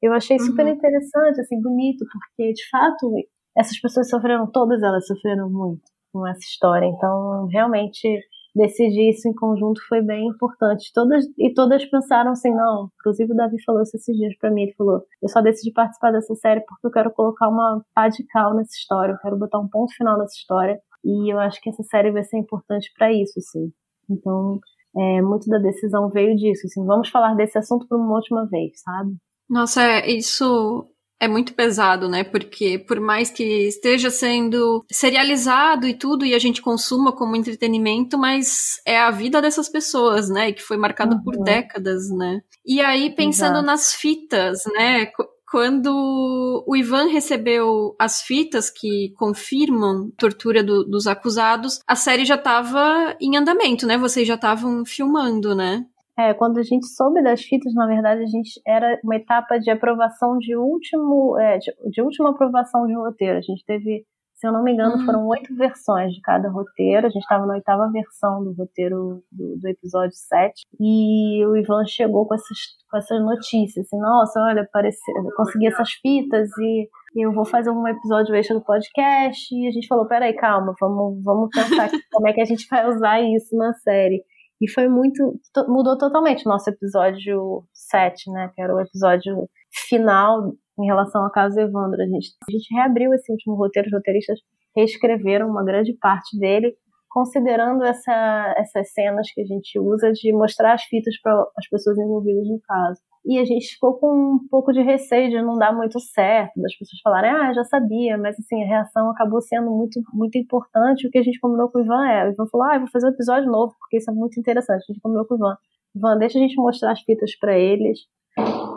eu 0.00 0.12
achei 0.12 0.38
super 0.38 0.66
uhum. 0.66 0.72
interessante, 0.72 1.40
assim, 1.40 1.60
bonito, 1.60 2.04
porque, 2.12 2.52
de 2.52 2.68
fato, 2.70 3.12
essas 3.56 3.80
pessoas 3.80 4.08
sofreram, 4.08 4.50
todas 4.50 4.82
elas 4.82 5.06
sofreram 5.06 5.50
muito 5.50 5.82
com 6.12 6.26
essa 6.26 6.40
história, 6.40 6.86
então, 6.86 7.46
realmente 7.48 8.20
decidir 8.54 9.10
isso 9.10 9.28
em 9.28 9.34
conjunto 9.34 9.80
foi 9.88 10.00
bem 10.00 10.28
importante. 10.28 10.92
Todas 10.94 11.24
e 11.38 11.52
todas 11.52 11.84
pensaram 11.86 12.30
assim, 12.30 12.50
não. 12.50 12.88
Inclusive 13.00 13.32
o 13.32 13.36
Davi 13.36 13.56
falou 13.64 13.82
isso 13.82 13.96
esses 13.96 14.16
dias 14.16 14.36
para 14.38 14.50
mim. 14.50 14.62
Ele 14.62 14.74
falou: 14.74 15.02
eu 15.22 15.28
só 15.28 15.40
decidi 15.40 15.72
participar 15.72 16.12
dessa 16.12 16.34
série 16.36 16.60
porque 16.60 16.86
eu 16.86 16.90
quero 16.90 17.10
colocar 17.12 17.48
uma 17.48 17.84
pá 17.94 18.08
de 18.08 18.24
cal 18.26 18.54
nessa 18.54 18.72
história. 18.72 19.12
Eu 19.12 19.18
quero 19.18 19.38
botar 19.38 19.58
um 19.58 19.68
ponto 19.68 19.94
final 19.94 20.18
nessa 20.18 20.34
história. 20.36 20.78
E 21.04 21.32
eu 21.32 21.38
acho 21.38 21.60
que 21.60 21.68
essa 21.68 21.82
série 21.82 22.10
vai 22.10 22.22
ser 22.24 22.38
importante 22.38 22.90
para 22.96 23.12
isso, 23.12 23.38
assim. 23.38 23.70
Então, 24.08 24.58
é, 24.96 25.20
muito 25.20 25.48
da 25.48 25.58
decisão 25.58 26.08
veio 26.08 26.36
disso. 26.36 26.66
Assim, 26.66 26.84
vamos 26.84 27.08
falar 27.10 27.34
desse 27.34 27.58
assunto 27.58 27.86
por 27.88 27.98
uma 27.98 28.14
última 28.14 28.46
vez, 28.46 28.80
sabe? 28.80 29.14
Nossa, 29.48 29.82
é, 29.82 30.10
isso 30.10 30.88
é 31.20 31.28
muito 31.28 31.54
pesado, 31.54 32.08
né? 32.08 32.24
Porque 32.24 32.78
por 32.78 33.00
mais 33.00 33.30
que 33.30 33.44
esteja 33.68 34.10
sendo 34.10 34.84
serializado 34.90 35.86
e 35.86 35.94
tudo 35.94 36.24
e 36.24 36.34
a 36.34 36.38
gente 36.38 36.60
consuma 36.60 37.12
como 37.12 37.36
entretenimento, 37.36 38.18
mas 38.18 38.80
é 38.86 38.98
a 38.98 39.10
vida 39.10 39.40
dessas 39.40 39.68
pessoas, 39.68 40.28
né? 40.28 40.52
Que 40.52 40.62
foi 40.62 40.76
marcada 40.76 41.16
uhum. 41.16 41.22
por 41.22 41.42
décadas, 41.42 42.10
né? 42.10 42.40
E 42.64 42.80
aí 42.80 43.14
pensando 43.14 43.54
Exato. 43.54 43.66
nas 43.66 43.94
fitas, 43.94 44.62
né? 44.74 45.06
Quando 45.50 46.64
o 46.66 46.74
Ivan 46.74 47.06
recebeu 47.06 47.94
as 47.96 48.22
fitas 48.22 48.68
que 48.68 49.14
confirmam 49.16 50.10
tortura 50.18 50.64
do, 50.64 50.82
dos 50.82 51.06
acusados, 51.06 51.78
a 51.86 51.94
série 51.94 52.24
já 52.24 52.34
estava 52.34 53.16
em 53.20 53.36
andamento, 53.36 53.86
né? 53.86 53.96
Vocês 53.96 54.26
já 54.26 54.34
estavam 54.34 54.84
filmando, 54.84 55.54
né? 55.54 55.86
É, 56.16 56.32
quando 56.32 56.58
a 56.58 56.62
gente 56.62 56.86
soube 56.86 57.22
das 57.22 57.42
fitas, 57.42 57.74
na 57.74 57.86
verdade, 57.86 58.22
a 58.22 58.26
gente 58.26 58.60
era 58.64 59.00
uma 59.02 59.16
etapa 59.16 59.58
de 59.58 59.68
aprovação 59.70 60.38
de 60.38 60.56
último, 60.56 61.36
é, 61.38 61.58
de, 61.58 61.72
de, 61.90 62.02
última 62.02 62.30
aprovação 62.30 62.86
de 62.86 62.94
roteiro. 62.94 63.38
A 63.38 63.40
gente 63.40 63.64
teve, 63.66 64.04
se 64.32 64.46
eu 64.46 64.52
não 64.52 64.62
me 64.62 64.72
engano, 64.72 64.96
uhum. 64.96 65.04
foram 65.04 65.26
oito 65.26 65.52
versões 65.56 66.12
de 66.12 66.20
cada 66.20 66.48
roteiro. 66.48 67.08
A 67.08 67.10
gente 67.10 67.22
estava 67.22 67.44
na 67.46 67.54
oitava 67.54 67.90
versão 67.90 68.44
do 68.44 68.52
roteiro 68.52 69.24
do, 69.32 69.58
do, 69.60 69.68
episódio 69.68 70.14
7. 70.14 70.52
E 70.78 71.44
o 71.46 71.56
Ivan 71.56 71.84
chegou 71.84 72.24
com 72.26 72.34
essas, 72.34 72.58
com 72.88 72.96
essas 72.96 73.20
notícias, 73.20 73.84
assim, 73.84 73.98
nossa, 73.98 74.38
olha, 74.40 74.62
apareceu, 74.62 75.16
eu 75.16 75.34
consegui 75.36 75.66
essas 75.66 75.90
fitas 75.94 76.48
e 76.58 76.88
eu 77.16 77.32
vou 77.32 77.44
fazer 77.44 77.70
um 77.70 77.88
episódio 77.88 78.36
extra 78.36 78.56
do 78.56 78.64
podcast. 78.64 79.52
E 79.52 79.66
a 79.66 79.70
gente 79.72 79.88
falou, 79.88 80.06
peraí, 80.06 80.32
calma, 80.34 80.76
vamos, 80.80 81.24
vamos 81.24 81.48
pensar 81.52 81.90
como 82.12 82.28
é 82.28 82.32
que 82.32 82.40
a 82.40 82.44
gente 82.44 82.68
vai 82.70 82.88
usar 82.88 83.20
isso 83.20 83.56
na 83.56 83.74
série. 83.74 84.22
E 84.60 84.70
foi 84.70 84.88
muito. 84.88 85.38
mudou 85.68 85.98
totalmente 85.98 86.46
o 86.46 86.48
nosso 86.48 86.70
episódio 86.70 87.64
7, 87.72 88.30
né? 88.30 88.50
Que 88.54 88.62
era 88.62 88.74
o 88.74 88.80
episódio 88.80 89.48
final 89.88 90.54
em 90.78 90.86
relação 90.86 91.22
ao 91.24 91.30
caso 91.30 91.58
Evandro. 91.58 92.00
A 92.00 92.06
gente, 92.06 92.28
a 92.48 92.50
gente 92.50 92.74
reabriu 92.74 93.12
esse 93.12 93.30
último 93.30 93.56
roteiro, 93.56 93.88
os 93.88 93.92
roteiristas 93.94 94.38
reescreveram 94.76 95.48
uma 95.48 95.64
grande 95.64 95.96
parte 96.00 96.38
dele, 96.38 96.74
considerando 97.08 97.84
essa, 97.84 98.54
essas 98.56 98.92
cenas 98.92 99.30
que 99.32 99.40
a 99.40 99.44
gente 99.44 99.78
usa 99.78 100.10
de 100.12 100.32
mostrar 100.32 100.74
as 100.74 100.82
fitas 100.84 101.14
para 101.20 101.32
as 101.56 101.68
pessoas 101.68 101.96
envolvidas 101.98 102.48
no 102.48 102.60
caso. 102.60 103.00
E 103.24 103.38
a 103.38 103.44
gente 103.44 103.74
ficou 103.74 103.94
com 103.94 104.34
um 104.34 104.48
pouco 104.50 104.70
de 104.70 104.82
receio 104.82 105.30
de 105.30 105.40
não 105.40 105.56
dar 105.56 105.74
muito 105.74 105.98
certo, 105.98 106.60
das 106.60 106.76
pessoas 106.76 107.00
falarem, 107.02 107.30
ah, 107.30 107.54
já 107.54 107.64
sabia, 107.64 108.18
mas 108.18 108.38
assim, 108.38 108.62
a 108.62 108.66
reação 108.66 109.10
acabou 109.10 109.40
sendo 109.40 109.70
muito, 109.70 109.98
muito 110.12 110.36
importante. 110.36 111.06
O 111.06 111.10
que 111.10 111.18
a 111.18 111.22
gente 111.22 111.40
combinou 111.40 111.70
com 111.70 111.78
o 111.78 111.82
Ivan 111.82 112.06
é, 112.06 112.28
o 112.28 112.32
Ivan 112.32 112.46
falou, 112.48 112.66
ah, 112.66 112.74
eu 112.74 112.80
vou 112.80 112.90
fazer 112.90 113.06
um 113.06 113.10
episódio 113.10 113.50
novo, 113.50 113.74
porque 113.78 113.96
isso 113.96 114.10
é 114.10 114.14
muito 114.14 114.38
interessante. 114.38 114.84
A 114.88 114.92
gente 114.92 115.00
combinou 115.00 115.24
com 115.24 115.34
o 115.34 115.36
Ivan. 115.38 115.56
Ivan, 115.96 116.18
deixa 116.18 116.38
a 116.38 116.42
gente 116.42 116.56
mostrar 116.56 116.92
as 116.92 117.00
fitas 117.00 117.34
para 117.38 117.58
eles 117.58 118.00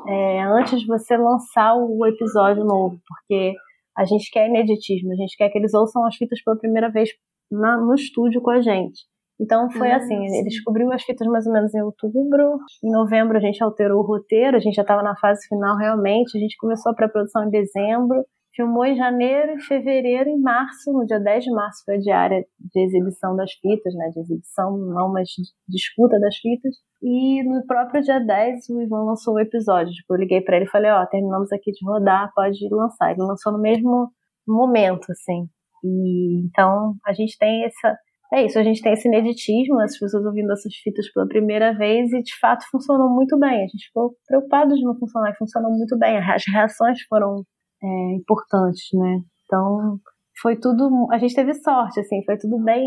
é, 0.07 0.43
antes 0.43 0.79
de 0.79 0.87
você 0.87 1.17
lançar 1.17 1.75
o 1.75 2.05
episódio 2.05 2.63
novo, 2.63 2.97
porque 3.07 3.53
a 3.97 4.05
gente 4.05 4.29
quer 4.31 4.47
ineditismo, 4.47 5.11
a 5.11 5.15
gente 5.15 5.35
quer 5.35 5.49
que 5.49 5.57
eles 5.57 5.73
ouçam 5.73 6.05
as 6.05 6.15
fitas 6.15 6.41
pela 6.41 6.57
primeira 6.57 6.89
vez 6.89 7.09
na, 7.51 7.77
no 7.77 7.93
estúdio 7.95 8.41
com 8.41 8.51
a 8.51 8.61
gente. 8.61 9.01
Então 9.39 9.69
foi 9.69 9.91
ah, 9.91 9.97
assim, 9.97 10.27
sim. 10.27 10.37
ele 10.37 10.49
descobriu 10.49 10.91
as 10.91 11.03
fitas 11.03 11.27
mais 11.27 11.45
ou 11.45 11.53
menos 11.53 11.73
em 11.73 11.81
outubro, 11.81 12.57
em 12.83 12.91
novembro 12.91 13.37
a 13.37 13.39
gente 13.39 13.63
alterou 13.63 13.99
o 13.99 14.05
roteiro, 14.05 14.57
a 14.57 14.59
gente 14.59 14.75
já 14.75 14.81
estava 14.81 15.03
na 15.03 15.15
fase 15.15 15.47
final 15.47 15.77
realmente, 15.77 16.35
a 16.35 16.41
gente 16.41 16.57
começou 16.57 16.91
a 16.91 16.95
pré-produção 16.95 17.43
em 17.43 17.49
dezembro, 17.49 18.25
filmou 18.55 18.83
em 18.83 18.95
janeiro, 18.95 19.51
em 19.51 19.59
fevereiro, 19.59 20.27
em 20.27 20.41
março, 20.41 20.91
no 20.91 21.05
dia 21.05 21.19
10 21.19 21.43
de 21.43 21.51
março 21.51 21.83
foi 21.85 21.97
a 21.97 21.99
diária 21.99 22.45
de 22.59 22.83
exibição 22.83 23.35
das 23.35 23.51
fitas, 23.53 23.93
né, 23.93 24.09
de 24.09 24.19
exibição 24.19 24.75
não, 24.75 25.13
mas 25.13 25.29
de 25.29 25.77
escuta 25.77 26.19
das 26.19 26.35
fitas, 26.37 26.75
e 27.03 27.43
no 27.43 27.63
próprio 27.67 28.01
dia 28.01 28.19
10 28.19 28.69
o 28.71 28.81
Ivan 28.81 29.03
lançou 29.03 29.35
o 29.35 29.39
episódio, 29.39 29.93
tipo, 29.93 30.15
eu 30.15 30.19
liguei 30.19 30.41
para 30.41 30.55
ele 30.55 30.65
e 30.65 30.69
falei, 30.69 30.89
ó, 30.89 31.03
oh, 31.03 31.07
terminamos 31.07 31.51
aqui 31.53 31.71
de 31.71 31.85
rodar, 31.85 32.31
pode 32.33 32.57
lançar, 32.71 33.11
ele 33.11 33.21
lançou 33.21 33.53
no 33.53 33.61
mesmo 33.61 34.09
momento, 34.47 35.11
assim, 35.11 35.47
e 35.83 36.43
então 36.47 36.95
a 37.05 37.13
gente 37.13 37.37
tem 37.37 37.63
essa 37.63 37.95
é 38.33 38.45
isso, 38.45 38.59
a 38.59 38.63
gente 38.63 38.81
tem 38.81 38.93
esse 38.93 39.07
ineditismo, 39.07 39.79
as 39.79 39.97
pessoas 39.97 40.25
ouvindo 40.25 40.51
essas 40.51 40.73
fitas 40.83 41.09
pela 41.13 41.27
primeira 41.27 41.73
vez 41.77 42.11
e 42.11 42.21
de 42.21 42.37
fato 42.39 42.65
funcionou 42.69 43.09
muito 43.09 43.37
bem. 43.39 43.63
A 43.63 43.67
gente 43.67 43.87
ficou 43.87 44.15
preocupado 44.27 44.75
de 44.75 44.83
não 44.83 44.97
funcionar 44.97 45.31
e 45.31 45.37
funcionou 45.37 45.71
muito 45.71 45.97
bem. 45.97 46.17
As 46.17 46.43
reações 46.45 47.01
foram 47.07 47.43
é, 47.81 48.15
importantes, 48.15 48.83
né? 48.93 49.19
Então 49.45 49.97
foi 50.41 50.55
tudo, 50.57 51.07
a 51.11 51.17
gente 51.17 51.33
teve 51.33 51.53
sorte, 51.53 51.99
assim, 51.99 52.23
foi 52.25 52.37
tudo 52.37 52.59
bem, 52.59 52.83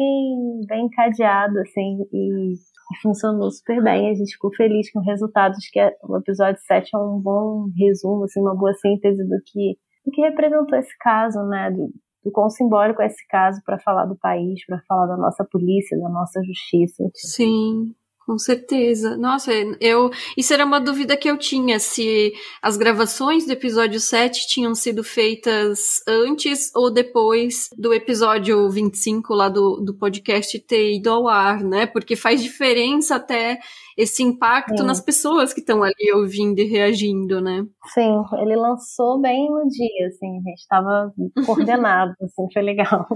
bem 0.68 0.86
encadeado, 0.86 1.58
assim, 1.58 1.98
e, 2.12 2.52
e 2.52 3.00
funcionou 3.02 3.50
super 3.50 3.82
bem. 3.82 4.10
A 4.10 4.14
gente 4.14 4.32
ficou 4.32 4.54
feliz 4.54 4.92
com 4.92 5.00
os 5.00 5.06
resultados, 5.06 5.58
que 5.72 5.80
é, 5.80 5.90
o 6.04 6.18
episódio 6.18 6.60
7 6.66 6.90
é 6.94 6.98
um 6.98 7.20
bom 7.20 7.66
resumo, 7.76 8.24
assim, 8.24 8.40
uma 8.40 8.54
boa 8.54 8.72
síntese 8.74 9.24
do 9.24 9.36
que, 9.46 9.76
do 10.04 10.12
que 10.12 10.20
representou 10.20 10.78
esse 10.78 10.96
caso, 10.98 11.42
né? 11.48 11.70
Do, 11.70 11.88
do 12.24 12.30
quão 12.30 12.50
simbólico 12.50 13.02
é 13.02 13.06
esse 13.06 13.26
caso 13.28 13.60
para 13.64 13.78
falar 13.78 14.06
do 14.06 14.16
país, 14.16 14.64
para 14.66 14.80
falar 14.86 15.06
da 15.06 15.16
nossa 15.16 15.44
polícia, 15.44 15.98
da 15.98 16.08
nossa 16.08 16.42
justiça. 16.44 17.10
Sim, 17.14 17.94
com 18.30 18.38
certeza. 18.38 19.16
Nossa, 19.16 19.50
eu. 19.80 20.08
Isso 20.36 20.54
era 20.54 20.64
uma 20.64 20.78
dúvida 20.78 21.16
que 21.16 21.28
eu 21.28 21.36
tinha, 21.36 21.80
se 21.80 22.32
as 22.62 22.76
gravações 22.76 23.44
do 23.44 23.52
episódio 23.52 23.98
7 23.98 24.46
tinham 24.46 24.72
sido 24.72 25.02
feitas 25.02 26.00
antes 26.06 26.70
ou 26.76 26.92
depois 26.92 27.68
do 27.76 27.92
episódio 27.92 28.70
25 28.70 29.34
lá 29.34 29.48
do, 29.48 29.80
do 29.80 29.94
podcast 29.94 30.56
ter 30.60 30.94
ido 30.94 31.10
ao 31.10 31.26
ar, 31.26 31.64
né? 31.64 31.86
Porque 31.86 32.14
faz 32.14 32.40
diferença 32.40 33.16
até 33.16 33.58
esse 33.98 34.22
impacto 34.22 34.78
Sim. 34.78 34.86
nas 34.86 35.00
pessoas 35.00 35.52
que 35.52 35.58
estão 35.58 35.82
ali 35.82 36.12
ouvindo 36.14 36.60
e 36.60 36.68
reagindo, 36.68 37.40
né? 37.40 37.66
Sim, 37.92 38.22
ele 38.38 38.54
lançou 38.54 39.20
bem 39.20 39.50
no 39.50 39.66
dia, 39.66 40.06
assim, 40.06 40.38
a 40.38 40.50
gente 40.50 40.60
estava 40.60 41.12
coordenado, 41.44 42.14
assim, 42.22 42.46
foi 42.52 42.62
legal. 42.62 43.08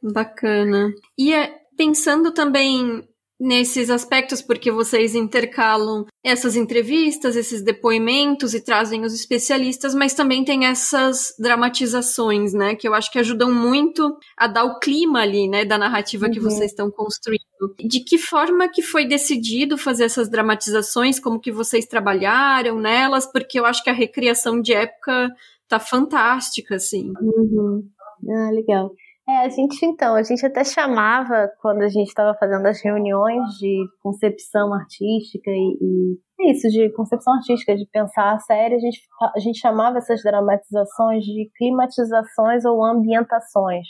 Bacana. 0.00 0.92
E 1.18 1.34
é, 1.34 1.52
pensando 1.76 2.30
também 2.30 3.02
nesses 3.38 3.90
aspectos, 3.90 4.40
porque 4.40 4.70
vocês 4.70 5.14
intercalam 5.14 6.06
essas 6.22 6.56
entrevistas, 6.56 7.36
esses 7.36 7.62
depoimentos 7.62 8.54
e 8.54 8.60
trazem 8.60 9.04
os 9.04 9.12
especialistas, 9.12 9.94
mas 9.94 10.14
também 10.14 10.44
tem 10.44 10.66
essas 10.66 11.34
dramatizações, 11.38 12.52
né, 12.52 12.74
que 12.74 12.86
eu 12.86 12.94
acho 12.94 13.10
que 13.10 13.18
ajudam 13.18 13.52
muito 13.52 14.16
a 14.36 14.46
dar 14.46 14.64
o 14.64 14.78
clima 14.78 15.20
ali, 15.20 15.48
né, 15.48 15.64
da 15.64 15.76
narrativa 15.76 16.26
uhum. 16.26 16.32
que 16.32 16.40
vocês 16.40 16.70
estão 16.70 16.90
construindo. 16.90 17.44
De 17.78 18.00
que 18.00 18.18
forma 18.18 18.68
que 18.68 18.82
foi 18.82 19.06
decidido 19.06 19.76
fazer 19.76 20.04
essas 20.04 20.28
dramatizações, 20.28 21.18
como 21.18 21.40
que 21.40 21.52
vocês 21.52 21.86
trabalharam 21.86 22.78
nelas, 22.78 23.26
porque 23.30 23.58
eu 23.58 23.66
acho 23.66 23.82
que 23.82 23.90
a 23.90 23.94
recriação 23.94 24.60
de 24.60 24.72
época 24.72 25.30
tá 25.68 25.80
fantástica, 25.80 26.76
assim. 26.76 27.12
Uhum. 27.20 27.88
Ah, 28.28 28.50
legal. 28.50 28.92
É, 29.26 29.46
a 29.46 29.48
gente 29.48 29.84
então, 29.86 30.14
a 30.16 30.22
gente 30.22 30.44
até 30.44 30.62
chamava 30.62 31.50
quando 31.62 31.80
a 31.80 31.88
gente 31.88 32.08
estava 32.08 32.36
fazendo 32.38 32.66
as 32.66 32.82
reuniões 32.82 33.42
de 33.58 33.86
concepção 34.02 34.74
artística 34.74 35.50
e, 35.50 35.78
e, 35.80 36.18
é 36.40 36.50
isso, 36.50 36.68
de 36.68 36.90
concepção 36.92 37.32
artística, 37.32 37.74
de 37.74 37.86
pensar 37.90 38.34
a 38.34 38.38
série, 38.38 38.74
a 38.74 38.78
gente, 38.78 39.00
a 39.34 39.40
gente 39.40 39.58
chamava 39.58 39.96
essas 39.96 40.22
dramatizações 40.22 41.24
de 41.24 41.50
climatizações 41.56 42.66
ou 42.66 42.84
ambientações, 42.84 43.86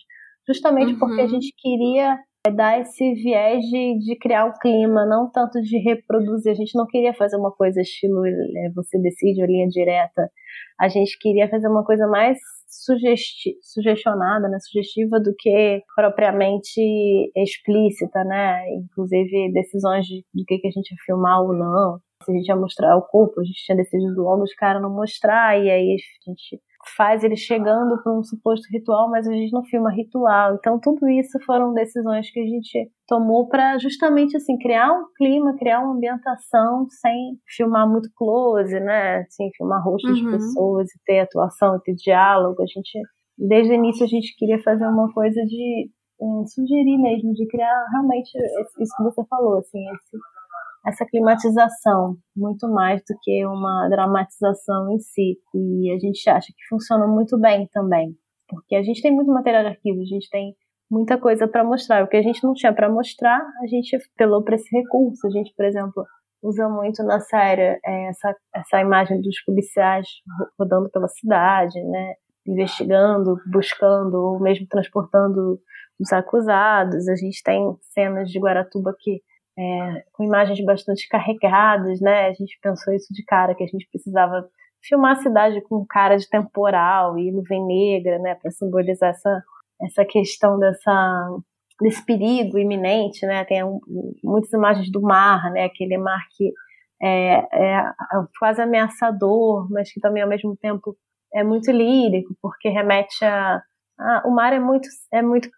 justamente 0.47 0.93
uhum. 0.93 0.99
porque 1.01 1.21
a 1.21 1.27
gente 1.27 1.53
queria 1.59 2.17
dar 2.53 2.81
esse 2.81 3.15
viés 3.15 3.65
de, 3.65 3.99
de 3.99 4.17
criar 4.21 4.47
o 4.47 4.59
clima, 4.59 5.05
não 5.07 5.31
tanto 5.31 5.61
de 5.63 5.79
reproduzir. 5.79 6.53
A 6.53 6.55
gente 6.55 6.77
não 6.77 6.87
queria 6.87 7.15
fazer 7.15 7.37
uma 7.37 7.51
coisa 7.51 7.81
estilo 7.81 8.25
é, 8.27 8.71
você 8.75 8.99
decide 9.01 9.41
ou 9.41 9.49
linha 9.49 9.67
direta. 9.67 10.31
A 10.79 10.89
gente 10.89 11.19
queria 11.19 11.49
fazer 11.49 11.67
uma 11.69 11.85
coisa 11.85 12.07
mais 12.07 12.39
sugesti 12.83 13.57
sugestionada, 13.63 14.49
né, 14.49 14.59
sugestiva 14.61 15.21
do 15.21 15.35
que 15.39 15.83
propriamente 15.95 16.81
explícita, 17.37 18.25
né? 18.25 18.61
Inclusive 18.75 19.53
decisões 19.53 20.07
de, 20.07 20.25
do 20.35 20.45
que, 20.45 20.59
que 20.59 20.69
a 20.69 20.71
gente 20.71 20.91
ia 20.91 20.99
filmar 21.05 21.41
ou 21.43 21.53
não. 21.53 22.01
Se 22.25 22.33
a 22.33 22.35
gente 22.35 22.49
ia 22.49 22.57
mostrar 22.57 22.97
o 22.97 23.03
corpo, 23.03 23.41
a 23.41 23.45
gente 23.45 23.65
tinha 23.65 23.77
decidido 23.77 24.23
logo 24.23 24.43
os 24.43 24.55
caras 24.55 24.81
não 24.81 24.91
mostrar, 24.91 25.59
e 25.59 25.71
aí 25.71 25.95
a 25.95 26.31
gente 26.31 26.61
faz 26.97 27.25
ele 27.25 27.37
chegando 27.37 28.03
para 28.03 28.13
um 28.13 28.23
suposto 28.23 28.67
ritual, 28.71 29.11
mas 29.11 29.27
a 29.27 29.33
gente 29.33 29.53
não 29.53 29.65
filma 29.65 29.91
ritual. 29.91 30.55
Então 30.55 30.79
tudo 30.81 31.09
isso 31.09 31.39
foram 31.45 31.73
decisões 31.73 32.31
que 32.31 32.41
a 32.41 32.47
gente 32.47 32.91
tomou 33.07 33.49
para 33.49 33.79
justamente 33.79 34.37
assim 34.37 34.57
criar 34.59 34.93
um 34.93 35.07
clima, 35.17 35.57
criar 35.57 35.81
uma 35.81 35.95
ambientação 35.95 36.87
sem 36.89 37.39
filmar 37.57 37.89
muito 37.89 38.09
close, 38.15 38.79
né? 38.81 39.19
Assim, 39.21 39.51
filmar 39.57 39.83
rostos 39.85 40.11
uhum. 40.11 40.25
de 40.25 40.31
pessoas 40.31 40.89
e 40.91 41.01
ter 41.05 41.21
atuação, 41.21 41.81
ter 41.85 41.95
diálogo. 41.95 42.63
A 42.63 42.67
gente 42.67 42.99
desde 43.37 43.73
o 43.73 43.75
início 43.75 44.05
a 44.05 44.09
gente 44.09 44.35
queria 44.37 44.63
fazer 44.63 44.87
uma 44.87 45.13
coisa 45.13 45.41
de 45.45 45.91
um, 46.21 46.45
sugerir 46.47 46.99
mesmo, 46.99 47.33
de 47.35 47.47
criar 47.49 47.85
realmente 47.91 48.31
isso 48.81 48.97
que 48.97 49.03
você 49.03 49.25
falou, 49.29 49.59
assim, 49.59 49.81
esse 49.81 50.17
essa 50.87 51.05
climatização, 51.07 52.17
muito 52.37 52.69
mais 52.69 53.01
do 53.01 53.17
que 53.23 53.47
uma 53.47 53.89
dramatização 53.89 54.93
em 54.93 54.99
si. 54.99 55.39
E 55.55 55.93
a 55.93 55.99
gente 55.99 56.29
acha 56.29 56.49
que 56.49 56.69
funciona 56.69 57.07
muito 57.07 57.39
bem 57.39 57.69
também, 57.73 58.15
porque 58.49 58.77
a 58.77 58.83
gente 58.83 59.01
tem 59.01 59.13
muito 59.13 59.33
material 59.33 59.63
de 59.63 59.71
arquivo, 59.71 60.01
a 60.01 60.05
gente 60.05 60.29
tem 60.31 60.55
muita 60.91 61.19
coisa 61.19 61.49
para 61.49 61.65
mostrar. 61.65 62.05
O 62.05 62.09
que 62.09 62.17
a 62.17 62.23
gente 62.23 62.45
não 62.45 62.53
tinha 62.55 62.73
para 62.73 62.91
mostrar, 62.91 63.41
a 63.63 63.67
gente 63.67 63.97
apelou 63.97 64.43
para 64.45 64.57
esse 64.57 64.69
recurso. 64.77 65.27
A 65.27 65.31
gente, 65.31 65.53
por 65.57 65.65
exemplo, 65.65 66.05
usa 66.43 66.69
muito 66.69 67.03
na 67.03 67.21
série 67.21 67.81
é, 67.85 68.09
essa, 68.09 68.37
essa 68.55 68.81
imagem 68.81 69.21
dos 69.21 69.43
policiais 69.45 70.07
rodando 70.59 70.91
pela 70.91 71.09
cidade, 71.09 71.83
né? 71.83 72.15
investigando, 72.47 73.37
buscando, 73.51 74.15
ou 74.15 74.41
mesmo 74.41 74.67
transportando 74.69 75.59
os 75.99 76.13
acusados. 76.13 77.09
A 77.09 77.17
gente 77.17 77.43
tem 77.43 77.75
cenas 77.81 78.29
de 78.29 78.39
Guaratuba 78.39 78.95
que 78.99 79.23
é, 79.59 80.05
com 80.13 80.25
imagens 80.25 80.63
bastante 80.65 81.09
carregadas, 81.09 82.01
né? 82.01 82.27
A 82.27 82.33
gente 82.33 82.59
pensou 82.63 82.93
isso 82.93 83.13
de 83.13 83.25
cara, 83.25 83.55
que 83.55 83.63
a 83.63 83.67
gente 83.67 83.89
precisava 83.91 84.49
filmar 84.83 85.13
a 85.13 85.23
cidade 85.23 85.61
com 85.63 85.87
cara 85.87 86.17
de 86.17 86.29
temporal 86.29 87.19
e 87.19 87.31
nuvem 87.31 87.65
negra, 87.65 88.19
né? 88.19 88.35
Para 88.35 88.51
simbolizar 88.51 89.11
essa, 89.11 89.43
essa 89.81 90.05
questão 90.05 90.59
dessa 90.59 91.39
desse 91.81 92.05
perigo 92.05 92.57
iminente, 92.59 93.27
né? 93.27 93.45
Tem 93.45 93.65
um, 93.65 93.81
muitas 94.23 94.53
imagens 94.53 94.91
do 94.91 95.01
mar, 95.01 95.51
né? 95.53 95.65
Aquele 95.65 95.99
mar 95.99 96.21
que 96.37 96.53
é, 97.03 97.35
é, 97.53 97.93
quase 98.39 98.63
ameaçador, 98.63 99.71
mas 99.71 99.93
que 99.93 100.01
também 100.01 100.23
ao 100.23 100.29
mesmo 100.29 100.57
tempo 100.57 100.97
é 101.35 101.43
muito 101.43 101.71
lírico, 101.71 102.35
porque 102.41 102.69
remete 102.69 103.25
a, 103.25 103.61
a 103.99 104.23
o 104.25 104.31
mar 104.31 104.53
é 104.53 104.61
muito 104.61 104.89
é 105.13 105.21
muito 105.21 105.49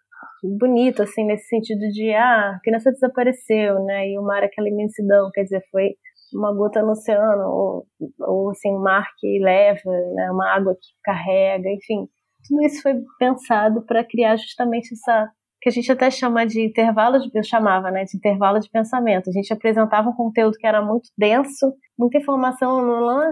bonito, 0.43 1.03
assim, 1.03 1.25
nesse 1.25 1.47
sentido 1.47 1.79
de, 1.91 2.13
ah, 2.13 2.55
a 2.55 2.59
criança 2.61 2.91
desapareceu, 2.91 3.83
né, 3.85 4.09
e 4.09 4.19
o 4.19 4.23
mar 4.23 4.43
aquela 4.43 4.69
imensidão, 4.69 5.29
quer 5.33 5.43
dizer, 5.43 5.61
foi 5.71 5.95
uma 6.33 6.53
gota 6.53 6.81
no 6.81 6.91
oceano, 6.91 7.43
ou, 7.49 7.87
ou 8.19 8.49
assim, 8.51 8.71
um 8.71 8.81
mar 8.81 9.05
que 9.17 9.39
leva, 9.39 9.79
né, 10.15 10.31
uma 10.31 10.53
água 10.55 10.73
que 10.75 10.87
carrega, 11.03 11.69
enfim. 11.69 12.07
Tudo 12.47 12.61
isso 12.65 12.81
foi 12.81 12.93
pensado 13.19 13.85
para 13.85 14.03
criar 14.03 14.35
justamente 14.37 14.93
essa 14.93 15.31
que 15.59 15.69
a 15.69 15.71
gente 15.71 15.91
até 15.91 16.11
chama 16.11 16.45
de 16.45 16.61
intervalo 16.61 17.17
de, 17.19 17.31
eu 17.33 17.43
chamava, 17.43 17.89
né, 17.89 18.03
de 18.03 18.15
intervalo 18.15 18.59
de 18.59 18.69
pensamento. 18.69 19.29
A 19.29 19.33
gente 19.33 19.51
apresentava 19.51 20.09
um 20.09 20.15
conteúdo 20.15 20.55
que 20.57 20.67
era 20.67 20.83
muito 20.83 21.09
denso, 21.17 21.73
muita 21.97 22.19
informação, 22.19 22.79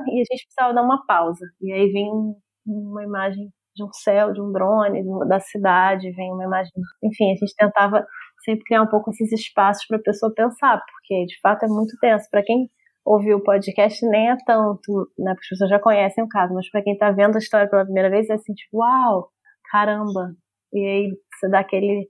e 0.07 0.21
a 0.21 0.25
gente 0.31 0.45
precisava 0.45 0.73
dar 0.73 0.83
uma 0.83 1.05
pausa. 1.05 1.45
E 1.61 1.71
aí 1.71 1.93
um 2.11 2.35
uma 2.65 3.03
imagem 3.03 3.49
de 3.75 3.83
um 3.83 3.91
céu, 3.91 4.31
de 4.31 4.41
um 4.41 4.51
drone, 4.51 5.03
da 5.27 5.39
cidade, 5.39 6.11
vem 6.11 6.31
uma 6.31 6.45
imagem. 6.45 6.71
Enfim, 7.03 7.31
a 7.31 7.35
gente 7.35 7.55
tentava 7.55 8.05
sempre 8.43 8.63
criar 8.63 8.83
um 8.83 8.87
pouco 8.87 9.09
esses 9.11 9.31
espaços 9.31 9.85
para 9.87 9.97
a 9.97 10.01
pessoa 10.01 10.33
pensar, 10.33 10.81
porque 10.91 11.25
de 11.25 11.39
fato 11.41 11.65
é 11.65 11.67
muito 11.67 11.97
tenso. 11.99 12.27
Para 12.31 12.43
quem 12.43 12.69
ouviu 13.05 13.37
o 13.37 13.43
podcast, 13.43 14.05
nem 14.07 14.31
é 14.31 14.37
tanto, 14.45 15.11
né? 15.19 15.33
Porque 15.33 15.45
as 15.45 15.49
pessoas 15.49 15.69
já 15.69 15.79
conhecem 15.79 16.23
o 16.23 16.29
caso, 16.29 16.53
mas 16.53 16.69
para 16.69 16.81
quem 16.81 16.93
está 16.93 17.11
vendo 17.11 17.35
a 17.35 17.39
história 17.39 17.69
pela 17.69 17.83
primeira 17.83 18.09
vez, 18.09 18.29
é 18.29 18.33
assim, 18.33 18.53
tipo, 18.53 18.79
uau, 18.79 19.29
caramba. 19.71 20.33
E 20.73 20.79
aí 20.79 21.11
você 21.33 21.49
dá 21.49 21.59
aquele, 21.59 22.07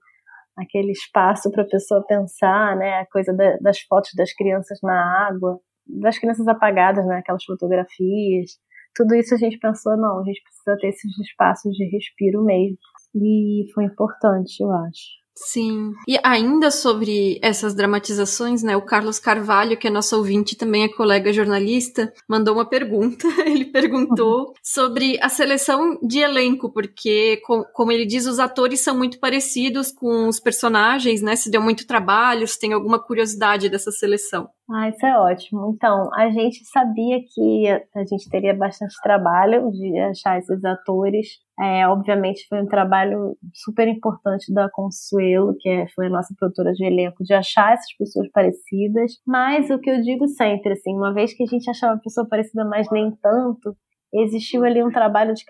aquele 0.57 0.91
espaço 0.91 1.51
para 1.51 1.63
a 1.63 1.67
pessoa 1.67 2.05
pensar, 2.07 2.75
né? 2.77 2.99
A 2.99 3.05
coisa 3.07 3.33
da, 3.33 3.57
das 3.57 3.79
fotos 3.81 4.11
das 4.15 4.33
crianças 4.33 4.79
na 4.83 5.27
água, 5.27 5.59
das 5.87 6.19
crianças 6.19 6.47
apagadas, 6.47 7.05
né? 7.07 7.17
Aquelas 7.17 7.43
fotografias 7.43 8.51
tudo 8.95 9.13
isso 9.15 9.35
a 9.35 9.37
gente 9.37 9.59
pensou, 9.59 9.97
não, 9.97 10.19
a 10.19 10.23
gente 10.23 10.41
precisa 10.41 10.77
ter 10.79 10.87
esses 10.87 11.19
espaços 11.19 11.75
de 11.75 11.85
respiro 11.85 12.43
mesmo. 12.43 12.77
E 13.13 13.65
foi 13.73 13.85
importante, 13.85 14.61
eu 14.61 14.71
acho. 14.71 15.25
Sim. 15.37 15.91
E 16.07 16.17
ainda 16.23 16.71
sobre 16.71 17.37
essas 17.41 17.75
dramatizações, 17.75 18.63
né? 18.63 18.77
O 18.77 18.81
Carlos 18.81 19.19
Carvalho, 19.19 19.77
que 19.77 19.87
é 19.87 19.89
nosso 19.89 20.15
ouvinte, 20.15 20.55
também 20.55 20.83
é 20.83 20.87
colega 20.87 21.33
jornalista, 21.33 22.11
mandou 22.27 22.55
uma 22.55 22.65
pergunta. 22.65 23.27
Ele 23.45 23.65
perguntou 23.65 24.53
sobre 24.63 25.19
a 25.21 25.27
seleção 25.27 25.99
de 26.01 26.19
elenco, 26.19 26.71
porque, 26.71 27.41
como 27.73 27.91
ele 27.91 28.05
diz, 28.05 28.25
os 28.25 28.39
atores 28.39 28.79
são 28.79 28.97
muito 28.97 29.19
parecidos 29.19 29.91
com 29.91 30.29
os 30.29 30.39
personagens, 30.39 31.21
né? 31.21 31.35
Se 31.35 31.51
deu 31.51 31.61
muito 31.61 31.85
trabalho, 31.85 32.47
se 32.47 32.57
tem 32.57 32.71
alguma 32.71 32.97
curiosidade 32.97 33.69
dessa 33.69 33.91
seleção. 33.91 34.47
Ah, 34.69 34.89
isso 34.89 35.05
é 35.05 35.17
ótimo. 35.17 35.73
Então, 35.75 36.09
a 36.15 36.29
gente 36.31 36.65
sabia 36.65 37.19
que 37.19 37.67
a 37.95 38.03
gente 38.03 38.27
teria 38.29 38.53
bastante 38.53 38.95
trabalho 39.03 39.69
de 39.71 39.97
achar 39.99 40.39
esses 40.39 40.63
atores. 40.65 41.27
É, 41.59 41.87
obviamente, 41.87 42.47
foi 42.49 42.63
um 42.63 42.67
trabalho 42.67 43.37
super 43.53 43.87
importante 43.87 44.51
da 44.51 44.67
Consuelo, 44.71 45.55
que 45.59 45.69
é, 45.69 45.87
foi 45.93 46.07
a 46.07 46.09
nossa 46.09 46.33
produtora 46.37 46.71
de 46.73 46.83
elenco, 46.83 47.23
de 47.23 47.33
achar 47.35 47.73
essas 47.73 47.95
pessoas 47.95 48.27
parecidas. 48.31 49.11
Mas 49.25 49.69
o 49.69 49.77
que 49.77 49.89
eu 49.89 50.01
digo 50.01 50.27
sempre, 50.27 50.73
assim, 50.73 50.95
uma 50.95 51.13
vez 51.13 51.31
que 51.35 51.43
a 51.43 51.47
gente 51.47 51.69
achava 51.69 51.93
uma 51.93 52.01
pessoa 52.01 52.27
parecida, 52.27 52.65
mas 52.65 52.89
nem 52.91 53.11
tanto, 53.21 53.75
existiu 54.13 54.63
ali 54.63 54.83
um 54.83 54.91
trabalho 54.91 55.35
de 55.35 55.43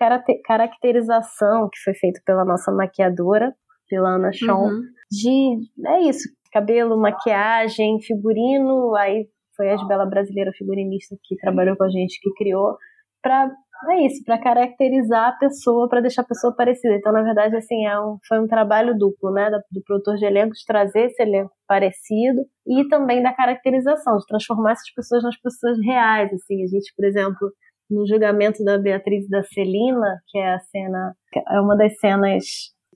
caracterização 0.44 1.70
que 1.72 1.78
foi 1.82 1.94
feito 1.94 2.20
pela 2.24 2.44
nossa 2.44 2.70
maquiadora, 2.70 3.54
pela 3.88 4.16
Ana 4.16 4.30
Chon, 4.32 4.68
uhum. 4.68 4.82
de 5.10 5.58
é 5.86 6.00
isso, 6.02 6.28
cabelo, 6.56 6.98
maquiagem, 6.98 8.00
figurino, 8.00 8.94
aí 8.96 9.26
foi 9.54 9.68
a 9.70 9.74
Isbela 9.74 10.06
brasileira 10.06 10.50
figurinista 10.56 11.14
que 11.22 11.36
trabalhou 11.36 11.76
com 11.76 11.84
a 11.84 11.90
gente, 11.90 12.18
que 12.20 12.32
criou, 12.34 12.76
para 13.22 13.50
é 13.90 14.06
isso, 14.06 14.24
para 14.24 14.38
caracterizar 14.38 15.28
a 15.28 15.32
pessoa, 15.32 15.86
para 15.86 16.00
deixar 16.00 16.22
a 16.22 16.26
pessoa 16.26 16.54
parecida. 16.56 16.94
Então, 16.94 17.12
na 17.12 17.22
verdade, 17.22 17.54
assim, 17.56 17.84
é 17.84 18.00
um, 18.00 18.16
foi 18.26 18.40
um 18.40 18.46
trabalho 18.46 18.96
duplo, 18.96 19.30
né, 19.30 19.50
do 19.50 19.82
produtor 19.84 20.16
de 20.16 20.24
elenco, 20.24 20.54
de 20.54 20.64
trazer 20.66 21.06
esse 21.06 21.22
elenco 21.22 21.52
parecido 21.68 22.40
e 22.66 22.88
também 22.88 23.22
da 23.22 23.34
caracterização, 23.34 24.16
de 24.16 24.24
transformar 24.26 24.72
essas 24.72 24.90
pessoas 24.94 25.22
nas 25.22 25.38
pessoas 25.38 25.76
reais, 25.84 26.32
assim. 26.32 26.64
A 26.64 26.66
gente, 26.68 26.90
por 26.96 27.04
exemplo, 27.04 27.52
no 27.90 28.06
julgamento 28.06 28.64
da 28.64 28.78
Beatriz 28.78 29.26
e 29.26 29.28
da 29.28 29.42
Celina, 29.42 30.20
que 30.28 30.38
é 30.38 30.54
a 30.54 30.58
cena, 30.58 31.14
é 31.34 31.60
uma 31.60 31.76
das 31.76 31.98
cenas 31.98 32.44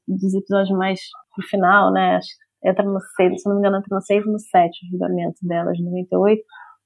dos 0.09 0.35
episódios 0.35 0.77
mais 0.77 0.99
pro 1.35 1.47
final, 1.47 1.93
né, 1.93 2.19
entra 2.65 2.85
no 2.85 3.01
6, 3.01 3.43
se 3.43 3.49
não 3.49 3.57
me 3.57 3.61
engano, 3.61 3.79
entra 3.79 3.95
no 3.95 4.03
6 4.03 4.25
e 4.25 4.31
no 4.31 4.39
7 4.39 4.69
o 4.69 4.91
julgamento 4.91 5.39
delas, 5.43 5.77
de 5.77 5.85
98. 5.85 6.43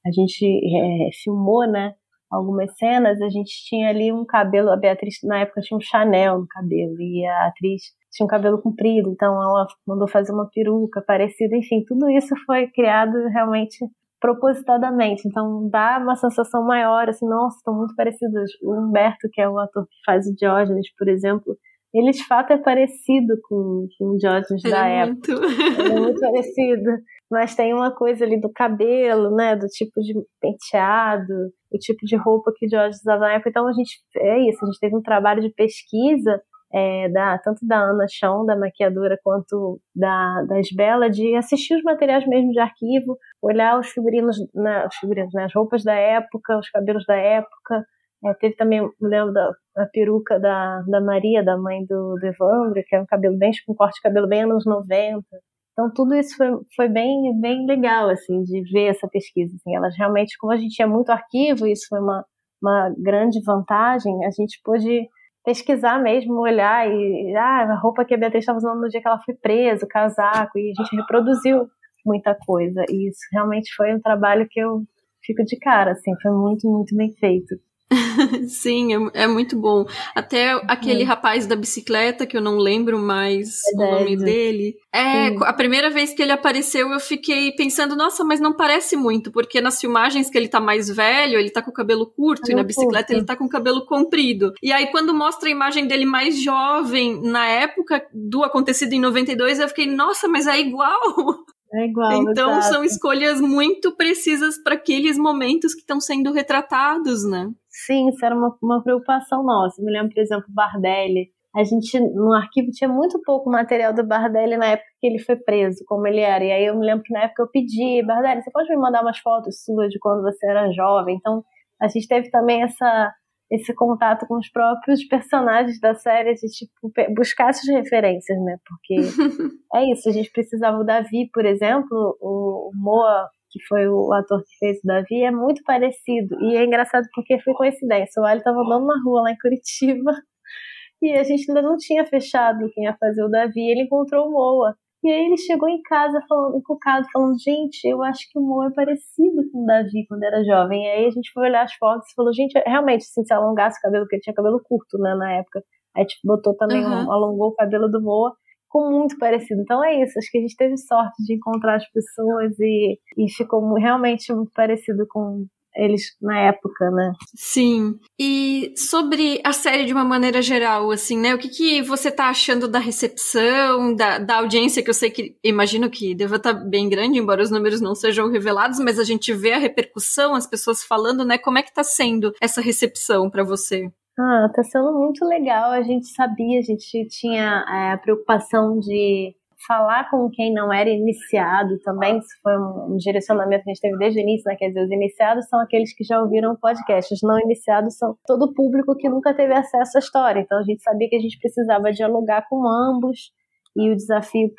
A 0.06 0.10
gente 0.10 0.44
é, 0.44 1.10
filmou, 1.22 1.66
né, 1.66 1.94
algumas 2.30 2.76
cenas, 2.76 3.20
a 3.20 3.28
gente 3.28 3.52
tinha 3.68 3.88
ali 3.88 4.12
um 4.12 4.24
cabelo, 4.24 4.70
a 4.70 4.76
Beatriz 4.76 5.16
na 5.24 5.40
época 5.40 5.60
tinha 5.60 5.78
um 5.78 5.80
Chanel 5.80 6.40
no 6.40 6.46
cabelo, 6.48 7.00
e 7.00 7.24
a 7.26 7.46
atriz 7.46 7.82
tinha 8.12 8.24
um 8.24 8.28
cabelo 8.28 8.60
comprido, 8.60 9.10
então 9.10 9.34
ela 9.42 9.66
mandou 9.86 10.08
fazer 10.08 10.32
uma 10.32 10.48
peruca 10.52 11.02
parecida, 11.02 11.56
enfim, 11.56 11.84
tudo 11.86 12.08
isso 12.10 12.34
foi 12.46 12.68
criado 12.68 13.16
realmente 13.28 13.78
propositadamente, 14.20 15.28
então 15.28 15.68
dá 15.68 15.98
uma 15.98 16.16
sensação 16.16 16.64
maior, 16.64 17.08
assim, 17.08 17.28
nossa, 17.28 17.58
estão 17.58 17.76
muito 17.76 17.94
parecidos. 17.94 18.50
O 18.62 18.72
Humberto, 18.72 19.28
que 19.30 19.40
é 19.40 19.48
o 19.48 19.58
ator 19.58 19.84
que 19.84 19.96
faz 20.06 20.26
o 20.26 20.34
Diógenes, 20.34 20.86
por 20.96 21.08
exemplo, 21.08 21.56
ele 21.94 22.10
de 22.10 22.26
fato 22.26 22.52
é 22.52 22.58
parecido 22.58 23.34
com, 23.48 23.86
com 23.96 24.04
o 24.10 24.16
Diógenes 24.16 24.62
da 24.62 24.88
é 24.88 25.02
época. 25.02 25.32
Muito. 25.32 25.80
Ele 25.80 25.92
é 25.92 26.00
muito 26.00 26.20
parecido. 26.20 26.90
Mas 27.30 27.54
tem 27.54 27.72
uma 27.72 27.90
coisa 27.90 28.24
ali 28.24 28.40
do 28.40 28.52
cabelo, 28.52 29.34
né? 29.34 29.56
Do 29.56 29.66
tipo 29.66 30.00
de 30.00 30.14
penteado, 30.40 31.32
o 31.72 31.78
tipo 31.78 32.04
de 32.04 32.16
roupa 32.16 32.52
que 32.56 32.66
o 32.66 32.68
Diógenes 32.68 33.00
usava 33.00 33.20
na 33.20 33.32
época. 33.34 33.50
Então 33.50 33.66
a 33.66 33.72
gente 33.72 33.98
é 34.16 34.48
isso, 34.48 34.62
a 34.62 34.66
gente 34.66 34.80
teve 34.80 34.96
um 34.96 35.02
trabalho 35.02 35.40
de 35.40 35.50
pesquisa 35.50 36.40
é, 36.74 37.08
da, 37.08 37.38
tanto 37.38 37.64
da 37.64 37.78
Ana 37.78 38.06
Chão, 38.10 38.44
da 38.44 38.56
maquiadora, 38.56 39.16
quanto 39.22 39.80
da, 39.94 40.42
da 40.48 40.58
Isbela, 40.58 41.08
de 41.08 41.36
assistir 41.36 41.76
os 41.76 41.84
materiais 41.84 42.26
mesmo 42.26 42.50
de 42.50 42.58
arquivo, 42.58 43.16
olhar 43.40 43.78
os 43.78 43.88
figurinos, 43.90 44.36
né, 44.52 44.84
os 44.84 44.96
figurinos 44.96 45.32
né, 45.32 45.44
as 45.44 45.54
roupas 45.54 45.84
da 45.84 45.94
época, 45.94 46.58
os 46.58 46.68
cabelos 46.70 47.04
da 47.06 47.14
época, 47.14 47.84
é, 48.24 48.34
teve 48.34 48.56
também, 48.56 48.80
me 48.82 49.08
lembro 49.08 49.32
da 49.32 49.52
a 49.76 49.86
peruca 49.86 50.38
da, 50.38 50.82
da 50.82 51.00
Maria, 51.00 51.42
da 51.42 51.56
mãe 51.58 51.84
do, 51.84 52.14
do 52.14 52.26
Evandro, 52.26 52.82
que 52.86 52.94
é 52.94 53.00
um 53.00 53.06
cabelo 53.06 53.36
bem, 53.36 53.50
tipo, 53.50 53.72
um 53.72 53.74
corte 53.74 53.96
de 53.96 54.02
cabelo 54.02 54.28
bem 54.28 54.44
anos 54.44 54.64
90. 54.64 55.24
Então 55.72 55.90
tudo 55.92 56.14
isso 56.14 56.36
foi, 56.36 56.48
foi 56.76 56.88
bem, 56.88 57.38
bem 57.40 57.66
legal, 57.66 58.08
assim, 58.08 58.42
de 58.44 58.62
ver 58.72 58.90
essa 58.90 59.08
pesquisa. 59.08 59.54
Assim. 59.56 59.74
Elas 59.74 59.96
realmente, 59.96 60.36
como 60.38 60.52
a 60.52 60.56
gente 60.56 60.74
tinha 60.74 60.86
muito 60.86 61.10
arquivo, 61.10 61.66
isso 61.66 61.86
foi 61.88 61.98
uma, 61.98 62.24
uma 62.62 62.94
grande 62.96 63.42
vantagem, 63.44 64.24
a 64.24 64.30
gente 64.30 64.60
pôde 64.64 65.08
pesquisar 65.44 66.00
mesmo, 66.00 66.40
olhar 66.40 66.88
e 66.88 67.34
ah, 67.36 67.72
a 67.72 67.78
roupa 67.78 68.04
que 68.04 68.14
a 68.14 68.16
Beatriz 68.16 68.42
estava 68.42 68.58
usando 68.58 68.80
no 68.80 68.88
dia 68.88 69.00
que 69.02 69.08
ela 69.08 69.20
foi 69.24 69.34
presa, 69.34 69.84
o 69.84 69.88
casaco, 69.88 70.58
e 70.58 70.70
a 70.70 70.82
gente 70.82 70.96
reproduziu 70.96 71.66
muita 72.06 72.34
coisa. 72.46 72.84
E 72.88 73.08
isso 73.08 73.20
realmente 73.32 73.74
foi 73.76 73.92
um 73.94 74.00
trabalho 74.00 74.46
que 74.48 74.60
eu 74.60 74.82
fico 75.24 75.42
de 75.44 75.58
cara, 75.58 75.92
assim, 75.92 76.12
foi 76.22 76.30
muito, 76.30 76.68
muito 76.70 76.96
bem 76.96 77.12
feito. 77.12 77.56
Sim, 78.48 78.94
é, 78.94 79.24
é, 79.24 79.26
muito 79.26 79.56
bom. 79.56 79.84
Até 80.14 80.52
aquele 80.68 81.02
é. 81.02 81.04
rapaz 81.04 81.46
da 81.46 81.56
bicicleta, 81.56 82.26
que 82.26 82.36
eu 82.36 82.40
não 82.40 82.56
lembro 82.56 82.98
mais 82.98 83.60
é 83.72 83.76
o 83.76 83.90
nome 83.98 84.16
dele. 84.16 84.76
É, 84.92 85.30
Sim. 85.30 85.38
a 85.42 85.52
primeira 85.52 85.90
vez 85.90 86.12
que 86.12 86.22
ele 86.22 86.32
apareceu, 86.32 86.90
eu 86.90 87.00
fiquei 87.00 87.52
pensando, 87.52 87.96
nossa, 87.96 88.24
mas 88.24 88.40
não 88.40 88.52
parece 88.52 88.96
muito, 88.96 89.30
porque 89.30 89.60
nas 89.60 89.80
filmagens 89.80 90.30
que 90.30 90.38
ele 90.38 90.48
tá 90.48 90.60
mais 90.60 90.88
velho, 90.88 91.38
ele 91.38 91.50
tá 91.50 91.62
com 91.62 91.70
o 91.70 91.74
cabelo 91.74 92.06
curto, 92.06 92.50
e 92.50 92.54
na 92.54 92.62
bicicleta 92.62 93.08
curto. 93.08 93.18
ele 93.18 93.26
tá 93.26 93.36
com 93.36 93.44
o 93.44 93.48
cabelo 93.48 93.86
comprido. 93.86 94.52
E 94.62 94.72
aí, 94.72 94.88
quando 94.88 95.14
mostra 95.14 95.48
a 95.48 95.52
imagem 95.52 95.86
dele 95.86 96.06
mais 96.06 96.40
jovem, 96.40 97.20
na 97.22 97.46
época 97.46 98.04
do 98.12 98.44
acontecido 98.44 98.92
em 98.92 99.00
92, 99.00 99.60
eu 99.60 99.68
fiquei, 99.68 99.86
nossa, 99.86 100.28
mas 100.28 100.46
é 100.46 100.58
igual. 100.58 101.44
É 101.72 101.86
igual. 101.86 102.12
Então 102.30 102.58
exato. 102.58 102.74
são 102.74 102.84
escolhas 102.84 103.40
muito 103.40 103.92
precisas 103.96 104.56
para 104.62 104.74
aqueles 104.74 105.18
momentos 105.18 105.74
que 105.74 105.80
estão 105.80 106.00
sendo 106.00 106.32
retratados, 106.32 107.24
né? 107.24 107.50
Sim, 107.86 108.08
isso 108.08 108.24
era 108.24 108.34
uma, 108.34 108.56
uma 108.62 108.82
preocupação 108.82 109.42
nossa. 109.42 109.80
Eu 109.80 109.84
me 109.86 109.92
lembro, 109.92 110.14
por 110.14 110.20
exemplo, 110.20 110.46
Bardelli. 110.48 111.30
A 111.54 111.62
gente, 111.62 112.00
no 112.00 112.32
arquivo, 112.32 112.70
tinha 112.72 112.88
muito 112.88 113.20
pouco 113.22 113.48
material 113.48 113.92
do 113.94 114.04
Bardelli 114.04 114.56
na 114.56 114.66
época 114.66 114.88
que 115.00 115.06
ele 115.06 115.18
foi 115.20 115.36
preso, 115.36 115.84
como 115.86 116.06
ele 116.06 116.20
era. 116.20 116.44
E 116.44 116.50
aí 116.50 116.66
eu 116.66 116.76
me 116.76 116.84
lembro 116.84 117.04
que 117.04 117.12
na 117.12 117.24
época 117.24 117.42
eu 117.42 117.48
pedi, 117.48 118.02
Bardelli, 118.04 118.42
você 118.42 118.50
pode 118.50 118.68
me 118.68 118.76
mandar 118.76 119.02
umas 119.02 119.18
fotos 119.18 119.62
suas 119.64 119.90
de 119.90 119.98
quando 119.98 120.22
você 120.22 120.46
era 120.46 120.72
jovem? 120.72 121.16
Então, 121.16 121.44
a 121.80 121.88
gente 121.88 122.08
teve 122.08 122.30
também 122.30 122.62
essa 122.62 123.12
esse 123.50 123.74
contato 123.74 124.26
com 124.26 124.38
os 124.38 124.48
próprios 124.50 125.04
personagens 125.08 125.78
da 125.80 125.94
série, 125.94 126.34
de 126.34 126.48
tipo, 126.48 126.92
buscar 127.14 127.50
essas 127.50 127.68
referências, 127.68 128.38
né? 128.42 128.56
Porque 128.66 128.96
é 129.74 129.92
isso, 129.92 130.08
a 130.08 130.12
gente 130.12 130.30
precisava 130.30 130.78
o 130.78 130.84
Davi, 130.84 131.28
por 131.32 131.44
exemplo, 131.44 132.16
o 132.20 132.70
Moa, 132.74 133.28
que 133.54 133.64
foi 133.68 133.86
o 133.88 134.12
ator 134.12 134.42
que 134.42 134.58
fez 134.58 134.78
o 134.78 134.86
Davi, 134.86 135.22
é 135.22 135.30
muito 135.30 135.62
parecido. 135.62 136.36
E 136.40 136.56
é 136.56 136.64
engraçado 136.64 137.06
porque 137.14 137.38
foi 137.38 137.54
coincidência. 137.54 138.20
O 138.20 138.26
Ali 138.26 138.38
estava 138.38 138.58
andando 138.58 138.86
na 138.86 139.00
rua 139.04 139.22
lá 139.22 139.30
em 139.30 139.38
Curitiba 139.38 140.10
e 141.00 141.12
a 141.12 141.22
gente 141.22 141.48
ainda 141.48 141.62
não 141.62 141.76
tinha 141.76 142.04
fechado 142.04 142.68
quem 142.74 142.84
ia 142.84 142.96
fazer 142.98 143.22
o 143.22 143.28
Davi. 143.28 143.60
Ele 143.60 143.82
encontrou 143.82 144.26
o 144.26 144.32
Moa. 144.32 144.74
E 145.04 145.08
aí 145.08 145.26
ele 145.26 145.36
chegou 145.36 145.68
em 145.68 145.80
casa 145.82 146.20
falando, 146.28 146.56
encucado, 146.56 147.06
falando, 147.12 147.36
gente, 147.38 147.84
eu 147.84 148.02
acho 148.02 148.26
que 148.28 148.38
o 148.38 148.42
Mo 148.42 148.64
é 148.64 148.72
parecido 148.72 149.48
com 149.52 149.62
o 149.62 149.66
Davi 149.66 150.04
quando 150.08 150.24
era 150.24 150.42
jovem. 150.42 150.82
E 150.82 150.88
aí 150.88 151.06
a 151.06 151.10
gente 151.10 151.30
foi 151.32 151.44
olhar 151.44 151.62
as 151.62 151.74
fotos 151.74 152.10
e 152.10 152.14
falou, 152.14 152.32
gente, 152.32 152.58
realmente, 152.66 153.02
assim, 153.02 153.22
se 153.22 153.32
alongasse 153.32 153.78
o 153.78 153.82
cabelo, 153.82 154.04
porque 154.04 154.16
ele 154.16 154.22
tinha 154.22 154.34
cabelo 154.34 154.60
curto, 154.64 154.98
né, 154.98 155.14
na 155.14 155.30
época. 155.34 155.62
Aí, 155.94 156.04
tipo, 156.06 156.22
botou 156.24 156.56
também, 156.56 156.82
uhum. 156.82 157.06
um, 157.06 157.12
alongou 157.12 157.48
o 157.48 157.54
cabelo 157.54 157.88
do 157.88 158.02
Moa, 158.02 158.34
ficou 158.74 158.90
muito 158.90 159.16
parecido. 159.18 159.60
Então 159.62 159.84
é 159.84 160.02
isso, 160.02 160.18
acho 160.18 160.30
que 160.30 160.38
a 160.38 160.40
gente 160.40 160.56
teve 160.56 160.76
sorte 160.76 161.22
de 161.24 161.34
encontrar 161.34 161.76
as 161.76 161.88
pessoas 161.90 162.58
e, 162.58 162.98
e 163.16 163.30
ficou 163.30 163.72
realmente 163.74 164.32
muito 164.34 164.50
parecido 164.52 165.06
com, 165.08 165.46
eles 165.76 166.16
na 166.22 166.38
época, 166.38 166.90
né? 166.90 167.12
Sim. 167.34 167.98
E 168.18 168.72
sobre 168.76 169.40
a 169.44 169.52
série 169.52 169.84
de 169.84 169.92
uma 169.92 170.04
maneira 170.04 170.40
geral, 170.40 170.90
assim, 170.90 171.18
né? 171.18 171.34
O 171.34 171.38
que, 171.38 171.48
que 171.48 171.82
você 171.82 172.12
tá 172.12 172.28
achando 172.28 172.68
da 172.68 172.78
recepção, 172.78 173.94
da, 173.94 174.18
da 174.18 174.36
audiência, 174.36 174.82
que 174.82 174.90
eu 174.90 174.94
sei 174.94 175.10
que 175.10 175.36
imagino 175.42 175.90
que 175.90 176.14
deva 176.14 176.36
estar 176.36 176.54
tá 176.54 176.60
bem 176.60 176.88
grande, 176.88 177.18
embora 177.18 177.42
os 177.42 177.50
números 177.50 177.80
não 177.80 177.94
sejam 177.94 178.30
revelados, 178.30 178.78
mas 178.78 179.00
a 179.00 179.04
gente 179.04 179.32
vê 179.32 179.52
a 179.52 179.58
repercussão, 179.58 180.34
as 180.34 180.46
pessoas 180.46 180.84
falando, 180.84 181.24
né? 181.24 181.38
Como 181.38 181.58
é 181.58 181.62
que 181.62 181.74
tá 181.74 181.82
sendo 181.82 182.32
essa 182.40 182.60
recepção 182.60 183.28
para 183.28 183.42
você? 183.42 183.90
Ah, 184.18 184.48
tá 184.54 184.62
sendo 184.62 184.92
muito 184.92 185.24
legal. 185.24 185.72
A 185.72 185.82
gente 185.82 186.06
sabia, 186.06 186.58
a 186.60 186.62
gente 186.62 187.06
tinha 187.08 187.64
é, 187.68 187.92
a 187.92 187.98
preocupação 187.98 188.78
de 188.78 189.34
falar 189.66 190.10
com 190.10 190.28
quem 190.30 190.52
não 190.52 190.72
era 190.72 190.88
iniciado 190.88 191.78
também. 191.80 192.18
Isso 192.18 192.28
foi 192.42 192.56
um, 192.56 192.94
um, 192.94 192.96
direcionamento 192.96 193.64
que 193.64 193.70
a 193.70 193.74
gente 193.74 193.80
teve 193.80 193.98
desde 193.98 194.20
o 194.20 194.22
início, 194.22 194.48
né? 194.48 194.56
Quer 194.56 194.68
dizer, 194.68 194.84
os 194.84 194.90
iniciados 194.90 195.48
são 195.48 195.60
aqueles 195.60 195.94
que 195.94 196.04
já 196.04 196.20
ouviram 196.20 196.52
o 196.52 196.58
podcast, 196.58 197.12
os 197.12 197.22
não 197.22 197.38
iniciados 197.40 197.96
são 197.96 198.16
todo 198.26 198.44
o 198.44 198.54
público 198.54 198.96
que 198.96 199.08
nunca 199.08 199.34
teve 199.34 199.52
acesso 199.52 199.96
à 199.96 200.00
história. 200.00 200.40
Então 200.40 200.58
a 200.58 200.62
gente 200.62 200.82
sabia 200.82 201.08
que 201.08 201.16
a 201.16 201.20
gente 201.20 201.38
precisava 201.38 201.90
dialogar 201.92 202.46
com 202.48 202.66
ambos 202.68 203.32
e 203.76 203.90
o 203.90 203.96
desafio 203.96 204.52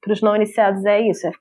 para 0.00 0.12
os 0.12 0.22
não 0.22 0.36
iniciados 0.36 0.84
é 0.84 1.00
isso, 1.00 1.26
é 1.26 1.32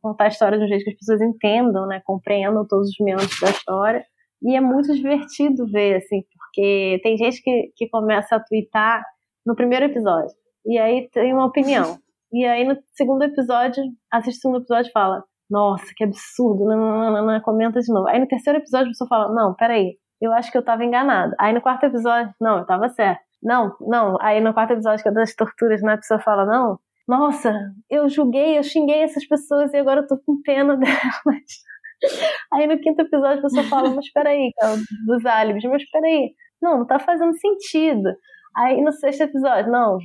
contar 0.00 0.24
a 0.24 0.28
história 0.28 0.58
de 0.58 0.64
um 0.64 0.68
jeito 0.68 0.84
que 0.84 0.90
as 0.90 0.96
pessoas 0.96 1.20
entendam, 1.20 1.86
né? 1.86 2.00
Compreendam 2.04 2.66
todos 2.66 2.88
os 2.88 2.96
meandros 3.00 3.38
da 3.40 3.50
história. 3.50 4.04
E 4.42 4.54
é 4.54 4.60
muito 4.60 4.92
divertido 4.94 5.66
ver, 5.66 5.96
assim, 5.96 6.22
porque 6.56 7.00
tem 7.02 7.18
gente 7.18 7.42
que, 7.42 7.70
que 7.76 7.88
começa 7.90 8.36
a 8.36 8.40
twittar 8.40 9.04
no 9.44 9.54
primeiro 9.54 9.84
episódio. 9.84 10.34
E 10.64 10.78
aí 10.78 11.08
tem 11.10 11.32
uma 11.32 11.44
opinião. 11.44 11.98
E 12.32 12.44
aí 12.44 12.64
no 12.64 12.76
segundo 12.96 13.22
episódio, 13.22 13.84
assiste 14.12 14.38
o 14.38 14.40
segundo 14.42 14.58
episódio 14.58 14.88
e 14.88 14.92
fala: 14.92 15.22
Nossa, 15.48 15.86
que 15.96 16.02
absurdo, 16.02 16.64
não, 16.64 16.76
não, 16.76 17.12
não, 17.12 17.24
não, 17.24 17.40
comenta 17.40 17.80
de 17.80 17.90
novo. 17.90 18.08
Aí 18.08 18.18
no 18.18 18.26
terceiro 18.26 18.58
episódio 18.58 18.88
a 18.88 18.90
pessoa 18.90 19.08
fala: 19.08 19.32
Não, 19.32 19.54
peraí, 19.54 19.96
eu 20.20 20.32
acho 20.32 20.50
que 20.50 20.58
eu 20.58 20.64
tava 20.64 20.84
enganada. 20.84 21.36
Aí 21.38 21.54
no 21.54 21.62
quarto 21.62 21.86
episódio, 21.86 22.34
não, 22.40 22.58
eu 22.58 22.66
tava 22.66 22.88
certo. 22.88 23.20
Não, 23.40 23.76
não. 23.80 24.18
Aí 24.20 24.40
no 24.40 24.52
quarto 24.52 24.72
episódio, 24.72 25.04
que 25.04 25.08
é 25.08 25.12
das 25.12 25.36
torturas, 25.36 25.80
né, 25.82 25.94
a 25.94 25.98
pessoa 25.98 26.18
fala: 26.18 26.44
Não, 26.44 26.78
nossa, 27.06 27.54
eu 27.88 28.08
julguei, 28.08 28.58
eu 28.58 28.62
xinguei 28.64 29.04
essas 29.04 29.24
pessoas 29.24 29.72
e 29.72 29.76
agora 29.76 30.00
eu 30.00 30.06
tô 30.08 30.18
com 30.18 30.42
pena 30.42 30.76
delas. 30.76 31.62
Aí 32.52 32.66
no 32.66 32.78
quinto 32.80 33.02
episódio 33.02 33.38
a 33.38 33.42
pessoa 33.42 33.64
fala: 33.64 33.90
Mas 33.90 34.10
peraí, 34.12 34.52
cara, 34.58 34.76
dos 35.06 35.24
álibis, 35.24 35.64
mas 35.64 35.88
peraí, 35.90 36.34
não, 36.60 36.78
não 36.78 36.86
tá 36.86 36.98
fazendo 36.98 37.36
sentido. 37.38 38.10
Aí 38.56 38.80
no 38.82 38.92
sexto 38.92 39.22
episódio, 39.22 39.70
não, 39.70 39.98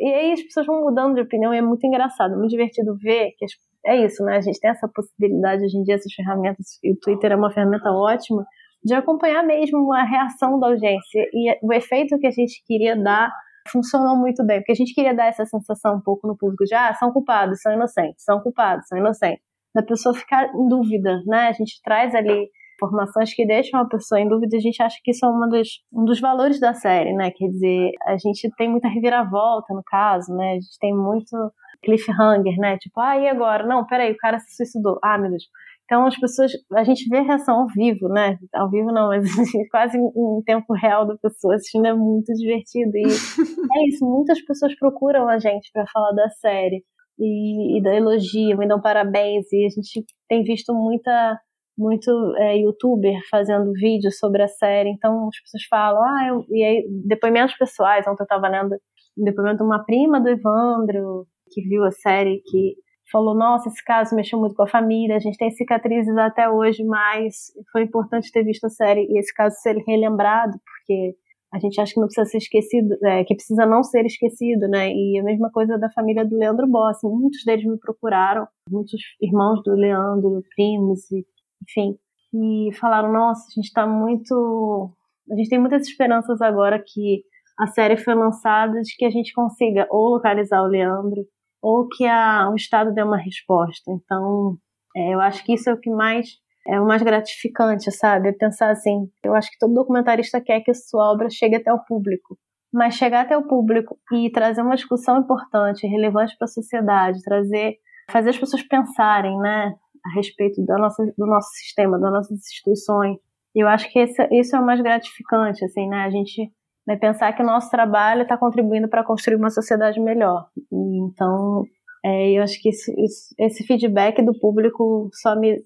e 0.00 0.12
aí 0.12 0.32
as 0.32 0.42
pessoas 0.42 0.66
vão 0.66 0.80
mudando 0.80 1.14
de 1.14 1.20
opinião 1.20 1.54
e 1.54 1.58
é 1.58 1.62
muito 1.62 1.86
engraçado, 1.86 2.36
muito 2.36 2.50
divertido 2.50 2.96
ver 2.96 3.32
que 3.38 3.46
é 3.86 4.04
isso, 4.04 4.24
né? 4.24 4.36
A 4.36 4.40
gente 4.40 4.58
tem 4.60 4.70
essa 4.70 4.88
possibilidade 4.88 5.64
hoje 5.64 5.76
em 5.76 5.82
dia, 5.82 5.94
essas 5.94 6.12
ferramentas, 6.12 6.78
e 6.82 6.92
o 6.92 6.96
Twitter 7.00 7.32
é 7.32 7.36
uma 7.36 7.50
ferramenta 7.50 7.90
ótima, 7.90 8.44
de 8.84 8.94
acompanhar 8.94 9.42
mesmo 9.44 9.92
a 9.92 10.02
reação 10.02 10.58
da 10.58 10.68
audiência. 10.68 11.28
E 11.32 11.58
o 11.62 11.72
efeito 11.72 12.18
que 12.18 12.26
a 12.26 12.30
gente 12.30 12.62
queria 12.66 12.96
dar 12.96 13.32
funcionou 13.70 14.16
muito 14.16 14.44
bem, 14.44 14.58
porque 14.58 14.72
a 14.72 14.74
gente 14.74 14.94
queria 14.94 15.14
dar 15.14 15.26
essa 15.26 15.44
sensação 15.44 15.96
um 15.96 16.00
pouco 16.00 16.26
no 16.26 16.36
público 16.36 16.64
de, 16.64 16.74
ah, 16.74 16.94
são 16.94 17.12
culpados, 17.12 17.60
são 17.60 17.72
inocentes, 17.72 18.24
são 18.24 18.40
culpados, 18.40 18.86
são 18.88 18.98
inocentes. 18.98 19.42
Da 19.74 19.82
pessoa 19.82 20.14
ficar 20.14 20.46
em 20.54 20.68
dúvida, 20.68 21.20
né? 21.26 21.48
A 21.48 21.52
gente 21.52 21.80
traz 21.82 22.14
ali 22.14 22.48
informações 22.78 23.34
que 23.34 23.44
deixam 23.46 23.80
a 23.80 23.88
pessoa 23.88 24.20
em 24.20 24.28
dúvida, 24.28 24.56
a 24.56 24.60
gente 24.60 24.80
acha 24.82 24.96
que 25.02 25.10
isso 25.10 25.26
é 25.26 25.28
uma 25.28 25.48
dos, 25.48 25.68
um 25.92 26.04
dos 26.04 26.20
valores 26.20 26.60
da 26.60 26.72
série, 26.72 27.12
né? 27.12 27.30
Quer 27.30 27.48
dizer, 27.48 27.90
a 28.06 28.16
gente 28.16 28.48
tem 28.56 28.70
muita 28.70 28.88
reviravolta 28.88 29.74
no 29.74 29.82
caso, 29.84 30.32
né? 30.34 30.52
A 30.52 30.54
gente 30.54 30.78
tem 30.80 30.94
muito 30.94 31.36
cliffhanger, 31.82 32.56
né? 32.58 32.78
Tipo, 32.78 33.00
ah, 33.00 33.18
e 33.18 33.28
agora? 33.28 33.66
Não, 33.66 33.84
peraí, 33.86 34.12
o 34.12 34.16
cara 34.16 34.38
se 34.38 34.54
suicidou. 34.56 34.98
Ah, 35.02 35.18
meu 35.18 35.30
Deus. 35.30 35.44
Então 35.84 36.04
as 36.04 36.18
pessoas, 36.18 36.52
a 36.74 36.84
gente 36.84 37.08
vê 37.08 37.18
a 37.18 37.22
reação 37.22 37.60
ao 37.60 37.66
vivo, 37.66 38.08
né? 38.08 38.36
Ao 38.52 38.70
vivo 38.70 38.92
não, 38.92 39.08
mas 39.08 39.24
quase 39.70 39.96
em 39.96 40.42
tempo 40.44 40.74
real 40.74 41.06
da 41.06 41.16
pessoa 41.16 41.54
assistindo 41.54 41.86
é 41.86 41.94
muito 41.94 42.32
divertido. 42.34 42.92
E 42.94 43.04
é 43.80 43.88
isso, 43.88 44.04
muitas 44.04 44.40
pessoas 44.44 44.76
procuram 44.78 45.28
a 45.28 45.38
gente 45.38 45.70
para 45.72 45.86
falar 45.86 46.12
da 46.12 46.28
série 46.28 46.84
e, 47.18 47.78
e 47.78 47.82
da 47.82 47.94
elogio, 47.94 48.58
me 48.58 48.68
dão 48.68 48.80
parabéns. 48.80 49.50
E 49.50 49.64
a 49.64 49.68
gente 49.70 50.04
tem 50.28 50.44
visto 50.44 50.74
muita 50.74 51.40
muito 51.78 52.10
é, 52.36 52.58
youtuber 52.58 53.18
fazendo 53.30 53.72
vídeos 53.72 54.18
sobre 54.18 54.42
a 54.42 54.48
série, 54.48 54.90
então 54.90 55.28
as 55.28 55.40
pessoas 55.40 55.64
falam, 55.70 56.02
ah, 56.02 56.26
eu... 56.28 56.44
e 56.50 56.64
aí 56.64 56.84
depoimentos 57.06 57.56
pessoais, 57.56 58.06
ontem 58.06 58.22
eu 58.22 58.24
estava 58.24 58.48
lendo 58.48 58.74
um 59.16 59.24
depoimento 59.24 59.58
de 59.58 59.62
uma 59.62 59.84
prima 59.84 60.20
do 60.20 60.28
Evandro, 60.28 61.26
que 61.50 61.62
viu 61.62 61.84
a 61.84 61.90
série, 61.92 62.42
que 62.44 62.74
falou, 63.10 63.34
nossa, 63.34 63.68
esse 63.68 63.82
caso 63.84 64.14
mexeu 64.14 64.38
muito 64.38 64.54
com 64.54 64.64
a 64.64 64.68
família, 64.68 65.16
a 65.16 65.20
gente 65.20 65.38
tem 65.38 65.50
cicatrizes 65.50 66.16
até 66.16 66.48
hoje, 66.50 66.84
mas 66.84 67.52
foi 67.72 67.82
importante 67.82 68.30
ter 68.32 68.44
visto 68.44 68.64
a 68.64 68.70
série 68.70 69.06
e 69.08 69.18
esse 69.18 69.32
caso 69.32 69.56
ser 69.60 69.76
relembrado, 69.86 70.58
porque 70.64 71.14
a 71.52 71.58
gente 71.58 71.80
acha 71.80 71.94
que 71.94 72.00
não 72.00 72.06
precisa 72.06 72.26
ser 72.26 72.38
esquecido, 72.38 72.94
é, 73.04 73.24
que 73.24 73.34
precisa 73.34 73.64
não 73.64 73.82
ser 73.82 74.04
esquecido, 74.04 74.68
né? 74.68 74.92
E 74.92 75.18
a 75.18 75.22
mesma 75.22 75.50
coisa 75.50 75.78
da 75.78 75.90
família 75.90 76.24
do 76.24 76.36
Leandro 76.36 76.66
Boss. 76.66 76.98
Muitos 77.02 77.42
deles 77.44 77.64
me 77.64 77.78
procuraram, 77.78 78.46
muitos 78.68 79.00
irmãos 79.20 79.62
do 79.62 79.72
Leandro, 79.74 80.42
primos 80.54 81.10
e 81.10 81.24
enfim, 81.62 81.96
e 82.34 82.74
falaram: 82.74 83.12
nossa, 83.12 83.46
a 83.48 83.54
gente 83.54 83.66
está 83.66 83.86
muito. 83.86 84.90
A 85.30 85.34
gente 85.36 85.48
tem 85.48 85.58
muitas 85.58 85.86
esperanças 85.86 86.40
agora 86.40 86.82
que 86.84 87.22
a 87.58 87.66
série 87.66 87.96
foi 87.96 88.14
lançada 88.14 88.80
de 88.80 88.96
que 88.96 89.04
a 89.04 89.10
gente 89.10 89.32
consiga 89.32 89.86
ou 89.90 90.10
localizar 90.10 90.62
o 90.62 90.68
Leandro 90.68 91.24
ou 91.60 91.88
que 91.88 92.06
a, 92.06 92.48
o 92.50 92.54
Estado 92.54 92.94
dê 92.94 93.02
uma 93.02 93.18
resposta. 93.18 93.90
Então, 93.90 94.56
é, 94.96 95.14
eu 95.14 95.20
acho 95.20 95.44
que 95.44 95.54
isso 95.54 95.68
é 95.68 95.74
o 95.74 95.80
que 95.80 95.90
mais 95.90 96.28
é 96.68 96.78
o 96.78 96.86
mais 96.86 97.02
gratificante, 97.02 97.90
sabe? 97.90 98.28
É 98.28 98.32
pensar 98.32 98.70
assim, 98.70 99.08
eu 99.24 99.34
acho 99.34 99.50
que 99.50 99.58
todo 99.58 99.72
documentarista 99.72 100.38
quer 100.38 100.60
que 100.60 100.70
a 100.70 100.74
sua 100.74 101.10
obra 101.10 101.30
chegue 101.30 101.56
até 101.56 101.72
o 101.72 101.82
público. 101.82 102.36
Mas 102.70 102.94
chegar 102.94 103.22
até 103.22 103.36
o 103.38 103.46
público 103.48 103.98
e 104.12 104.30
trazer 104.30 104.60
uma 104.60 104.76
discussão 104.76 105.18
importante, 105.18 105.86
relevante 105.86 106.36
para 106.36 106.44
a 106.44 106.48
sociedade, 106.48 107.22
trazer, 107.22 107.76
fazer 108.10 108.30
as 108.30 108.38
pessoas 108.38 108.62
pensarem, 108.62 109.38
né? 109.38 109.72
A 110.10 110.14
respeito 110.14 110.64
da 110.64 110.76
nossa, 110.78 111.04
do 111.16 111.26
nosso 111.26 111.48
sistema, 111.50 111.98
das 111.98 112.12
nossas 112.12 112.38
instituições. 112.38 113.16
E 113.54 113.62
eu 113.62 113.68
acho 113.68 113.90
que 113.90 113.98
esse, 113.98 114.28
isso 114.32 114.54
é 114.56 114.60
o 114.60 114.64
mais 114.64 114.80
gratificante, 114.80 115.64
assim, 115.64 115.88
né? 115.88 116.04
A 116.04 116.10
gente 116.10 116.50
vai 116.86 116.96
pensar 116.96 117.32
que 117.32 117.42
o 117.42 117.46
nosso 117.46 117.70
trabalho 117.70 118.22
está 118.22 118.36
contribuindo 118.36 118.88
para 118.88 119.04
construir 119.04 119.36
uma 119.36 119.50
sociedade 119.50 120.00
melhor. 120.00 120.46
E, 120.56 121.04
então, 121.04 121.64
é, 122.04 122.30
eu 122.30 122.42
acho 122.42 122.60
que 122.60 122.70
esse 122.70 123.66
feedback 123.66 124.22
do 124.22 124.38
público 124.38 125.10
só 125.12 125.38
me, 125.38 125.62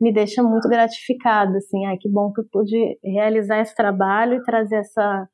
me 0.00 0.12
deixa 0.12 0.42
muito 0.42 0.68
gratificada, 0.68 1.56
assim, 1.58 1.86
ai, 1.86 1.96
que 1.96 2.08
bom 2.08 2.32
que 2.32 2.40
eu 2.40 2.48
pude 2.50 2.98
realizar 3.02 3.60
esse 3.60 3.74
trabalho 3.74 4.34
e 4.34 4.42
trazer 4.42 4.76
essa, 4.76 5.28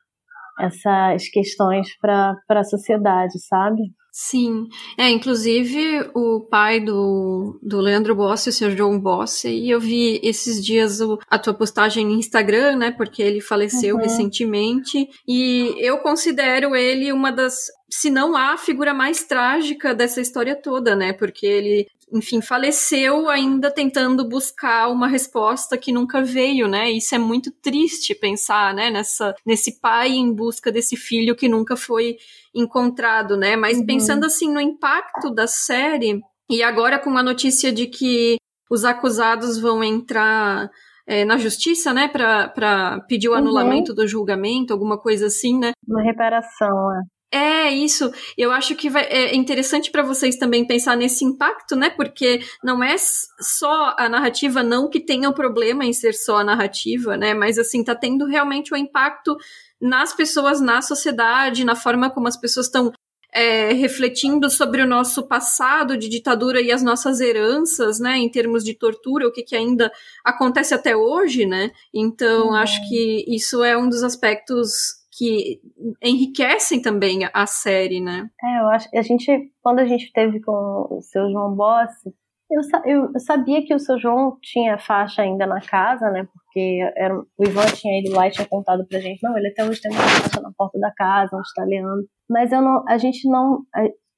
essas 0.60 1.28
questões 1.28 1.88
para 1.98 2.36
a 2.48 2.64
sociedade, 2.64 3.38
sabe? 3.46 3.82
Sim, 4.16 4.68
é, 4.96 5.10
inclusive 5.10 6.08
o 6.14 6.46
pai 6.48 6.78
do, 6.78 7.58
do 7.60 7.80
Leandro 7.80 8.14
Bossi, 8.14 8.48
o 8.48 8.52
senhor 8.52 8.72
John 8.76 8.96
Bossi, 8.96 9.48
e 9.48 9.68
eu 9.68 9.80
vi 9.80 10.20
esses 10.22 10.64
dias 10.64 11.00
o, 11.00 11.18
a 11.28 11.36
tua 11.36 11.52
postagem 11.52 12.06
no 12.06 12.12
Instagram, 12.12 12.76
né, 12.76 12.90
porque 12.92 13.20
ele 13.20 13.40
faleceu 13.40 13.96
uhum. 13.96 14.02
recentemente, 14.02 15.08
e 15.26 15.74
eu 15.80 15.98
considero 15.98 16.76
ele 16.76 17.10
uma 17.10 17.32
das, 17.32 17.66
se 17.90 18.08
não 18.08 18.36
a 18.36 18.56
figura 18.56 18.94
mais 18.94 19.24
trágica 19.24 19.92
dessa 19.92 20.20
história 20.20 20.54
toda, 20.54 20.94
né, 20.94 21.12
porque 21.12 21.44
ele 21.44 21.88
enfim, 22.12 22.40
faleceu 22.40 23.28
ainda 23.28 23.70
tentando 23.70 24.28
buscar 24.28 24.88
uma 24.88 25.06
resposta 25.06 25.76
que 25.76 25.92
nunca 25.92 26.22
veio, 26.22 26.68
né? 26.68 26.90
Isso 26.90 27.14
é 27.14 27.18
muito 27.18 27.50
triste 27.50 28.14
pensar, 28.14 28.74
né, 28.74 28.90
nessa 28.90 29.34
nesse 29.44 29.80
pai 29.80 30.12
em 30.12 30.32
busca 30.32 30.70
desse 30.70 30.96
filho 30.96 31.36
que 31.36 31.48
nunca 31.48 31.76
foi 31.76 32.16
encontrado, 32.54 33.36
né? 33.36 33.56
Mas 33.56 33.78
uhum. 33.78 33.86
pensando 33.86 34.24
assim 34.24 34.52
no 34.52 34.60
impacto 34.60 35.30
da 35.30 35.46
série 35.46 36.20
e 36.50 36.62
agora 36.62 36.98
com 36.98 37.16
a 37.16 37.22
notícia 37.22 37.72
de 37.72 37.86
que 37.86 38.36
os 38.70 38.84
acusados 38.84 39.58
vão 39.58 39.82
entrar 39.82 40.70
é, 41.06 41.24
na 41.24 41.36
justiça, 41.36 41.92
né, 41.92 42.08
para 42.08 43.00
pedir 43.08 43.28
o 43.28 43.32
uhum. 43.32 43.38
anulamento 43.38 43.94
do 43.94 44.06
julgamento, 44.06 44.72
alguma 44.72 44.98
coisa 44.98 45.26
assim, 45.26 45.58
né? 45.58 45.72
Uma 45.86 46.02
reparação, 46.02 46.92
é. 46.92 47.13
É, 47.34 47.68
isso. 47.68 48.12
Eu 48.38 48.52
acho 48.52 48.76
que 48.76 48.88
vai, 48.88 49.02
é 49.06 49.34
interessante 49.34 49.90
para 49.90 50.04
vocês 50.04 50.36
também 50.36 50.64
pensar 50.64 50.96
nesse 50.96 51.24
impacto, 51.24 51.74
né? 51.74 51.90
Porque 51.90 52.40
não 52.62 52.80
é 52.80 52.94
só 52.96 53.92
a 53.98 54.08
narrativa, 54.08 54.62
não 54.62 54.88
que 54.88 55.00
tenha 55.00 55.28
um 55.28 55.32
problema 55.32 55.84
em 55.84 55.92
ser 55.92 56.14
só 56.14 56.36
a 56.36 56.44
narrativa, 56.44 57.16
né? 57.16 57.34
Mas 57.34 57.58
assim, 57.58 57.82
tá 57.82 57.92
tendo 57.92 58.24
realmente 58.24 58.72
um 58.72 58.76
impacto 58.76 59.36
nas 59.80 60.14
pessoas, 60.14 60.60
na 60.60 60.80
sociedade, 60.80 61.64
na 61.64 61.74
forma 61.74 62.08
como 62.08 62.28
as 62.28 62.36
pessoas 62.36 62.66
estão 62.66 62.92
é, 63.32 63.72
refletindo 63.72 64.48
sobre 64.48 64.80
o 64.80 64.86
nosso 64.86 65.26
passado 65.26 65.96
de 65.96 66.08
ditadura 66.08 66.62
e 66.62 66.70
as 66.70 66.84
nossas 66.84 67.20
heranças, 67.20 67.98
né, 67.98 68.16
em 68.16 68.30
termos 68.30 68.62
de 68.62 68.74
tortura, 68.74 69.26
o 69.26 69.32
que, 69.32 69.42
que 69.42 69.56
ainda 69.56 69.90
acontece 70.24 70.72
até 70.72 70.96
hoje, 70.96 71.44
né? 71.44 71.72
Então, 71.92 72.50
uhum. 72.50 72.54
acho 72.54 72.88
que 72.88 73.24
isso 73.26 73.64
é 73.64 73.76
um 73.76 73.88
dos 73.88 74.04
aspectos 74.04 75.02
que 75.16 75.60
enriquecem 76.02 76.82
também 76.82 77.20
a 77.32 77.46
série, 77.46 78.00
né? 78.00 78.28
É, 78.42 78.60
eu 78.60 78.68
acho. 78.68 78.88
A 78.94 79.02
gente, 79.02 79.52
quando 79.62 79.78
a 79.78 79.86
gente 79.86 80.12
teve 80.12 80.40
com 80.40 80.88
o 80.90 81.00
seu 81.00 81.30
João 81.30 81.54
Bossi, 81.54 82.12
eu, 82.50 82.60
eu, 82.84 83.20
sabia 83.20 83.64
que 83.64 83.74
o 83.74 83.78
seu 83.78 83.98
João 83.98 84.36
tinha 84.42 84.78
faixa 84.78 85.22
ainda 85.22 85.46
na 85.46 85.60
casa, 85.60 86.10
né? 86.10 86.26
Porque 86.32 86.80
era, 86.96 87.16
o 87.16 87.44
Ivan 87.44 87.66
tinha 87.66 88.00
ido 88.00 88.14
lá 88.14 88.28
e 88.28 88.30
tinha 88.30 88.46
contado 88.46 88.86
pra 88.86 89.00
gente, 89.00 89.22
não, 89.22 89.36
ele 89.36 89.48
até 89.48 89.64
hoje 89.64 89.80
tem 89.80 89.92
uma 89.92 90.02
faixa 90.02 90.40
na 90.40 90.52
porta 90.56 90.78
da 90.78 90.92
casa, 90.92 91.36
onde 91.36 91.46
está 91.46 91.64
Leandro. 91.64 92.06
Mas 92.28 92.52
eu 92.52 92.60
não, 92.60 92.84
a 92.88 92.98
gente 92.98 93.28
não 93.28 93.62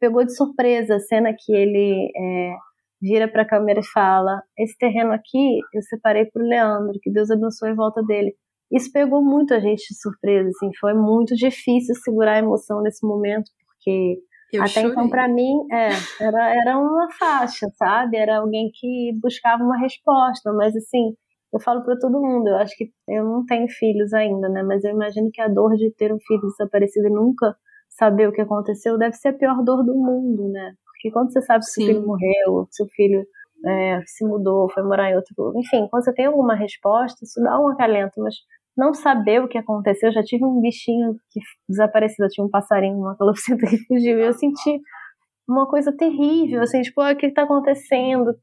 pegou 0.01 0.25
de 0.25 0.35
surpresa 0.35 0.97
a 0.97 1.01
cena 1.01 1.35
que 1.39 1.53
ele 1.53 2.11
é, 2.17 2.57
vira 3.01 3.29
para 3.29 3.43
a 3.43 3.49
câmera 3.49 3.81
e 3.81 3.87
fala: 3.87 4.43
Esse 4.59 4.77
terreno 4.77 5.13
aqui 5.13 5.61
eu 5.73 5.83
separei 5.83 6.27
pro 6.27 6.43
Leandro, 6.43 6.99
que 7.01 7.11
Deus 7.11 7.31
abençoe 7.31 7.71
em 7.71 7.77
volta 7.77 8.03
dele. 8.03 8.35
Isso 8.73 8.91
pegou 8.93 9.23
muito 9.23 9.55
a 9.55 9.61
gente 9.61 9.89
de 9.89 10.01
surpresa, 10.01 10.49
assim, 10.49 10.71
foi 10.81 10.95
muito 10.95 11.35
difícil 11.35 11.95
segurar 11.97 12.35
a 12.35 12.39
emoção 12.39 12.83
nesse 12.83 13.07
momento, 13.07 13.51
porque 13.67 14.19
eu 14.53 14.63
até 14.63 14.73
chorei. 14.73 14.91
então 14.91 15.09
para 15.09 15.29
mim 15.29 15.67
é, 15.71 15.91
era, 16.21 16.55
era 16.55 16.79
uma 16.79 17.09
faixa, 17.13 17.69
sabe? 17.77 18.17
Era 18.17 18.39
alguém 18.39 18.71
que 18.73 19.13
buscava 19.21 19.63
uma 19.63 19.79
resposta, 19.79 20.53
mas 20.53 20.75
assim, 20.77 21.15
eu 21.53 21.61
falo 21.61 21.83
para 21.85 21.99
todo 21.99 22.21
mundo, 22.21 22.49
eu 22.49 22.57
acho 22.57 22.77
que 22.77 22.91
eu 23.09 23.25
não 23.25 23.45
tenho 23.47 23.69
filhos 23.69 24.13
ainda, 24.13 24.49
né? 24.49 24.63
Mas 24.63 24.85
eu 24.85 24.91
imagino 24.91 25.31
que 25.33 25.41
a 25.41 25.49
dor 25.49 25.75
de 25.77 25.91
ter 25.93 26.13
um 26.13 26.19
filho 26.19 26.43
desaparecido 26.43 27.07
e 27.09 27.11
nunca 27.11 27.57
saber 27.89 28.29
o 28.29 28.33
que 28.33 28.41
aconteceu 28.41 28.99
deve 28.99 29.15
ser 29.15 29.29
a 29.29 29.33
pior 29.33 29.63
dor 29.63 29.85
do 29.85 29.95
mundo, 29.95 30.49
né? 30.51 30.75
Porque 30.85 31.11
quando 31.11 31.33
você 31.33 31.41
sabe 31.43 31.65
que 31.65 31.71
seu 31.71 31.87
filho 31.87 32.07
morreu, 32.07 32.67
seu 32.71 32.87
filho 32.89 33.25
é, 33.65 34.01
se 34.07 34.25
mudou, 34.25 34.71
foi 34.71 34.83
morar 34.83 35.11
em 35.11 35.17
outro. 35.17 35.35
Enfim, 35.57 35.87
quando 35.91 36.05
você 36.05 36.13
tem 36.13 36.27
alguma 36.27 36.55
resposta, 36.55 37.25
isso 37.25 37.41
dá 37.43 37.59
um 37.59 37.69
acalento, 37.69 38.21
mas 38.21 38.35
não 38.77 38.93
saber 38.93 39.43
o 39.43 39.49
que 39.49 39.59
aconteceu. 39.59 40.11
Eu 40.11 40.15
já 40.15 40.23
tive 40.23 40.45
um 40.45 40.61
bichinho 40.61 41.15
que 41.31 41.41
desapareceu, 41.69 42.29
tinha 42.29 42.45
um 42.45 42.51
passarinho, 42.51 42.99
uma 42.99 43.17
calopsita 43.17 43.67
que 43.67 43.79
fugiu, 43.87 44.19
e 44.19 44.27
eu 44.27 44.33
senti 44.33 44.81
uma 45.49 45.67
coisa 45.67 45.97
terrível, 45.97 46.63
assim, 46.63 46.83
tipo, 46.83 47.01
o 47.01 47.17
que 47.17 47.27
está 47.27 47.43
acontecendo, 47.43 48.35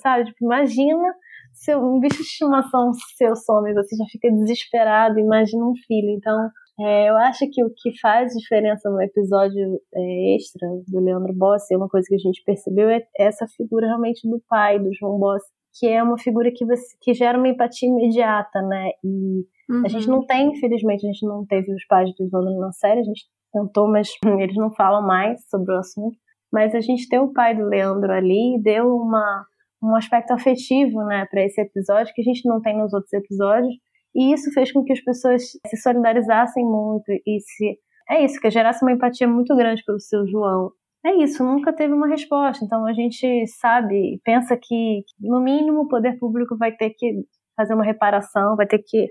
sabe? 0.00 0.24
Tipo, 0.24 0.44
imagina 0.44 1.14
se 1.52 1.74
um 1.76 2.00
bicho 2.00 2.16
de 2.16 2.22
estimação 2.22 2.92
seu 3.16 3.34
some, 3.36 3.72
você 3.74 3.96
já 3.96 4.04
fica 4.10 4.30
desesperado, 4.30 5.18
imagina 5.18 5.64
um 5.64 5.74
filho. 5.86 6.10
Então, 6.10 6.50
é, 6.80 7.08
eu 7.08 7.16
acho 7.16 7.48
que 7.50 7.64
o 7.64 7.70
que 7.74 7.98
faz 7.98 8.32
diferença 8.32 8.90
no 8.90 9.00
episódio 9.00 9.80
é, 9.94 10.36
extra 10.36 10.68
do 10.88 11.00
Leandro 11.00 11.32
Bossi, 11.34 11.76
uma 11.76 11.88
coisa 11.88 12.06
que 12.08 12.14
a 12.14 12.18
gente 12.18 12.42
percebeu, 12.44 12.88
é 12.90 13.02
essa 13.18 13.46
figura 13.56 13.86
realmente 13.86 14.28
do 14.28 14.42
pai, 14.48 14.78
do 14.78 14.92
João 14.92 15.18
Bossi, 15.18 15.46
que 15.78 15.86
é 15.86 16.02
uma 16.02 16.18
figura 16.18 16.50
que, 16.54 16.64
você, 16.64 16.96
que 17.00 17.14
gera 17.14 17.38
uma 17.38 17.48
empatia 17.48 17.88
imediata, 17.88 18.60
né? 18.62 18.90
E 19.04 19.46
uhum. 19.68 19.82
a 19.84 19.88
gente 19.88 20.08
uhum. 20.08 20.16
não 20.16 20.26
tem, 20.26 20.48
infelizmente, 20.48 21.06
a 21.06 21.12
gente 21.12 21.26
não 21.26 21.46
teve 21.46 21.72
os 21.72 21.86
pais 21.86 22.10
do 22.16 22.24
Ivan 22.24 22.58
na 22.58 22.72
série, 22.72 23.00
a 23.00 23.04
gente 23.04 23.24
tentou, 23.52 23.90
mas 23.90 24.10
eles 24.40 24.56
não 24.56 24.72
falam 24.72 25.06
mais 25.06 25.40
sobre 25.48 25.72
o 25.72 25.78
assunto. 25.78 26.16
Mas 26.52 26.74
a 26.74 26.80
gente 26.80 27.08
tem 27.08 27.18
o 27.18 27.32
pai 27.32 27.56
do 27.56 27.66
Leandro 27.66 28.12
ali 28.12 28.60
deu 28.62 28.86
uma, 28.96 29.44
um 29.82 29.96
aspecto 29.96 30.32
afetivo, 30.32 31.04
né, 31.04 31.26
para 31.30 31.44
esse 31.44 31.60
episódio 31.60 32.14
que 32.14 32.20
a 32.20 32.24
gente 32.24 32.48
não 32.48 32.60
tem 32.60 32.78
nos 32.78 32.92
outros 32.94 33.12
episódios 33.12 33.74
e 34.16 34.32
isso 34.32 34.50
fez 34.52 34.72
com 34.72 34.82
que 34.82 34.94
as 34.94 35.00
pessoas 35.04 35.42
se 35.66 35.76
solidarizassem 35.76 36.64
muito 36.64 37.12
e 37.12 37.38
se. 37.38 37.78
É 38.08 38.24
isso, 38.24 38.40
que 38.40 38.50
gerasse 38.50 38.82
uma 38.82 38.92
empatia 38.92 39.28
muito 39.28 39.54
grande 39.54 39.82
pelo 39.84 40.00
seu 40.00 40.26
João. 40.26 40.70
É 41.04 41.14
isso, 41.22 41.44
nunca 41.44 41.70
teve 41.70 41.92
uma 41.92 42.08
resposta. 42.08 42.64
Então 42.64 42.86
a 42.86 42.94
gente 42.94 43.46
sabe, 43.46 44.18
pensa 44.24 44.56
que, 44.56 45.02
no 45.20 45.40
mínimo, 45.40 45.82
o 45.82 45.88
poder 45.88 46.18
público 46.18 46.56
vai 46.56 46.72
ter 46.72 46.90
que 46.96 47.24
fazer 47.54 47.74
uma 47.74 47.84
reparação, 47.84 48.56
vai 48.56 48.66
ter 48.66 48.78
que 48.78 49.08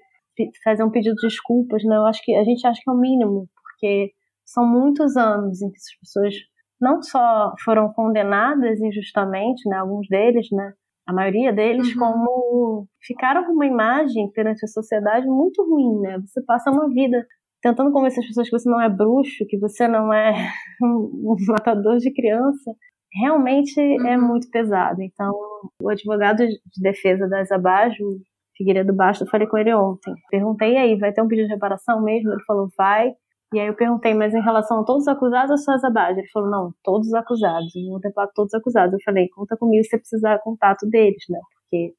fazer 0.64 0.84
um 0.84 0.92
pedido 0.92 1.16
de 1.16 1.28
desculpas. 1.28 1.84
Né? 1.84 1.96
Eu 1.96 2.06
acho 2.06 2.22
que 2.24 2.36
a 2.36 2.44
gente 2.44 2.66
acha 2.66 2.82
que 2.84 2.90
é 2.90 2.94
o 2.94 2.98
mínimo, 2.98 3.48
porque 3.64 4.12
são 4.46 4.66
muitos 4.66 5.18
anos 5.18 5.62
em 5.62 5.70
que 5.70 5.78
essas 5.78 6.00
pessoas 6.00 6.36
não 6.80 7.02
só 7.02 7.54
foram 7.64 7.92
condenadas 7.94 8.80
injustamente, 8.80 9.68
né, 9.68 9.78
alguns 9.78 10.08
deles, 10.10 10.48
né, 10.52 10.74
a 11.08 11.14
maioria 11.14 11.54
deles, 11.54 11.94
uhum. 11.94 12.00
como 12.00 12.88
ficaram 13.02 13.46
com 13.46 13.54
uma 13.54 13.66
imagem 13.66 14.32
perante 14.32 14.66
a 14.66 14.68
sociedade 14.68 15.28
muito 15.28 15.64
ruim, 15.64 16.02
né? 16.02 16.20
Você 16.26 16.42
passa 16.44 16.72
uma 16.72 16.90
vida 16.90 17.26
tentando 17.62 17.92
convencer 17.92 18.20
as 18.20 18.28
pessoas 18.28 18.50
que 18.50 18.58
você 18.58 18.70
não 18.70 18.82
é 18.82 18.90
bruxo, 18.90 19.46
que 19.48 19.58
você 19.60 19.88
não 19.88 20.12
é 20.12 20.34
um 20.82 21.36
matador 21.48 21.98
de 21.98 22.12
criança. 22.12 22.72
Realmente 23.22 23.80
é 23.80 23.98
uhum. 23.98 24.08
é 24.08 24.18
muito 24.18 24.50
pesado. 24.50 25.02
Então, 25.02 25.32
o 25.82 25.90
advogado 25.90 26.46
de 26.46 26.82
defesa 26.82 27.28
da 27.28 27.44
Zabajo, 27.44 28.04
Figueiredo 28.58 28.94
Basto, 28.94 29.26
eu 29.26 29.30
falei 29.30 29.48
com 29.48 29.58
ele 29.58 29.74
ontem. 29.74 30.14
Perguntei 30.30 30.78
aí, 30.78 30.98
vai 30.98 31.12
ter 31.12 31.22
um 31.22 31.28
pedido 31.28 31.48
de 31.48 31.54
reparação 31.54 32.02
mesmo? 32.02 32.32
Ele 32.32 32.44
falou, 32.44 32.70
vai. 32.78 33.14
E 33.54 33.60
aí 33.60 33.68
eu 33.68 33.76
perguntei, 33.76 34.14
mas 34.14 34.34
em 34.34 34.42
relação 34.42 34.82
a 34.82 34.84
todos 34.84 35.04
os 35.04 35.08
acusados 35.08 35.52
ou 35.52 35.58
só 35.58 35.74
as 35.74 35.84
abaixo? 35.84 36.20
Ele 36.20 36.28
falou, 36.30 36.50
não, 36.50 36.74
todos 36.84 37.08
os 37.08 37.14
acusados, 37.14 37.72
vou 37.90 38.00
para 38.14 38.28
todos 38.34 38.54
os 38.54 38.60
acusados. 38.60 38.94
Eu 38.94 39.00
falei, 39.04 39.30
conta 39.30 39.56
comigo 39.58 39.84
se 39.84 39.90
você 39.92 39.98
precisar 39.98 40.40
contato 40.40 40.88
deles, 40.90 41.24
né? 41.30 41.40
Porque 41.62 41.94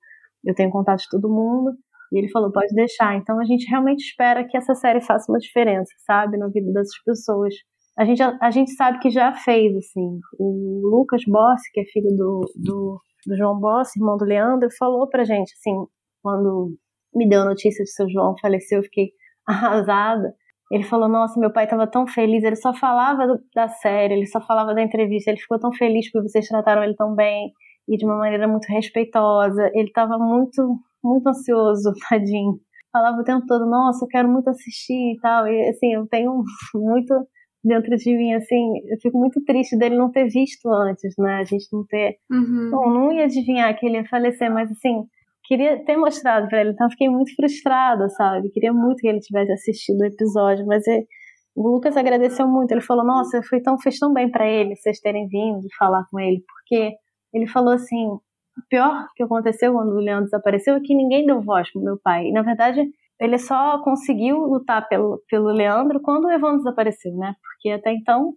eu 0.45 0.55
tenho 0.55 0.71
contato 0.71 1.01
de 1.01 1.09
todo 1.11 1.29
mundo. 1.29 1.73
E 2.13 2.19
ele 2.19 2.29
falou, 2.31 2.53
pode 2.53 2.75
deixar. 2.75 3.17
Então 3.17 3.39
a 3.41 3.45
gente 3.45 3.69
realmente 3.69 4.01
espera 4.01 4.45
que 4.47 4.57
essa 4.57 4.75
série 4.75 5.01
faça 5.01 5.31
uma 5.31 5.39
diferença, 5.39 5.91
sabe, 6.07 6.37
na 6.37 6.49
vida 6.49 6.73
dessas 6.73 7.03
pessoas. 7.05 7.55
A 7.99 8.05
gente, 8.05 8.23
a 8.23 8.51
gente 8.51 8.73
sabe 8.73 8.99
que 8.99 9.11
já 9.11 9.33
fez, 9.33 9.75
assim. 9.77 10.21
O 10.39 10.81
Lucas 10.85 11.23
Bossi, 11.27 11.71
que 11.73 11.81
é 11.81 11.85
filho 11.85 12.11
do, 12.15 12.41
do, 12.55 13.01
do 13.27 13.37
João 13.37 13.59
Bossi, 13.59 13.99
irmão 13.99 14.17
do 14.17 14.25
Leandro, 14.25 14.69
falou 14.79 15.09
pra 15.09 15.25
gente, 15.25 15.53
assim, 15.55 15.87
quando 16.27 16.77
me 17.15 17.29
deu 17.29 17.43
a 17.43 17.45
notícia 17.45 17.85
de 17.85 17.91
seu 17.93 18.11
João 18.11 18.35
faleceu, 18.43 18.81
eu 18.81 18.83
fiquei 18.83 19.13
arrasada 19.47 20.35
ele 20.71 20.83
falou: 20.83 21.09
Nossa, 21.09 21.39
meu 21.39 21.53
pai 21.53 21.65
estava 21.65 21.87
tão 21.87 22.07
feliz, 22.07 22.43
ele 22.43 22.57
só 22.57 22.75
falava 22.75 23.27
do, 23.27 23.41
da 23.55 23.69
série, 23.69 24.15
ele 24.15 24.27
só 24.27 24.41
falava 24.41 24.75
da 24.75 24.83
entrevista, 24.83 25.31
ele 25.31 25.41
ficou 25.41 25.59
tão 25.59 25.73
feliz 25.73 26.11
porque 26.11 26.29
vocês 26.29 26.49
trataram 26.49 26.83
ele 26.83 26.97
tão 26.97 27.15
bem 27.15 27.53
e 27.89 27.97
de 27.97 28.05
uma 28.05 28.17
maneira 28.17 28.49
muito 28.49 28.67
respeitosa. 28.67 29.71
Ele 29.75 29.89
estava 29.89 30.19
muito, 30.19 30.79
muito 31.03 31.29
ansioso, 31.29 31.93
tadinho. 32.11 32.59
Falava 32.93 33.21
o 33.21 33.25
tempo 33.25 33.47
todo: 33.47 33.67
Nossa, 33.67 34.05
eu 34.05 34.09
quero 34.09 34.29
muito 34.29 34.51
assistir 34.51 35.15
e 35.15 35.19
tal. 35.21 35.47
E 35.47 35.69
assim, 35.69 35.95
eu 35.95 36.07
tenho 36.09 36.43
muito 36.75 37.15
dentro 37.63 37.97
de 37.97 38.17
mim, 38.17 38.33
assim, 38.33 38.79
eu 38.89 38.97
fico 39.03 39.19
muito 39.19 39.43
triste 39.45 39.77
dele 39.77 39.97
não 39.97 40.11
ter 40.11 40.29
visto 40.29 40.69
antes, 40.69 41.15
né? 41.19 41.39
A 41.39 41.45
gente 41.45 41.67
não 41.73 41.85
ter. 41.85 42.17
Uhum. 42.31 42.71
Bom, 42.71 42.91
não 42.91 43.13
ia 43.13 43.25
adivinhar 43.25 43.77
que 43.77 43.87
ele 43.87 43.97
ia 43.97 44.09
falecer, 44.09 44.53
mas 44.53 44.71
assim 44.71 45.05
queria 45.47 45.85
ter 45.85 45.97
mostrado 45.97 46.49
para 46.49 46.61
ele, 46.61 46.71
então 46.71 46.91
fiquei 46.91 47.09
muito 47.09 47.35
frustrada, 47.35 48.09
sabe? 48.11 48.51
Queria 48.51 48.73
muito 48.73 48.99
que 48.99 49.09
ele 49.09 49.21
tivesse 49.21 49.53
assistido 49.53 50.01
o 50.01 50.07
episódio, 50.07 50.67
mas 50.67 50.87
ele, 50.87 51.07
o 51.55 51.69
Lucas 51.69 51.97
agradeceu 51.97 52.47
muito. 52.47 52.73
Ele 52.73 52.81
falou: 52.81 53.05
Nossa, 53.05 53.43
foi 53.43 53.61
tão, 53.61 53.79
fez 53.79 53.99
tão 53.99 54.13
bem 54.13 54.31
para 54.31 54.47
ele 54.47 54.77
vocês 54.77 55.01
terem 55.01 55.27
vindo 55.29 55.67
falar 55.79 56.05
com 56.11 56.21
ele, 56.21 56.43
porque 56.47 56.93
ele 57.33 57.47
falou 57.47 57.75
assim: 57.75 58.07
o 58.07 58.21
pior 58.69 59.07
que 59.15 59.23
aconteceu 59.23 59.73
quando 59.73 59.93
o 59.93 60.01
Leandro 60.01 60.25
desapareceu 60.25 60.77
é 60.77 60.81
que 60.81 60.95
ninguém 60.95 61.27
deu 61.27 61.41
voz 61.41 61.71
pro 61.73 61.83
meu 61.83 61.99
pai. 62.03 62.27
E 62.29 62.33
na 62.33 62.43
verdade, 62.43 62.83
ele 63.21 63.39
só 63.39 63.83
conseguiu 63.83 64.39
lutar 64.39 64.89
pelo, 64.89 65.23
pelo 65.29 65.49
Leandro 65.49 66.01
quando 66.01 66.25
o 66.27 66.31
Evandro 66.31 66.59
desapareceu, 66.59 67.15
né? 67.17 67.35
Porque 67.43 67.71
até 67.71 67.93
então 67.93 68.35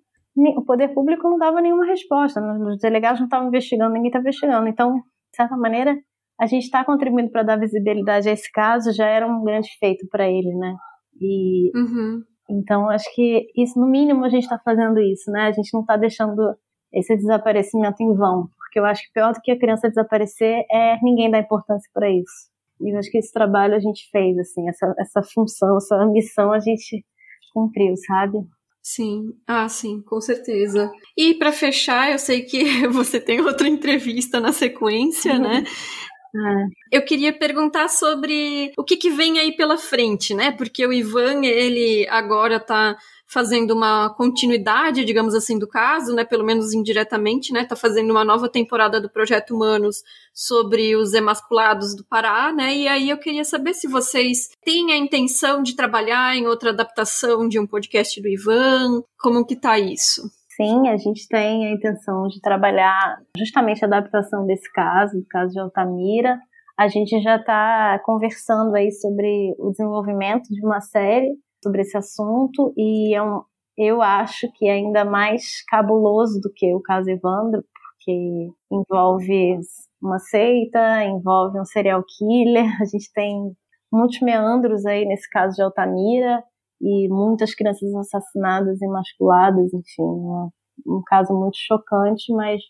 o 0.55 0.63
poder 0.63 0.89
público 0.93 1.27
não 1.27 1.37
dava 1.37 1.59
nenhuma 1.59 1.85
resposta, 1.85 2.39
os 2.41 2.79
delegados 2.79 3.19
não 3.19 3.27
estavam 3.27 3.47
investigando, 3.47 3.93
ninguém 3.93 4.07
estava 4.07 4.23
investigando. 4.23 4.67
Então, 4.67 4.95
de 4.95 5.35
certa 5.35 5.57
maneira, 5.57 5.97
a 6.39 6.45
gente 6.45 6.63
está 6.63 6.85
contribuindo 6.85 7.31
para 7.31 7.43
dar 7.43 7.59
visibilidade 7.59 8.29
a 8.29 8.31
esse 8.31 8.49
caso, 8.51 8.93
já 8.93 9.05
era 9.05 9.27
um 9.27 9.43
grande 9.43 9.69
feito 9.77 10.07
para 10.09 10.29
ele, 10.29 10.53
né? 10.55 10.73
E 11.19 11.69
uhum. 11.75 12.23
então 12.49 12.89
acho 12.89 13.13
que 13.13 13.47
isso, 13.57 13.77
no 13.77 13.87
mínimo, 13.87 14.23
a 14.23 14.29
gente 14.29 14.43
está 14.43 14.57
fazendo 14.57 14.99
isso, 14.99 15.29
né? 15.31 15.47
A 15.47 15.51
gente 15.51 15.73
não 15.73 15.81
está 15.81 15.97
deixando 15.97 16.55
esse 16.93 17.15
desaparecimento 17.15 18.01
em 18.01 18.15
vão, 18.15 18.47
porque 18.57 18.79
eu 18.79 18.85
acho 18.85 19.03
que 19.03 19.13
pior 19.13 19.33
do 19.33 19.41
que 19.41 19.51
a 19.51 19.59
criança 19.59 19.89
desaparecer 19.89 20.63
é 20.71 20.97
ninguém 21.03 21.29
dar 21.29 21.39
importância 21.39 21.89
para 21.93 22.09
isso. 22.09 22.49
E 22.81 22.93
eu 22.93 22.97
acho 22.97 23.11
que 23.11 23.17
esse 23.17 23.33
trabalho 23.33 23.75
a 23.75 23.79
gente 23.79 24.09
fez, 24.09 24.37
assim, 24.39 24.67
essa, 24.69 24.95
essa 24.97 25.21
função, 25.21 25.75
essa 25.75 26.05
missão 26.05 26.53
a 26.53 26.59
gente 26.59 27.05
cumpriu, 27.53 27.93
sabe? 28.07 28.37
Sim, 28.81 29.33
ah, 29.45 29.67
sim, 29.67 30.01
com 30.01 30.21
certeza. 30.21 30.89
E 31.17 31.33
para 31.33 31.51
fechar, 31.51 32.11
eu 32.11 32.17
sei 32.17 32.43
que 32.43 32.63
você 32.87 33.19
tem 33.19 33.41
outra 33.41 33.67
entrevista 33.67 34.39
na 34.39 34.53
sequência, 34.53 35.37
né? 35.37 35.63
É. 36.35 36.97
Eu 36.99 37.05
queria 37.05 37.33
perguntar 37.33 37.87
sobre 37.87 38.71
o 38.77 38.83
que, 38.83 38.97
que 38.97 39.09
vem 39.09 39.39
aí 39.39 39.55
pela 39.55 39.77
frente, 39.77 40.33
né? 40.33 40.51
Porque 40.51 40.85
o 40.85 40.93
Ivan, 40.93 41.43
ele 41.43 42.07
agora 42.07 42.57
está 42.57 42.95
fazendo 43.27 43.71
uma 43.75 44.09
continuidade, 44.15 45.05
digamos 45.05 45.35
assim, 45.35 45.57
do 45.57 45.67
caso, 45.67 46.13
né? 46.13 46.23
Pelo 46.23 46.43
menos 46.43 46.73
indiretamente, 46.73 47.53
né? 47.53 47.65
Tá 47.65 47.75
fazendo 47.75 48.11
uma 48.11 48.25
nova 48.25 48.49
temporada 48.49 48.99
do 48.99 49.09
Projeto 49.09 49.55
Humanos 49.55 50.03
sobre 50.33 50.95
os 50.95 51.13
emasculados 51.13 51.95
do 51.95 52.03
Pará, 52.03 52.51
né? 52.51 52.75
E 52.75 52.87
aí 52.87 53.09
eu 53.09 53.17
queria 53.17 53.43
saber 53.43 53.73
se 53.73 53.87
vocês 53.87 54.49
têm 54.63 54.91
a 54.91 54.97
intenção 54.97 55.63
de 55.63 55.75
trabalhar 55.75 56.35
em 56.35 56.47
outra 56.47 56.71
adaptação 56.71 57.47
de 57.47 57.59
um 57.59 57.67
podcast 57.67 58.19
do 58.21 58.27
Ivan, 58.27 59.03
como 59.19 59.45
que 59.45 59.55
tá 59.55 59.77
isso? 59.77 60.23
Sim, 60.59 60.89
a 60.89 60.97
gente 60.97 61.25
tem 61.29 61.67
a 61.67 61.71
intenção 61.71 62.27
de 62.27 62.41
trabalhar 62.41 63.17
justamente 63.37 63.83
a 63.83 63.87
adaptação 63.87 64.45
desse 64.45 64.69
caso, 64.73 65.17
do 65.17 65.25
caso 65.27 65.53
de 65.53 65.59
Altamira. 65.59 66.37
A 66.77 66.89
gente 66.89 67.21
já 67.21 67.37
está 67.37 67.99
conversando 68.03 68.75
aí 68.75 68.91
sobre 68.91 69.55
o 69.57 69.71
desenvolvimento 69.71 70.49
de 70.49 70.65
uma 70.65 70.81
série 70.81 71.29
sobre 71.63 71.81
esse 71.81 71.97
assunto 71.97 72.73
e 72.77 73.15
é 73.15 73.21
um, 73.23 73.41
eu 73.77 74.01
acho 74.01 74.47
que 74.55 74.67
é 74.67 74.73
ainda 74.73 75.05
mais 75.05 75.63
cabuloso 75.67 76.39
do 76.41 76.51
que 76.53 76.73
o 76.73 76.81
caso 76.81 77.09
Evandro, 77.09 77.63
porque 77.95 78.49
envolve 78.71 79.59
uma 80.01 80.19
seita, 80.19 81.03
envolve 81.05 81.59
um 81.59 81.65
serial 81.65 82.03
killer, 82.17 82.65
a 82.81 82.85
gente 82.85 83.11
tem 83.13 83.53
muitos 83.91 84.21
meandros 84.21 84.85
aí 84.85 85.05
nesse 85.05 85.29
caso 85.29 85.55
de 85.55 85.63
Altamira, 85.63 86.43
e 86.81 87.07
muitas 87.09 87.53
crianças 87.53 87.93
assassinadas 87.95 88.81
e 88.81 88.87
masculadas, 88.87 89.73
enfim, 89.73 90.01
um, 90.01 90.49
um 90.87 91.01
caso 91.05 91.33
muito 91.33 91.57
chocante, 91.57 92.33
mas 92.33 92.61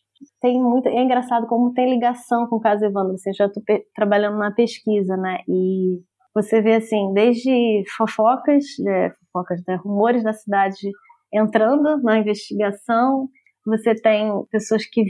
tem 0.41 0.62
muito, 0.62 0.88
é 0.88 1.01
engraçado 1.01 1.47
como 1.47 1.74
tem 1.74 1.93
ligação 1.93 2.47
com 2.47 2.57
o 2.57 2.62
caso 2.62 2.84
Evandro, 2.84 3.14
assim, 3.14 3.34
já 3.34 3.45
estou 3.45 3.64
trabalhando 3.95 4.38
na 4.38 4.51
pesquisa, 4.51 5.16
né, 5.16 5.39
e 5.47 6.01
você 6.34 6.62
vê 6.62 6.76
assim, 6.76 7.14
desde 7.14 7.84
fofocas, 7.97 8.64
é, 8.88 9.12
fofocas, 9.32 9.62
né, 9.68 9.76
rumores 9.76 10.24
da 10.24 10.34
cidade 10.34 10.91
entrando 11.34 12.01
na 12.01 12.18
investigação, 12.18 13.30
você 13.66 13.93
tem 13.95 14.32
pessoas 14.51 14.86
que, 14.86 15.03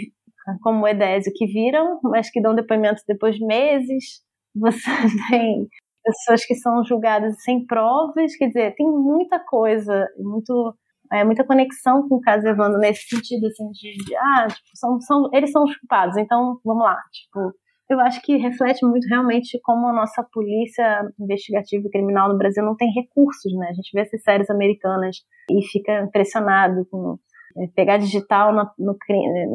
como 0.61 0.83
o 0.83 0.87
Edésio, 0.87 1.31
que 1.35 1.45
viram, 1.45 1.99
mas 2.03 2.29
que 2.29 2.41
dão 2.41 2.55
depoimentos 2.55 3.03
depois 3.07 3.35
de 3.35 3.45
meses, 3.45 4.21
você 4.55 4.89
tem 5.29 5.67
pessoas 6.03 6.45
que 6.45 6.55
são 6.55 6.83
julgadas 6.83 7.35
sem 7.43 7.65
provas, 7.65 8.35
quer 8.37 8.47
dizer, 8.47 8.75
tem 8.75 8.87
muita 8.87 9.39
coisa, 9.39 10.07
muito 10.17 10.75
é, 11.11 11.23
muita 11.23 11.43
conexão 11.43 12.07
com 12.07 12.15
o 12.15 12.21
caso 12.21 12.47
Evandro 12.47 12.79
nesse 12.79 13.07
sentido, 13.07 13.47
assim, 13.47 13.69
de, 13.71 13.97
de 14.05 14.15
ah, 14.15 14.47
tipo, 14.47 14.69
são, 14.75 15.01
são, 15.01 15.29
eles 15.33 15.51
são 15.51 15.63
os 15.63 15.75
culpados, 15.77 16.15
então 16.17 16.59
vamos 16.63 16.83
lá, 16.83 16.97
tipo, 17.11 17.51
eu 17.89 17.99
acho 18.01 18.21
que 18.21 18.37
reflete 18.37 18.85
muito 18.85 19.07
realmente 19.07 19.59
como 19.63 19.87
a 19.87 19.93
nossa 19.93 20.23
polícia 20.31 21.01
investigativa 21.19 21.87
e 21.87 21.89
criminal 21.89 22.29
no 22.29 22.37
Brasil 22.37 22.63
não 22.63 22.75
tem 22.75 22.87
recursos, 22.93 23.51
né? 23.57 23.69
A 23.69 23.73
gente 23.73 23.89
vê 23.91 24.01
essas 24.01 24.21
séries 24.21 24.49
americanas 24.49 25.17
e 25.49 25.65
fica 25.65 26.03
impressionado 26.03 26.85
com 26.91 27.17
é, 27.57 27.67
pegar 27.75 27.97
digital 27.97 28.53
no, 28.53 28.63
no, 28.77 28.95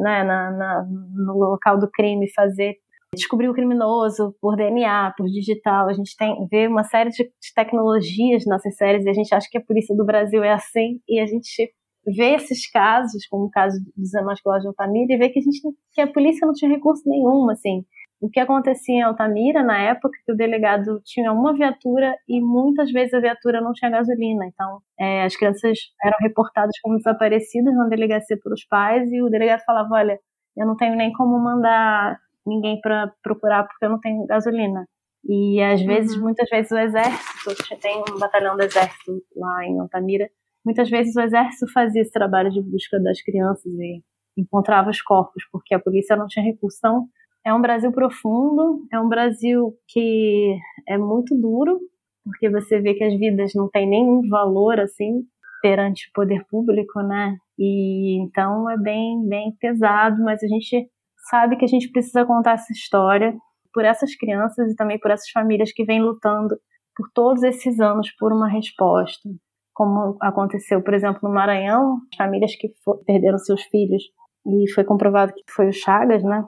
né, 0.03 0.23
na, 0.23 0.51
na, 0.51 0.85
no 0.85 1.33
local 1.33 1.79
do 1.79 1.89
crime, 1.89 2.29
fazer 2.33 2.75
descobrir 3.15 3.49
o 3.49 3.53
criminoso 3.53 4.35
por 4.39 4.55
DNA, 4.55 5.13
por 5.17 5.25
digital. 5.27 5.89
A 5.89 5.93
gente 5.93 6.15
tem 6.15 6.47
vê 6.49 6.67
uma 6.67 6.83
série 6.83 7.09
de, 7.09 7.23
de 7.23 7.53
tecnologias 7.55 8.45
nessas 8.45 8.75
séries 8.75 9.05
e 9.05 9.09
a 9.09 9.13
gente 9.13 9.33
acha 9.33 9.47
que 9.49 9.57
a 9.57 9.63
polícia 9.63 9.95
do 9.95 10.05
Brasil 10.05 10.43
é 10.43 10.53
assim 10.53 10.99
e 11.07 11.19
a 11.19 11.25
gente 11.25 11.71
vê 12.05 12.35
esses 12.35 12.69
casos, 12.69 13.25
como 13.27 13.45
o 13.45 13.49
caso 13.49 13.77
dos 13.97 14.11
Cláudio 14.41 14.61
de 14.61 14.67
Altamira, 14.67 15.13
e 15.13 15.17
vê 15.17 15.29
que 15.29 15.39
a 15.39 15.41
gente 15.41 15.59
que 15.93 16.01
a 16.01 16.07
polícia 16.07 16.45
não 16.45 16.53
tinha 16.53 16.69
recurso 16.69 17.01
nenhum, 17.05 17.49
assim. 17.49 17.83
O 18.21 18.29
que 18.29 18.39
acontecia 18.39 18.95
em 18.95 19.01
Altamira 19.01 19.61
na 19.63 19.77
época 19.79 20.17
que 20.25 20.31
o 20.31 20.35
delegado 20.35 21.01
tinha 21.03 21.31
uma 21.33 21.53
viatura 21.53 22.15
e 22.27 22.41
muitas 22.41 22.91
vezes 22.91 23.13
a 23.13 23.19
viatura 23.19 23.61
não 23.61 23.73
tinha 23.73 23.91
gasolina. 23.91 24.45
Então, 24.47 24.79
é, 24.99 25.23
as 25.23 25.35
crianças 25.35 25.77
eram 26.03 26.17
reportadas 26.21 26.79
como 26.81 26.97
desaparecidas 26.97 27.75
na 27.75 27.87
delegacia 27.87 28.37
pelos 28.41 28.65
pais 28.65 29.11
e 29.11 29.21
o 29.21 29.29
delegado 29.29 29.63
falava: 29.65 29.89
Olha, 29.93 30.19
eu 30.57 30.65
não 30.65 30.77
tenho 30.77 30.95
nem 30.95 31.11
como 31.11 31.37
mandar 31.39 32.17
ninguém 32.45 32.79
para 32.81 33.11
procurar 33.23 33.63
porque 33.63 33.85
eu 33.85 33.89
não 33.89 33.99
tenho 33.99 34.25
gasolina. 34.25 34.85
E 35.27 35.61
às 35.61 35.81
vezes, 35.81 36.15
uhum. 36.15 36.23
muitas 36.23 36.47
vezes 36.49 36.71
o 36.71 36.77
exército, 36.77 37.79
tem 37.81 38.03
um 38.11 38.19
batalhão 38.19 38.55
do 38.55 38.63
exército 38.63 39.23
lá 39.35 39.65
em 39.65 39.79
Altamira, 39.79 40.29
muitas 40.63 40.89
vezes 40.89 41.15
o 41.15 41.21
exército 41.21 41.71
fazia 41.71 42.01
esse 42.01 42.11
trabalho 42.11 42.51
de 42.51 42.61
busca 42.61 42.99
das 42.99 43.21
crianças 43.21 43.65
e 43.65 44.01
encontrava 44.37 44.89
os 44.89 45.01
corpos, 45.01 45.43
porque 45.51 45.73
a 45.73 45.79
polícia 45.79 46.15
não 46.15 46.27
tinha 46.27 46.45
recurso. 46.45 46.77
Então, 46.77 47.07
é 47.45 47.53
um 47.53 47.61
Brasil 47.61 47.91
profundo, 47.91 48.85
é 48.91 48.99
um 48.99 49.07
Brasil 49.09 49.73
que 49.87 50.57
é 50.87 50.97
muito 50.97 51.35
duro, 51.35 51.79
porque 52.23 52.49
você 52.49 52.79
vê 52.79 52.95
que 52.95 53.03
as 53.03 53.17
vidas 53.17 53.53
não 53.55 53.69
têm 53.69 53.87
nenhum 53.87 54.27
valor 54.27 54.79
assim 54.79 55.23
perante 55.61 56.07
o 56.09 56.13
poder 56.13 56.43
público, 56.49 57.01
né? 57.01 57.37
E 57.57 58.19
então 58.21 58.69
é 58.69 58.77
bem 58.77 59.27
bem 59.27 59.55
pesado, 59.59 60.23
mas 60.23 60.43
a 60.43 60.47
gente 60.47 60.87
sabe 61.29 61.57
que 61.57 61.65
a 61.65 61.67
gente 61.67 61.91
precisa 61.91 62.25
contar 62.25 62.53
essa 62.53 62.71
história 62.71 63.35
por 63.73 63.83
essas 63.83 64.15
crianças 64.15 64.71
e 64.71 64.75
também 64.75 64.99
por 64.99 65.11
essas 65.11 65.29
famílias 65.29 65.71
que 65.71 65.83
vêm 65.83 66.01
lutando 66.01 66.55
por 66.95 67.09
todos 67.13 67.43
esses 67.43 67.79
anos 67.79 68.09
por 68.17 68.31
uma 68.31 68.47
resposta. 68.47 69.29
Como 69.73 70.17
aconteceu, 70.21 70.81
por 70.81 70.93
exemplo, 70.93 71.19
no 71.23 71.33
Maranhão, 71.33 71.97
famílias 72.17 72.55
que 72.55 72.69
perderam 73.05 73.37
seus 73.37 73.63
filhos 73.63 74.03
e 74.47 74.71
foi 74.71 74.85
comprovado 74.85 75.33
que 75.33 75.43
foi 75.51 75.67
o 75.67 75.73
Chagas, 75.73 76.23
né? 76.23 76.45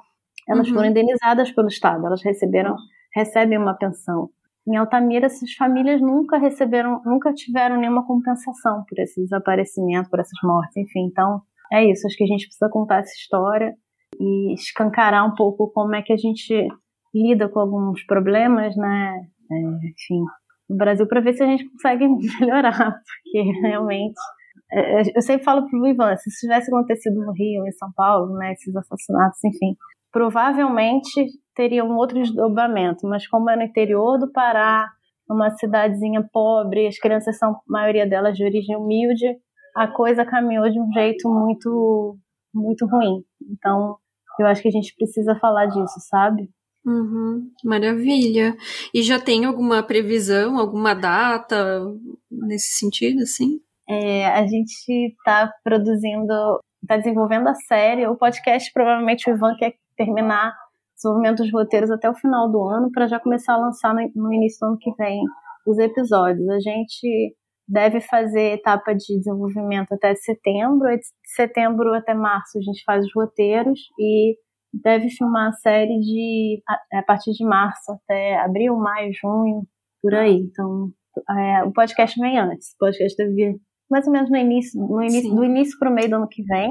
Elas 0.47 0.69
uhum. 0.69 0.75
foram 0.75 0.89
indenizadas 0.89 1.51
pelo 1.51 1.67
Estado, 1.67 2.05
elas 2.05 2.23
receberam, 2.23 2.75
recebem 3.13 3.57
uma 3.57 3.75
pensão. 3.75 4.29
Em 4.65 4.77
Altamira, 4.77 5.25
essas 5.25 5.51
famílias 5.53 6.01
nunca 6.01 6.37
receberam, 6.37 7.01
nunca 7.05 7.33
tiveram 7.33 7.77
nenhuma 7.77 8.05
compensação 8.05 8.85
por 8.87 8.99
esse 8.99 9.21
desaparecimento, 9.21 10.09
por 10.09 10.19
essas 10.19 10.39
mortes, 10.43 10.77
enfim. 10.77 11.07
Então, 11.09 11.41
é 11.71 11.83
isso. 11.85 12.07
Acho 12.07 12.15
que 12.15 12.23
a 12.23 12.27
gente 12.27 12.45
precisa 12.45 12.69
contar 12.69 12.99
essa 12.99 13.13
história 13.13 13.75
e 14.19 14.53
escancarar 14.53 15.25
um 15.25 15.35
pouco 15.35 15.71
como 15.71 15.95
é 15.95 16.01
que 16.01 16.13
a 16.13 16.17
gente 16.17 16.67
lida 17.13 17.49
com 17.49 17.59
alguns 17.59 18.03
problemas, 18.05 18.75
né? 18.75 19.27
É, 19.51 19.55
enfim, 19.59 20.23
no 20.69 20.77
Brasil 20.77 21.07
para 21.07 21.21
ver 21.21 21.33
se 21.33 21.43
a 21.43 21.47
gente 21.47 21.69
consegue 21.69 22.07
melhorar, 22.39 22.91
porque 22.91 23.41
realmente 23.61 24.19
é, 24.71 25.01
é, 25.01 25.03
eu 25.15 25.21
sempre 25.21 25.43
falo 25.43 25.67
pro 25.67 25.87
Ivan, 25.87 26.15
se 26.17 26.29
isso 26.29 26.39
tivesse 26.41 26.69
acontecido 26.69 27.15
no 27.15 27.31
Rio, 27.31 27.65
em 27.65 27.71
São 27.71 27.89
Paulo, 27.95 28.33
né, 28.33 28.51
esses 28.51 28.75
assassinatos, 28.75 29.41
enfim, 29.43 29.75
provavelmente 30.11 31.25
teria 31.55 31.85
um 31.85 31.95
outro 31.95 32.19
desdobramento, 32.19 33.07
mas 33.07 33.27
como 33.27 33.49
é 33.49 33.55
no 33.55 33.63
interior 33.63 34.17
do 34.17 34.31
Pará, 34.31 34.89
uma 35.29 35.51
cidadezinha 35.51 36.27
pobre, 36.31 36.87
as 36.87 36.97
crianças 36.99 37.37
são, 37.37 37.51
a 37.51 37.59
maioria 37.67 38.07
delas 38.07 38.35
de 38.35 38.43
origem 38.43 38.75
humilde, 38.75 39.25
a 39.75 39.87
coisa 39.87 40.25
caminhou 40.25 40.69
de 40.69 40.79
um 40.79 40.91
jeito 40.91 41.29
muito 41.29 42.17
muito 42.53 42.87
ruim. 42.87 43.23
Então, 43.51 43.97
eu 44.41 44.47
acho 44.47 44.61
que 44.61 44.67
a 44.67 44.71
gente 44.71 44.95
precisa 44.95 45.35
falar 45.35 45.65
disso, 45.67 45.99
sabe? 46.09 46.49
Uhum, 46.85 47.49
maravilha. 47.65 48.55
E 48.93 49.01
já 49.01 49.19
tem 49.19 49.45
alguma 49.45 49.83
previsão, 49.83 50.57
alguma 50.57 50.93
data 50.93 51.83
nesse 52.31 52.79
sentido, 52.79 53.23
assim? 53.23 53.59
É, 53.89 54.27
a 54.27 54.45
gente 54.47 55.13
está 55.17 55.51
produzindo, 55.63 56.61
está 56.81 56.97
desenvolvendo 56.97 57.47
a 57.47 57.55
série. 57.55 58.07
O 58.07 58.15
podcast, 58.15 58.71
provavelmente 58.71 59.29
o 59.29 59.33
Ivan 59.33 59.55
quer 59.57 59.73
terminar 59.97 60.53
desenvolvimento 60.95 61.43
dos 61.43 61.51
roteiros 61.51 61.91
até 61.91 62.09
o 62.09 62.15
final 62.15 62.49
do 62.49 62.63
ano, 62.63 62.91
para 62.91 63.07
já 63.07 63.19
começar 63.19 63.53
a 63.53 63.57
lançar 63.57 63.93
no, 63.93 64.09
no 64.15 64.33
início 64.33 64.59
do 64.61 64.69
ano 64.69 64.77
que 64.79 64.91
vem 64.95 65.21
os 65.65 65.77
episódios. 65.77 66.47
A 66.49 66.59
gente 66.59 67.35
deve 67.67 67.99
fazer 67.99 68.53
etapa 68.53 68.93
de 68.93 69.17
desenvolvimento 69.17 69.93
até 69.93 70.15
setembro, 70.15 70.87
de 70.87 71.01
setembro 71.35 71.93
até 71.93 72.13
março 72.13 72.57
a 72.57 72.61
gente 72.61 72.83
faz 72.85 73.05
os 73.05 73.11
roteiros 73.13 73.79
e 73.99 74.35
deve 74.73 75.09
filmar 75.09 75.49
a 75.49 75.53
série 75.53 75.99
de 75.99 76.61
a, 76.93 77.03
partir 77.03 77.31
de 77.33 77.43
março 77.45 77.91
até 77.91 78.37
abril, 78.39 78.77
maio, 78.77 79.11
junho, 79.13 79.63
por 80.01 80.13
aí. 80.13 80.37
Então, 80.37 80.89
é, 81.29 81.63
o 81.63 81.71
podcast 81.71 82.19
vem 82.19 82.37
antes. 82.37 82.73
O 82.73 82.77
podcast 82.79 83.17
deve 83.17 83.33
vir 83.33 83.55
mais 83.89 84.05
ou 84.05 84.13
menos 84.13 84.29
no 84.29 84.37
início, 84.37 84.79
no 84.79 85.01
início 85.01 85.33
do 85.33 85.43
início 85.43 85.77
para 85.79 85.89
o 85.89 85.93
meio 85.93 86.09
do 86.09 86.15
ano 86.17 86.27
que 86.27 86.43
vem. 86.43 86.69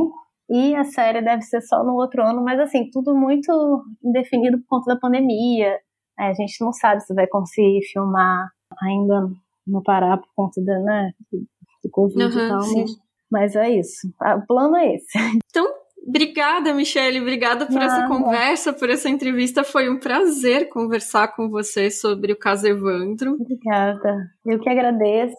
E 0.49 0.77
a 0.77 0.85
série 0.85 1.23
deve 1.23 1.43
ser 1.43 1.61
só 1.63 1.83
no 1.83 1.95
outro 1.95 2.23
ano, 2.23 2.43
mas 2.45 2.61
assim, 2.61 2.89
tudo 2.93 3.15
muito 3.15 3.85
indefinido 4.05 4.59
por 4.59 4.79
conta 4.79 4.95
da 4.95 5.01
pandemia. 5.01 5.79
É, 6.19 6.29
a 6.29 6.35
gente 6.35 6.65
não 6.65 6.73
sabe 6.73 7.01
se 7.01 7.13
vai 7.15 7.27
conseguir 7.27 7.83
filmar 7.93 8.49
ainda 8.83 9.29
no 9.67 9.83
Pará 9.83 10.17
por 10.17 10.29
conta 10.35 10.63
da, 10.63 10.79
né, 10.79 11.13
do 11.33 11.91
Covid 11.91 12.25
uhum, 12.25 12.31
e 12.31 12.49
tal, 12.49 12.59
mas, 12.59 12.91
mas, 13.31 13.57
é 13.57 13.71
isso. 13.71 14.09
O 14.21 14.47
plano 14.47 14.77
é 14.77 14.95
esse. 14.95 15.07
Então, 15.51 15.67
obrigada, 16.07 16.73
Michelle. 16.75 17.21
Obrigada 17.21 17.67
por 17.67 17.79
ah, 17.81 17.85
essa 17.85 18.07
conversa, 18.07 18.73
por 18.73 18.91
essa 18.91 19.09
entrevista. 19.09 19.65
Foi 19.65 19.91
um 19.91 19.99
prazer 19.99 20.69
conversar 20.69 21.35
com 21.35 21.49
você 21.49 21.91
sobre 21.91 22.33
o 22.33 22.39
caso 22.39 22.67
Evandro. 22.67 23.33
Obrigada. 23.41 24.29
Eu 24.45 24.61
que 24.61 24.69
agradeço. 24.69 25.35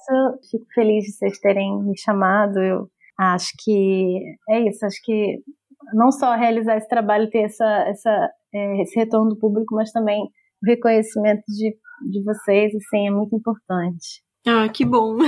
Fico 0.50 0.66
feliz 0.74 1.06
de 1.06 1.12
vocês 1.14 1.40
terem 1.40 1.82
me 1.84 1.98
chamado. 1.98 2.60
Eu 2.60 2.90
acho 3.18 3.52
que 3.64 4.20
é 4.50 4.68
isso. 4.68 4.86
Acho 4.86 5.02
que 5.04 5.42
não 5.94 6.12
só 6.12 6.36
realizar 6.36 6.78
esse 6.78 6.88
trabalho, 6.88 7.30
ter 7.30 7.44
essa, 7.44 7.66
essa, 7.88 8.30
é, 8.54 8.82
esse 8.82 9.00
retorno 9.00 9.30
do 9.30 9.40
público, 9.40 9.76
mas 9.76 9.92
também 9.92 10.22
o 10.22 10.66
reconhecimento 10.66 11.44
de 11.48 11.76
de 12.02 12.24
vocês, 12.24 12.74
assim, 12.76 13.08
é 13.08 13.12
muito 13.12 13.36
importante. 13.36 14.22
Ah, 14.46 14.70
que 14.70 14.86
bom. 14.86 15.18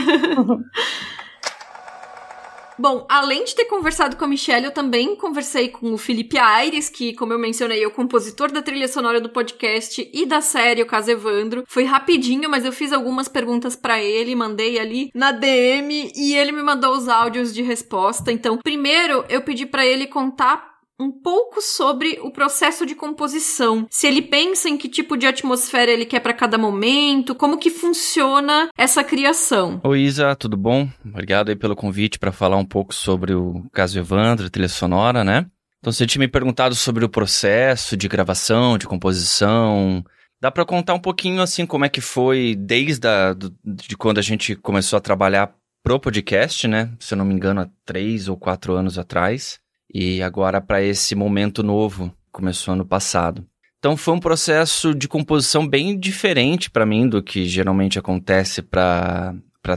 Bom, 2.80 3.06
além 3.10 3.44
de 3.44 3.54
ter 3.56 3.66
conversado 3.66 4.16
com 4.16 4.24
a 4.24 4.28
Michelle, 4.28 4.68
eu 4.68 4.72
também 4.72 5.14
conversei 5.14 5.68
com 5.68 5.92
o 5.92 5.98
Felipe 5.98 6.38
Aires, 6.38 6.88
que, 6.88 7.14
como 7.14 7.34
eu 7.34 7.38
mencionei, 7.38 7.84
é 7.84 7.86
o 7.86 7.92
compositor 7.92 8.50
da 8.54 8.62
trilha 8.62 8.88
sonora 8.88 9.20
do 9.20 9.28
podcast 9.28 10.10
e 10.14 10.26
da 10.26 10.40
série 10.40 10.82
O 10.82 10.86
Caso 10.86 11.12
Evandro. 11.12 11.66
Foi 11.68 11.84
rapidinho, 11.84 12.50
mas 12.50 12.64
eu 12.64 12.72
fiz 12.72 12.94
algumas 12.94 13.28
perguntas 13.28 13.76
para 13.76 14.02
ele, 14.02 14.34
mandei 14.34 14.80
ali 14.80 15.10
na 15.14 15.34
DM 15.34 16.10
e 16.16 16.34
ele 16.34 16.54
me 16.54 16.64
mandou 16.64 16.96
os 16.96 17.10
áudios 17.10 17.54
de 17.54 17.62
resposta. 17.62 18.32
Então, 18.32 18.58
primeiro 18.64 19.26
eu 19.28 19.42
pedi 19.42 19.66
para 19.66 19.86
ele 19.86 20.08
contar 20.08 20.69
um 21.00 21.10
pouco 21.12 21.62
sobre 21.62 22.20
o 22.22 22.30
processo 22.30 22.86
de 22.86 22.94
composição. 22.94 23.88
Se 23.90 24.06
ele 24.06 24.22
pensa 24.22 24.68
em 24.68 24.78
que 24.78 24.90
tipo 24.90 25.16
de 25.16 25.26
atmosfera 25.26 25.90
ele 25.90 26.06
quer 26.06 26.20
para 26.20 26.34
cada 26.34 26.58
momento, 26.58 27.34
como 27.34 27.58
que 27.58 27.70
funciona 27.70 28.70
essa 28.78 29.04
criação. 29.04 29.80
Oi, 29.84 30.02
Isa, 30.02 30.36
tudo 30.36 30.58
bom? 30.58 30.90
Obrigado 31.06 31.50
aí 31.50 31.56
pelo 31.56 31.76
convite 31.76 32.20
para 32.20 32.34
falar 32.34 32.58
um 32.58 32.66
pouco 32.66 32.94
sobre 32.94 33.34
o 33.34 33.64
caso 33.72 33.98
Evandro, 33.98 34.50
trilha 34.50 34.68
sonora, 34.68 35.24
né? 35.24 35.46
Então, 35.80 35.94
você 35.94 36.06
tinha 36.06 36.20
me 36.20 36.28
perguntado 36.28 36.76
sobre 36.76 37.06
o 37.06 37.10
processo 37.10 37.96
de 37.96 38.10
gravação, 38.10 38.78
de 38.78 38.86
composição. 38.86 40.04
Dá 40.42 40.52
para 40.52 40.66
contar 40.66 40.94
um 40.94 41.00
pouquinho 41.00 41.42
assim 41.42 41.66
como 41.66 41.86
é 41.86 41.90
que 41.90 42.02
foi 42.02 42.54
desde 42.56 43.08
a, 43.08 43.34
do, 43.34 43.56
de 43.64 43.96
quando 43.96 44.18
a 44.18 44.22
gente 44.22 44.58
começou 44.58 44.98
a 44.98 45.02
trabalhar 45.02 45.56
pro 45.82 45.98
podcast, 45.98 46.68
né? 46.68 46.92
Se 47.00 47.14
eu 47.14 47.18
não 47.18 47.24
me 47.24 47.34
engano, 47.34 47.62
há 47.62 47.70
três 47.86 48.28
ou 48.28 48.36
quatro 48.36 48.74
anos 48.74 48.98
atrás. 48.98 49.60
E 49.94 50.22
agora 50.22 50.62
para 50.62 50.82
esse 50.82 51.16
momento 51.16 51.64
novo, 51.64 52.14
começou 52.32 52.74
ano 52.74 52.86
passado. 52.86 53.46
Então 53.80 53.96
foi 53.96 54.14
um 54.14 54.20
processo 54.20 54.94
de 54.94 55.08
composição 55.08 55.68
bem 55.68 55.98
diferente 55.98 56.70
para 56.70 56.86
mim 56.86 57.08
do 57.08 57.24
que 57.24 57.46
geralmente 57.46 57.98
acontece 57.98 58.62
para 58.62 59.34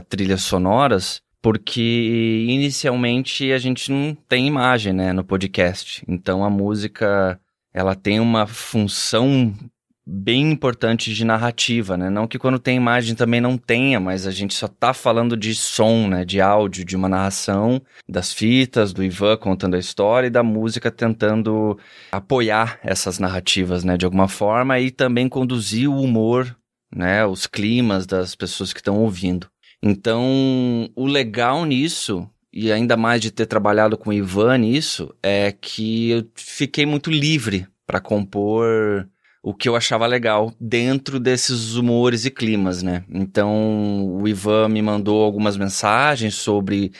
trilhas 0.09 0.41
sonoras, 0.41 1.21
porque 1.41 2.45
inicialmente 2.47 3.51
a 3.51 3.57
gente 3.57 3.91
não 3.91 4.15
tem 4.27 4.45
imagem, 4.45 4.93
né, 4.93 5.13
no 5.13 5.23
podcast. 5.23 6.03
Então 6.07 6.43
a 6.43 6.49
música 6.49 7.39
ela 7.73 7.95
tem 7.95 8.19
uma 8.19 8.45
função 8.45 9.53
bem 10.05 10.51
importante 10.51 11.13
de 11.13 11.23
narrativa, 11.23 11.95
né? 11.97 12.09
Não 12.09 12.27
que 12.27 12.37
quando 12.37 12.59
tem 12.59 12.75
imagem 12.77 13.15
também 13.15 13.39
não 13.39 13.57
tenha, 13.57 13.99
mas 13.99 14.27
a 14.27 14.31
gente 14.31 14.53
só 14.53 14.67
tá 14.67 14.93
falando 14.93 15.37
de 15.37 15.55
som, 15.55 16.07
né? 16.07 16.25
De 16.25 16.41
áudio, 16.41 16.83
de 16.83 16.95
uma 16.95 17.07
narração, 17.07 17.81
das 18.07 18.33
fitas, 18.33 18.91
do 18.91 19.03
Ivan 19.03 19.37
contando 19.37 19.75
a 19.75 19.79
história 19.79 20.27
e 20.27 20.31
da 20.31 20.43
música 20.43 20.91
tentando 20.91 21.77
apoiar 22.11 22.79
essas 22.83 23.19
narrativas, 23.19 23.83
né? 23.83 23.97
De 23.97 24.05
alguma 24.05 24.27
forma 24.27 24.79
e 24.79 24.91
também 24.91 25.29
conduzir 25.29 25.89
o 25.89 26.01
humor, 26.01 26.55
né? 26.93 27.25
Os 27.25 27.47
climas 27.47 28.05
das 28.05 28.35
pessoas 28.35 28.73
que 28.73 28.79
estão 28.79 28.97
ouvindo. 28.99 29.47
Então, 29.81 30.89
o 30.95 31.05
legal 31.05 31.65
nisso 31.65 32.29
e 32.53 32.71
ainda 32.71 32.95
mais 32.95 33.19
de 33.19 33.31
ter 33.31 33.47
trabalhado 33.47 33.97
com 33.97 34.11
o 34.11 34.13
Ivan 34.13 34.59
nisso, 34.59 35.13
é 35.23 35.51
que 35.51 36.11
eu 36.11 36.29
fiquei 36.35 36.85
muito 36.85 37.09
livre 37.09 37.65
para 37.87 37.99
compor 37.99 39.09
o 39.43 39.53
que 39.53 39.67
eu 39.67 39.75
achava 39.75 40.07
legal 40.07 40.53
dentro 40.57 41.19
desses 41.19 41.75
humores 41.75 42.23
e 42.23 42.31
climas, 42.31 42.81
né? 42.81 43.03
Então, 43.09 44.15
o 44.15 44.25
Ivan 44.25 44.69
me 44.69 44.81
mandou 44.81 45.21
algumas 45.21 45.57
mensagens 45.57 46.35
sobre. 46.35 46.93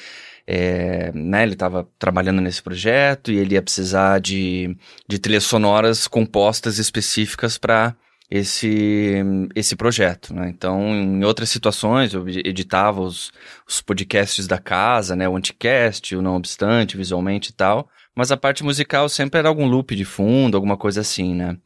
É, 0.45 1.09
né, 1.13 1.43
ele 1.43 1.53
estava 1.53 1.87
trabalhando 1.97 2.41
nesse 2.41 2.61
projeto 2.61 3.31
e 3.31 3.37
ele 3.37 3.55
ia 3.55 3.61
precisar 3.61 4.19
de, 4.19 4.75
de 5.07 5.17
trilhas 5.17 5.45
sonoras 5.45 6.05
compostas 6.05 6.79
específicas 6.79 7.57
para 7.57 7.95
esse, 8.29 9.23
esse 9.55 9.73
projeto, 9.77 10.33
né? 10.33 10.49
Então, 10.49 10.93
em 10.93 11.23
outras 11.23 11.49
situações, 11.49 12.13
eu 12.13 12.27
editava 12.27 12.99
os, 12.99 13.31
os 13.65 13.79
podcasts 13.79 14.45
da 14.45 14.57
casa, 14.57 15.15
né? 15.15 15.29
O 15.29 15.37
Anticast, 15.37 16.13
o 16.13 16.21
Não 16.21 16.35
Obstante, 16.35 16.97
visualmente 16.97 17.51
e 17.51 17.53
tal. 17.53 17.87
Mas 18.15 18.31
a 18.31 18.37
parte 18.37 18.63
musical 18.63 19.07
sempre 19.07 19.39
era 19.39 19.47
algum 19.47 19.65
loop 19.65 19.95
de 19.95 20.03
fundo, 20.03 20.55
alguma 20.57 20.75
coisa 20.75 21.01
assim, 21.01 21.33
né? 21.33 21.57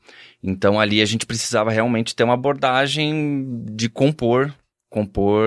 Então 0.43 0.79
ali 0.79 1.01
a 1.01 1.05
gente 1.05 1.25
precisava 1.25 1.71
realmente 1.71 2.15
ter 2.15 2.23
uma 2.23 2.35
abordagem 2.35 3.63
de 3.71 3.89
compor, 3.89 4.53
compor 4.89 5.43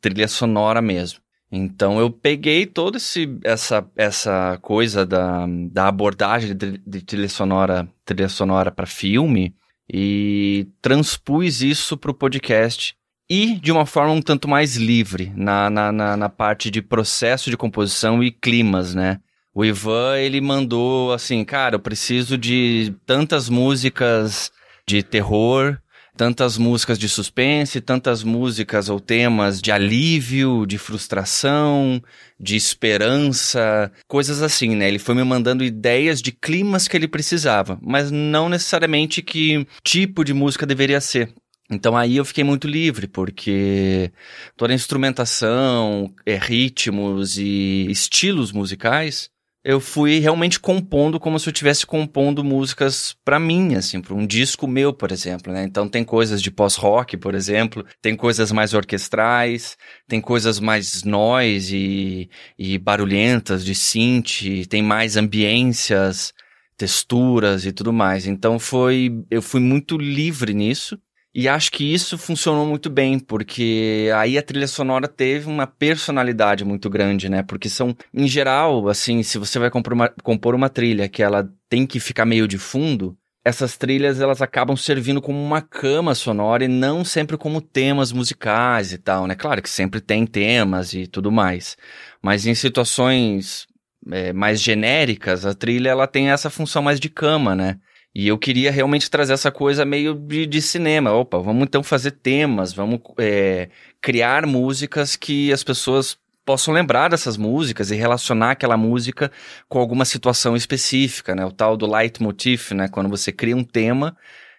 trilha 0.00 0.28
sonora 0.28 0.82
mesmo. 0.82 1.20
Então 1.50 1.98
eu 1.98 2.10
peguei 2.10 2.66
toda 2.66 2.98
essa, 3.42 3.86
essa 3.96 4.58
coisa 4.60 5.06
da, 5.06 5.46
da 5.70 5.88
abordagem 5.88 6.54
de, 6.54 6.78
de 6.86 7.00
trilha 7.00 7.28
sonora, 7.28 7.88
trilha 8.04 8.28
sonora 8.28 8.70
para 8.70 8.86
filme 8.86 9.54
e 9.90 10.68
transpus 10.82 11.62
isso 11.62 11.96
para 11.96 12.10
o 12.10 12.14
podcast 12.14 12.94
e 13.30 13.54
de 13.56 13.72
uma 13.72 13.86
forma 13.86 14.12
um 14.12 14.22
tanto 14.22 14.46
mais 14.46 14.76
livre 14.76 15.32
na, 15.34 15.70
na, 15.70 15.92
na, 15.92 16.16
na 16.16 16.28
parte 16.28 16.70
de 16.70 16.82
processo 16.82 17.50
de 17.50 17.56
composição 17.56 18.22
e 18.22 18.30
climas, 18.30 18.94
né? 18.94 19.20
O 19.58 19.64
Ivan, 19.64 20.16
ele 20.16 20.40
mandou 20.40 21.12
assim, 21.12 21.44
cara, 21.44 21.74
eu 21.74 21.80
preciso 21.80 22.38
de 22.38 22.94
tantas 23.04 23.48
músicas 23.48 24.52
de 24.86 25.02
terror, 25.02 25.76
tantas 26.16 26.56
músicas 26.56 26.96
de 26.96 27.08
suspense, 27.08 27.80
tantas 27.80 28.22
músicas 28.22 28.88
ou 28.88 29.00
temas 29.00 29.60
de 29.60 29.72
alívio, 29.72 30.64
de 30.64 30.78
frustração, 30.78 32.00
de 32.38 32.54
esperança, 32.54 33.90
coisas 34.06 34.42
assim, 34.42 34.76
né? 34.76 34.86
Ele 34.86 35.00
foi 35.00 35.16
me 35.16 35.24
mandando 35.24 35.64
ideias 35.64 36.22
de 36.22 36.30
climas 36.30 36.86
que 36.86 36.96
ele 36.96 37.08
precisava, 37.08 37.80
mas 37.82 38.12
não 38.12 38.48
necessariamente 38.48 39.22
que 39.22 39.66
tipo 39.82 40.22
de 40.22 40.32
música 40.32 40.64
deveria 40.64 41.00
ser. 41.00 41.34
Então 41.68 41.96
aí 41.96 42.16
eu 42.16 42.24
fiquei 42.24 42.44
muito 42.44 42.68
livre, 42.68 43.08
porque 43.08 44.12
toda 44.56 44.72
a 44.72 44.76
instrumentação, 44.76 46.14
é, 46.24 46.36
ritmos 46.36 47.36
e 47.36 47.88
estilos 47.90 48.52
musicais 48.52 49.28
eu 49.68 49.80
fui 49.80 50.18
realmente 50.18 50.58
compondo 50.58 51.20
como 51.20 51.38
se 51.38 51.46
eu 51.46 51.52
estivesse 51.52 51.84
compondo 51.84 52.42
músicas 52.42 53.14
para 53.22 53.38
mim, 53.38 53.74
assim, 53.74 54.00
para 54.00 54.14
um 54.14 54.26
disco 54.26 54.66
meu, 54.66 54.94
por 54.94 55.12
exemplo, 55.12 55.52
né? 55.52 55.62
Então 55.62 55.86
tem 55.86 56.02
coisas 56.02 56.40
de 56.40 56.50
pós-rock, 56.50 57.18
por 57.18 57.34
exemplo, 57.34 57.84
tem 58.00 58.16
coisas 58.16 58.50
mais 58.50 58.72
orquestrais, 58.72 59.76
tem 60.08 60.22
coisas 60.22 60.58
mais 60.58 61.02
noise 61.02 61.76
e, 61.76 62.30
e 62.58 62.78
barulhentas 62.78 63.62
de 63.62 63.74
synth, 63.74 64.66
tem 64.70 64.82
mais 64.82 65.18
ambiências, 65.18 66.32
texturas 66.74 67.66
e 67.66 67.70
tudo 67.70 67.92
mais. 67.92 68.26
Então 68.26 68.58
foi, 68.58 69.22
eu 69.30 69.42
fui 69.42 69.60
muito 69.60 69.98
livre 69.98 70.54
nisso. 70.54 70.98
E 71.40 71.46
acho 71.46 71.70
que 71.70 71.94
isso 71.94 72.18
funcionou 72.18 72.66
muito 72.66 72.90
bem, 72.90 73.16
porque 73.16 74.10
aí 74.16 74.36
a 74.36 74.42
trilha 74.42 74.66
sonora 74.66 75.06
teve 75.06 75.46
uma 75.46 75.68
personalidade 75.68 76.64
muito 76.64 76.90
grande, 76.90 77.28
né? 77.28 77.44
Porque 77.44 77.68
são, 77.68 77.96
em 78.12 78.26
geral, 78.26 78.88
assim, 78.88 79.22
se 79.22 79.38
você 79.38 79.56
vai 79.56 79.70
compor 79.70 79.92
uma, 79.92 80.08
compor 80.24 80.52
uma 80.52 80.68
trilha 80.68 81.08
que 81.08 81.22
ela 81.22 81.48
tem 81.68 81.86
que 81.86 82.00
ficar 82.00 82.26
meio 82.26 82.48
de 82.48 82.58
fundo, 82.58 83.16
essas 83.44 83.76
trilhas 83.76 84.20
elas 84.20 84.42
acabam 84.42 84.76
servindo 84.76 85.22
como 85.22 85.40
uma 85.40 85.62
cama 85.62 86.12
sonora 86.12 86.64
e 86.64 86.68
não 86.68 87.04
sempre 87.04 87.36
como 87.36 87.60
temas 87.60 88.10
musicais 88.10 88.92
e 88.92 88.98
tal, 88.98 89.28
né? 89.28 89.36
Claro 89.36 89.62
que 89.62 89.70
sempre 89.70 90.00
tem 90.00 90.26
temas 90.26 90.92
e 90.92 91.06
tudo 91.06 91.30
mais, 91.30 91.76
mas 92.20 92.46
em 92.46 92.54
situações 92.56 93.68
é, 94.10 94.32
mais 94.32 94.60
genéricas, 94.60 95.46
a 95.46 95.54
trilha 95.54 95.90
ela 95.90 96.08
tem 96.08 96.30
essa 96.30 96.50
função 96.50 96.82
mais 96.82 96.98
de 96.98 97.08
cama, 97.08 97.54
né? 97.54 97.78
E 98.18 98.26
eu 98.26 98.36
queria 98.36 98.72
realmente 98.72 99.08
trazer 99.08 99.32
essa 99.32 99.48
coisa 99.48 99.84
meio 99.84 100.12
de, 100.12 100.44
de 100.44 100.60
cinema. 100.60 101.12
Opa, 101.12 101.38
vamos 101.38 101.62
então 101.62 101.84
fazer 101.84 102.10
temas, 102.10 102.72
vamos 102.72 102.98
é, 103.16 103.68
criar 104.00 104.44
músicas 104.44 105.14
que 105.14 105.52
as 105.52 105.62
pessoas 105.62 106.18
possam 106.44 106.74
lembrar 106.74 107.10
dessas 107.10 107.36
músicas 107.36 107.92
e 107.92 107.94
relacionar 107.94 108.50
aquela 108.50 108.76
música 108.76 109.30
com 109.68 109.78
alguma 109.78 110.04
situação 110.04 110.56
específica, 110.56 111.32
né? 111.32 111.46
O 111.46 111.52
tal 111.52 111.76
do 111.76 111.86
leitmotiv, 111.86 112.72
né? 112.74 112.88
Quando 112.88 113.08
você 113.08 113.30
cria 113.30 113.56
um 113.56 113.62
tema 113.62 114.16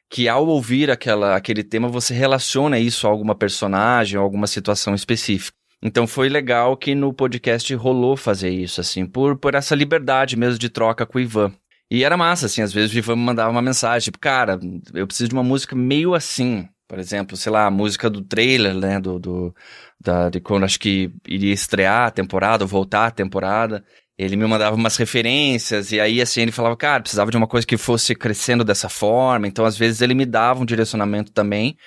que 0.10 0.30
ao 0.30 0.48
ouvir 0.48 0.90
aquela, 0.90 1.36
aquele 1.36 1.62
tema 1.62 1.90
você 1.90 2.14
relaciona 2.14 2.80
isso 2.80 3.08
a 3.08 3.10
alguma 3.10 3.36
personagem 3.36 4.18
ou 4.18 4.24
alguma 4.24 4.48
situação 4.48 4.96
específica. 4.96 5.58
Então 5.84 6.08
foi 6.08 6.30
legal 6.30 6.78
que 6.78 6.96
no 6.96 7.14
podcast 7.14 7.76
rolou 7.76 8.16
fazer 8.16 8.52
isso, 8.52 8.80
assim, 8.80 9.06
por, 9.06 9.38
por 9.38 9.54
essa 9.54 9.76
liberdade 9.76 10.38
mesmo 10.38 10.58
de 10.58 10.70
troca 10.70 11.06
com 11.06 11.18
o 11.18 11.22
Ivan. 11.22 11.54
E 11.92 12.04
era 12.04 12.16
massa, 12.16 12.46
assim, 12.46 12.62
às 12.62 12.72
vezes 12.72 12.94
o 12.94 12.98
Ivan 12.98 13.16
me 13.16 13.24
mandava 13.24 13.50
uma 13.50 13.62
mensagem, 13.62 14.06
tipo, 14.06 14.20
cara, 14.20 14.60
eu 14.94 15.08
preciso 15.08 15.30
de 15.30 15.34
uma 15.36 15.44
música 15.44 15.76
meio 15.76 16.14
assim. 16.14 16.68
Por 16.88 17.00
exemplo, 17.00 17.38
sei 17.38 17.52
lá, 17.52 17.66
a 17.66 17.72
música 17.72 18.10
do 18.10 18.22
trailer, 18.22 18.76
né, 18.76 19.00
do, 19.00 19.20
do 19.20 19.56
da, 20.00 20.30
de 20.30 20.40
quando 20.40 20.64
acho 20.64 20.80
que 20.80 21.12
iria 21.28 21.54
estrear 21.54 22.08
a 22.08 22.12
temporada, 22.12 22.64
ou 22.64 22.68
voltar 22.68 23.08
a 23.08 23.12
temporada. 23.12 23.84
Ele 24.18 24.36
me 24.36 24.46
mandava 24.46 24.76
umas 24.76 24.98
referências, 24.98 25.92
e 25.92 26.00
aí, 26.00 26.22
assim, 26.22 26.42
ele 26.42 26.52
falava, 26.52 26.76
cara, 26.76 27.02
precisava 27.02 27.32
de 27.32 27.38
uma 27.38 27.48
coisa 27.48 27.66
que 27.66 27.78
fosse 27.78 28.16
crescendo 28.16 28.64
dessa 28.64 28.90
forma. 28.90 29.48
Então, 29.48 29.66
às 29.66 29.78
vezes, 29.78 30.02
ele 30.02 30.14
me 30.14 30.26
dava 30.26 30.62
um 30.62 30.66
direcionamento 30.66 31.32
também. 31.32 31.78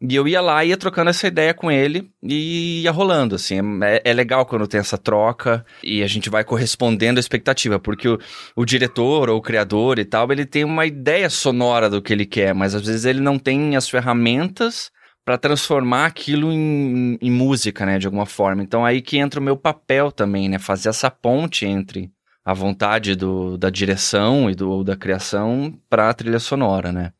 E 0.00 0.14
eu 0.14 0.26
ia 0.26 0.40
lá, 0.40 0.64
ia 0.64 0.76
trocando 0.76 1.10
essa 1.10 1.26
ideia 1.26 1.54
com 1.54 1.70
ele 1.70 2.10
e 2.22 2.82
ia 2.82 2.90
rolando, 2.90 3.36
assim. 3.36 3.58
É, 3.82 4.02
é, 4.04 4.12
legal 4.12 4.44
quando 4.44 4.66
tem 4.66 4.80
essa 4.80 4.98
troca 4.98 5.64
e 5.82 6.02
a 6.02 6.06
gente 6.06 6.28
vai 6.28 6.44
correspondendo 6.44 7.18
à 7.18 7.20
expectativa, 7.20 7.78
porque 7.78 8.08
o, 8.08 8.18
o 8.56 8.64
diretor 8.64 9.30
ou 9.30 9.38
o 9.38 9.42
criador 9.42 9.98
e 9.98 10.04
tal, 10.04 10.30
ele 10.30 10.44
tem 10.44 10.64
uma 10.64 10.84
ideia 10.84 11.30
sonora 11.30 11.88
do 11.88 12.02
que 12.02 12.12
ele 12.12 12.26
quer, 12.26 12.54
mas 12.54 12.74
às 12.74 12.86
vezes 12.86 13.04
ele 13.04 13.20
não 13.20 13.38
tem 13.38 13.76
as 13.76 13.88
ferramentas 13.88 14.90
para 15.24 15.38
transformar 15.38 16.06
aquilo 16.06 16.52
em, 16.52 17.16
em, 17.20 17.30
música, 17.30 17.86
né, 17.86 17.98
de 17.98 18.06
alguma 18.06 18.26
forma. 18.26 18.62
Então 18.62 18.84
aí 18.84 19.00
que 19.00 19.16
entra 19.16 19.40
o 19.40 19.42
meu 19.42 19.56
papel 19.56 20.12
também, 20.12 20.48
né, 20.48 20.58
fazer 20.58 20.90
essa 20.90 21.10
ponte 21.10 21.64
entre 21.64 22.10
a 22.44 22.52
vontade 22.52 23.16
do, 23.16 23.56
da 23.56 23.70
direção 23.70 24.50
e 24.50 24.54
do, 24.54 24.84
da 24.84 24.96
criação 24.96 25.72
para 25.88 26.10
a 26.10 26.14
trilha 26.14 26.38
sonora, 26.38 26.92
né. 26.92 27.12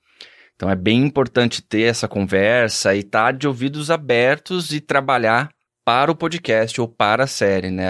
Então 0.55 0.71
é 0.71 0.77
bem 0.77 1.03
importante 1.03 1.63
ter 1.63 1.83
essa 1.83 2.07
conversa 2.07 2.95
e 2.95 3.01
estar 3.01 3.27
tá 3.27 3.33
de 3.33 3.47
ouvidos 3.47 3.91
abertos 3.91 4.73
e 4.73 4.81
trabalhar 4.81 5.51
para 5.85 6.11
o 6.11 6.17
podcast 6.17 6.81
ou 6.81 6.89
para 6.89 7.25
a 7.25 7.27
série, 7.27 7.71
né? 7.71 7.87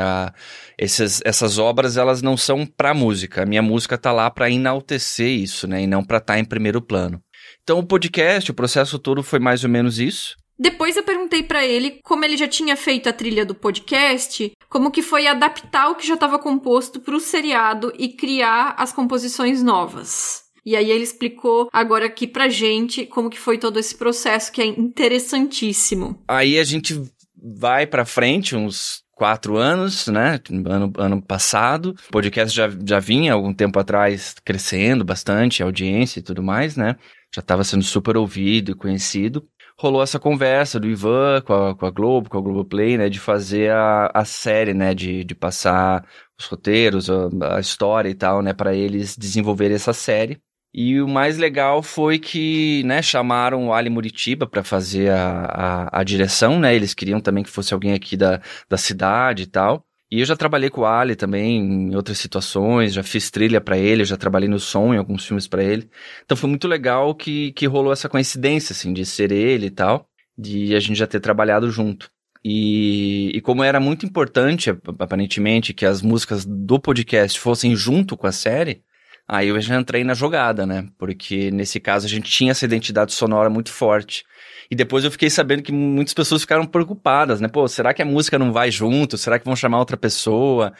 Essas, 0.76 1.22
essas 1.24 1.58
obras 1.58 1.96
elas 1.96 2.20
não 2.20 2.36
são 2.36 2.66
para 2.66 2.92
música. 2.92 3.42
A 3.42 3.46
minha 3.46 3.62
música 3.62 3.96
tá 3.96 4.10
lá 4.10 4.28
para 4.30 4.50
enaltecer 4.50 5.28
isso, 5.28 5.68
né? 5.68 5.82
E 5.82 5.86
não 5.86 6.02
para 6.02 6.18
estar 6.18 6.34
tá 6.34 6.38
em 6.38 6.44
primeiro 6.44 6.82
plano. 6.82 7.22
Então 7.62 7.78
o 7.78 7.86
podcast, 7.86 8.50
o 8.50 8.54
processo 8.54 8.98
todo 8.98 9.22
foi 9.22 9.38
mais 9.38 9.62
ou 9.62 9.70
menos 9.70 9.98
isso. 9.98 10.34
Depois 10.58 10.96
eu 10.96 11.02
perguntei 11.02 11.42
para 11.42 11.64
ele 11.64 11.98
como 12.04 12.24
ele 12.24 12.36
já 12.36 12.46
tinha 12.46 12.76
feito 12.76 13.08
a 13.08 13.12
trilha 13.12 13.44
do 13.44 13.54
podcast, 13.54 14.52
como 14.68 14.90
que 14.90 15.02
foi 15.02 15.26
adaptar 15.26 15.90
o 15.90 15.96
que 15.96 16.06
já 16.06 16.14
estava 16.14 16.38
composto 16.38 17.00
para 17.00 17.16
o 17.16 17.20
seriado 17.20 17.92
e 17.98 18.08
criar 18.08 18.74
as 18.78 18.92
composições 18.92 19.62
novas. 19.62 20.43
E 20.64 20.76
aí 20.76 20.90
ele 20.90 21.04
explicou 21.04 21.68
agora 21.72 22.06
aqui 22.06 22.26
pra 22.26 22.48
gente 22.48 23.04
como 23.06 23.28
que 23.28 23.38
foi 23.38 23.58
todo 23.58 23.78
esse 23.78 23.94
processo 23.94 24.50
que 24.50 24.62
é 24.62 24.66
interessantíssimo. 24.66 26.22
Aí 26.26 26.58
a 26.58 26.64
gente 26.64 27.00
vai 27.36 27.86
para 27.86 28.04
frente 28.04 28.56
uns 28.56 29.04
quatro 29.12 29.56
anos, 29.56 30.06
né? 30.08 30.40
Ano, 30.66 30.92
ano 30.96 31.22
passado. 31.22 31.94
O 32.08 32.12
podcast 32.12 32.54
já, 32.54 32.68
já 32.86 32.98
vinha 32.98 33.32
algum 33.32 33.52
tempo 33.52 33.78
atrás 33.78 34.34
crescendo 34.44 35.04
bastante, 35.04 35.62
audiência 35.62 36.20
e 36.20 36.22
tudo 36.22 36.42
mais, 36.42 36.76
né? 36.76 36.96
Já 37.34 37.40
estava 37.40 37.64
sendo 37.64 37.84
super 37.84 38.16
ouvido 38.16 38.72
e 38.72 38.74
conhecido. 38.74 39.46
Rolou 39.78 40.02
essa 40.02 40.20
conversa 40.20 40.78
do 40.78 40.86
Ivan 40.86 41.40
com 41.44 41.52
a, 41.52 41.74
com 41.74 41.86
a 41.86 41.90
Globo, 41.90 42.30
com 42.30 42.38
a 42.38 42.40
Globoplay, 42.40 42.96
né? 42.96 43.08
De 43.08 43.18
fazer 43.18 43.70
a, 43.72 44.10
a 44.14 44.24
série, 44.24 44.72
né? 44.72 44.94
De, 44.94 45.24
de 45.24 45.34
passar 45.34 46.06
os 46.38 46.46
roteiros, 46.46 47.10
a, 47.10 47.56
a 47.56 47.60
história 47.60 48.08
e 48.08 48.14
tal, 48.14 48.40
né? 48.40 48.52
Para 48.52 48.74
eles 48.74 49.16
desenvolverem 49.16 49.74
essa 49.74 49.92
série. 49.92 50.40
E 50.76 51.00
o 51.00 51.06
mais 51.06 51.38
legal 51.38 51.84
foi 51.84 52.18
que, 52.18 52.82
né, 52.84 53.00
chamaram 53.00 53.68
o 53.68 53.72
Ali 53.72 53.88
Muritiba 53.88 54.44
para 54.44 54.64
fazer 54.64 55.08
a, 55.08 55.44
a, 55.44 56.00
a, 56.00 56.02
direção, 56.02 56.58
né? 56.58 56.74
Eles 56.74 56.92
queriam 56.92 57.20
também 57.20 57.44
que 57.44 57.50
fosse 57.50 57.72
alguém 57.72 57.92
aqui 57.92 58.16
da, 58.16 58.40
da 58.68 58.76
cidade 58.76 59.44
e 59.44 59.46
tal. 59.46 59.86
E 60.10 60.18
eu 60.18 60.26
já 60.26 60.34
trabalhei 60.34 60.68
com 60.68 60.80
o 60.80 60.84
Ali 60.84 61.14
também 61.14 61.58
em 61.58 61.94
outras 61.94 62.18
situações, 62.18 62.92
já 62.92 63.04
fiz 63.04 63.30
trilha 63.30 63.60
para 63.60 63.78
ele, 63.78 64.04
já 64.04 64.16
trabalhei 64.16 64.48
no 64.48 64.58
som 64.58 64.92
em 64.92 64.96
alguns 64.98 65.24
filmes 65.24 65.46
para 65.46 65.62
ele. 65.62 65.88
Então 66.24 66.36
foi 66.36 66.50
muito 66.50 66.66
legal 66.66 67.14
que, 67.14 67.52
que 67.52 67.66
rolou 67.66 67.92
essa 67.92 68.08
coincidência, 68.08 68.72
assim, 68.72 68.92
de 68.92 69.06
ser 69.06 69.30
ele 69.30 69.66
e 69.66 69.70
tal, 69.70 70.08
de 70.36 70.74
a 70.74 70.80
gente 70.80 70.96
já 70.96 71.06
ter 71.06 71.20
trabalhado 71.20 71.70
junto. 71.70 72.10
E, 72.44 73.30
e 73.32 73.40
como 73.40 73.62
era 73.62 73.78
muito 73.78 74.04
importante, 74.04 74.70
aparentemente, 74.98 75.72
que 75.72 75.86
as 75.86 76.02
músicas 76.02 76.44
do 76.44 76.80
podcast 76.80 77.38
fossem 77.38 77.76
junto 77.76 78.16
com 78.16 78.26
a 78.26 78.32
série, 78.32 78.82
Aí 79.26 79.48
eu 79.48 79.60
já 79.60 79.78
entrei 79.78 80.04
na 80.04 80.12
jogada, 80.12 80.66
né? 80.66 80.86
Porque 80.98 81.50
nesse 81.50 81.80
caso 81.80 82.06
a 82.06 82.08
gente 82.08 82.30
tinha 82.30 82.50
essa 82.50 82.64
identidade 82.64 83.12
sonora 83.12 83.48
muito 83.48 83.70
forte. 83.70 84.24
E 84.70 84.76
depois 84.76 85.04
eu 85.04 85.10
fiquei 85.10 85.30
sabendo 85.30 85.62
que 85.62 85.72
muitas 85.72 86.12
pessoas 86.12 86.42
ficaram 86.42 86.66
preocupadas, 86.66 87.40
né? 87.40 87.48
Pô, 87.48 87.66
será 87.66 87.94
que 87.94 88.02
a 88.02 88.06
música 88.06 88.38
não 88.38 88.52
vai 88.52 88.70
junto? 88.70 89.16
Será 89.16 89.38
que 89.38 89.44
vão 89.44 89.56
chamar 89.56 89.78
outra 89.78 89.96
pessoa? 89.96 90.74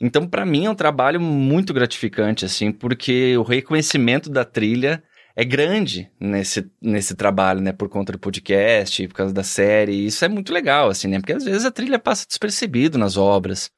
Então, 0.00 0.26
para 0.26 0.46
mim 0.46 0.66
é 0.66 0.70
um 0.70 0.74
trabalho 0.74 1.20
muito 1.20 1.72
gratificante, 1.72 2.44
assim, 2.44 2.72
porque 2.72 3.36
o 3.36 3.42
reconhecimento 3.42 4.30
da 4.30 4.44
trilha 4.44 5.02
é 5.36 5.44
grande 5.44 6.10
nesse, 6.20 6.70
nesse 6.80 7.14
trabalho, 7.14 7.60
né? 7.60 7.72
Por 7.72 7.88
conta 7.88 8.12
do 8.12 8.18
podcast, 8.18 9.06
por 9.08 9.14
causa 9.14 9.34
da 9.34 9.42
série. 9.42 9.92
E 9.92 10.06
isso 10.06 10.24
é 10.24 10.28
muito 10.28 10.52
legal, 10.52 10.88
assim, 10.88 11.08
né? 11.08 11.18
Porque 11.18 11.32
às 11.32 11.44
vezes 11.44 11.64
a 11.64 11.70
trilha 11.70 11.98
passa 11.98 12.26
despercebido 12.26 12.98
nas 12.98 13.16
obras. 13.16 13.70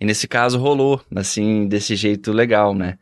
E 0.00 0.04
nesse 0.04 0.26
caso 0.26 0.58
rolou, 0.58 1.00
assim, 1.14 1.68
desse 1.68 1.94
jeito 1.94 2.32
legal, 2.32 2.74
né? 2.74 2.98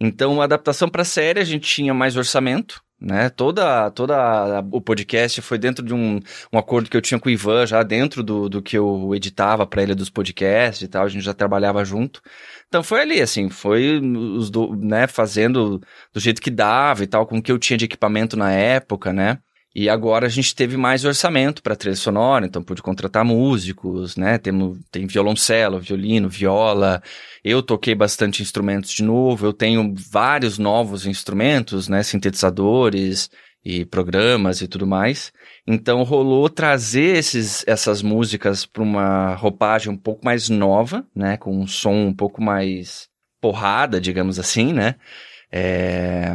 Então, 0.00 0.40
a 0.40 0.44
adaptação 0.44 0.88
para 0.88 1.04
série, 1.04 1.40
a 1.40 1.44
gente 1.44 1.68
tinha 1.68 1.92
mais 1.92 2.16
orçamento, 2.16 2.80
né? 3.00 3.28
Toda, 3.30 3.90
toda 3.90 4.60
o 4.72 4.80
podcast 4.80 5.40
foi 5.42 5.58
dentro 5.58 5.84
de 5.84 5.92
um, 5.94 6.20
um 6.52 6.58
acordo 6.58 6.88
que 6.88 6.96
eu 6.96 7.00
tinha 7.00 7.18
com 7.18 7.28
o 7.28 7.32
Ivan, 7.32 7.66
já 7.66 7.82
dentro 7.82 8.22
do, 8.22 8.48
do 8.48 8.62
que 8.62 8.78
eu 8.78 9.12
editava 9.14 9.66
para 9.66 9.82
ele 9.82 9.94
dos 9.94 10.10
podcasts 10.10 10.82
e 10.82 10.88
tal, 10.88 11.04
a 11.04 11.08
gente 11.08 11.24
já 11.24 11.34
trabalhava 11.34 11.84
junto. 11.84 12.20
Então 12.68 12.82
foi 12.82 13.00
ali, 13.00 13.20
assim, 13.20 13.50
foi 13.50 14.00
os 14.00 14.50
do, 14.50 14.74
né, 14.76 15.06
fazendo 15.06 15.80
do 16.12 16.20
jeito 16.20 16.40
que 16.42 16.50
dava 16.50 17.02
e 17.02 17.06
tal, 17.06 17.26
com 17.26 17.38
o 17.38 17.42
que 17.42 17.50
eu 17.50 17.58
tinha 17.58 17.76
de 17.76 17.84
equipamento 17.84 18.36
na 18.36 18.52
época, 18.52 19.12
né? 19.12 19.38
E 19.74 19.88
agora 19.88 20.26
a 20.26 20.30
gente 20.30 20.54
teve 20.54 20.76
mais 20.76 21.04
orçamento 21.04 21.62
para 21.62 21.76
trilha 21.76 21.94
sonora, 21.94 22.46
então 22.46 22.62
pude 22.62 22.82
contratar 22.82 23.24
músicos, 23.24 24.16
né? 24.16 24.38
Tem, 24.38 24.52
tem 24.90 25.06
violoncelo, 25.06 25.78
violino, 25.78 26.28
viola. 26.28 27.02
Eu 27.44 27.62
toquei 27.62 27.94
bastante 27.94 28.42
instrumentos 28.42 28.90
de 28.90 29.02
novo. 29.02 29.46
Eu 29.46 29.52
tenho 29.52 29.94
vários 30.10 30.58
novos 30.58 31.06
instrumentos, 31.06 31.86
né? 31.86 32.02
Sintetizadores 32.02 33.30
e 33.64 33.84
programas 33.84 34.62
e 34.62 34.68
tudo 34.68 34.86
mais. 34.86 35.32
Então 35.66 36.02
rolou 36.02 36.48
trazer 36.48 37.16
esses, 37.16 37.62
essas 37.66 38.00
músicas 38.02 38.64
para 38.64 38.82
uma 38.82 39.34
roupagem 39.34 39.92
um 39.92 39.96
pouco 39.96 40.24
mais 40.24 40.48
nova, 40.48 41.06
né? 41.14 41.36
Com 41.36 41.56
um 41.56 41.66
som 41.66 41.94
um 41.94 42.14
pouco 42.14 42.42
mais 42.42 43.08
porrada, 43.40 44.00
digamos 44.00 44.38
assim, 44.38 44.72
né? 44.72 44.94
É, 45.52 46.34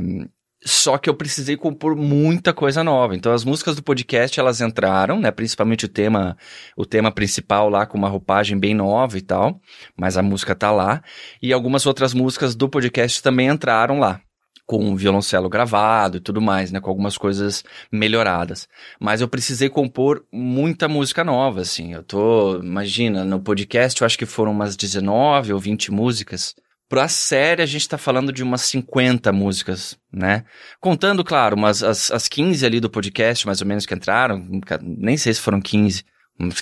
só 0.66 0.98
que 0.98 1.10
eu 1.10 1.14
precisei 1.14 1.58
compor 1.58 1.96
muita 1.96 2.54
coisa 2.54 2.84
nova. 2.84 3.16
Então 3.16 3.34
as 3.34 3.44
músicas 3.44 3.76
do 3.76 3.84
podcast 3.84 4.40
elas 4.40 4.62
entraram, 4.62 5.20
né? 5.20 5.32
Principalmente 5.32 5.86
o 5.86 5.90
tema, 5.90 6.38
o 6.76 6.86
tema 6.86 7.12
principal 7.12 7.70
lá 7.70 7.86
com 7.86 7.98
uma 7.98 8.10
roupagem 8.10 8.58
bem 8.58 8.74
nova 8.74 9.18
e 9.18 9.22
tal, 9.22 9.60
mas 9.98 10.18
a 10.18 10.24
música 10.24 10.56
tá 10.56 10.72
lá. 10.72 11.02
E 11.42 11.52
algumas 11.52 11.86
outras 11.86 12.14
músicas 12.14 12.56
do 12.56 12.70
podcast 12.70 13.22
também 13.22 13.48
entraram 13.48 14.00
lá 14.00 14.22
com 14.66 14.96
violoncelo 14.96 15.50
gravado 15.50 16.18
e 16.18 16.20
tudo 16.20 16.42
mais, 16.42 16.72
né, 16.72 16.80
com 16.80 16.90
algumas 16.90 17.18
coisas 17.18 17.64
melhoradas. 17.92 18.68
Mas 19.00 19.22
eu 19.22 19.28
precisei 19.28 19.70
compor 19.70 20.26
muita 20.32 20.88
música 20.88 21.24
nova, 21.24 21.62
assim. 21.62 21.94
Eu 21.94 22.04
tô, 22.04 22.60
imagina, 22.60 23.26
no 23.26 23.42
podcast 23.42 24.02
eu 24.02 24.06
acho 24.06 24.18
que 24.18 24.26
foram 24.26 24.52
umas 24.52 24.76
19 24.76 25.54
ou 25.54 25.60
20 25.60 25.92
músicas. 25.92 26.56
Pra 26.94 27.08
série, 27.08 27.64
a 27.64 27.66
gente 27.66 27.90
tá 27.90 27.98
falando 27.98 28.32
de 28.32 28.44
umas 28.44 28.62
50 28.62 29.32
músicas, 29.32 29.98
né? 30.12 30.46
Contando, 30.80 31.24
claro, 31.24 31.56
umas, 31.56 31.82
as, 31.82 32.12
as 32.12 32.28
15 32.28 32.64
ali 32.64 32.80
do 32.80 32.88
podcast, 32.88 33.48
mais 33.48 33.62
ou 33.62 33.66
menos, 33.66 33.84
que 33.84 33.96
entraram. 33.96 34.48
Nem 34.80 35.18
sei 35.18 35.34
se 35.34 35.42
foram 35.42 35.60
15. 35.60 36.06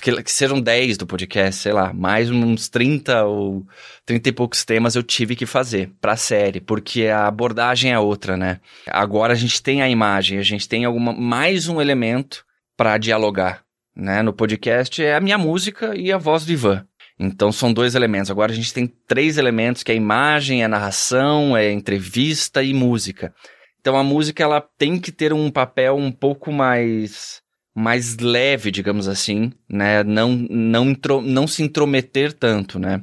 Que, 0.00 0.22
que 0.22 0.32
sejam 0.32 0.58
10 0.58 0.96
do 0.96 1.06
podcast, 1.06 1.60
sei 1.60 1.74
lá. 1.74 1.92
Mais 1.92 2.30
uns 2.30 2.70
30 2.70 3.24
ou 3.24 3.66
30 4.06 4.30
e 4.30 4.32
poucos 4.32 4.64
temas 4.64 4.94
eu 4.94 5.02
tive 5.02 5.36
que 5.36 5.44
fazer 5.44 5.92
pra 6.00 6.16
série, 6.16 6.62
porque 6.62 7.08
a 7.08 7.26
abordagem 7.26 7.92
é 7.92 7.98
outra, 7.98 8.34
né? 8.34 8.58
Agora 8.86 9.34
a 9.34 9.36
gente 9.36 9.62
tem 9.62 9.82
a 9.82 9.90
imagem, 9.90 10.38
a 10.38 10.42
gente 10.42 10.66
tem 10.66 10.86
alguma, 10.86 11.12
mais 11.12 11.68
um 11.68 11.78
elemento 11.78 12.42
para 12.74 12.96
dialogar, 12.96 13.64
né? 13.94 14.22
No 14.22 14.32
podcast 14.32 15.04
é 15.04 15.14
a 15.14 15.20
minha 15.20 15.36
música 15.36 15.94
e 15.94 16.10
a 16.10 16.16
voz 16.16 16.46
do 16.46 16.52
Ivan. 16.52 16.86
Então 17.22 17.52
são 17.52 17.72
dois 17.72 17.94
elementos. 17.94 18.30
Agora 18.30 18.52
a 18.52 18.54
gente 18.54 18.74
tem 18.74 18.86
três 18.86 19.38
elementos, 19.38 19.82
que 19.82 19.92
é 19.92 19.94
a 19.94 19.96
imagem, 19.96 20.64
a 20.64 20.68
narração, 20.68 21.56
é 21.56 21.68
a 21.68 21.72
entrevista 21.72 22.62
e 22.62 22.74
música. 22.74 23.32
Então 23.80 23.96
a 23.96 24.02
música 24.02 24.42
ela 24.42 24.60
tem 24.60 24.98
que 24.98 25.12
ter 25.12 25.32
um 25.32 25.50
papel 25.50 25.96
um 25.96 26.10
pouco 26.10 26.50
mais 26.52 27.40
mais 27.74 28.18
leve, 28.18 28.70
digamos 28.70 29.08
assim, 29.08 29.52
né? 29.68 30.02
Não 30.02 30.30
não 30.50 30.90
intro, 30.90 31.20
não 31.20 31.46
se 31.46 31.62
intrometer 31.62 32.32
tanto, 32.32 32.78
né? 32.78 33.02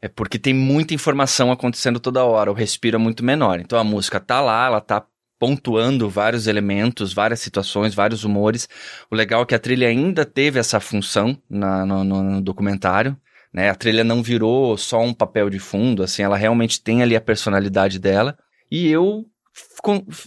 É 0.00 0.08
porque 0.08 0.38
tem 0.38 0.54
muita 0.54 0.94
informação 0.94 1.50
acontecendo 1.50 2.00
toda 2.00 2.24
hora, 2.24 2.50
o 2.50 2.54
respiro 2.54 2.96
é 2.96 2.98
muito 2.98 3.24
menor. 3.24 3.60
Então 3.60 3.78
a 3.78 3.84
música 3.84 4.18
tá 4.20 4.40
lá, 4.40 4.66
ela 4.66 4.80
tá 4.80 5.04
pontuando 5.38 6.08
vários 6.08 6.46
elementos, 6.46 7.12
várias 7.12 7.40
situações, 7.40 7.94
vários 7.94 8.24
humores. 8.24 8.68
O 9.10 9.14
legal 9.14 9.42
é 9.42 9.46
que 9.46 9.54
a 9.54 9.58
trilha 9.58 9.88
ainda 9.88 10.24
teve 10.24 10.58
essa 10.58 10.80
função 10.80 11.40
na, 11.48 11.86
no, 11.86 12.04
no 12.04 12.40
documentário. 12.40 13.16
Né? 13.58 13.70
A 13.70 13.74
trilha 13.74 14.04
não 14.04 14.22
virou 14.22 14.76
só 14.76 15.00
um 15.00 15.12
papel 15.12 15.50
de 15.50 15.58
fundo, 15.58 16.04
assim, 16.04 16.22
ela 16.22 16.36
realmente 16.36 16.80
tem 16.80 17.02
ali 17.02 17.16
a 17.16 17.20
personalidade 17.20 17.98
dela. 17.98 18.38
E 18.70 18.86
eu 18.86 19.24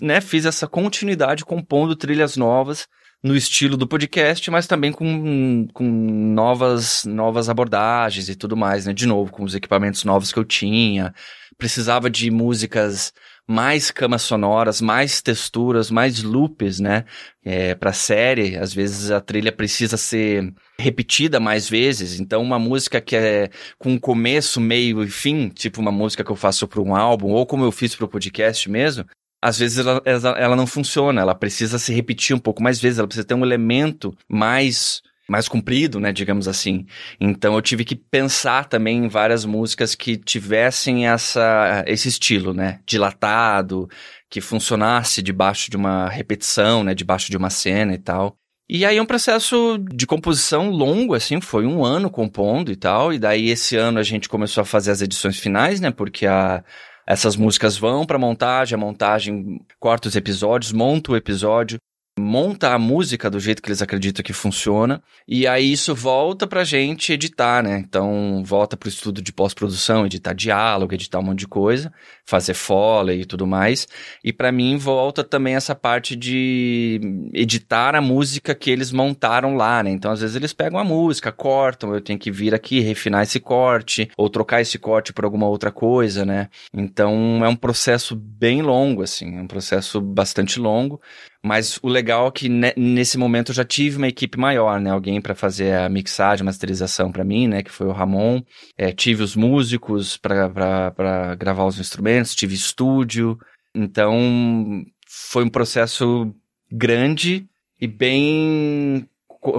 né, 0.02 0.20
fiz 0.20 0.46
essa 0.46 0.68
continuidade 0.68 1.46
compondo 1.46 1.96
trilhas 1.96 2.36
novas 2.36 2.90
no 3.24 3.34
estilo 3.34 3.78
do 3.78 3.88
podcast, 3.88 4.52
mas 4.52 4.68
também 4.68 4.92
com, 4.92 5.66
com 5.74 5.86
novas, 5.86 7.06
novas 7.06 7.48
abordagens 7.48 8.28
e 8.28 8.36
tudo 8.36 8.58
mais, 8.58 8.86
né? 8.86 8.92
De 8.92 9.08
novo, 9.08 9.32
com 9.32 9.46
os 9.46 9.56
equipamentos 9.56 10.04
novos 10.04 10.34
que 10.34 10.40
eu 10.40 10.44
tinha. 10.44 11.14
Precisava 11.58 12.10
de 12.10 12.30
músicas 12.30 13.14
mais 13.48 13.92
camas 13.92 14.22
sonoras, 14.22 14.82
mais 14.82 15.22
texturas, 15.22 15.92
mais 15.92 16.24
loops, 16.24 16.80
né? 16.80 17.06
É, 17.44 17.76
para 17.76 17.92
série, 17.92 18.56
às 18.58 18.74
vezes 18.74 19.12
a 19.12 19.20
trilha 19.20 19.52
precisa 19.52 19.98
ser 19.98 20.54
repetida 20.80 21.40
mais 21.40 21.70
vezes. 21.70 22.20
Então, 22.20 22.42
uma 22.42 22.60
música 22.60 23.02
que 23.02 23.16
é 23.16 23.50
com 23.78 24.00
começo, 24.00 24.62
meio 24.62 25.04
e 25.04 25.10
fim, 25.10 25.50
tipo 25.50 25.82
uma 25.82 25.92
música 25.92 26.24
que 26.24 26.32
eu 26.32 26.36
faço 26.36 26.68
para 26.68 26.82
um 26.82 26.96
álbum 26.96 27.32
ou 27.32 27.46
como 27.46 27.66
eu 27.66 27.72
fiz 27.72 27.96
para 27.96 28.06
o 28.06 28.10
podcast 28.10 28.70
mesmo, 28.70 29.06
às 29.42 29.58
vezes 29.58 29.80
ela, 29.80 30.02
ela 30.38 30.56
não 30.56 30.68
funciona. 30.68 31.22
Ela 31.22 31.36
precisa 31.36 31.80
se 31.80 31.94
repetir 31.94 32.36
um 32.36 32.40
pouco 32.40 32.62
mais 32.62 32.80
vezes. 32.80 33.00
Ela 33.00 33.08
precisa 33.08 33.26
ter 33.26 33.34
um 33.34 33.44
elemento 33.44 34.16
mais 34.30 35.02
mais 35.32 35.48
comprido, 35.48 36.00
né, 36.00 36.12
digamos 36.12 36.48
assim. 36.48 36.86
Então 37.20 37.56
eu 37.56 37.62
tive 37.62 37.86
que 37.86 37.96
pensar 37.96 38.66
também 38.66 39.06
em 39.06 39.08
várias 39.08 39.46
músicas 39.46 39.96
que 39.96 40.18
tivessem 40.18 41.08
essa 41.08 41.84
esse 41.88 42.10
estilo, 42.10 42.54
né, 42.54 42.82
dilatado, 42.86 43.90
que 44.30 44.42
funcionasse 44.42 45.22
debaixo 45.22 45.72
de 45.72 45.78
uma 45.78 46.10
repetição, 46.10 46.84
né, 46.84 46.94
debaixo 46.94 47.32
de 47.32 47.38
uma 47.38 47.50
cena 47.50 47.94
e 47.94 47.98
tal. 47.98 48.36
E 48.70 48.86
aí 48.86 48.98
é 48.98 49.02
um 49.02 49.06
processo 49.06 49.78
de 49.94 50.06
composição 50.06 50.70
longo, 50.70 51.14
assim, 51.14 51.42
foi 51.42 51.66
um 51.66 51.84
ano 51.84 52.10
compondo 52.10 52.72
e 52.72 52.76
tal, 52.76 53.14
e 53.14 53.20
daí 53.20 53.50
esse 53.50 53.76
ano 53.76 54.00
a 54.00 54.04
gente 54.04 54.30
começou 54.30 54.62
a 54.62 54.66
fazer 54.66 54.92
as 54.92 55.02
edições 55.02 55.38
finais, 55.40 55.82
né, 55.82 55.92
porque 55.92 56.26
a, 56.26 56.64
essas 57.08 57.36
músicas 57.36 57.78
vão 57.78 58.06
para 58.06 58.18
montagem, 58.18 58.76
a 58.76 58.80
montagem 58.80 59.60
corta 59.80 60.08
os 60.08 60.16
episódios, 60.16 60.72
monta 60.72 61.12
o 61.12 61.18
episódio, 61.18 61.80
monta 62.22 62.74
a 62.74 62.80
música 62.80 63.30
do 63.30 63.40
jeito 63.40 63.62
que 63.62 63.70
eles 63.70 63.82
acreditam 63.82 64.24
que 64.24 64.34
funciona, 64.34 65.02
e 65.28 65.48
aí 65.48 65.72
isso 65.72 65.94
volta 65.96 66.46
pra 66.46 66.64
gente 66.64 67.12
editar, 67.12 67.64
né? 67.64 67.80
Então, 67.80 68.44
volta 68.46 68.78
pro 68.78 68.88
estudo 68.88 69.22
de 69.22 69.34
pós-produção, 69.34 70.06
editar 70.06 70.34
diálogo, 70.34 70.94
editar 70.94 71.20
um 71.20 71.24
monte 71.24 71.40
de 71.40 71.48
coisa, 71.48 71.92
fazer 72.26 72.54
foley 72.54 73.22
e 73.22 73.26
tudo 73.26 73.48
mais. 73.48 73.88
E 74.24 74.32
para 74.32 74.52
mim 74.52 74.78
volta 74.78 75.24
também 75.24 75.56
essa 75.56 75.76
parte 75.76 76.16
de 76.16 77.02
editar 77.34 77.96
a 77.96 78.02
música 78.02 78.54
que 78.54 78.70
eles 78.70 78.92
montaram 78.92 79.56
lá, 79.56 79.84
né? 79.84 79.90
Então, 79.90 80.12
às 80.12 80.22
vezes 80.22 80.36
eles 80.36 80.54
pegam 80.54 80.80
a 80.80 80.84
música, 80.84 81.32
cortam, 81.32 81.94
eu 81.94 82.02
tenho 82.02 82.20
que 82.20 82.32
vir 82.32 82.54
aqui 82.54 82.80
refinar 82.80 83.24
esse 83.24 83.40
corte 83.40 84.10
ou 84.16 84.30
trocar 84.30 84.62
esse 84.62 84.78
corte 84.78 85.12
por 85.12 85.26
alguma 85.26 85.48
outra 85.48 85.72
coisa, 85.72 86.26
né? 86.26 86.50
Então, 86.74 87.44
é 87.44 87.48
um 87.48 87.56
processo 87.56 88.16
bem 88.16 88.62
longo 88.62 89.02
assim, 89.02 89.38
é 89.38 89.42
um 89.42 89.48
processo 89.48 90.00
bastante 90.00 90.60
longo. 90.60 91.02
Mas 91.44 91.80
o 91.82 91.88
legal 91.88 92.28
é 92.28 92.32
que 92.32 92.48
nesse 92.50 93.18
momento 93.18 93.50
eu 93.50 93.56
já 93.56 93.66
tive 93.66 93.98
uma 93.98 94.08
equipe 94.08 94.38
maior, 94.38 94.80
né? 94.80 94.92
Alguém 94.92 95.20
para 95.20 95.34
fazer 95.34 95.76
a 95.76 95.90
mixagem, 95.90 96.46
masterização 96.46 97.12
para 97.12 97.24
mim, 97.24 97.48
né? 97.48 97.64
Que 97.64 97.72
foi 97.72 97.88
o 97.88 97.92
Ramon. 97.92 98.44
É, 98.78 98.92
tive 98.92 99.24
os 99.24 99.36
músicos 99.36 100.18
para 100.18 100.94
gravar 101.38 101.66
os 101.66 101.80
instrumentos, 101.80 102.36
tive 102.36 102.54
estúdio. 102.54 103.40
Então 103.74 104.86
foi 105.08 105.44
um 105.44 105.50
processo 105.50 106.32
grande 106.72 107.48
e 107.80 107.88
bem 107.88 109.10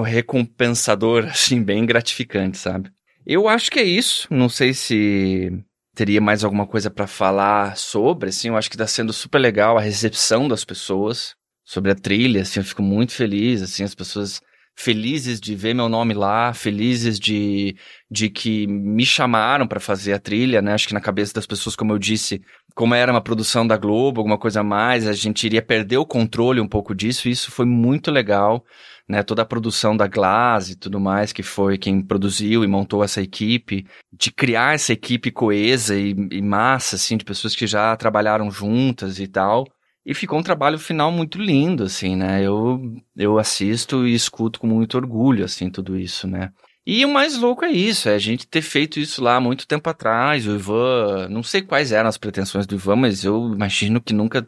recompensador, 0.05 1.27
assim, 1.31 1.61
bem 1.65 1.85
gratificante, 1.85 2.59
sabe? 2.59 2.93
Eu 3.27 3.49
acho 3.49 3.71
que 3.73 3.81
é 3.81 3.85
isso. 3.85 4.29
Não 4.31 4.49
sei 4.49 4.73
se 4.73 5.53
teria 5.97 6.21
mais 6.21 6.45
alguma 6.45 6.67
coisa 6.67 6.91
para 6.91 7.09
falar 7.09 7.77
sobre, 7.77 8.29
assim, 8.29 8.49
eu 8.49 8.57
acho 8.57 8.71
que 8.71 8.77
tá 8.77 8.87
sendo 8.87 9.13
super 9.13 9.41
legal 9.41 9.77
a 9.77 9.81
recepção 9.81 10.47
das 10.47 10.65
pessoas 10.65 11.35
sobre 11.73 11.91
a 11.91 11.95
trilha, 11.95 12.43
assim, 12.43 12.61
eu 12.61 12.65
fico 12.65 12.83
muito 12.83 13.15
feliz, 13.15 13.63
assim, 13.63 13.83
as 13.83 13.95
pessoas 13.95 14.43
felizes 14.77 15.41
de 15.41 15.55
ver 15.55 15.75
meu 15.75 15.89
nome 15.89 16.13
lá, 16.13 16.53
felizes 16.53 17.19
de, 17.19 17.75
de 18.11 18.29
que 18.29 18.67
me 18.67 19.07
chamaram 19.07 19.67
para 19.67 19.81
fazer 19.81 20.13
a 20.13 20.19
trilha, 20.19 20.61
né? 20.61 20.75
Acho 20.75 20.87
que 20.87 20.93
na 20.93 21.01
cabeça 21.01 21.33
das 21.33 21.47
pessoas, 21.47 21.75
como 21.75 21.95
eu 21.95 21.99
disse, 21.99 22.43
como 22.75 22.95
era 22.95 23.11
uma 23.11 23.23
produção 23.23 23.67
da 23.67 23.79
Globo, 23.79 24.21
alguma 24.21 24.37
coisa 24.37 24.61
a 24.61 24.63
mais, 24.63 25.09
a 25.09 25.15
gente 25.15 25.47
iria 25.47 25.63
perder 25.63 25.97
o 25.97 26.05
controle 26.05 26.61
um 26.61 26.69
pouco 26.69 26.95
disso, 26.95 27.27
e 27.27 27.31
isso 27.31 27.51
foi 27.51 27.65
muito 27.65 28.11
legal, 28.11 28.63
né? 29.09 29.23
Toda 29.23 29.41
a 29.41 29.47
produção 29.47 29.97
da 29.97 30.07
Glass 30.07 30.69
e 30.69 30.77
tudo 30.77 31.01
mais, 31.01 31.33
que 31.33 31.43
foi 31.43 31.79
quem 31.79 32.03
produziu 32.03 32.65
e 32.65 32.67
montou 32.67 33.03
essa 33.03 33.23
equipe, 33.23 33.87
de 34.13 34.31
criar 34.31 34.75
essa 34.75 34.93
equipe 34.93 35.31
coesa 35.31 35.97
e, 35.97 36.15
e 36.33 36.43
massa, 36.43 36.97
assim, 36.97 37.17
de 37.17 37.25
pessoas 37.25 37.57
que 37.57 37.67
já 37.67 37.97
trabalharam 37.97 38.51
juntas 38.51 39.19
e 39.19 39.27
tal. 39.27 39.67
E 40.05 40.15
ficou 40.15 40.39
um 40.39 40.43
trabalho 40.43 40.79
final 40.79 41.13
muito 41.13 41.41
lindo, 41.41 41.85
assim, 41.85 42.17
né? 42.17 42.43
Eu, 42.43 42.81
eu 43.17 43.39
assisto 43.39 44.07
e 44.07 44.15
escuto 44.15 44.59
com 44.59 44.67
muito 44.67 44.97
orgulho, 44.97 45.45
assim, 45.45 45.71
tudo 45.71 45.97
isso, 45.97 46.27
né? 46.27 46.51
E 46.85 47.05
o 47.05 47.09
mais 47.09 47.39
louco 47.39 47.65
é 47.65 47.71
isso, 47.71 48.09
é 48.09 48.15
a 48.15 48.19
gente 48.19 48.45
ter 48.45 48.61
feito 48.61 48.99
isso 48.99 49.23
lá 49.23 49.41
muito 49.41 49.69
tempo 49.69 49.89
atrás. 49.89 50.47
O 50.49 50.57
Ivan, 50.57 51.29
não 51.29 51.43
sei 51.43 51.63
quais 51.63 51.93
eram 51.93 52.09
as 52.09 52.19
pretensões 52.19 52.67
do 52.67 52.75
Ivan, 52.75 52.97
mas 52.97 53.25
eu 53.25 53.53
imagino 53.55 54.01
que 54.01 54.13
nunca 54.13 54.45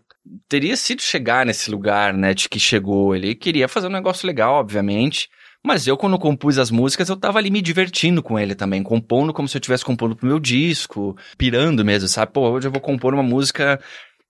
teria 0.48 0.76
sido 0.76 1.00
chegar 1.00 1.46
nesse 1.46 1.70
lugar, 1.70 2.12
né, 2.12 2.34
de 2.34 2.48
que 2.48 2.58
chegou. 2.58 3.14
Ele 3.14 3.36
queria 3.36 3.68
fazer 3.68 3.86
um 3.86 3.90
negócio 3.90 4.26
legal, 4.26 4.54
obviamente. 4.54 5.28
Mas 5.64 5.86
eu, 5.86 5.96
quando 5.96 6.18
compus 6.18 6.58
as 6.58 6.70
músicas, 6.70 7.08
eu 7.08 7.16
tava 7.16 7.38
ali 7.38 7.50
me 7.50 7.62
divertindo 7.62 8.22
com 8.22 8.38
ele 8.38 8.54
também, 8.54 8.82
compondo 8.82 9.32
como 9.32 9.48
se 9.48 9.56
eu 9.56 9.60
estivesse 9.60 9.84
compondo 9.84 10.14
pro 10.14 10.26
meu 10.26 10.38
disco, 10.38 11.16
pirando 11.38 11.84
mesmo, 11.84 12.06
sabe? 12.08 12.32
Pô, 12.32 12.50
hoje 12.50 12.66
eu 12.68 12.72
vou 12.72 12.82
compor 12.82 13.14
uma 13.14 13.22
música 13.22 13.80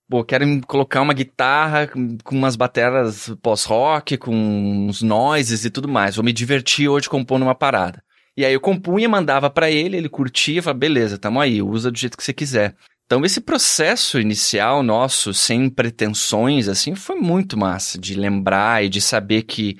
Pô, 0.09 0.23
quero 0.23 0.45
colocar 0.67 1.01
uma 1.01 1.15
guitarra 1.15 1.89
com 2.23 2.37
umas 2.37 2.57
bateras 2.57 3.35
pós-rock, 3.41 4.19
com 4.19 4.35
uns 4.35 5.01
noises 5.01 5.65
e 5.65 5.71
tudo 5.71 5.89
mais. 5.89 6.17
Vou 6.17 6.25
me 6.25 6.33
divertir 6.33 6.89
hoje 6.89 7.09
compondo 7.09 7.43
uma 7.43 7.55
parada. 7.55 8.03
E 8.37 8.45
aí 8.45 8.53
eu 8.53 8.61
compunha, 8.61 9.09
mandava 9.09 9.49
para 9.49 9.71
ele, 9.71 9.97
ele 9.97 10.09
curtia, 10.09 10.63
falava, 10.63 10.79
beleza, 10.79 11.19
tamo 11.19 11.41
aí, 11.41 11.63
usa 11.63 11.91
do 11.91 11.99
jeito 11.99 12.17
que 12.17 12.25
você 12.25 12.33
quiser. 12.33 12.75
Então 13.07 13.25
esse 13.25 13.41
processo 13.41 14.19
inicial 14.19 14.83
nosso, 14.83 15.33
sem 15.33 15.71
pretensões, 15.71 16.69
assim, 16.69 16.95
foi 16.95 17.17
muito 17.17 17.57
massa 17.57 17.99
de 17.99 18.15
lembrar 18.15 18.85
e 18.85 18.89
de 18.89 19.01
saber 19.01 19.43
que 19.43 19.79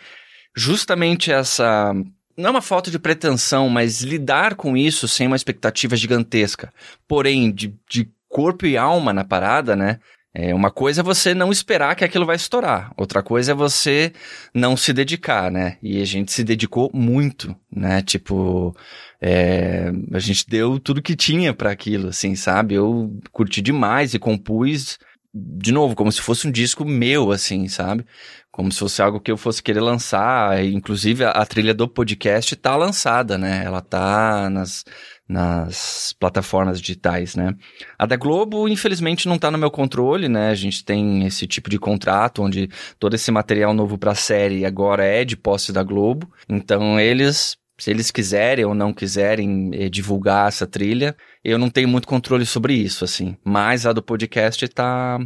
justamente 0.55 1.33
essa 1.33 1.93
não 2.37 2.49
é 2.49 2.51
uma 2.51 2.63
falta 2.63 2.91
de 2.91 2.99
pretensão, 2.99 3.69
mas 3.69 4.03
lidar 4.03 4.57
com 4.57 4.77
isso 4.77 5.07
sem 5.07 5.27
uma 5.27 5.37
expectativa 5.37 5.97
gigantesca, 5.97 6.73
porém 7.07 7.53
de, 7.53 7.75
de 7.89 8.11
corpo 8.35 8.67
e 8.67 8.77
alma 8.77 9.13
na 9.13 9.25
parada, 9.25 9.77
né? 9.77 10.01
É, 10.37 10.53
uma 10.53 10.69
coisa 10.69 11.01
é 11.01 11.05
você 11.05 11.33
não 11.33 11.53
esperar 11.53 11.95
que 11.95 12.05
aquilo 12.05 12.27
vai 12.27 12.35
estourar, 12.35 12.93
outra 12.97 13.23
coisa 13.23 13.53
é 13.53 13.55
você 13.55 14.13
não 14.53 14.77
se 14.77 14.93
dedicar, 14.93 15.49
né? 15.53 15.79
E 15.81 16.03
a 16.03 16.05
gente 16.05 16.33
se 16.33 16.43
dedicou 16.43 16.91
muito, 16.93 17.55
né? 17.71 18.03
Tipo, 18.03 18.77
é, 19.23 19.93
a 20.13 20.19
gente 20.19 20.45
deu 20.49 20.81
tudo 20.81 21.01
que 21.01 21.15
tinha 21.15 21.55
para 21.55 21.71
aquilo, 21.71 22.09
assim, 22.09 22.35
sabe? 22.35 22.75
Eu 22.75 23.17
curti 23.31 23.63
demais 23.63 24.15
e 24.15 24.19
compus, 24.19 24.99
de 25.33 25.71
novo, 25.71 25.95
como 25.95 26.11
se 26.11 26.21
fosse 26.21 26.49
um 26.49 26.51
disco 26.51 26.85
meu, 26.85 27.31
assim, 27.31 27.69
sabe? 27.69 28.05
Como 28.51 28.73
se 28.73 28.81
fosse 28.81 29.01
algo 29.03 29.21
que 29.21 29.31
eu 29.31 29.37
fosse 29.37 29.63
querer 29.63 29.81
lançar. 29.81 30.65
Inclusive, 30.65 31.25
a, 31.25 31.31
a 31.31 31.47
trilha 31.47 31.75
do 31.75 31.89
podcast 31.89 32.55
tá 32.57 32.77
lançada, 32.77 33.39
né? 33.39 33.63
Ela 33.65 33.81
tá 33.81 34.49
nas 34.51 34.85
nas 35.29 36.15
plataformas 36.19 36.81
digitais, 36.81 37.35
né? 37.35 37.55
A 37.99 38.05
da 38.07 38.17
Globo, 38.17 38.69
infelizmente, 38.69 39.27
não 39.27 39.37
está 39.37 39.51
no 39.51 39.59
meu 39.59 39.71
controle, 39.71 40.29
né? 40.29 40.51
A 40.51 40.55
gente 40.55 40.85
tem 40.85 41.27
esse 41.27 41.47
tipo 41.47 41.71
de 41.71 41.79
contrato 41.79 42.43
onde 42.43 42.69
todo 42.99 43.15
esse 43.15 43.31
material 43.31 43.73
novo 43.73 43.97
para 43.97 44.13
a 44.13 44.17
série 44.17 44.67
agora 44.67 45.05
é 45.05 45.25
de 45.25 45.37
posse 45.37 45.73
da 45.73 45.83
Globo. 45.83 46.31
Então, 46.49 47.01
eles, 47.01 47.57
se 47.79 47.91
eles 47.91 48.11
quiserem 48.11 48.65
ou 48.65 48.75
não 48.75 48.93
quiserem 48.93 49.71
eh, 49.73 49.89
divulgar 49.89 50.49
essa 50.49 50.67
trilha, 50.67 51.17
eu 51.43 51.59
não 51.59 51.71
tenho 51.71 51.89
muito 51.89 52.07
controle 52.07 52.45
sobre 52.45 52.75
isso, 52.75 53.05
assim. 53.05 53.37
Mas 53.43 53.87
a 53.87 53.93
do 53.93 54.03
podcast 54.03 54.69
tá, 54.69 55.19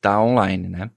tá 0.00 0.20
online, 0.22 0.68
né? 0.68 0.90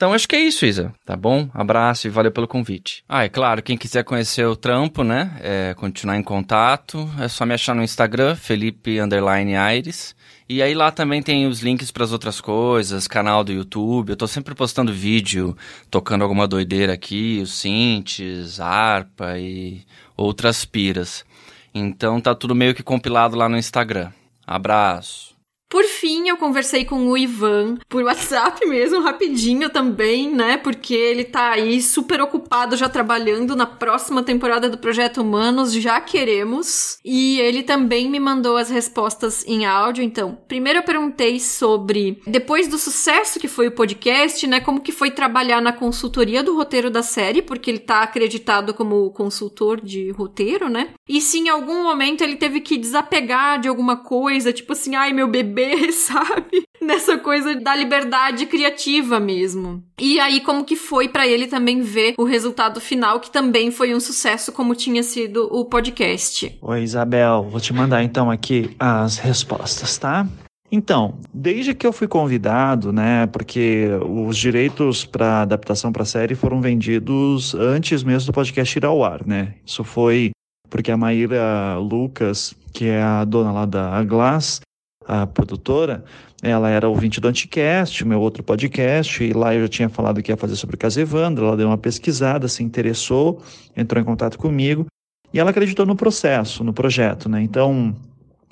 Então 0.00 0.14
acho 0.14 0.26
que 0.26 0.34
é 0.34 0.40
isso, 0.40 0.64
Isa. 0.64 0.94
Tá 1.04 1.14
bom? 1.14 1.50
Abraço 1.52 2.06
e 2.06 2.10
valeu 2.10 2.32
pelo 2.32 2.48
convite. 2.48 3.04
Ah, 3.06 3.24
é 3.24 3.28
claro, 3.28 3.62
quem 3.62 3.76
quiser 3.76 4.02
conhecer 4.02 4.46
o 4.46 4.56
trampo, 4.56 5.04
né? 5.04 5.36
É, 5.42 5.74
continuar 5.74 6.16
em 6.16 6.22
contato, 6.22 7.06
é 7.20 7.28
só 7.28 7.44
me 7.44 7.52
achar 7.52 7.74
no 7.74 7.82
Instagram, 7.82 8.34
Felipe 8.34 8.98
Underline 8.98 9.56
Aires. 9.56 10.16
E 10.48 10.62
aí 10.62 10.74
lá 10.74 10.90
também 10.90 11.22
tem 11.22 11.46
os 11.46 11.60
links 11.60 11.90
para 11.90 12.02
as 12.02 12.12
outras 12.12 12.40
coisas, 12.40 13.06
canal 13.06 13.44
do 13.44 13.52
YouTube. 13.52 14.08
Eu 14.08 14.16
tô 14.16 14.26
sempre 14.26 14.54
postando 14.54 14.90
vídeo, 14.90 15.54
tocando 15.90 16.22
alguma 16.22 16.48
doideira 16.48 16.94
aqui, 16.94 17.38
os 17.42 17.52
synths, 17.52 18.58
harpa 18.58 19.36
e 19.36 19.82
outras 20.16 20.64
piras. 20.64 21.26
Então 21.74 22.22
tá 22.22 22.34
tudo 22.34 22.54
meio 22.54 22.74
que 22.74 22.82
compilado 22.82 23.36
lá 23.36 23.50
no 23.50 23.58
Instagram. 23.58 24.10
Abraço. 24.46 25.29
Por 25.70 25.84
fim, 25.84 26.28
eu 26.28 26.36
conversei 26.36 26.84
com 26.84 27.06
o 27.06 27.16
Ivan 27.16 27.76
por 27.88 28.02
WhatsApp 28.02 28.66
mesmo, 28.66 29.00
rapidinho 29.00 29.70
também, 29.70 30.28
né? 30.28 30.56
Porque 30.56 30.92
ele 30.92 31.22
tá 31.22 31.52
aí 31.52 31.80
super 31.80 32.20
ocupado 32.20 32.76
já 32.76 32.88
trabalhando 32.88 33.54
na 33.54 33.66
próxima 33.66 34.20
temporada 34.20 34.68
do 34.68 34.78
Projeto 34.78 35.22
Humanos, 35.22 35.72
já 35.72 36.00
queremos. 36.00 36.98
E 37.04 37.38
ele 37.38 37.62
também 37.62 38.10
me 38.10 38.18
mandou 38.18 38.56
as 38.56 38.68
respostas 38.68 39.46
em 39.46 39.64
áudio. 39.64 40.02
Então, 40.02 40.36
primeiro 40.48 40.80
eu 40.80 40.82
perguntei 40.82 41.38
sobre, 41.38 42.20
depois 42.26 42.66
do 42.66 42.76
sucesso 42.76 43.38
que 43.38 43.46
foi 43.46 43.68
o 43.68 43.72
podcast, 43.72 44.44
né? 44.48 44.58
Como 44.58 44.80
que 44.80 44.90
foi 44.90 45.12
trabalhar 45.12 45.62
na 45.62 45.72
consultoria 45.72 46.42
do 46.42 46.56
roteiro 46.56 46.90
da 46.90 47.02
série, 47.02 47.42
porque 47.42 47.70
ele 47.70 47.78
tá 47.78 48.02
acreditado 48.02 48.74
como 48.74 49.08
consultor 49.12 49.80
de 49.80 50.10
roteiro, 50.10 50.68
né? 50.68 50.88
E 51.08 51.20
se 51.20 51.38
em 51.38 51.48
algum 51.48 51.84
momento 51.84 52.22
ele 52.22 52.34
teve 52.34 52.60
que 52.60 52.76
desapegar 52.76 53.60
de 53.60 53.68
alguma 53.68 53.98
coisa, 53.98 54.52
tipo 54.52 54.72
assim, 54.72 54.96
ai, 54.96 55.12
meu 55.12 55.28
bebê 55.28 55.59
sabe? 55.92 56.62
Nessa 56.80 57.18
coisa 57.18 57.54
da 57.56 57.74
liberdade 57.74 58.46
criativa 58.46 59.20
mesmo. 59.20 59.82
E 59.98 60.18
aí, 60.18 60.40
como 60.40 60.64
que 60.64 60.76
foi 60.76 61.08
para 61.08 61.26
ele 61.26 61.46
também 61.46 61.80
ver 61.80 62.14
o 62.18 62.24
resultado 62.24 62.80
final, 62.80 63.20
que 63.20 63.30
também 63.30 63.70
foi 63.70 63.94
um 63.94 64.00
sucesso, 64.00 64.52
como 64.52 64.74
tinha 64.74 65.02
sido 65.02 65.48
o 65.52 65.64
podcast. 65.64 66.58
Oi, 66.60 66.82
Isabel. 66.82 67.48
Vou 67.50 67.60
te 67.60 67.72
mandar 67.72 68.02
então 68.02 68.30
aqui 68.30 68.74
as 68.78 69.18
respostas, 69.18 69.98
tá? 69.98 70.26
Então, 70.72 71.18
desde 71.34 71.74
que 71.74 71.84
eu 71.86 71.92
fui 71.92 72.06
convidado, 72.06 72.92
né, 72.92 73.26
porque 73.26 73.88
os 74.08 74.36
direitos 74.36 75.04
para 75.04 75.42
adaptação 75.42 75.90
para 75.90 76.04
série 76.04 76.36
foram 76.36 76.60
vendidos 76.60 77.54
antes 77.54 78.04
mesmo 78.04 78.26
do 78.26 78.32
podcast 78.32 78.78
ir 78.78 78.84
ao 78.84 79.04
ar, 79.04 79.26
né? 79.26 79.54
Isso 79.66 79.82
foi 79.82 80.30
porque 80.70 80.92
a 80.92 80.96
Maíra 80.96 81.76
Lucas, 81.78 82.54
que 82.72 82.84
é 82.86 83.02
a 83.02 83.24
dona 83.24 83.50
lá 83.50 83.66
da 83.66 84.02
Glass, 84.04 84.60
a 85.06 85.26
produtora, 85.26 86.04
ela 86.42 86.70
era 86.70 86.88
ouvinte 86.88 87.20
do 87.20 87.28
Anticast, 87.28 88.04
meu 88.04 88.20
outro 88.20 88.42
podcast, 88.42 89.22
e 89.24 89.32
lá 89.32 89.54
eu 89.54 89.62
já 89.62 89.68
tinha 89.68 89.88
falado 89.88 90.22
que 90.22 90.30
ia 90.30 90.36
fazer 90.36 90.56
sobre 90.56 90.76
o 90.76 90.78
caso 90.78 91.00
Evandro, 91.00 91.46
ela 91.46 91.56
deu 91.56 91.66
uma 91.66 91.78
pesquisada, 91.78 92.46
se 92.46 92.62
interessou, 92.62 93.42
entrou 93.76 94.00
em 94.00 94.04
contato 94.04 94.38
comigo, 94.38 94.86
e 95.32 95.40
ela 95.40 95.50
acreditou 95.50 95.84
no 95.84 95.96
processo, 95.96 96.62
no 96.62 96.72
projeto, 96.72 97.28
né? 97.28 97.42
Então, 97.42 97.94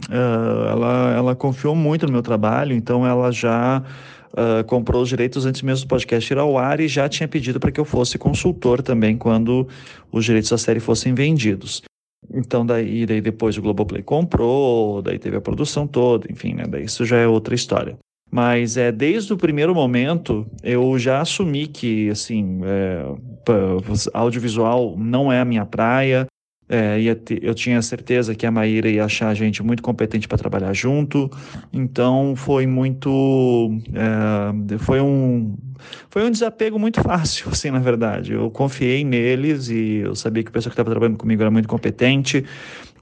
uh, 0.09 0.69
ela, 0.69 1.15
ela 1.17 1.37
confiou 1.37 1.75
muito 1.75 2.07
no 2.07 2.13
meu 2.13 2.23
trabalho, 2.23 2.75
então 2.75 3.07
ela 3.07 3.31
já 3.31 3.83
uh, 4.33 4.65
comprou 4.65 5.03
os 5.03 5.09
direitos 5.09 5.47
antes 5.47 5.63
mesmo 5.63 5.87
do 5.87 5.89
podcast 5.89 6.33
ir 6.33 6.39
ao 6.39 6.59
ar 6.59 6.81
e 6.81 6.89
já 6.89 7.09
tinha 7.09 7.29
pedido 7.29 7.61
para 7.61 7.71
que 7.71 7.81
eu 7.81 7.85
fosse 7.85 8.19
consultor 8.19 8.83
também 8.83 9.17
quando 9.17 9.69
os 10.11 10.25
direitos 10.25 10.51
da 10.51 10.59
série 10.59 10.81
fossem 10.81 11.15
vendidos. 11.15 11.83
Então, 12.33 12.65
daí, 12.65 13.07
daí 13.07 13.21
depois 13.21 13.57
o 13.57 13.63
Globoplay 13.63 14.03
comprou, 14.03 15.01
daí 15.03 15.19
teve 15.19 15.37
a 15.37 15.41
produção 15.41 15.87
toda, 15.87 16.31
enfim, 16.31 16.55
né? 16.55 16.65
Daí 16.69 16.85
isso 16.85 17.05
já 17.05 17.17
é 17.17 17.27
outra 17.27 17.55
história. 17.55 17.97
Mas 18.31 18.77
é 18.77 18.93
desde 18.93 19.33
o 19.33 19.39
primeiro 19.39 19.75
momento 19.75 20.47
eu 20.63 20.99
já 20.99 21.21
assumi 21.21 21.67
que 21.67 22.11
assim 22.11 22.61
é, 22.63 23.05
audiovisual 24.13 24.97
não 24.99 25.33
é 25.33 25.41
a 25.41 25.45
minha 25.45 25.65
praia. 25.65 26.27
É, 26.69 26.99
eu 27.41 27.55
tinha 27.55 27.81
certeza 27.81 28.35
que 28.35 28.45
a 28.45 28.51
Maíra 28.51 28.89
ia 28.91 29.05
achar 29.05 29.29
a 29.29 29.35
gente 29.35 29.63
muito 29.63 29.83
competente 29.83 30.29
para 30.29 30.37
trabalhar 30.37 30.73
junto, 30.75 31.31
então 31.73 32.35
foi 32.37 32.67
muito, 32.67 33.71
é, 33.95 34.79
foi 34.79 35.01
um, 35.01 35.57
foi 36.11 36.25
um 36.25 36.31
desapego 36.31 36.79
muito 36.79 37.01
fácil, 37.03 37.49
assim, 37.51 37.71
na 37.71 37.79
verdade. 37.79 38.33
Eu 38.33 38.51
confiei 38.51 39.03
neles 39.03 39.69
e 39.71 40.01
eu 40.05 40.15
sabia 40.15 40.43
que 40.43 40.51
o 40.51 40.53
pessoal 40.53 40.71
que 40.71 40.75
estava 40.75 40.91
trabalhando 40.91 41.17
comigo 41.17 41.41
era 41.41 41.51
muito 41.51 41.69
competente. 41.69 42.45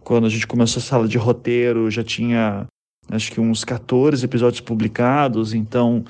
Quando 0.00 0.26
a 0.26 0.30
gente 0.30 0.46
começou 0.46 0.80
a 0.80 0.84
sala 0.84 1.08
de 1.08 1.18
roteiro, 1.18 1.90
já 1.90 2.04
tinha 2.04 2.66
acho 3.10 3.30
que 3.32 3.40
uns 3.40 3.64
14 3.64 4.24
episódios 4.24 4.60
publicados, 4.60 5.54
então 5.54 6.04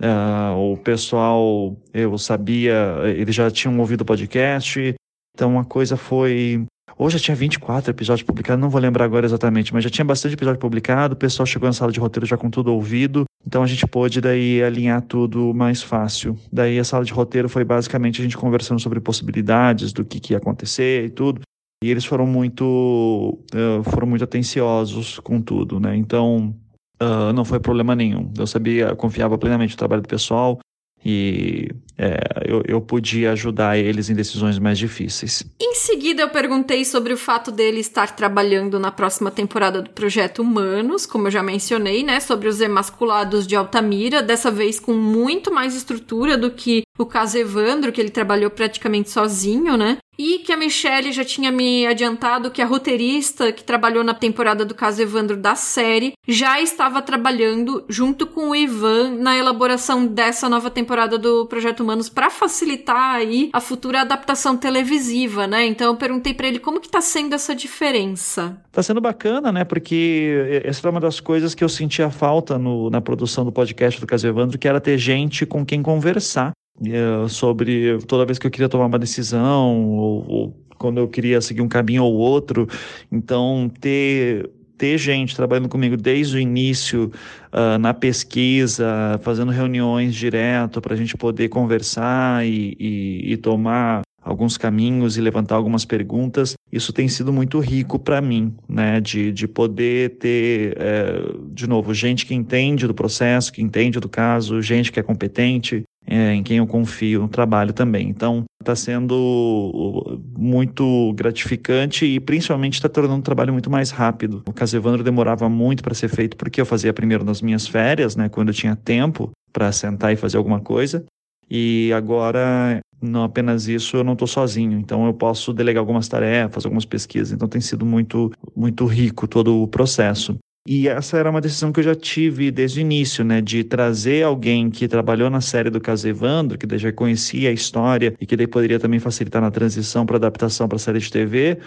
uh, 0.00 0.72
o 0.72 0.76
pessoal, 0.76 1.76
eu 1.92 2.16
sabia, 2.18 2.96
eles 3.16 3.34
já 3.34 3.50
tinham 3.50 3.78
ouvido 3.78 4.02
o 4.02 4.04
podcast, 4.04 4.94
então 5.34 5.58
a 5.58 5.64
coisa 5.64 5.96
foi. 5.96 6.64
Hoje 6.98 7.18
já 7.18 7.24
tinha 7.24 7.34
24 7.34 7.90
episódios 7.90 8.24
publicados, 8.24 8.60
não 8.60 8.68
vou 8.70 8.80
lembrar 8.80 9.04
agora 9.04 9.26
exatamente, 9.26 9.72
mas 9.72 9.84
já 9.84 9.90
tinha 9.90 10.04
bastante 10.04 10.34
episódio 10.34 10.60
publicado, 10.60 11.14
o 11.14 11.16
pessoal 11.16 11.46
chegou 11.46 11.68
na 11.68 11.72
sala 11.72 11.92
de 11.92 12.00
roteiro 12.00 12.26
já 12.26 12.36
com 12.36 12.50
tudo 12.50 12.72
ouvido, 12.72 13.24
então 13.46 13.62
a 13.62 13.66
gente 13.66 13.86
pôde 13.86 14.20
daí 14.20 14.62
alinhar 14.62 15.00
tudo 15.02 15.54
mais 15.54 15.82
fácil. 15.82 16.36
Daí 16.52 16.78
a 16.78 16.84
sala 16.84 17.04
de 17.04 17.12
roteiro 17.12 17.48
foi 17.48 17.64
basicamente 17.64 18.20
a 18.20 18.24
gente 18.24 18.36
conversando 18.36 18.80
sobre 18.80 19.00
possibilidades 19.00 19.92
do 19.92 20.04
que, 20.04 20.20
que 20.20 20.34
ia 20.34 20.38
acontecer 20.38 21.06
e 21.06 21.10
tudo. 21.10 21.40
E 21.82 21.90
eles 21.90 22.04
foram 22.04 22.26
muito, 22.26 23.38
uh, 23.54 23.82
foram 23.84 24.06
muito 24.06 24.22
atenciosos 24.22 25.18
com 25.18 25.40
tudo, 25.40 25.80
né? 25.80 25.96
Então, 25.96 26.54
uh, 27.02 27.32
não 27.32 27.42
foi 27.42 27.58
problema 27.58 27.96
nenhum. 27.96 28.30
Eu 28.36 28.46
sabia, 28.46 28.94
confiava 28.94 29.38
plenamente 29.38 29.72
no 29.72 29.78
trabalho 29.78 30.02
do 30.02 30.08
pessoal 30.08 30.58
e 31.02 31.70
é, 32.02 32.18
eu, 32.46 32.62
eu 32.66 32.80
podia 32.80 33.32
ajudar 33.32 33.76
eles 33.76 34.08
em 34.08 34.14
decisões 34.14 34.58
mais 34.58 34.78
difíceis. 34.78 35.44
Em 35.60 35.74
seguida, 35.74 36.22
eu 36.22 36.30
perguntei 36.30 36.82
sobre 36.82 37.12
o 37.12 37.16
fato 37.16 37.52
dele 37.52 37.80
estar 37.80 38.16
trabalhando 38.16 38.78
na 38.80 38.90
próxima 38.90 39.30
temporada 39.30 39.82
do 39.82 39.90
Projeto 39.90 40.40
Humanos, 40.40 41.04
como 41.04 41.26
eu 41.26 41.30
já 41.30 41.42
mencionei, 41.42 42.02
né? 42.02 42.18
Sobre 42.18 42.48
os 42.48 42.58
emasculados 42.62 43.46
de 43.46 43.54
Altamira, 43.54 44.22
dessa 44.22 44.50
vez 44.50 44.80
com 44.80 44.94
muito 44.94 45.52
mais 45.52 45.76
estrutura 45.76 46.38
do 46.38 46.50
que 46.50 46.84
o 46.98 47.06
caso 47.06 47.36
Evandro, 47.38 47.92
que 47.92 48.00
ele 48.00 48.10
trabalhou 48.10 48.50
praticamente 48.50 49.10
sozinho, 49.10 49.76
né? 49.76 49.98
E 50.18 50.38
que 50.40 50.52
a 50.52 50.56
Michelle 50.56 51.12
já 51.12 51.24
tinha 51.24 51.50
me 51.50 51.86
adiantado 51.86 52.50
que 52.50 52.60
a 52.60 52.66
roteirista 52.66 53.50
que 53.52 53.64
trabalhou 53.64 54.04
na 54.04 54.12
temporada 54.12 54.66
do 54.66 54.74
caso 54.74 55.00
Evandro 55.00 55.34
da 55.34 55.54
série 55.54 56.12
já 56.28 56.60
estava 56.60 57.00
trabalhando 57.00 57.84
junto 57.88 58.26
com 58.26 58.50
o 58.50 58.56
Ivan 58.56 59.12
na 59.12 59.36
elaboração 59.36 60.06
dessa 60.06 60.46
nova 60.46 60.70
temporada 60.70 61.16
do 61.16 61.46
Projeto 61.46 61.80
Humanos 61.80 61.89
para 62.08 62.30
facilitar 62.30 63.16
aí 63.16 63.50
a 63.52 63.60
futura 63.60 64.02
adaptação 64.02 64.56
televisiva, 64.56 65.46
né? 65.46 65.66
Então 65.66 65.88
eu 65.88 65.96
perguntei 65.96 66.34
para 66.34 66.48
ele 66.48 66.58
como 66.58 66.80
que 66.80 66.88
tá 66.88 67.00
sendo 67.00 67.34
essa 67.34 67.54
diferença. 67.54 68.56
Tá 68.72 68.82
sendo 68.82 69.00
bacana, 69.00 69.50
né? 69.50 69.64
Porque 69.64 70.62
essa 70.64 70.80
foi 70.80 70.90
uma 70.90 71.00
das 71.00 71.20
coisas 71.20 71.54
que 71.54 71.64
eu 71.64 71.68
sentia 71.68 72.10
falta 72.10 72.58
no, 72.58 72.90
na 72.90 73.00
produção 73.00 73.44
do 73.44 73.52
podcast 73.52 74.00
do 74.00 74.06
Caso 74.06 74.26
Evandro, 74.26 74.58
que 74.58 74.68
era 74.68 74.80
ter 74.80 74.98
gente 74.98 75.44
com 75.46 75.64
quem 75.64 75.82
conversar 75.82 76.52
uh, 76.80 77.28
sobre 77.28 77.98
toda 78.06 78.26
vez 78.26 78.38
que 78.38 78.46
eu 78.46 78.50
queria 78.50 78.68
tomar 78.68 78.86
uma 78.86 78.98
decisão 78.98 79.88
ou, 79.90 80.24
ou 80.28 80.66
quando 80.78 80.98
eu 80.98 81.06
queria 81.06 81.40
seguir 81.42 81.60
um 81.60 81.68
caminho 81.68 82.04
ou 82.04 82.14
outro. 82.14 82.66
Então, 83.12 83.70
ter 83.80 84.50
ter 84.80 84.96
gente 84.96 85.36
trabalhando 85.36 85.68
comigo 85.68 85.94
desde 85.94 86.38
o 86.38 86.40
início 86.40 87.12
uh, 87.52 87.76
na 87.78 87.92
pesquisa, 87.92 89.20
fazendo 89.22 89.52
reuniões 89.52 90.14
direto 90.14 90.80
para 90.80 90.94
a 90.94 90.96
gente 90.96 91.18
poder 91.18 91.50
conversar 91.50 92.46
e, 92.46 92.74
e, 92.80 93.32
e, 93.32 93.36
tomar 93.36 94.00
alguns 94.22 94.56
caminhos 94.56 95.16
e 95.16 95.20
levantar 95.20 95.56
algumas 95.56 95.84
perguntas. 95.84 96.54
Isso 96.70 96.92
tem 96.92 97.08
sido 97.08 97.32
muito 97.32 97.58
rico 97.58 97.98
para 97.98 98.20
mim, 98.20 98.54
né? 98.68 99.00
De, 99.00 99.32
de 99.32 99.48
poder 99.48 100.18
ter, 100.18 100.76
é, 100.78 101.22
de 101.52 101.66
novo, 101.66 101.92
gente 101.94 102.26
que 102.26 102.34
entende 102.34 102.86
do 102.86 102.94
processo, 102.94 103.52
que 103.52 103.62
entende 103.62 103.98
do 103.98 104.08
caso, 104.08 104.60
gente 104.60 104.92
que 104.92 105.00
é 105.00 105.02
competente, 105.02 105.82
é, 106.06 106.34
em 106.34 106.42
quem 106.42 106.58
eu 106.58 106.66
confio 106.66 107.22
no 107.22 107.28
trabalho 107.28 107.72
também. 107.72 108.08
Então, 108.08 108.44
está 108.60 108.74
sendo 108.74 110.20
muito 110.36 111.12
gratificante 111.14 112.04
e 112.04 112.18
principalmente 112.18 112.74
está 112.74 112.88
tornando 112.88 113.20
o 113.20 113.24
trabalho 113.24 113.52
muito 113.52 113.70
mais 113.70 113.90
rápido. 113.90 114.42
O 114.46 114.52
caso 114.52 114.76
Evandro 114.76 115.04
demorava 115.04 115.48
muito 115.48 115.82
para 115.82 115.94
ser 115.94 116.08
feito 116.08 116.36
porque 116.36 116.60
eu 116.60 116.66
fazia 116.66 116.92
primeiro 116.92 117.24
nas 117.24 117.40
minhas 117.40 117.66
férias, 117.66 118.16
né, 118.16 118.28
quando 118.28 118.48
eu 118.48 118.54
tinha 118.54 118.76
tempo 118.76 119.30
para 119.52 119.70
sentar 119.72 120.12
e 120.12 120.16
fazer 120.16 120.36
alguma 120.36 120.60
coisa. 120.60 121.04
E 121.50 121.92
agora, 121.92 122.80
não 123.02 123.24
apenas 123.24 123.66
isso, 123.66 123.96
eu 123.96 124.04
não 124.04 124.12
estou 124.12 124.28
sozinho. 124.28 124.78
Então, 124.78 125.06
eu 125.06 125.12
posso 125.12 125.52
delegar 125.52 125.80
algumas 125.80 126.08
tarefas, 126.08 126.64
algumas 126.64 126.84
pesquisas. 126.84 127.32
Então, 127.32 127.48
tem 127.48 127.60
sido 127.60 127.84
muito, 127.84 128.30
muito 128.54 128.86
rico 128.86 129.26
todo 129.26 129.62
o 129.62 129.66
processo. 129.66 130.38
E 130.66 130.88
essa 130.88 131.16
era 131.16 131.30
uma 131.30 131.40
decisão 131.40 131.72
que 131.72 131.80
eu 131.80 131.84
já 131.84 131.94
tive 131.94 132.50
desde 132.50 132.80
o 132.80 132.82
início, 132.82 133.24
né? 133.24 133.40
De 133.40 133.64
trazer 133.64 134.22
alguém 134.24 134.68
que 134.70 134.86
trabalhou 134.86 135.30
na 135.30 135.40
série 135.40 135.70
do 135.70 135.80
caso 135.80 136.06
Evandro, 136.06 136.58
que 136.58 136.78
já 136.78 136.92
conhecia 136.92 137.48
a 137.48 137.52
história 137.52 138.14
e 138.20 138.26
que 138.26 138.36
daí 138.36 138.46
poderia 138.46 138.78
também 138.78 139.00
facilitar 139.00 139.40
na 139.40 139.50
transição 139.50 140.04
para 140.04 140.16
adaptação 140.16 140.68
para 140.68 140.76
a 140.76 140.78
série 140.78 140.98
de 140.98 141.10
TV, 141.10 141.58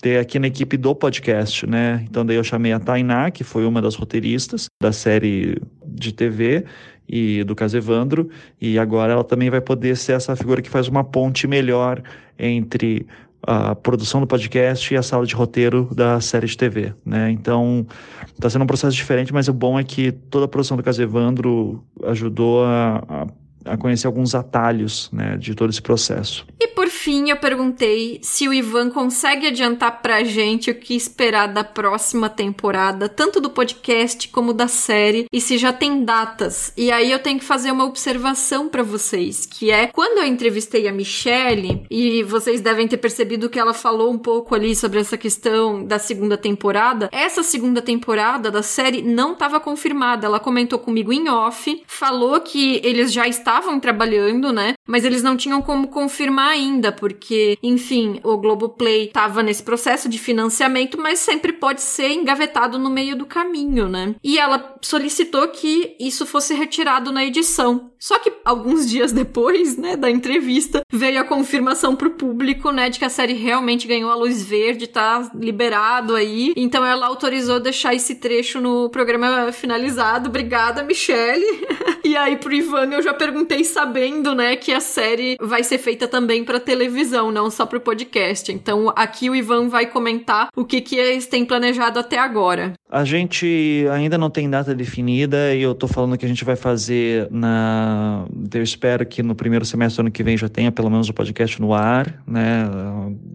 ter 0.00 0.18
aqui 0.18 0.38
na 0.38 0.46
equipe 0.46 0.78
do 0.78 0.94
podcast, 0.94 1.66
né? 1.66 2.02
Então 2.08 2.24
daí 2.24 2.36
eu 2.36 2.44
chamei 2.44 2.72
a 2.72 2.80
Tainá, 2.80 3.30
que 3.30 3.44
foi 3.44 3.66
uma 3.66 3.82
das 3.82 3.94
roteiristas 3.94 4.66
da 4.82 4.92
série 4.92 5.60
de 5.86 6.12
TV, 6.12 6.64
e 7.08 7.42
do 7.44 7.54
caso 7.54 7.76
Evandro, 7.76 8.28
e 8.60 8.78
agora 8.78 9.12
ela 9.12 9.24
também 9.24 9.48
vai 9.48 9.60
poder 9.60 9.96
ser 9.96 10.12
essa 10.12 10.36
figura 10.36 10.60
que 10.60 10.68
faz 10.68 10.88
uma 10.88 11.02
ponte 11.02 11.46
melhor 11.46 12.02
entre 12.38 13.06
a 13.42 13.74
produção 13.74 14.20
do 14.20 14.26
podcast 14.26 14.92
e 14.92 14.96
a 14.96 15.02
sala 15.02 15.24
de 15.24 15.34
roteiro 15.34 15.88
da 15.94 16.20
série 16.20 16.46
de 16.46 16.56
TV, 16.56 16.92
né? 17.04 17.30
Então, 17.30 17.86
está 18.34 18.50
sendo 18.50 18.62
um 18.62 18.66
processo 18.66 18.94
diferente, 18.94 19.32
mas 19.32 19.48
o 19.48 19.52
bom 19.52 19.78
é 19.78 19.84
que 19.84 20.12
toda 20.12 20.44
a 20.44 20.48
produção 20.48 20.76
do 20.76 20.82
Caso 20.82 21.00
Evandro 21.02 21.82
ajudou 22.04 22.64
a, 22.64 23.02
a, 23.08 23.26
a 23.64 23.76
conhecer 23.76 24.06
alguns 24.06 24.34
atalhos, 24.34 25.10
né, 25.12 25.36
de 25.36 25.54
todo 25.54 25.70
esse 25.70 25.82
processo. 25.82 26.46
E 26.60 26.68
por 26.68 26.88
fim, 26.88 27.30
eu 27.30 27.36
perguntei 27.36 28.18
se 28.22 28.48
o 28.48 28.54
Ivan 28.54 28.90
consegue 28.90 29.46
adiantar 29.46 30.00
pra 30.00 30.24
gente 30.24 30.70
o 30.70 30.74
que 30.74 30.94
esperar 30.94 31.46
da 31.48 31.62
próxima 31.62 32.28
temporada, 32.28 33.08
tanto 33.08 33.40
do 33.40 33.50
podcast 33.50 34.28
como 34.28 34.52
da 34.52 34.68
série, 34.68 35.26
e 35.32 35.40
se 35.40 35.58
já 35.58 35.72
tem 35.72 36.04
datas. 36.04 36.72
E 36.76 36.90
aí 36.90 37.10
eu 37.10 37.18
tenho 37.18 37.38
que 37.38 37.44
fazer 37.44 37.70
uma 37.70 37.84
observação 37.84 38.68
para 38.68 38.82
vocês, 38.82 39.44
que 39.44 39.70
é 39.70 39.88
quando 39.88 40.18
eu 40.18 40.26
entrevistei 40.26 40.88
a 40.88 40.92
Michelle, 40.92 41.82
e 41.90 42.22
vocês 42.22 42.60
devem 42.60 42.88
ter 42.88 42.96
percebido 42.96 43.50
que 43.50 43.58
ela 43.58 43.74
falou 43.74 44.10
um 44.10 44.18
pouco 44.18 44.54
ali 44.54 44.74
sobre 44.74 45.00
essa 45.00 45.16
questão 45.16 45.84
da 45.84 45.98
segunda 45.98 46.36
temporada, 46.36 47.08
essa 47.12 47.42
segunda 47.42 47.82
temporada 47.82 48.50
da 48.50 48.62
série 48.62 49.02
não 49.02 49.32
estava 49.32 49.60
confirmada. 49.60 50.26
Ela 50.26 50.40
comentou 50.40 50.78
comigo 50.78 51.12
em 51.12 51.28
off, 51.28 51.82
falou 51.86 52.40
que 52.40 52.80
eles 52.84 53.12
já 53.12 53.26
estavam 53.26 53.47
trabalhando, 53.80 54.52
né? 54.52 54.74
Mas 54.86 55.04
eles 55.04 55.22
não 55.22 55.36
tinham 55.36 55.60
como 55.60 55.88
confirmar 55.88 56.50
ainda 56.50 56.68
ainda, 56.78 56.92
porque, 56.92 57.58
enfim, 57.62 58.20
o 58.22 58.36
Globoplay 58.36 59.06
estava 59.06 59.42
nesse 59.42 59.62
processo 59.62 60.08
de 60.08 60.18
financiamento, 60.18 61.00
mas 61.00 61.18
sempre 61.18 61.52
pode 61.52 61.80
ser 61.80 62.10
engavetado 62.12 62.78
no 62.78 62.90
meio 62.90 63.16
do 63.16 63.26
caminho, 63.26 63.88
né? 63.88 64.14
E 64.22 64.38
ela 64.38 64.76
solicitou 64.82 65.48
que 65.48 65.96
isso 65.98 66.24
fosse 66.24 66.54
retirado 66.54 67.10
na 67.10 67.24
edição. 67.24 67.90
Só 67.98 68.18
que 68.18 68.32
alguns 68.44 68.88
dias 68.88 69.12
depois, 69.12 69.76
né, 69.76 69.96
da 69.96 70.08
entrevista, 70.08 70.82
veio 70.92 71.20
a 71.20 71.24
confirmação 71.24 71.96
pro 71.96 72.10
público, 72.10 72.70
né, 72.70 72.88
de 72.88 72.98
que 72.98 73.04
a 73.04 73.10
série 73.10 73.32
realmente 73.32 73.88
ganhou 73.88 74.10
a 74.10 74.14
luz 74.14 74.42
verde, 74.42 74.86
tá 74.86 75.30
liberado 75.34 76.14
aí. 76.14 76.52
Então 76.56 76.84
ela 76.84 77.06
autorizou 77.06 77.58
deixar 77.58 77.94
esse 77.94 78.14
trecho 78.14 78.60
no 78.60 78.88
programa 78.88 79.50
finalizado. 79.50 80.28
Obrigada, 80.28 80.82
Michelle. 80.82 81.44
e 82.08 82.16
aí 82.16 82.36
pro 82.36 82.54
Ivan 82.54 82.86
eu 82.86 83.02
já 83.02 83.12
perguntei 83.12 83.62
sabendo, 83.64 84.34
né, 84.34 84.56
que 84.56 84.72
a 84.72 84.80
série 84.80 85.36
vai 85.40 85.62
ser 85.62 85.76
feita 85.76 86.08
também 86.08 86.42
para 86.42 86.58
televisão, 86.58 87.30
não 87.30 87.50
só 87.50 87.66
pro 87.66 87.80
podcast. 87.80 88.50
Então 88.50 88.90
aqui 88.96 89.28
o 89.28 89.36
Ivan 89.36 89.68
vai 89.68 89.84
comentar 89.84 90.48
o 90.56 90.64
que 90.64 90.80
que 90.80 90.96
eles 90.96 91.26
têm 91.26 91.44
planejado 91.44 91.98
até 91.98 92.18
agora. 92.18 92.72
A 92.90 93.04
gente 93.04 93.86
ainda 93.92 94.16
não 94.16 94.30
tem 94.30 94.48
data 94.48 94.74
definida 94.74 95.54
e 95.54 95.60
eu 95.60 95.74
tô 95.74 95.86
falando 95.86 96.16
que 96.16 96.24
a 96.24 96.28
gente 96.28 96.44
vai 96.44 96.56
fazer 96.56 97.28
na. 97.30 98.24
Eu 98.54 98.62
espero 98.62 99.04
que 99.04 99.22
no 99.22 99.34
primeiro 99.34 99.66
semestre 99.66 99.98
do 99.98 100.06
ano 100.06 100.10
que 100.10 100.22
vem 100.22 100.36
já 100.36 100.48
tenha 100.48 100.72
pelo 100.72 100.88
menos 100.88 101.10
o 101.10 101.12
podcast 101.12 101.60
no 101.60 101.74
ar, 101.74 102.22
né? 102.26 102.64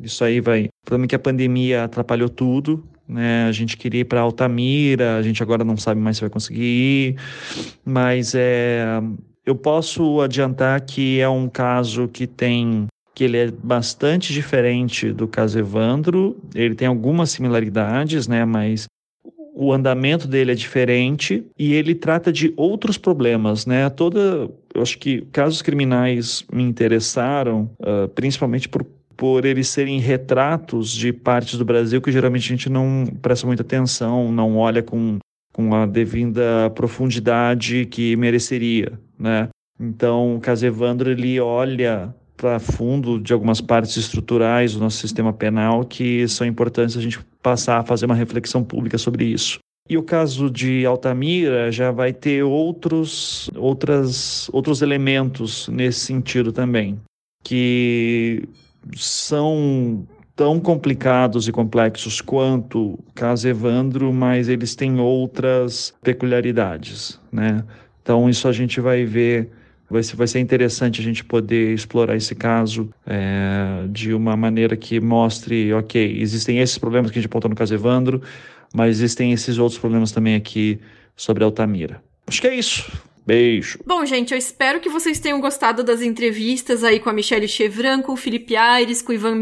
Isso 0.02 0.24
aí 0.24 0.42
vai. 0.42 0.66
O 0.66 0.86
problema 0.86 1.06
é 1.06 1.10
que 1.10 1.16
a 1.16 1.20
pandemia 1.20 1.84
atrapalhou 1.84 2.28
tudo, 2.28 2.84
né? 3.08 3.46
A 3.48 3.52
gente 3.52 3.78
queria 3.78 4.02
ir 4.02 4.06
para 4.06 4.22
Altamira, 4.22 5.18
a 5.18 5.22
gente 5.22 5.42
agora 5.44 5.64
não 5.64 5.78
sabe 5.78 6.00
mais 6.00 6.18
se 6.18 6.22
vai 6.22 6.30
conseguir 6.30 6.62
ir, 6.64 7.16
mas 7.86 8.34
é, 8.36 8.86
eu 9.46 9.56
posso 9.56 10.22
adiantar 10.22 10.80
que 10.82 11.20
é 11.20 11.30
um 11.30 11.50
caso 11.50 12.08
que 12.08 12.28
tem 12.28 12.88
que 13.16 13.24
ele 13.26 13.38
é 13.38 13.52
bastante 13.52 14.34
diferente 14.34 15.14
do 15.14 15.28
caso 15.28 15.60
Evandro, 15.60 16.36
ele 16.56 16.74
tem 16.74 16.88
algumas 16.88 17.30
similaridades, 17.30 18.28
né, 18.28 18.44
mas 18.44 18.88
o 19.54 19.72
andamento 19.72 20.28
dele 20.28 20.52
é 20.52 20.56
diferente 20.56 21.46
e 21.58 21.74
ele 21.74 21.94
trata 21.94 22.34
de 22.34 22.52
outros 22.58 22.98
problemas, 22.98 23.68
né? 23.68 23.88
Toda, 23.92 24.50
eu 24.74 24.82
acho 24.82 24.98
que 24.98 25.22
casos 25.32 25.62
criminais 25.62 26.44
me 26.52 26.64
interessaram, 26.64 27.70
uh, 27.80 28.08
principalmente 28.10 28.68
por 28.68 28.84
por 29.16 29.46
eles 29.46 29.68
serem 29.68 30.00
retratos 30.00 30.92
de 30.92 31.14
partes 31.14 31.58
do 31.58 31.66
Brasil 31.66 32.02
que 32.02 32.12
geralmente 32.12 32.46
a 32.46 32.56
gente 32.56 32.70
não 32.70 33.06
presta 33.22 33.48
muita 33.48 33.62
atenção, 33.62 34.32
não 34.32 34.58
olha 34.58 34.82
com, 34.82 35.18
com 35.54 35.74
a 35.76 35.86
devida 35.86 36.70
profundidade 36.76 37.86
que 37.86 38.16
mereceria, 38.16 39.00
né? 39.18 39.50
Então, 39.80 40.36
o 40.36 40.40
caso 40.40 40.66
Evandro, 40.66 41.12
ele 41.12 41.40
olha 41.40 42.14
para 42.38 42.60
fundo 42.60 43.20
de 43.20 43.34
algumas 43.34 43.62
partes 43.62 43.96
estruturais 43.96 44.74
do 44.74 44.80
nosso 44.80 44.98
sistema 44.98 45.32
penal 45.32 45.86
que 45.86 46.28
são 46.28 46.46
importantes 46.46 46.98
a 46.98 47.02
gente 47.02 47.20
passar 47.42 47.80
a 47.80 47.84
fazer 47.84 48.06
uma 48.06 48.16
reflexão 48.16 48.64
pública 48.64 48.98
sobre 48.98 49.26
isso. 49.26 49.60
E 49.90 49.98
o 49.98 50.04
caso 50.04 50.50
de 50.50 50.86
Altamira 50.86 51.72
já 51.72 51.92
vai 51.92 52.14
ter 52.14 52.44
outros, 52.44 53.50
outras, 53.56 54.50
outros 54.54 54.82
elementos 54.82 55.68
nesse 55.68 56.00
sentido 56.00 56.54
também, 56.54 57.00
que 57.44 58.48
são 58.96 60.06
tão 60.36 60.60
complicados 60.60 61.48
e 61.48 61.52
complexos 61.52 62.20
quanto 62.20 63.00
caso 63.14 63.48
Evandro, 63.48 64.12
mas 64.12 64.50
eles 64.50 64.76
têm 64.76 65.00
outras 65.00 65.94
peculiaridades, 66.02 67.20
né? 67.32 67.64
Então 68.02 68.30
isso 68.30 68.48
a 68.48 68.52
gente 68.52 68.82
vai 68.82 69.06
ver, 69.06 69.50
vai 69.90 70.02
ser, 70.02 70.16
vai 70.16 70.28
ser 70.28 70.40
interessante 70.40 71.00
a 71.00 71.04
gente 71.04 71.24
poder 71.24 71.74
explorar 71.74 72.16
esse 72.16 72.36
caso 72.36 72.90
é, 73.06 73.86
de 73.90 74.14
uma 74.14 74.36
maneira 74.36 74.76
que 74.76 75.00
mostre, 75.00 75.72
ok, 75.74 76.18
existem 76.20 76.60
esses 76.60 76.78
problemas 76.78 77.12
que 77.12 77.20
a 77.20 77.22
gente 77.22 77.30
apontou 77.30 77.50
no 77.50 77.56
caso 77.56 77.74
Evandro, 77.74 78.22
mas 78.74 78.98
existem 78.98 79.32
esses 79.32 79.60
outros 79.60 79.80
problemas 79.80 80.12
também 80.12 80.36
aqui 80.36 80.80
sobre 81.16 81.44
Altamira. 81.44 82.02
Acho 82.26 82.42
que 82.42 82.48
é 82.48 82.56
isso. 82.56 82.92
Beijo. 83.26 83.80
Bom, 83.86 84.06
gente, 84.06 84.34
eu 84.34 84.38
espero 84.38 84.82
que 84.82 84.90
vocês 84.90 85.18
tenham 85.18 85.40
gostado 85.40 85.82
das 85.82 86.02
entrevistas 86.02 86.84
aí 86.84 87.00
com 87.00 87.10
a 87.10 87.14
Michelle 87.14 87.48
Chevran, 87.48 88.02
com 88.02 88.12
o 88.12 88.18
Felipe 88.18 88.56
Aires, 88.56 89.02
com 89.02 89.12
o 89.12 89.16
Ivan 89.16 89.40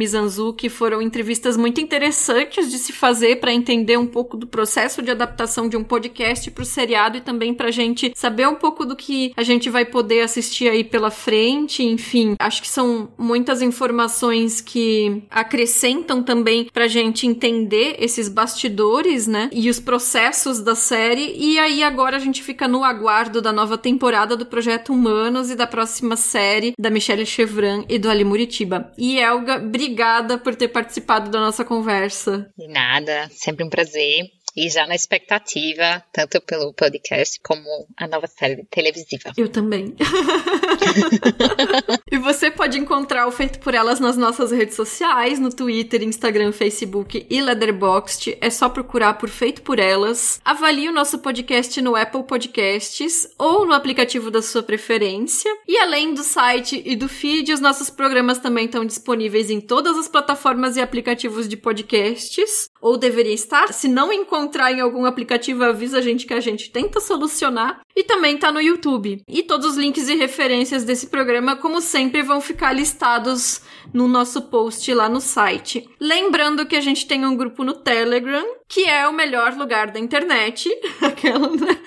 que 0.56 0.70
foram 0.70 1.02
entrevistas 1.02 1.58
muito 1.58 1.82
interessantes 1.82 2.70
de 2.70 2.78
se 2.78 2.94
fazer 2.94 3.40
para 3.40 3.52
entender 3.52 3.98
um 3.98 4.06
pouco 4.06 4.38
do 4.38 4.46
processo 4.46 5.02
de 5.02 5.10
adaptação 5.10 5.68
de 5.68 5.76
um 5.76 5.84
podcast 5.84 6.50
para 6.52 6.62
o 6.62 6.66
seriado 6.66 7.18
e 7.18 7.22
também 7.22 7.54
para 7.54 7.70
a 7.70 7.72
gente 7.72 8.14
saber 8.16 8.48
um 8.48 8.56
pouco 8.56 8.86
do 8.86 8.96
que 8.96 9.34
a 9.36 9.44
gente 9.44 9.70
vai 9.70 9.84
poder 9.84 10.22
assistir 10.22 10.70
aí 10.70 10.84
pela 10.84 11.10
frente. 11.10 11.84
Enfim, 11.84 12.36
acho 12.40 12.62
que 12.62 12.70
são 12.70 13.10
muitas 13.18 13.62
informações 13.62 14.62
que 14.62 15.24
acrescentam 15.30 16.22
também 16.22 16.70
para 16.72 16.86
a 16.86 16.88
gente 16.88 17.26
entender 17.26 17.96
esses 18.00 18.30
bastidores, 18.30 19.26
né? 19.26 19.50
E 19.52 19.70
os 19.70 19.80
processos 19.80 20.60
da 20.60 20.76
série. 20.76 21.34
E 21.36 21.58
aí 21.58 21.82
agora 21.82 22.18
a 22.18 22.20
gente 22.20 22.44
fica 22.44 22.68
no 22.68 22.84
aguardo 22.84 23.42
da 23.42 23.52
nova 23.52 23.71
nova 23.72 23.78
temporada 23.78 24.36
do 24.36 24.46
Projeto 24.46 24.92
Humanos 24.92 25.50
e 25.50 25.56
da 25.56 25.66
próxima 25.66 26.18
série 26.18 26.74
da 26.78 26.90
Michelle 26.90 27.26
Chevran 27.26 27.86
e 27.88 27.98
do 27.98 28.10
Ali 28.10 28.26
Muritiba. 28.26 28.92
E 28.98 29.18
Elga, 29.18 29.56
obrigada 29.56 30.38
por 30.38 30.56
ter 30.56 30.68
participado 30.68 31.32
da 31.32 31.40
nossa 31.40 31.64
conversa. 31.64 32.50
De 32.58 32.68
nada, 32.68 33.30
sempre 33.32 33.64
um 33.64 33.70
prazer 33.70 34.26
e 34.56 34.70
já 34.70 34.86
na 34.86 34.96
expectativa, 34.96 36.04
tanto 36.12 36.42
pelo 36.42 36.74
podcast 36.74 37.40
como 37.42 37.88
a 37.96 38.08
nova 38.08 38.28
série 38.28 38.66
televisiva. 38.66 39.32
Eu 39.38 39.50
também. 39.50 39.96
e 42.12 42.18
você 42.18 42.52
pode 42.52 42.78
encontrar 42.78 43.28
o 43.28 43.32
Feito 43.32 43.60
por 43.60 43.74
Elas 43.74 44.00
nas 44.00 44.18
nossas 44.18 44.52
redes 44.52 44.76
sociais, 44.76 45.40
no 45.40 45.50
Twitter, 45.50 46.04
Instagram, 46.04 46.52
Facebook 46.52 47.26
e 47.30 47.42
Letterboxd. 47.42 48.38
É 48.42 48.50
só 48.50 48.70
procurar 48.70 49.16
por 49.16 49.30
Feito 49.30 49.62
por 49.62 49.80
Elas. 49.80 50.40
Avalie 50.44 50.90
o 50.90 50.94
nosso 50.94 51.20
podcast 51.20 51.82
no 51.82 51.96
Apple 51.96 52.24
Podcasts 52.24 53.30
ou 53.38 53.66
no 53.66 53.74
aplicativo 53.74 54.30
da 54.30 54.42
sua 54.42 54.64
preferência. 54.64 55.50
E 55.68 55.78
além 55.78 56.14
do 56.14 56.24
site 56.24 56.82
e 56.86 56.96
do 56.96 57.08
feed, 57.08 57.54
os 57.54 57.62
nossos 57.62 57.90
programas 57.90 58.40
também 58.40 58.66
estão 58.66 58.86
disponíveis 58.86 59.50
em 59.50 59.62
todas 59.62 59.98
as 59.98 60.08
plataformas 60.08 60.76
e 60.76 60.82
aplicativos 60.82 61.48
de 61.48 61.56
podcasts. 61.56 62.70
Ou 62.82 62.98
deveria 62.98 63.34
estar. 63.34 63.72
Se 63.72 63.88
não 63.88 64.12
encontrar 64.12 64.41
encontrar 64.42 64.72
em 64.72 64.80
algum 64.80 65.06
aplicativo, 65.06 65.64
avisa 65.64 66.00
a 66.00 66.02
gente 66.02 66.26
que 66.26 66.34
a 66.34 66.40
gente 66.40 66.72
tenta 66.72 67.00
solucionar. 67.00 67.82
E 67.96 68.04
também 68.04 68.38
tá 68.38 68.52
no 68.52 68.62
YouTube. 68.62 69.22
E 69.28 69.44
todos 69.44 69.72
os 69.72 69.78
links 69.78 70.08
e 70.08 70.16
referências 70.16 70.84
desse 70.84 71.08
programa, 71.08 71.56
como 71.56 71.82
sempre, 71.82 72.24
vão 72.24 72.42
ficar 72.42 72.74
listados 72.74 73.62
no 73.94 74.08
nosso 74.08 74.44
post 74.44 74.92
lá 74.94 75.08
no 75.08 75.22
site. 75.22 75.88
Lembrando 76.00 76.66
que 76.66 76.76
a 76.76 76.82
gente 76.82 77.06
tem 77.06 77.26
um 77.26 77.36
grupo 77.36 77.64
no 77.64 77.74
Telegram, 77.74 78.46
que 78.68 78.86
é 78.86 79.08
o 79.08 79.14
melhor 79.14 79.54
lugar 79.56 79.92
da 79.92 80.00
internet. 80.00 80.70
Aquela, 81.02 81.50
né? 81.50 81.78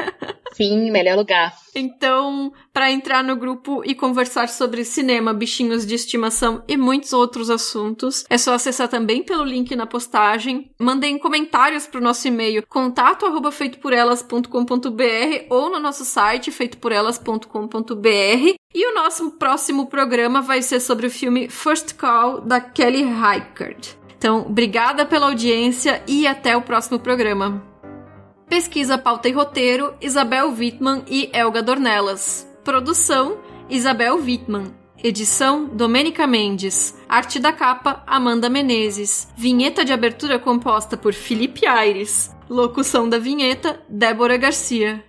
Sim, 0.54 0.90
melhor 0.90 1.16
lugar. 1.16 1.54
Então, 1.74 2.52
para 2.72 2.92
entrar 2.92 3.24
no 3.24 3.34
grupo 3.34 3.82
e 3.84 3.92
conversar 3.94 4.48
sobre 4.48 4.84
cinema, 4.84 5.34
bichinhos 5.34 5.84
de 5.84 5.96
estimação 5.96 6.62
e 6.68 6.76
muitos 6.76 7.12
outros 7.12 7.50
assuntos, 7.50 8.24
é 8.30 8.38
só 8.38 8.54
acessar 8.54 8.86
também 8.88 9.24
pelo 9.24 9.42
link 9.44 9.74
na 9.74 9.86
postagem. 9.86 10.70
Mandem 10.78 11.18
comentários 11.18 11.88
para 11.88 11.98
o 11.98 12.02
nosso 12.02 12.28
e-mail 12.28 12.64
contato@feitoporelas.com.br 12.68 15.46
ou 15.50 15.70
no 15.70 15.80
nosso 15.80 16.04
site 16.04 16.52
feitoporelas.com.br. 16.52 18.54
E 18.76 18.90
o 18.90 18.94
nosso 18.94 19.32
próximo 19.32 19.86
programa 19.86 20.40
vai 20.40 20.62
ser 20.62 20.80
sobre 20.80 21.08
o 21.08 21.10
filme 21.10 21.48
First 21.48 21.94
Call 21.94 22.40
da 22.40 22.60
Kelly 22.60 23.02
Reichardt. 23.02 23.98
Então, 24.16 24.46
obrigada 24.46 25.04
pela 25.04 25.26
audiência 25.26 26.00
e 26.08 26.26
até 26.26 26.56
o 26.56 26.62
próximo 26.62 26.98
programa. 26.98 27.73
Pesquisa, 28.48 28.98
pauta 28.98 29.28
e 29.28 29.32
roteiro: 29.32 29.94
Isabel 30.00 30.50
Wittmann 30.50 31.02
e 31.08 31.30
Elga 31.32 31.62
Dornelas. 31.62 32.46
Produção: 32.62 33.38
Isabel 33.68 34.16
Wittmann. 34.16 34.74
Edição: 35.02 35.66
Domênica 35.66 36.26
Mendes. 36.26 36.96
Arte 37.08 37.38
da 37.38 37.52
capa: 37.52 38.02
Amanda 38.06 38.48
Menezes. 38.48 39.28
Vinheta 39.36 39.84
de 39.84 39.92
abertura 39.92 40.38
composta 40.38 40.96
por 40.96 41.12
Felipe 41.12 41.66
Aires. 41.66 42.34
Locução 42.48 43.08
da 43.08 43.18
vinheta: 43.18 43.82
Débora 43.88 44.36
Garcia. 44.36 45.04